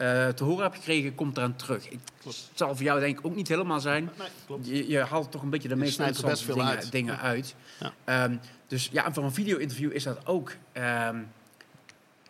eh, 0.04 0.28
te 0.28 0.44
horen 0.44 0.64
heb 0.64 0.74
gekregen, 0.74 1.16
komt 1.16 1.38
eraan 1.38 1.56
terug. 1.56 1.90
Ik, 1.90 2.00
het 2.24 2.50
zal 2.54 2.76
voor 2.76 2.86
jou 2.86 3.00
denk 3.00 3.20
ik 3.20 3.26
ook 3.26 3.36
niet 3.36 3.48
helemaal 3.48 3.80
zijn. 3.80 4.10
Nee, 4.18 4.28
klopt. 4.46 4.68
Je, 4.68 4.88
je 4.90 5.00
haalt 5.00 5.32
toch 5.32 5.42
een 5.42 5.50
beetje 5.50 5.68
de 5.68 5.76
meest 5.76 6.00
er 6.00 6.06
interessante 6.08 6.44
veel 6.46 6.56
dingen, 6.56 6.70
uit. 6.70 6.92
dingen 6.92 7.20
uit. 7.20 7.56
Ja. 7.80 7.94
Ehm, 8.04 8.36
dus 8.68 8.90
ja, 8.92 9.06
en 9.06 9.14
voor 9.14 9.24
een 9.24 9.34
video-interview 9.34 9.92
is 9.92 10.04
dat 10.04 10.26
ook. 10.26 10.52
ehm, 10.72 11.18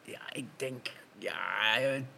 ja, 0.04 0.20
ik 0.32 0.46
denk, 0.56 0.92
ja, 1.18 1.34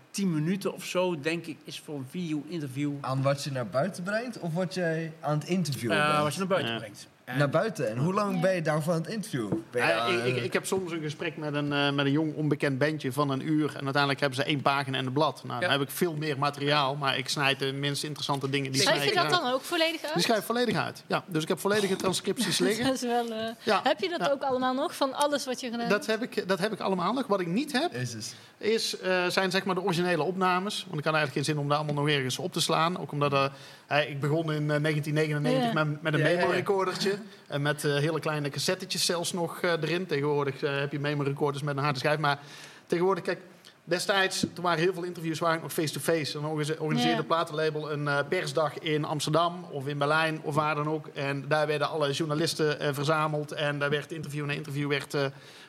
tien 0.09 0.33
minuten 0.33 0.73
of 0.73 0.85
zo, 0.85 1.19
denk 1.19 1.45
ik, 1.45 1.57
is 1.63 1.79
voor 1.79 1.95
een 1.95 2.07
video-interview. 2.09 2.93
Aan 3.01 3.21
wat 3.21 3.43
je 3.43 3.51
naar 3.51 3.67
buiten 3.67 4.03
brengt 4.03 4.39
of 4.39 4.53
wat 4.53 4.73
jij 4.73 5.13
aan 5.19 5.37
het 5.39 5.47
interviewen 5.47 5.97
eh, 5.97 6.11
bent? 6.11 6.23
wat 6.23 6.33
je 6.33 6.39
naar 6.39 6.47
buiten 6.47 6.73
Ja. 6.73 6.79
brengt. 6.79 7.07
En- 7.25 7.37
Naar 7.37 7.49
buiten. 7.49 7.89
En 7.89 7.97
hoe 7.97 8.13
lang 8.13 8.41
ben 8.41 8.55
je 8.55 8.61
daarvan 8.61 8.93
aan 8.93 9.01
het 9.01 9.09
interviewen? 9.09 9.63
Ben 9.71 9.81
je, 9.81 9.87
Ja, 9.93 10.05
ik, 10.05 10.25
ik, 10.25 10.35
eh, 10.37 10.43
ik 10.43 10.53
heb 10.53 10.65
soms 10.65 10.91
een 10.91 11.01
gesprek 11.01 11.37
met 11.37 11.53
een, 11.53 11.73
eh, 11.73 11.91
met 11.91 12.05
een 12.05 12.11
jong 12.11 12.35
onbekend 12.35 12.77
bandje 12.77 13.11
van 13.11 13.29
een 13.29 13.47
uur. 13.47 13.67
En 13.75 13.83
uiteindelijk 13.83 14.19
hebben 14.19 14.39
ze 14.39 14.43
één 14.45 14.61
pagina 14.61 14.97
en 14.97 15.05
een 15.05 15.13
blad. 15.13 15.41
Nou, 15.45 15.59
dan 15.59 15.69
Ja. 15.69 15.77
heb 15.77 15.87
ik 15.87 15.93
veel 15.95 16.13
meer 16.13 16.37
materiaal. 16.37 16.95
Maar 16.95 17.17
ik 17.17 17.29
snijd 17.29 17.59
de 17.59 17.73
minst 17.73 18.03
interessante 18.03 18.49
dingen. 18.49 18.71
Die 18.71 18.81
Schrijf 18.81 19.05
je 19.05 19.13
dat 19.13 19.29
dan 19.29 19.51
ook 19.53 19.61
volledig 19.61 20.03
uit? 20.03 20.13
Die 20.13 20.23
schrijf 20.23 20.39
ik 20.39 20.45
volledig 20.45 20.75
uit. 20.77 21.03
Ja, 21.07 21.23
dus 21.27 21.41
ik 21.41 21.47
heb 21.47 21.59
volledige 21.59 21.95
transcripties 21.95 22.59
liggen. 22.67 22.85
Dat 22.85 22.93
is 22.93 23.01
wel, 23.01 23.31
eh, 23.31 23.47
Ja, 23.63 23.79
Heb 23.83 23.99
je 23.99 24.09
dat 24.09 24.19
Ja. 24.19 24.31
ook 24.31 24.41
allemaal 24.43 24.73
nog, 24.73 24.95
van 24.95 25.13
alles 25.13 25.45
wat 25.45 25.59
je 25.59 25.69
gedaan 25.69 25.89
dat 25.89 26.05
hebt? 26.05 26.19
heb, 26.21 26.31
ik, 26.31 26.47
dat 26.47 26.59
heb 26.59 26.71
ik 26.73 26.79
allemaal 26.79 27.13
nog. 27.13 27.27
Wat 27.27 27.39
ik 27.39 27.47
niet 27.47 27.71
heb, 27.71 27.91
Jezus. 27.91 28.33
is, 28.57 28.99
eh, 28.99 29.25
zijn 29.27 29.51
zeg 29.51 29.65
maar 29.65 29.75
de 29.75 29.81
originele 29.81 30.23
opnames. 30.23 30.85
Want 30.87 30.99
ik 30.99 31.05
had 31.05 31.13
eigenlijk 31.13 31.33
geen 31.45 31.55
zin 31.55 31.63
om 31.63 31.69
daar 31.69 31.77
allemaal 31.77 32.03
nog 32.03 32.09
ergens 32.13 32.37
op 32.39 32.53
te 32.53 32.61
slaan. 32.61 32.99
Ook 32.99 33.11
omdat 33.11 33.51
eh, 33.87 33.97
eh, 34.01 34.09
ik 34.09 34.19
begon 34.19 34.51
in 34.53 34.71
eh, 34.71 34.81
1999 34.81 35.73
Ja. 35.73 35.83
met, 35.83 36.01
met 36.01 36.13
een 36.13 36.19
Ja, 36.19 36.25
ja, 36.25 36.31
ja. 36.31 36.37
memo-recordertje. 36.39 37.17
En 37.47 37.61
met 37.61 37.83
eh, 37.83 37.95
hele 37.95 38.19
kleine 38.19 38.49
cassettetjes 38.49 39.05
zelfs 39.05 39.33
nog 39.33 39.59
eh, 39.61 39.71
erin. 39.71 40.05
Tegenwoordig 40.05 40.63
eh, 40.63 40.79
heb 40.79 40.91
je 40.91 40.99
memo-recorders 40.99 41.63
met 41.63 41.77
een 41.77 41.83
harde 41.83 41.99
schijf. 41.99 42.19
Maar 42.19 42.39
tegenwoordig, 42.87 43.23
kijk, 43.23 43.39
destijds, 43.83 44.45
toen 44.53 44.63
waren 44.63 44.79
heel 44.83 44.93
veel 44.93 45.03
interviews 45.03 45.39
waren 45.39 45.61
nog 45.61 45.73
face-to-face. 45.73 46.33
Dan 46.33 46.45
organise- 46.45 46.79
organiseerde 46.79 47.23
platenlabel 47.23 47.91
een 47.91 48.07
eh, 48.07 48.19
persdag 48.29 48.79
in 48.79 49.03
Amsterdam 49.05 49.65
of 49.71 49.87
in 49.87 49.97
Berlijn 49.97 50.39
of 50.43 50.55
waar 50.55 50.75
dan 50.75 50.89
ook. 50.89 51.07
En 51.13 51.45
daar 51.47 51.67
werden 51.67 51.89
alle 51.89 52.11
journalisten 52.11 52.79
eh, 52.79 52.93
verzameld. 52.93 53.51
En 53.51 53.79
daar 53.79 53.89
werd 53.89 54.11
interview 54.11 54.45
na 54.45 54.53
interview 54.53 54.89
werd 54.89 55.13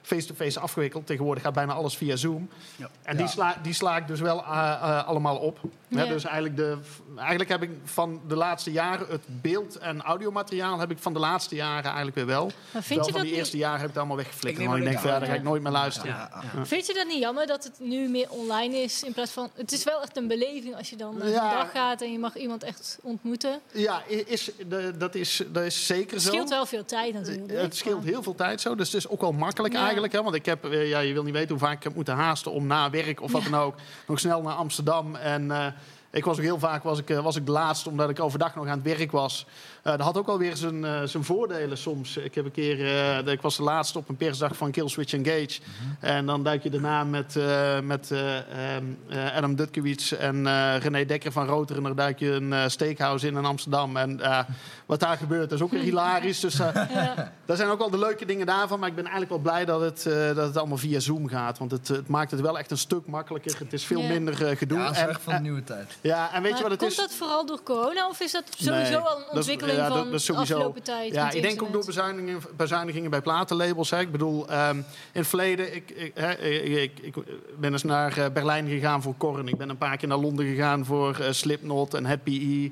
face-to-face 0.06 0.60
afgewikkeld. 0.60 1.06
Tegenwoordig 1.06 1.42
gaat 1.42 1.52
bijna 1.54 1.72
alles 1.72 1.96
via 1.96 2.16
Zoom. 2.16 2.48
Ja. 2.76 2.88
En 3.02 3.16
die, 3.16 3.24
Ja. 3.26 3.30
sla, 3.32 3.56
die 3.62 3.72
sla 3.72 3.96
ik 3.96 4.06
dus 4.06 4.20
wel 4.20 4.44
eh, 4.44 4.48
eh, 4.82 5.06
allemaal 5.06 5.36
op. 5.36 5.58
Hè, 5.88 6.06
dus 6.08 6.24
eigenlijk, 6.24 6.56
de, 6.56 6.78
eigenlijk 7.16 7.48
heb 7.50 7.62
ik 7.62 7.70
van 7.84 8.20
de 8.28 8.36
laatste 8.36 8.70
jaren 8.72 9.06
het 9.08 9.22
beeld- 9.26 9.76
en 9.78 10.02
audiomateriaal 10.02 10.78
heb 10.78 10.90
ik 10.90 10.98
van 10.98 11.12
de 11.12 11.18
laatste 11.18 11.54
jaren 11.54 11.84
eigenlijk 11.84 12.16
weer 12.16 12.26
wel. 12.26 12.50
Maar 12.72 12.82
vind 12.82 12.88
je, 12.88 12.94
van 13.04 13.12
dat 13.12 13.20
die 13.22 13.30
niet, 13.30 13.40
eerste 13.40 13.56
jaren 13.56 13.74
heb 13.76 13.82
ik 13.82 13.88
het 13.88 13.98
allemaal 13.98 14.16
weggeflikkerd. 14.16 14.62
Ik 14.64 14.68
Want 14.70 14.82
ik 14.82 14.88
denk, 14.88 14.98
van, 15.00 15.10
ja, 15.10 15.18
daar 15.18 15.28
ga 15.28 15.34
ik 15.34 15.42
nooit 15.42 15.62
meer 15.62 15.72
luisteren. 15.72 16.10
Ja, 16.10 16.30
ja. 16.56 16.64
vind 16.64 16.86
je 16.86 16.94
dat 16.94 17.06
niet 17.06 17.18
jammer 17.18 17.46
dat 17.46 17.64
het 17.64 17.78
nu 17.80 18.08
meer 18.08 18.30
online 18.30 18.76
is 18.76 19.02
in 19.02 19.12
plaats 19.12 19.30
van... 19.30 19.50
Het 19.54 19.72
is 19.72 19.84
wel 19.84 20.02
echt 20.02 20.16
een 20.16 20.28
beleving 20.28 20.76
als 20.76 20.90
je 20.90 20.96
dan 20.96 21.18
naar 21.18 21.28
Ja. 21.28 21.50
een 21.50 21.56
dag 21.58 21.70
gaat 21.70 22.02
en 22.02 22.12
je 22.12 22.18
mag 22.18 22.36
iemand 22.36 22.62
echt 22.62 22.98
ontmoeten. 23.02 23.60
Ja, 23.72 24.02
is, 24.26 24.50
de, 24.68 24.96
dat, 24.98 25.14
is, 25.14 25.42
dat 25.52 25.64
is 25.64 25.86
zeker 25.86 26.12
Het 26.14 26.22
zo. 26.22 26.28
scheelt 26.28 26.48
wel 26.48 26.66
veel 26.66 26.84
tijd 26.84 27.14
natuurlijk. 27.14 27.50
Het 27.60 27.76
scheelt 27.76 28.04
heel 28.04 28.22
veel 28.22 28.34
tijd 28.34 28.60
zo. 28.60 28.74
Dus 28.74 28.92
het 28.92 28.96
is 29.04 29.08
ook 29.08 29.20
wel 29.20 29.32
makkelijk 29.32 29.74
Ja. 29.74 29.80
Eigenlijk. 29.96 30.12
Hè? 30.12 30.22
Want 30.22 30.34
ik 30.34 30.46
heb, 30.46 30.72
eh, 30.72 30.88
ja, 30.88 30.98
je 30.98 31.12
wil 31.12 31.22
niet 31.22 31.34
weten 31.34 31.48
hoe 31.48 31.58
vaak 31.58 31.76
ik 31.76 31.82
heb 31.82 31.94
moeten 31.94 32.14
haasten 32.14 32.52
om 32.52 32.66
na 32.66 32.90
werk 32.90 33.20
of 33.20 33.32
wat 33.32 33.42
dan 33.42 33.60
ook. 33.60 33.74
nog 34.06 34.18
snel 34.18 34.42
naar 34.42 34.54
Amsterdam. 34.54 35.14
En 35.14 35.50
eh, 35.50 35.66
Ik 36.10 36.24
was 36.24 36.36
ook 36.36 36.42
heel 36.42 36.58
vaak 36.58 36.82
was 36.82 36.98
ik, 36.98 37.10
eh, 37.10 37.20
was 37.20 37.36
ik 37.36 37.46
de 37.46 37.52
laatste, 37.52 37.88
omdat 37.88 38.10
ik 38.10 38.20
overdag 38.20 38.54
nog 38.54 38.66
aan 38.66 38.82
het 38.82 38.96
werk 38.96 39.10
was. 39.10 39.46
Eh, 39.86 39.92
dat 39.92 40.00
had 40.00 40.16
ook 40.18 40.26
wel 40.26 40.38
weer 40.38 40.56
zijn, 40.56 40.84
eh, 40.84 41.02
zijn 41.04 41.24
voordelen 41.24 41.78
soms. 41.78 42.16
Ik 42.16 42.34
heb 42.34 42.44
een 42.44 42.50
keer, 42.50 42.78
eh, 42.86 43.24
de- 43.24 43.30
ik 43.30 43.40
was 43.40 43.56
de 43.56 43.62
laatste 43.62 43.98
op 43.98 44.08
een 44.08 44.16
persdag 44.16 44.56
van 44.56 44.70
Killswitch 44.70 45.12
Engage. 45.12 45.60
En 46.00 46.26
dan 46.26 46.42
duik 46.42 46.62
je 46.62 46.70
daarna 46.70 47.04
met, 47.04 47.36
eh, 47.36 47.80
met 47.80 48.10
eh, 48.10 48.36
ehm, 48.36 48.84
eh, 49.08 49.36
Adam 49.36 49.54
Dutkewitz 49.54 50.12
en 50.12 50.46
eh, 50.46 50.76
René 50.78 51.04
Dekker 51.04 51.32
van 51.32 51.46
Roteren. 51.46 51.82
Dan 51.82 51.96
duik 51.96 52.18
je 52.18 52.30
een 52.30 52.70
steakhouse 52.70 53.26
in 53.26 53.36
in 53.36 53.44
Amsterdam. 53.44 53.96
En 53.96 54.20
eh, 54.20 54.38
wat 54.86 55.00
daar 55.00 55.16
gebeurt 55.16 55.52
is 55.52 55.60
ook 55.62 55.70
weer 55.70 55.82
hilarisch. 55.82 56.40
Dus 56.40 56.58
eh, 56.58 56.74
Ja. 56.94 57.32
daar 57.44 57.56
zijn 57.56 57.68
ook 57.68 57.78
wel 57.78 57.90
de 57.90 57.98
leuke 57.98 58.24
dingen 58.24 58.46
daarvan. 58.46 58.78
Maar 58.78 58.88
ik 58.88 58.94
ben 58.94 59.04
eigenlijk 59.04 59.32
wel 59.32 59.52
blij 59.52 59.64
dat 59.64 59.80
het, 59.80 60.06
eh, 60.06 60.26
dat 60.34 60.46
het 60.46 60.56
allemaal 60.56 60.76
via 60.78 61.00
Zoom 61.00 61.28
gaat. 61.28 61.58
Want 61.58 61.70
het, 61.70 61.88
het 61.88 62.08
maakt 62.08 62.30
het 62.30 62.40
wel 62.40 62.58
echt 62.58 62.70
een 62.70 62.78
stuk 62.78 63.06
makkelijker. 63.06 63.58
Het 63.58 63.72
is 63.72 63.84
veel 63.84 64.02
minder 64.02 64.34
gedoe. 64.56 64.78
Ja, 64.78 64.84
dat 64.84 64.94
is 64.94 65.00
En- 65.02 65.08
echt 65.08 65.22
van 65.22 65.34
de 65.34 65.40
nieuwe 65.40 65.64
tijd. 65.64 65.96
ja, 66.00 66.32
en 66.32 66.42
weet 66.42 66.50
Maar 66.50 66.60
je 66.60 66.62
wat 66.62 66.70
het 66.70 66.80
komt 66.80 66.90
is? 66.92 66.96
dat 66.96 67.12
vooral 67.14 67.46
door 67.46 67.62
corona 67.62 68.08
of 68.08 68.20
is 68.20 68.32
dat 68.32 68.44
sowieso 68.56 68.90
Nee, 68.90 68.98
al 68.98 69.18
een 69.18 69.24
ontwikkeling 69.36 69.75
ja, 69.76 69.88
dat- 69.88 69.98
van 69.98 70.10
dat 70.10 70.20
sowieso- 70.20 70.74
tijd? 70.82 71.14
Ja, 71.14 71.30
ik 71.30 71.42
denk 71.42 71.62
ook 71.62 71.72
door 71.72 71.84
bezuinigingen, 71.84 72.40
bezuinigingen 72.56 73.10
bij 73.10 73.20
platenlabels. 73.20 73.90
Hè. 73.90 74.00
Ik 74.00 74.12
bedoel, 74.12 74.48
ehm, 74.48 74.76
in 74.76 74.84
het 75.12 75.26
verleden, 75.26 75.74
ik, 75.74 75.90
ik, 75.90 76.12
hè, 76.14 76.32
ik, 76.38 76.98
ik, 77.00 77.14
ben 77.58 77.72
eens 77.72 77.82
naar 77.82 78.18
eh, 78.18 78.30
Berlijn 78.32 78.68
gegaan 78.68 79.02
voor 79.02 79.14
Korn. 79.16 79.48
Ik 79.48 79.56
ben 79.56 79.68
een 79.68 79.78
paar 79.78 79.96
keer 79.96 80.08
naar 80.08 80.18
Londen 80.18 80.46
gegaan 80.46 80.84
voor 80.84 81.18
eh, 81.18 81.32
Slipknot 81.32 81.94
en 81.94 82.04
Happy 82.04 82.30
E. 82.30 82.70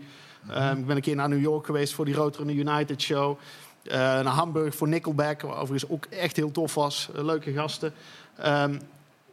Ehm, 0.53 0.79
ik 0.79 0.87
ben 0.87 0.97
een 0.97 1.03
keer 1.03 1.17
naar 1.17 1.29
New 1.29 1.41
York 1.43 1.67
geweest 1.67 1.95
voor 1.95 2.05
die 2.05 2.15
Rotor 2.15 2.51
United 2.51 3.03
show. 3.03 3.39
Eh, 3.85 3.99
naar 3.99 4.25
Hamburg 4.27 4.75
voor 4.75 4.89
Nickelback, 4.89 5.41
wat 5.41 5.57
overigens 5.57 5.91
ook 5.91 6.05
echt 6.11 6.37
heel 6.37 6.51
tof 6.51 6.75
was. 6.75 7.09
Leuke 7.15 7.53
gasten. 7.53 7.93
Ehm, 8.37 8.79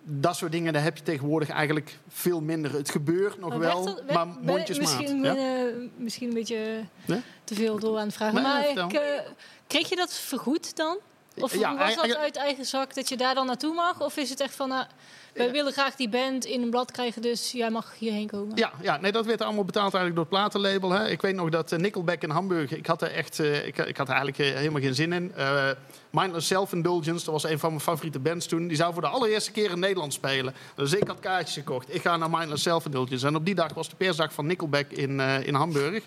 dat 0.04 0.36
soort 0.36 0.52
dingen, 0.52 0.74
daar 0.74 0.84
heb 0.84 0.98
je 0.98 1.04
tegenwoordig 1.04 1.50
eigenlijk 1.50 1.98
veel 2.08 2.42
minder. 2.42 2.74
Het 2.74 2.90
gebeurt 2.92 3.40
nog 3.40 3.50
Maar 3.50 3.60
wel, 3.60 3.86
werd- 3.86 4.14
maar 4.14 4.28
mondjesmaat. 4.42 4.98
Misschien, 5.00 5.24
Ja? 5.24 5.36
eh, 5.36 5.74
misschien 5.98 6.28
een 6.28 6.34
beetje 6.34 6.84
te 7.44 7.56
veel 7.56 7.80
door 7.80 7.98
aan 7.98 8.06
het 8.06 8.16
vragen. 8.16 8.34
Nee, 8.34 8.44
maar 8.44 8.70
ik, 8.70 8.94
eh, 8.94 9.02
kreeg 9.68 9.90
je 9.90 9.96
dat 9.96 10.14
vergoed 10.14 10.76
dan? 10.76 10.98
Of 11.40 11.56
Ja, 11.60 11.78
was 11.78 11.96
dat 11.96 12.16
uit 12.16 12.36
eigen 12.36 12.66
zak 12.66 12.94
dat 12.96 13.10
je 13.10 13.18
daar 13.18 13.36
dan 13.36 13.46
naartoe 13.46 13.74
mag? 13.74 14.02
Of 14.02 14.18
is 14.18 14.30
het 14.30 14.40
echt 14.40 14.56
van, 14.56 14.70
nou, 14.70 14.86
wij 15.34 15.46
Ja. 15.46 15.52
willen 15.52 15.72
graag 15.74 15.96
die 15.96 16.10
band 16.10 16.46
in 16.46 16.62
een 16.62 16.70
blad 16.70 16.92
krijgen, 16.92 17.22
dus 17.22 17.52
jij 17.52 17.70
mag 17.70 17.94
hierheen 17.98 18.28
komen? 18.28 18.56
Ja, 18.58 18.72
ja, 18.82 18.98
nee, 18.98 19.12
dat 19.12 19.26
werd 19.26 19.42
allemaal 19.42 19.66
betaald 19.66 19.94
eigenlijk 19.94 20.16
door 20.16 20.40
het 20.40 20.52
platenlabel. 20.52 20.90
Hè. 20.90 21.10
Ik 21.10 21.22
weet 21.22 21.36
nog 21.36 21.50
dat 21.50 21.72
eh, 21.72 21.80
Nickelback 21.80 22.22
in 22.22 22.30
Hamburg, 22.30 22.72
ik 22.72 22.86
had 22.86 23.02
er 23.02 23.12
echt, 23.12 23.40
ik, 23.40 23.78
ik 23.78 23.98
had 23.98 24.08
er 24.10 24.16
eigenlijk 24.16 24.38
helemaal 24.56 24.82
geen 24.82 24.96
zin 24.96 25.14
in. 25.14 25.34
Mindless 26.12 26.48
Self-Indulgence, 26.48 27.26
dat 27.26 27.34
was 27.34 27.44
een 27.44 27.60
van 27.60 27.70
mijn 27.70 27.82
favoriete 27.82 28.20
bands 28.20 28.46
toen. 28.46 28.68
Die 28.68 28.78
zou 28.78 28.94
voor 28.94 29.02
de 29.02 29.08
allereerste 29.08 29.52
keer 29.52 29.72
in 29.72 29.80
Nederland 29.80 30.14
spelen. 30.14 30.54
Dus 30.76 30.94
ik 30.94 31.08
had 31.08 31.20
kaartjes 31.20 31.54
gekocht. 31.54 31.96
Ik 31.96 32.02
ga 32.02 32.18
naar 32.18 32.30
Mindless 32.30 32.64
Self-Indulgence. 32.64 33.28
En 33.28 33.36
op 33.36 33.46
die 33.46 33.56
dag 33.56 33.74
was 33.74 33.90
de 33.90 33.96
persdag 33.96 34.34
van 34.34 34.46
Nickelback 34.46 34.92
in, 34.92 35.20
eh, 35.20 35.48
in 35.48 35.54
Hamburg. 35.54 36.04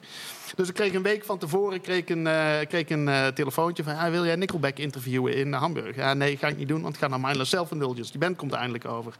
Dus 0.54 0.68
ik 0.68 0.74
kreeg 0.74 0.94
een 0.94 1.02
week 1.02 1.24
van 1.24 1.38
tevoren 1.38 1.80
kreeg 1.80 2.08
een, 2.08 2.26
eh, 2.26 2.66
kreeg 2.68 2.88
een 2.88 3.08
eh, 3.08 3.26
telefoontje 3.26 3.84
van... 3.84 3.96
"Ah, 3.96 4.10
wil 4.10 4.24
jij 4.24 4.36
Nickelback 4.36 4.78
interviewen 4.78 5.34
in 5.34 5.52
Hamburg? 5.52 5.96
Ja, 5.96 6.14
nee, 6.14 6.36
ga 6.36 6.48
ik 6.48 6.56
niet 6.56 6.68
doen, 6.68 6.82
want 6.82 6.94
ik 6.94 7.00
ga 7.00 7.08
naar 7.08 7.20
Mindless 7.20 7.50
Self-Indulgence. 7.50 8.10
Die 8.10 8.20
band 8.20 8.36
komt 8.36 8.52
eindelijk 8.52 8.84
over. 8.84 9.14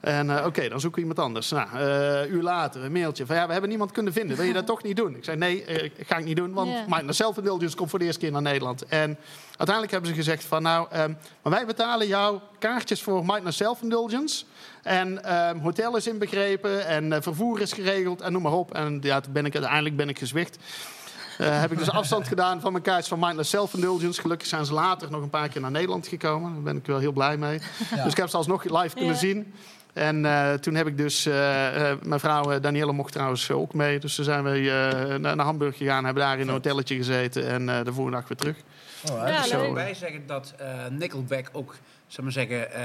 En 0.00 0.38
eh, 0.38 0.46
oké, 0.46 0.68
dan 0.68 0.80
zoeken 0.80 1.02
we 1.02 1.08
iemand 1.08 1.26
anders. 1.26 1.50
Nou, 1.50 1.68
eh, 1.74 2.20
een 2.20 2.32
uur 2.32 2.42
later, 2.42 2.84
een 2.84 2.92
mailtje 2.92 3.26
van 3.26 3.36
ja, 3.36 3.46
we 3.46 3.52
hebben 3.52 3.70
niemand 3.70 3.90
kunnen 3.92 4.12
vinden. 4.12 4.36
Wil 4.36 4.46
je 4.46 4.52
dat 4.52 4.66
toch 4.66 4.82
niet 4.82 4.96
doen? 4.96 5.16
Ik 5.16 5.24
zei 5.24 5.36
nee, 5.36 5.64
eh, 5.64 5.90
ga 6.06 6.16
ik 6.16 6.24
niet 6.24 6.36
doen, 6.36 6.52
want 6.52 6.70
Ja. 6.70 6.84
Mindless 6.88 7.18
Self-Indulgence 7.18 7.76
komt 7.76 7.90
voor 7.90 7.98
de 7.98 8.04
eerste 8.04 8.20
keer 8.20 8.32
naar 8.32 8.42
Nederland. 8.42 8.84
En 8.84 9.18
uiteindelijk 9.46 9.90
hebben 9.90 10.10
ze 10.10 10.16
gezegd 10.16 10.44
van 10.44 10.62
nou, 10.62 10.86
ehm, 10.90 11.12
maar 11.42 11.52
wij 11.52 11.66
betalen 11.66 12.06
jou 12.06 12.38
kaartjes 12.58 13.02
voor 13.02 13.24
Mindless 13.26 13.56
Self-Indulgence. 13.56 14.44
En 14.82 15.24
ehm, 15.24 15.58
hotel 15.58 15.96
is 15.96 16.06
inbegrepen 16.06 16.86
en 16.86 17.12
eh, 17.12 17.22
vervoer 17.22 17.60
is 17.60 17.72
geregeld 17.72 18.20
en 18.20 18.32
noem 18.32 18.42
maar 18.42 18.52
op. 18.52 18.74
En 18.74 18.98
ja, 19.02 19.20
toen 19.20 19.32
ben 19.32 19.44
ik 19.46 19.54
uiteindelijk 19.54 19.96
ben 19.96 20.08
ik 20.08 20.18
gezwicht. 20.18 20.58
Eh, 21.38 21.60
heb 21.60 21.72
ik 21.72 21.78
dus 21.78 21.90
afstand 21.90 22.28
gedaan 22.28 22.60
van 22.60 22.72
mijn 22.72 22.84
kaartjes 22.84 23.08
van 23.08 23.18
Mindless 23.18 23.50
Self-Indulgence. 23.50 24.20
Gelukkig 24.20 24.48
zijn 24.48 24.64
ze 24.64 24.72
later 24.74 25.10
nog 25.10 25.22
een 25.22 25.30
paar 25.30 25.48
keer 25.48 25.60
naar 25.60 25.70
Nederland 25.70 26.06
gekomen. 26.06 26.52
Daar 26.52 26.62
ben 26.62 26.76
ik 26.76 26.86
wel 26.86 26.98
heel 26.98 27.12
blij 27.12 27.36
mee. 27.36 27.60
Ja. 27.94 28.02
Dus 28.02 28.12
ik 28.12 28.18
heb 28.18 28.28
ze 28.28 28.36
alsnog 28.36 28.64
live 28.64 28.94
kunnen 28.94 29.12
Ja. 29.14 29.18
zien. 29.20 29.54
En 29.92 30.24
eh, 30.24 30.52
toen 30.52 30.74
heb 30.74 30.86
ik 30.86 30.96
dus... 30.96 31.26
eh, 31.26 31.90
eh, 31.90 31.98
mijn 32.02 32.20
vrouw 32.20 32.60
Danielle 32.60 32.92
mocht 32.92 33.12
trouwens 33.12 33.50
ook 33.50 33.74
mee. 33.74 33.98
Dus 33.98 34.14
toen 34.14 34.24
zijn 34.24 34.44
we 34.44 34.50
eh, 34.50 35.18
naar, 35.18 35.36
naar 35.36 35.44
Hamburg 35.46 35.76
gegaan. 35.76 36.04
Hebben 36.04 36.22
daar 36.22 36.38
in 36.38 36.46
een 36.46 36.52
hotelletje 36.54 36.96
gezeten. 36.96 37.46
En 37.48 37.68
eh, 37.68 37.84
de 37.84 37.92
volgende 37.92 38.18
dag 38.18 38.28
weer 38.28 38.36
terug. 38.38 38.56
Alright. 39.10 39.28
Ja, 39.34 39.42
zou 39.42 39.74
bij 39.74 39.94
zeggen 39.94 40.26
dat 40.26 40.54
eh, 40.58 40.68
Nickelback 40.90 41.48
ook 41.52 41.76
zal 42.06 42.24
maar 42.24 42.32
zeggen, 42.32 42.72
eh, 42.72 42.80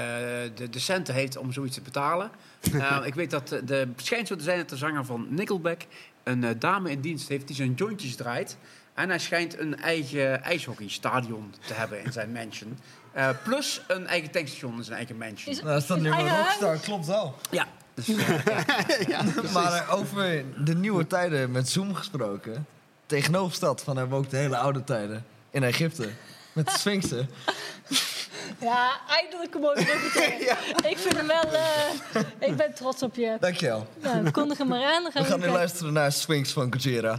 de, 0.54 0.68
de 0.70 0.78
centen 0.78 1.14
heeft 1.14 1.36
om 1.36 1.52
zoiets 1.52 1.74
te 1.74 1.80
betalen. 1.82 2.30
Eh, 2.72 2.96
ik 3.10 3.14
weet 3.14 3.30
dat 3.30 3.48
de, 3.64 3.88
schijnt 3.96 4.28
zo 4.28 4.36
te 4.36 4.42
zijn 4.44 4.58
dat 4.58 4.68
de 4.68 4.76
zanger 4.76 5.04
van 5.04 5.26
Nickelback 5.30 5.80
een 6.24 6.58
dame 6.58 6.90
in 6.90 7.00
dienst 7.00 7.28
heeft 7.28 7.46
die 7.46 7.56
zijn 7.56 7.72
jointjes 7.74 8.16
draait. 8.16 8.56
En 8.94 9.08
hij 9.08 9.18
schijnt 9.18 9.58
een 9.58 9.76
eigen 9.78 10.42
ijshockeystadion 10.42 11.54
te 11.66 11.74
hebben 11.74 12.04
in 12.04 12.12
zijn 12.12 12.32
mansion. 12.32 12.78
Eh, 13.16 13.28
plus 13.44 13.80
een 13.86 14.06
eigen 14.06 14.30
tankstation 14.30 14.76
in 14.76 14.84
zijn 14.84 14.96
eigen 14.96 15.16
mansion. 15.16 15.54
Is- 15.54 15.62
Nou, 15.62 15.76
is 15.76 15.86
dat 15.86 16.00
nu 16.00 16.10
een 16.10 16.36
rockstar? 16.36 16.76
Klopt 16.76 17.06
wel. 17.06 17.34
Ja, 17.50 17.66
dus, 17.94 18.08
eh, 18.08 19.06
ja. 19.08 19.22
Maar 19.54 19.72
eh, 19.72 19.94
over 19.94 20.44
de 20.64 20.74
nieuwe 20.74 21.06
tijden 21.06 21.50
met 21.50 21.68
Zoom 21.68 21.94
gesproken. 21.94 22.66
Tegenovergesteld 23.06 23.80
van 23.82 23.96
hebben 23.96 24.18
we 24.18 24.24
ook 24.24 24.30
de 24.30 24.36
hele 24.36 24.56
oude 24.56 24.84
tijden. 24.84 25.24
In 25.50 25.62
Egypte. 25.62 26.08
Met 26.52 26.66
de 26.66 26.78
Sphinxen. 26.78 27.30
Ja, 28.60 28.90
eindelijk 29.08 29.54
een 29.54 29.60
mooi 29.60 29.84
bruggetje. 29.84 30.56
Ik 30.90 30.98
vind 30.98 31.16
hem 31.16 31.26
wel... 31.26 31.52
eh, 31.52 32.48
ik 32.48 32.56
ben 32.56 32.74
trots 32.74 33.02
op 33.02 33.14
je. 33.14 33.36
Dankjewel. 33.40 33.86
Nou, 34.02 34.30
kondig 34.30 34.58
hem 34.58 34.68
maar 34.68 34.84
aan. 34.84 35.02
Dan 35.02 35.12
gaan 35.12 35.22
We 35.22 35.28
gaan 35.28 35.36
nu 35.38 35.42
kijken. 35.44 35.58
luisteren 35.60 35.92
naar 35.92 36.12
Sphinx 36.12 36.52
van 36.52 36.72
Gojira. 36.72 37.18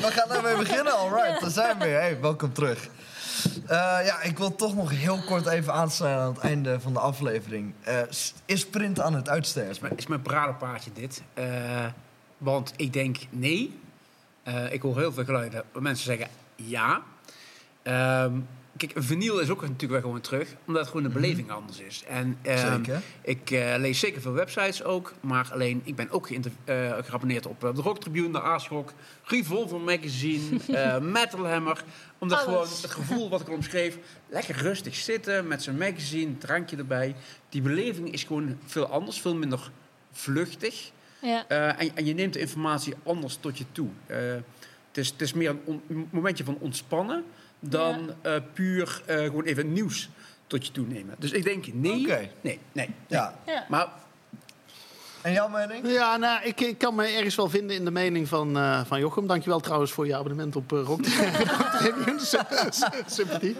We 0.00 0.10
gaan 0.10 0.28
daarmee 0.28 0.56
beginnen, 0.56 0.98
alright. 0.98 1.40
Daar 1.40 1.50
zijn 1.50 1.78
we 1.78 1.84
weer. 1.84 2.00
Hey, 2.00 2.20
welkom 2.20 2.52
terug. 2.52 2.88
Eh, 3.66 3.76
ja, 4.04 4.22
ik 4.22 4.38
wil 4.38 4.54
toch 4.54 4.74
nog 4.74 4.90
heel 4.90 5.22
kort 5.26 5.46
even 5.46 5.72
aansluiten 5.72 6.22
aan 6.22 6.32
het 6.34 6.42
einde 6.42 6.80
van 6.80 6.92
de 6.92 6.98
aflevering. 6.98 7.74
Eh, 7.82 7.98
is 8.44 8.66
print 8.66 9.00
aan 9.00 9.14
het 9.14 9.28
uitsterven? 9.28 9.70
is 9.70 9.80
mijn, 9.80 9.96
is 9.96 10.06
dit. 10.92 11.22
Eh, 11.34 11.84
want 12.38 12.72
ik 12.76 12.92
denk 12.92 13.16
nee. 13.30 13.78
Ik 14.70 14.82
hoor 14.82 14.98
heel 14.98 15.12
veel 15.12 15.24
geluiden 15.24 15.64
mensen 15.72 16.04
zeggen 16.04 16.28
ja. 16.56 17.02
Ehm, 17.82 18.32
kijk, 18.86 18.92
vinyl 19.04 19.38
is 19.38 19.50
ook 19.50 19.60
natuurlijk 19.60 19.90
wel 19.90 20.00
gewoon 20.00 20.20
terug. 20.20 20.54
Omdat 20.66 20.86
gewoon 20.86 21.02
de 21.02 21.08
beleving 21.08 21.50
anders 21.50 21.80
is. 21.80 22.04
En, 22.08 22.38
ehm, 22.42 22.74
Zeker. 22.84 23.02
Ik 23.22 23.50
eh, 23.50 23.74
lees 23.78 23.98
zeker 23.98 24.20
veel 24.20 24.32
websites 24.32 24.82
ook. 24.82 25.14
Maar 25.20 25.48
alleen, 25.52 25.80
ik 25.84 25.96
ben 25.96 26.10
ook 26.10 26.26
geïnter- 26.26 26.50
eh, 26.64 26.92
geabonneerd 27.02 27.46
op 27.46 27.64
eh, 27.64 27.74
de 27.74 27.82
Rock 27.82 28.00
Tribune, 28.00 28.30
de 28.32 28.40
Aasrock, 28.42 28.92
Revolver 29.24 29.80
Magazine, 29.80 30.58
eh, 30.68 30.98
Metal 30.98 31.46
Hammer. 31.48 31.84
Omdat 32.18 32.38
Alles. 32.38 32.48
gewoon 32.54 32.68
het 32.82 32.90
gevoel 32.90 33.28
wat 33.30 33.40
ik 33.40 33.48
al 33.48 33.54
omschreef, 33.54 33.98
lekker 34.28 34.56
rustig 34.56 34.94
zitten 34.94 35.46
met 35.46 35.62
zijn 35.62 35.76
magazine, 35.78 36.38
drankje 36.38 36.76
erbij. 36.76 37.14
Die 37.48 37.62
beleving 37.62 38.12
is 38.12 38.24
gewoon 38.24 38.58
veel 38.66 38.86
anders, 38.86 39.20
veel 39.20 39.34
minder 39.34 39.70
vluchtig. 40.12 40.90
Ja. 41.22 41.44
Eh, 41.48 41.80
en, 41.80 41.96
en 41.96 42.04
je 42.04 42.14
neemt 42.14 42.32
de 42.32 42.40
informatie 42.40 42.94
anders 43.02 43.36
tot 43.40 43.58
je 43.58 43.64
toe. 43.72 43.88
Eh, 44.06 44.16
het, 44.88 44.98
is, 44.98 45.08
het 45.08 45.20
is 45.20 45.32
meer 45.32 45.50
een 45.50 45.60
on- 45.64 45.82
een 45.88 46.08
momentje 46.10 46.44
van 46.44 46.56
ontspannen 46.60 47.24
dan 47.60 48.10
eh, 48.22 48.34
puur 48.52 49.02
eh, 49.06 49.16
gewoon 49.16 49.44
even 49.44 49.72
nieuws 49.72 50.08
tot 50.46 50.66
je 50.66 50.72
toe 50.72 50.86
nemen. 50.86 51.14
Dus 51.18 51.30
ik 51.32 51.44
denk 51.44 51.72
nee, 51.72 52.00
Oké. 52.00 52.30
nee, 52.40 52.58
nee. 52.72 52.90
Ja. 53.06 53.34
Ja. 53.46 53.66
Maar 53.68 53.88
En 55.22 55.32
jouw 55.32 55.48
mening? 55.48 55.90
Ja, 55.90 56.16
nou, 56.16 56.44
ik, 56.44 56.60
ik 56.60 56.78
kan 56.78 56.94
me 56.94 57.06
ergens 57.06 57.34
wel 57.34 57.48
vinden 57.48 57.76
in 57.76 57.84
de 57.84 57.90
mening 57.90 58.28
van, 58.28 58.58
eh, 58.58 58.80
van 58.86 59.00
Jochem. 59.00 59.26
Dankjewel 59.26 59.60
trouwens 59.60 59.92
voor 59.92 60.06
je 60.06 60.16
abonnement 60.16 60.56
op 60.56 60.72
uh, 60.72 60.82
Rock 60.82 61.00
Sympathie. 63.06 63.56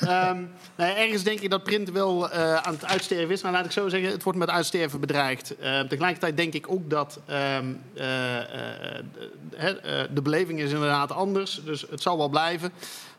Ehm, 0.00 0.42
nee, 0.74 0.92
ergens 0.92 1.22
denk 1.22 1.40
ik 1.40 1.50
dat 1.50 1.62
print 1.62 1.90
wel 1.90 2.30
eh, 2.30 2.54
aan 2.54 2.72
het 2.72 2.84
uitsterven 2.84 3.30
is. 3.30 3.42
Nou, 3.42 3.54
laat 3.54 3.64
ik 3.64 3.70
zo 3.72 3.88
zeggen, 3.88 4.10
het 4.10 4.22
wordt 4.22 4.38
met 4.38 4.50
uitsterven 4.50 5.00
bedreigd. 5.00 5.56
Eh, 5.56 5.80
tegelijkertijd 5.80 6.36
denk 6.36 6.54
ik 6.54 6.70
ook 6.70 6.90
dat 6.90 7.20
ehm, 7.26 7.72
eh, 7.94 8.36
eh, 8.36 8.98
eh, 9.58 10.08
de 10.14 10.22
beleving 10.22 10.60
is 10.60 10.72
inderdaad 10.72 11.12
anders. 11.12 11.60
Dus 11.64 11.86
het 11.90 12.02
zal 12.02 12.16
wel 12.16 12.28
blijven. 12.28 12.72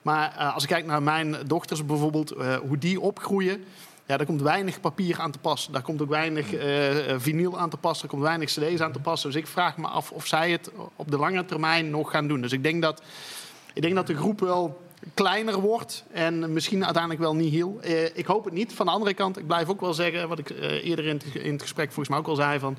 Maar 0.06 0.36
eh, 0.38 0.53
als 0.53 0.64
ik 0.64 0.69
kijk 0.69 0.86
naar 0.86 1.03
mijn 1.03 1.36
dochters 1.45 1.86
bijvoorbeeld, 1.86 2.32
eh, 2.32 2.56
hoe 2.56 2.77
die 2.77 2.99
opgroeien... 2.99 3.64
Ja, 4.06 4.18
daar 4.18 4.26
komt 4.26 4.41
weinig 4.41 4.80
papier 4.80 5.19
aan 5.19 5.32
te 5.32 5.40
passen. 5.40 5.72
Daar 5.72 5.82
komt 5.82 6.02
ook 6.02 6.10
weinig 6.10 6.53
eh, 6.53 7.15
vinyl 7.18 7.60
aan 7.60 7.69
te 7.69 7.77
passen. 7.77 8.03
Er 8.03 8.10
komt 8.10 8.23
weinig 8.23 8.49
cd's 8.49 8.80
aan 8.80 8.91
te 8.91 8.99
passen. 8.99 9.32
Dus 9.32 9.41
ik 9.41 9.48
vraag 9.48 9.77
me 9.77 9.88
af 9.88 10.11
of 10.11 10.27
zij 10.27 10.52
het 10.52 10.72
op 10.95 11.11
de 11.11 11.18
lange 11.18 11.45
termijn 11.45 11.90
nog 11.90 12.11
gaan 12.11 12.27
doen. 12.27 12.41
Dus 12.41 12.52
ik 12.52 12.64
denk 12.64 12.82
dat, 12.82 13.02
ik 13.73 13.82
denk 13.82 13.95
dat 13.95 14.07
de 14.07 14.15
groep 14.15 14.40
wel 14.40 14.82
kleiner 15.14 15.60
wordt. 15.60 16.03
En 16.11 16.53
misschien 16.53 16.84
uiteindelijk 16.84 17.22
wel 17.22 17.36
niet 17.36 17.53
heel. 17.53 17.80
Ik 18.14 18.26
hoop 18.26 18.45
het 18.45 18.53
niet. 18.53 18.73
Van 18.73 18.86
de 18.86 18.91
andere 18.91 19.14
kant, 19.14 19.38
ik 19.38 19.48
blijf 19.48 19.69
ook 19.69 19.82
wel 19.82 19.94
zeggen... 19.94 20.27
wat 20.27 20.40
ik 20.40 20.49
eerder 20.84 21.06
in 21.06 21.15
het, 21.15 21.36
in 21.36 21.52
het 21.52 21.61
gesprek 21.61 21.88
volgens 21.88 22.10
mij 22.10 22.18
ook 22.18 22.27
al 22.27 22.36
zei... 22.36 22.60
van 22.60 22.77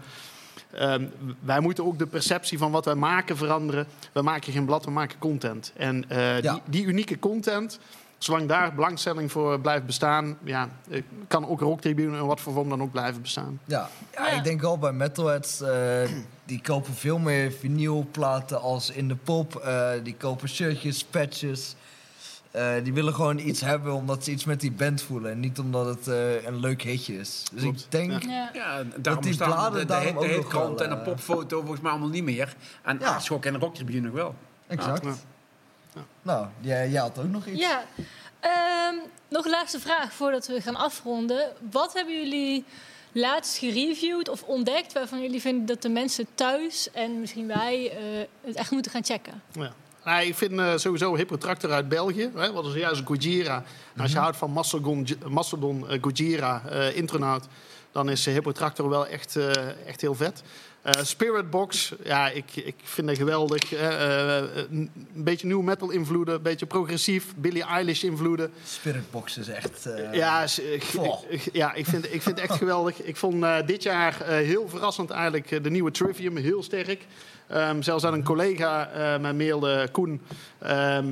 Ehm, 0.77 1.05
wij 1.41 1.61
moeten 1.61 1.85
ook 1.87 1.99
de 1.99 2.07
perceptie 2.07 2.59
van 2.59 2.71
wat 2.71 2.85
wij 2.85 2.95
maken 2.95 3.37
veranderen. 3.37 3.87
We 4.13 4.23
maken 4.23 4.53
geen 4.53 4.65
blad, 4.65 4.85
we 4.85 4.91
maken 4.91 5.19
content. 5.19 5.73
En 5.77 6.05
eh, 6.09 6.41
Ja. 6.41 6.53
die, 6.53 6.63
die 6.65 6.85
unieke 6.85 7.19
content, 7.19 7.79
zolang 8.19 8.49
daar 8.49 8.75
belangstelling 8.75 9.33
voor 9.33 9.61
blijft 9.61 9.87
bestaan, 9.87 10.39
ja, 10.45 10.69
eh, 10.91 11.03
kan 11.29 11.49
ook 11.49 11.61
Rock 11.61 11.81
Tribune 11.81 12.17
in 12.19 12.27
wat 12.27 12.41
voor 12.41 12.53
vorm 12.53 12.69
dan 12.69 12.83
ook 12.83 12.93
blijven 12.93 13.23
bestaan. 13.23 13.61
Ja. 13.65 13.89
ja, 14.15 14.27
Ja. 14.29 14.33
ik 14.37 14.45
denk 14.45 14.61
wel 14.61 14.79
bij 14.79 14.93
metalheads, 14.93 15.61
eh, 15.61 16.09
die 16.45 16.61
kopen 16.61 16.95
veel 16.95 17.19
meer 17.19 17.53
vinylplaten 17.53 18.61
als 18.61 18.91
in 18.91 19.09
de 19.09 19.17
pop. 19.17 19.57
Eh, 19.57 19.91
die 20.03 20.15
kopen 20.15 20.49
shirtjes, 20.49 21.05
patches. 21.05 21.75
Eh, 22.57 22.85
die 22.85 22.93
willen 22.93 23.15
gewoon 23.15 23.39
iets 23.39 23.61
hebben 23.61 23.93
omdat 23.93 24.25
ze 24.25 24.31
iets 24.31 24.45
met 24.45 24.61
die 24.61 24.73
band 24.73 25.03
voelen. 25.03 25.31
En 25.31 25.41
niet 25.41 25.59
omdat 25.59 25.87
het 25.87 26.09
eh, 26.09 26.45
een 26.45 26.61
leuk 26.61 26.83
hitje 26.83 27.19
is. 27.19 27.43
Dus 27.53 27.63
Klopt. 27.63 27.81
ik 27.81 27.91
denk... 27.91 28.23
Ja. 28.23 28.51
ja, 28.53 28.83
daarom 28.97 29.23
die 29.23 29.37
bladen 29.37 29.73
de, 29.73 29.79
de, 29.79 29.85
daarom 29.85 30.13
de, 30.13 30.19
ook 30.19 30.27
nog 30.27 30.37
hitkrant 30.37 30.79
wel, 30.79 30.89
en 30.89 30.95
de 30.95 31.01
eh, 31.01 31.05
popfoto 31.05 31.61
volgens 31.61 31.81
mij 31.81 31.91
allemaal 31.91 32.09
niet 32.09 32.25
meer. 32.25 32.55
En 32.83 32.99
Ja. 33.01 33.07
Aardschok 33.07 33.45
en 33.45 33.53
de 33.53 33.59
Rocktribune 33.59 34.01
nog 34.01 34.13
wel. 34.13 34.35
Exact. 34.67 35.05
Ja. 35.95 36.01
Nou, 36.23 36.47
jij, 36.61 36.91
jij 36.91 37.01
had 37.01 37.19
ook 37.19 37.31
nog 37.31 37.47
iets? 37.47 37.61
Ja. 37.61 37.85
Ehm, 38.41 38.95
nog 39.29 39.45
een 39.45 39.51
laatste 39.51 39.81
vraag 39.81 40.13
voordat 40.13 40.47
we 40.47 40.61
gaan 40.61 40.77
afronden. 40.77 41.53
Wat 41.71 41.93
hebben 41.93 42.15
jullie 42.15 42.65
laatst 43.13 43.57
gereviewd 43.59 44.29
of 44.29 44.43
ontdekt 44.43 44.93
waarvan 44.93 45.23
jullie 45.23 45.41
vinden 45.41 45.67
dat 45.67 45.83
de 45.83 45.89
mensen 45.89 46.27
thuis 46.35 46.91
en 46.91 47.21
misschien 47.21 47.47
wij 47.47 47.91
eh, 47.91 48.27
het 48.41 48.57
echt 48.57 48.71
moeten 48.71 48.91
gaan 48.91 49.05
checken? 49.05 49.43
Ja. 49.53 49.73
Nou, 50.07 50.27
ik 50.27 50.35
vind 50.35 50.59
eh, 50.59 50.77
sowieso 50.77 51.17
Hippo 51.17 51.37
Tractor 51.37 51.73
uit 51.73 51.89
België. 51.89 52.31
Hè, 52.35 52.53
wat 52.53 52.67
is 52.67 52.75
juist 52.75 53.03
Gojira. 53.05 53.65
En 53.95 54.01
Als 54.03 54.13
je 54.13 54.19
houdt 54.19 54.37
van 54.37 54.51
Mastodon, 54.51 55.07
Mastodon 55.29 55.89
eh, 55.89 55.99
Gojira, 56.01 56.63
eh 56.69 56.97
Intronaut... 56.97 57.45
dan 57.93 58.11
is 58.11 58.25
Hippo 58.25 58.53
Tractor 58.53 58.89
wel 58.89 59.07
echt, 59.07 59.39
echt 59.87 60.01
heel 60.01 60.15
vet. 60.15 60.43
Spirit 61.03 61.51
Box, 61.51 61.93
ja, 62.05 62.29
ik, 62.29 62.57
ik 62.57 62.75
vind 62.83 63.09
het 63.09 63.19
geweldig. 63.19 63.73
Een 64.71 64.91
beetje 65.13 65.47
nieuw 65.47 65.61
metal 65.61 65.91
invloeden, 65.91 66.35
een 66.35 66.43
beetje 66.43 66.67
progressief. 66.67 67.35
Billie 67.37 67.65
Eilish 67.65 68.03
invloeden. 68.03 68.53
Spiritbox 68.65 69.39
is 69.39 69.49
echt... 69.49 69.89
Ja, 70.13 70.47
ik, 71.29 71.49
ja 71.53 71.75
ik, 71.75 71.87
vind, 71.87 72.05
ik 72.05 72.23
vind 72.23 72.41
het 72.41 72.51
echt 72.51 72.59
geweldig. 72.59 73.03
Ik 73.03 73.17
vond 73.17 73.45
dit 73.67 73.83
jaar 73.83 74.25
heel 74.27 74.69
verrassend 74.69 75.11
eigenlijk 75.11 75.63
de 75.65 75.71
nieuwe 75.71 75.91
Trivium 75.91 76.37
heel 76.37 76.63
sterk. 76.63 77.07
Ehm, 77.47 77.83
zelfs 77.83 78.05
aan 78.05 78.13
een 78.13 78.25
collega 78.25 78.89
eh 78.89 79.21
mij 79.21 79.35
mailde, 79.35 79.89
Koen... 79.93 80.21
ehm, 80.59 81.07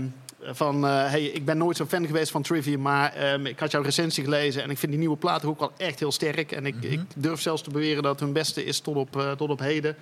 van, 0.53 0.87
eh, 0.87 1.11
hey, 1.11 1.25
ik 1.25 1.45
ben 1.45 1.59
nooit 1.59 1.77
zo'n 1.77 1.87
fan 1.87 2.07
geweest 2.07 2.31
van 2.31 2.43
Trivium, 2.43 2.81
maar 2.81 3.13
ehm, 3.13 3.47
ik 3.47 3.59
had 3.59 3.71
jouw 3.71 3.83
recensie 3.83 4.25
gelezen 4.25 4.63
en 4.63 4.71
ik 4.71 4.79
vind 4.79 4.93
die 4.93 5.01
nieuwe 5.01 5.17
platen 5.17 5.49
ook 5.49 5.59
wel 5.59 5.73
echt 5.77 5.99
heel 5.99 6.13
sterk. 6.13 6.53
En 6.53 6.67
ik, 6.67 6.75
ik 6.81 7.01
durf 7.17 7.41
zelfs 7.41 7.63
te 7.63 7.71
beweren 7.71 8.03
dat 8.03 8.13
het 8.13 8.21
hun 8.21 8.33
beste 8.33 8.65
is 8.65 8.81
tot 8.81 8.97
op, 8.97 9.17
eh, 9.17 9.33
tot 9.33 9.51
op 9.51 9.59
heden. 9.59 9.97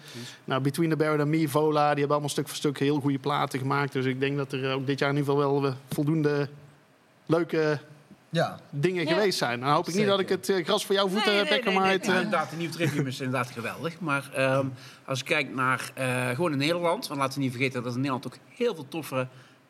Nou, 0.45 0.63
Between 0.63 0.91
the 0.91 0.97
Buried 0.97 1.21
and 1.21 1.29
Me, 1.29 1.49
Vola, 1.49 1.89
die 1.89 1.99
hebben 1.99 2.11
allemaal 2.11 2.29
stuk 2.29 2.49
voor 2.49 2.57
stuk 2.57 2.79
heel 2.79 3.01
goede 3.01 3.19
platen 3.19 3.59
gemaakt. 3.59 3.93
Dus 3.93 4.05
ik 4.05 4.21
denk 4.21 4.37
dat 4.37 4.53
er 4.53 4.73
ook 4.73 4.87
dit 4.87 4.99
jaar 4.99 5.11
in 5.11 5.17
ieder 5.17 5.33
geval 5.33 5.51
wel 5.51 5.67
eh, 5.67 5.75
voldoende 5.89 6.49
leuke 7.27 7.79
ja. 8.33 8.59
dingen 8.71 9.05
Ja. 9.05 9.13
geweest 9.13 9.39
zijn. 9.39 9.61
Dan 9.61 9.69
hoop 9.71 9.89
ik 9.89 9.95
niet 9.95 10.07
dat 10.07 10.21
ik 10.21 10.29
het 10.29 10.49
eh, 10.49 10.65
gras 10.65 10.87
voor 10.87 10.95
jouw 10.95 11.09
voeten 11.09 11.27
Nee, 11.29 11.37
heb 11.37 11.45
nee, 11.49 11.55
bekken, 11.55 11.71
nee, 11.73 11.81
maar 11.81 11.89
nee, 11.89 11.99
het, 11.99 12.07
nee. 12.07 12.17
eh, 12.17 12.23
inderdaad, 12.23 12.51
de 12.51 12.57
nieuwe 12.57 12.73
Trivium 12.75 13.07
is 13.07 13.21
inderdaad 13.21 13.51
geweldig. 13.51 14.01
Maar 14.01 14.31
ehm, 14.35 14.67
als 15.05 15.19
je 15.19 15.25
kijkt 15.25 15.55
naar 15.55 15.91
eh, 15.95 16.29
gewoon 16.31 16.53
in 16.53 16.59
Nederland, 16.59 17.07
want 17.07 17.21
laten 17.21 17.39
we 17.39 17.45
niet 17.45 17.53
vergeten 17.53 17.83
dat 17.83 17.91
in 17.93 17.97
Nederland 17.99 18.27
ook 18.27 18.37
heel 18.49 18.75
veel 18.75 18.89
toffere 18.89 19.27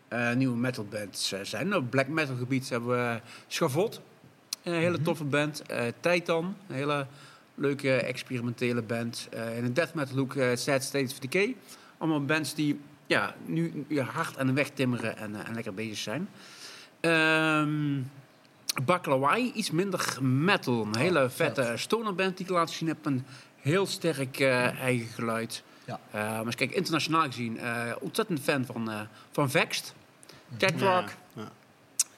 eh, 0.09 0.33
nieuwe 0.33 0.57
metalbands 0.57 1.33
eh, 1.33 1.41
zijn. 1.43 1.77
Op 1.77 1.91
black 1.91 2.09
metal 2.09 2.37
gebied 2.37 2.69
hebben 2.69 2.89
we 2.89 3.21
Schavot, 3.47 4.01
een 4.63 4.73
hele 4.73 5.03
toffe 5.03 5.25
band. 5.25 5.63
eh 5.63 5.83
Titan, 6.01 6.57
een 6.69 6.75
hele 6.75 7.07
leuke 7.55 7.93
experimentele 7.97 8.83
band. 8.83 9.29
Eh, 9.31 9.57
in 9.57 9.65
de 9.65 9.73
death 9.73 9.95
metal 9.95 10.17
hoek 10.17 10.35
eh, 10.35 10.49
Sad 10.55 10.83
State 10.83 11.05
of 11.13 11.19
Decay. 11.19 11.57
Allemaal 11.99 12.25
bands 12.25 12.55
die 12.55 12.81
ja, 13.07 13.35
nu 13.47 13.87
hard 14.13 14.39
aan 14.39 14.47
de 14.47 14.53
weg 14.53 14.69
timmeren 14.69 15.17
en, 15.17 15.35
en 15.47 15.55
lekker 15.55 15.75
bezig 15.75 15.97
zijn. 15.99 16.29
Ehm 17.01 18.01
Baklawai, 18.85 19.53
iets 19.55 19.70
minder 19.70 20.19
metal. 20.20 20.86
Een 20.86 20.97
hele 20.97 21.31
vette 21.31 21.65
vet. 21.65 21.81
stonerband 21.81 22.36
die 22.36 22.47
ik 22.47 22.53
laten 22.53 22.74
zien 22.74 22.89
heb. 22.89 23.07
Een 23.07 23.24
heel 23.57 23.86
sterk 23.86 24.40
eh, 24.40 24.81
eigen 24.81 25.07
geluid. 25.07 25.62
Ja. 25.85 26.01
Eh, 26.11 26.20
maar 26.20 26.47
eens 26.47 26.55
kijk, 26.55 26.73
internationaal 26.73 27.23
gezien, 27.23 27.59
eh, 27.59 27.93
ontzettend 28.01 28.40
fan 28.40 28.65
van, 28.65 28.90
van 29.31 29.51
Vexed. 29.51 29.94
Ja, 30.59 30.69
Rock. 30.78 31.09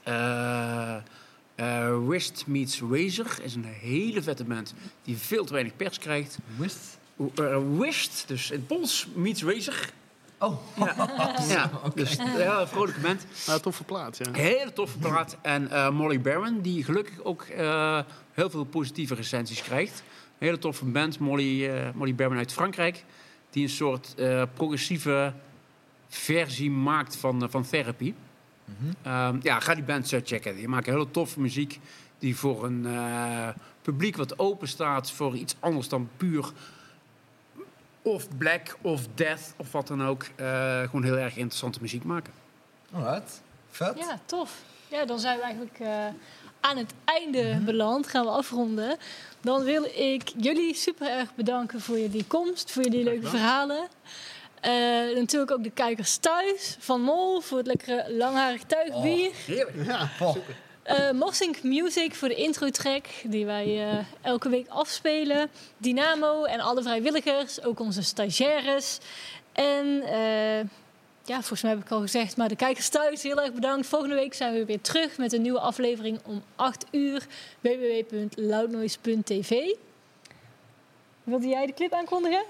ja. 0.05 1.03
Wrist 2.07 2.47
Meets 2.47 2.81
Razor 2.81 3.27
is 3.43 3.55
een 3.55 3.65
hele 3.65 4.23
vette 4.23 4.45
band 4.45 4.75
die 5.03 5.17
veel 5.17 5.45
te 5.45 5.53
weinig 5.53 5.77
pers 5.77 5.99
krijgt. 5.99 6.39
Wrist, 7.77 8.25
dus 8.27 8.51
in 8.51 8.59
het 8.59 8.67
Pols 8.67 9.07
meets 9.15 9.43
Razor. 9.43 9.91
Oh, 10.45 10.59
Ja, 10.77 10.95
ja 11.55 11.71
dus 11.95 12.19
een 12.19 12.27
hele 12.27 12.67
vrolijke 12.67 13.01
band. 13.01 13.27
Nou, 13.47 13.61
toffe 13.61 13.85
plaat, 13.85 14.17
ja. 14.17 14.33
Hele 14.33 14.73
toffe 14.73 14.99
plaat. 14.99 15.37
En 15.43 15.71
eh, 15.71 15.91
Molly 15.91 16.21
Baron, 16.21 16.61
die 16.61 16.85
gelukkig 16.85 17.23
ook 17.23 17.43
eh, 17.43 18.01
heel 18.33 18.51
veel 18.51 18.65
positieve 18.65 19.15
recensies 19.15 19.63
krijgt. 19.63 20.03
Een 20.39 20.47
hele 20.47 20.59
toffe 20.59 20.85
band, 20.85 21.19
Molly, 21.19 21.69
eh, 21.69 21.89
Molly 21.95 22.15
Baron 22.15 22.37
uit 22.37 22.53
Frankrijk. 22.53 23.05
Die 23.51 23.63
een 23.63 23.69
soort 23.69 24.15
eh, 24.15 24.43
progressieve 24.55 25.33
versie 26.09 26.71
maakt 26.71 27.17
van, 27.17 27.51
van 27.51 27.67
Therapy. 27.67 28.15
Ehm, 29.03 29.39
ja, 29.43 29.61
ga 29.61 29.75
die 29.75 29.85
band 29.85 30.09
checken. 30.25 30.57
Die 30.57 30.69
maken 30.69 30.93
hele 30.93 31.11
toffe 31.11 31.41
muziek 31.41 31.81
die 32.19 32.37
voor 32.37 32.65
een 32.65 32.87
eh, 32.87 33.49
publiek 33.83 34.17
wat 34.17 34.39
open 34.39 34.69
staat 34.69 35.11
voor 35.11 35.37
iets 35.37 35.57
anders 35.61 35.89
dan 35.89 36.09
puur 36.17 36.53
of 38.05 38.29
black 38.39 38.77
of 38.83 39.01
death 39.15 39.41
of 39.57 39.73
wat 39.73 39.87
dan 39.89 40.07
ook. 40.07 40.27
eh, 40.37 40.83
gewoon 40.83 41.05
heel 41.05 41.19
erg 41.19 41.37
interessante 41.37 41.79
muziek 41.81 42.05
maken. 42.05 42.33
alright. 42.95 43.43
Vet. 43.71 43.99
Ja, 43.99 44.21
tof. 44.27 44.63
Ja, 44.89 45.05
dan 45.05 45.19
zijn 45.19 45.37
we 45.37 45.43
eigenlijk 45.43 45.79
eh, 45.79 46.07
aan 46.61 46.77
het 46.77 46.93
einde 47.05 47.59
beland. 47.65 48.07
Gaan 48.07 48.25
we 48.25 48.31
afronden. 48.31 48.97
Dan 49.41 49.63
wil 49.63 49.85
ik 49.85 50.33
jullie 50.37 50.75
super 50.75 51.09
erg 51.09 51.35
bedanken 51.35 51.81
voor 51.81 51.99
jullie 51.99 52.25
komst, 52.27 52.71
voor 52.71 52.83
jullie 52.83 53.05
leuke 53.05 53.27
verhalen. 53.29 53.89
Eh, 54.61 54.73
natuurlijk 55.17 55.51
ook 55.51 55.63
de 55.65 55.71
kijkers 55.71 56.17
thuis 56.17 56.77
van 56.79 57.01
Mol 57.01 57.41
voor 57.41 57.59
het 57.59 57.67
lekkere 57.67 58.13
langharig 58.17 58.63
tuigbier. 58.63 59.31
Heerlijk. 59.47 59.87
Ja, 59.87 60.09
Morsink 61.13 61.63
Music 61.63 62.15
voor 62.15 62.29
de 62.29 62.35
intro-track 62.35 63.07
die 63.25 63.47
wij 63.47 63.91
eh, 63.91 63.99
elke 64.21 64.49
week 64.49 64.69
afspelen. 64.69 65.51
Dynamo 65.77 66.45
en 66.45 66.61
alle 66.61 66.83
vrijwilligers, 66.83 67.63
ook 67.63 67.81
onze 67.81 68.03
stagiaires. 68.03 68.99
En 69.53 70.03
eh, 70.03 70.59
ja, 71.25 71.35
volgens 71.35 71.63
mij 71.63 71.71
heb 71.71 71.81
ik 71.81 71.91
al 71.91 72.01
gezegd, 72.01 72.37
maar 72.37 72.49
de 72.49 72.57
kijkers 72.57 72.89
thuis 72.89 73.23
heel 73.23 73.43
erg 73.43 73.53
bedankt. 73.53 73.87
Volgende 73.87 74.15
week 74.15 74.35
zijn 74.35 74.55
we 74.55 74.65
weer 74.65 74.81
terug 74.81 75.19
met 75.19 75.33
een 75.33 75.43
nieuwe 75.43 75.61
aflevering 75.61 76.21
om 76.25 76.43
8 76.57 76.87
uur. 76.91 77.27
www.loudnoise.tv 77.61 79.75
Wilde 81.23 81.49
jij 81.49 81.67
de 81.67 81.75
clip 81.75 81.93
aankondigen? 81.93 82.43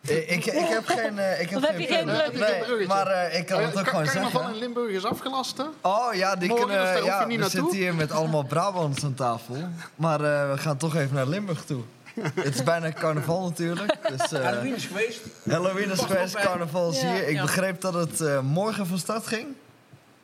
Ik, 0.00 0.28
ik, 0.28 0.46
ik 0.46 0.68
heb 0.68 0.86
geen... 0.86 1.18
eh, 1.18 1.40
ik 1.40 1.48
heb 1.50 1.58
Of 1.62 1.66
heb 1.68 1.78
je 1.78 1.86
geen? 1.86 2.06
Nee, 2.06 2.86
maar 2.86 3.06
eh, 3.06 3.38
ik 3.38 3.46
kan 3.46 3.60
Oh, 3.60 3.66
het 3.66 3.78
ook 3.78 3.88
gewoon 3.88 4.04
Carnaval 4.04 4.30
zeggen. 4.30 4.52
in 4.54 4.58
Limburg 4.60 4.90
is 4.92 5.04
afgelast, 5.04 5.56
hè? 5.56 5.64
Oh 5.80 6.14
ja, 6.14 6.36
die 6.36 6.48
Morgen, 6.48 6.66
kunnen... 6.66 6.94
dus 6.94 7.04
ja, 7.04 7.24
niet 7.24 7.36
we 7.36 7.42
naartoe. 7.42 7.60
zitten 7.60 7.78
hier 7.78 7.94
met 7.94 8.10
allemaal 8.12 8.42
Brabants 8.42 9.04
aan 9.04 9.14
tafel. 9.14 9.56
Maar 9.94 10.20
eh, 10.20 10.50
we 10.50 10.58
gaan 10.58 10.76
toch 10.76 10.96
even 10.96 11.14
naar 11.14 11.26
Limburg 11.26 11.64
toe. 11.64 11.82
Het 12.34 12.54
is 12.54 12.62
bijna 12.62 12.92
carnaval 12.92 13.42
natuurlijk. 13.42 13.96
Dus, 14.16 14.32
eh, 14.32 14.42
Halloween 14.44 14.74
is 14.74 14.84
geweest. 14.86 15.20
Halloween 15.48 15.90
is 15.90 16.00
geweest, 16.00 16.34
carnaval 16.34 16.90
is 16.90 17.00
Ja. 17.00 17.12
hier. 17.12 17.28
Ik 17.28 17.34
Ja. 17.34 17.42
begreep 17.42 17.80
dat 17.80 17.94
het 17.94 18.20
eh, 18.20 18.40
morgen 18.40 18.86
van 18.86 18.98
start 18.98 19.26
ging. 19.26 19.46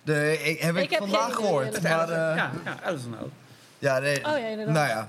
De, 0.02 0.38
ik, 0.42 0.60
heb 0.60 0.76
ik, 0.76 0.82
Ik 0.82 0.90
heb 0.90 0.98
vandaag 0.98 1.24
geen 1.24 1.34
gehoord. 1.34 1.82
Maar, 1.82 2.08
eh, 2.10 2.16
ja, 2.36 2.50
ja, 2.64 2.76
dat 2.84 2.98
is 2.98 3.04
een 3.04 3.10
nou. 3.10 3.28
ja, 3.78 3.98
nee, 3.98 4.16
Oh 4.16 4.38
ja, 4.38 4.46
inderdaad. 4.46 4.74
nou 4.74 4.88
ja. 4.88 5.08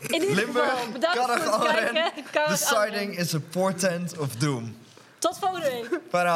In 0.00 0.20
ieder 0.20 0.34
Limburg, 0.34 0.70
geval, 0.70 0.92
bedankt 0.92 1.18
voor 1.18 1.34
het 1.34 1.90
kijken. 1.90 2.24
Carnaval 2.32 2.76
Deciding 2.76 3.18
is 3.18 3.34
a 3.34 3.38
portent 3.50 4.18
of 4.18 4.36
doom. 4.36 4.76
Tot 5.18 5.38
volgende 5.38 5.70
week. 5.70 6.00
Fijne 6.10 6.28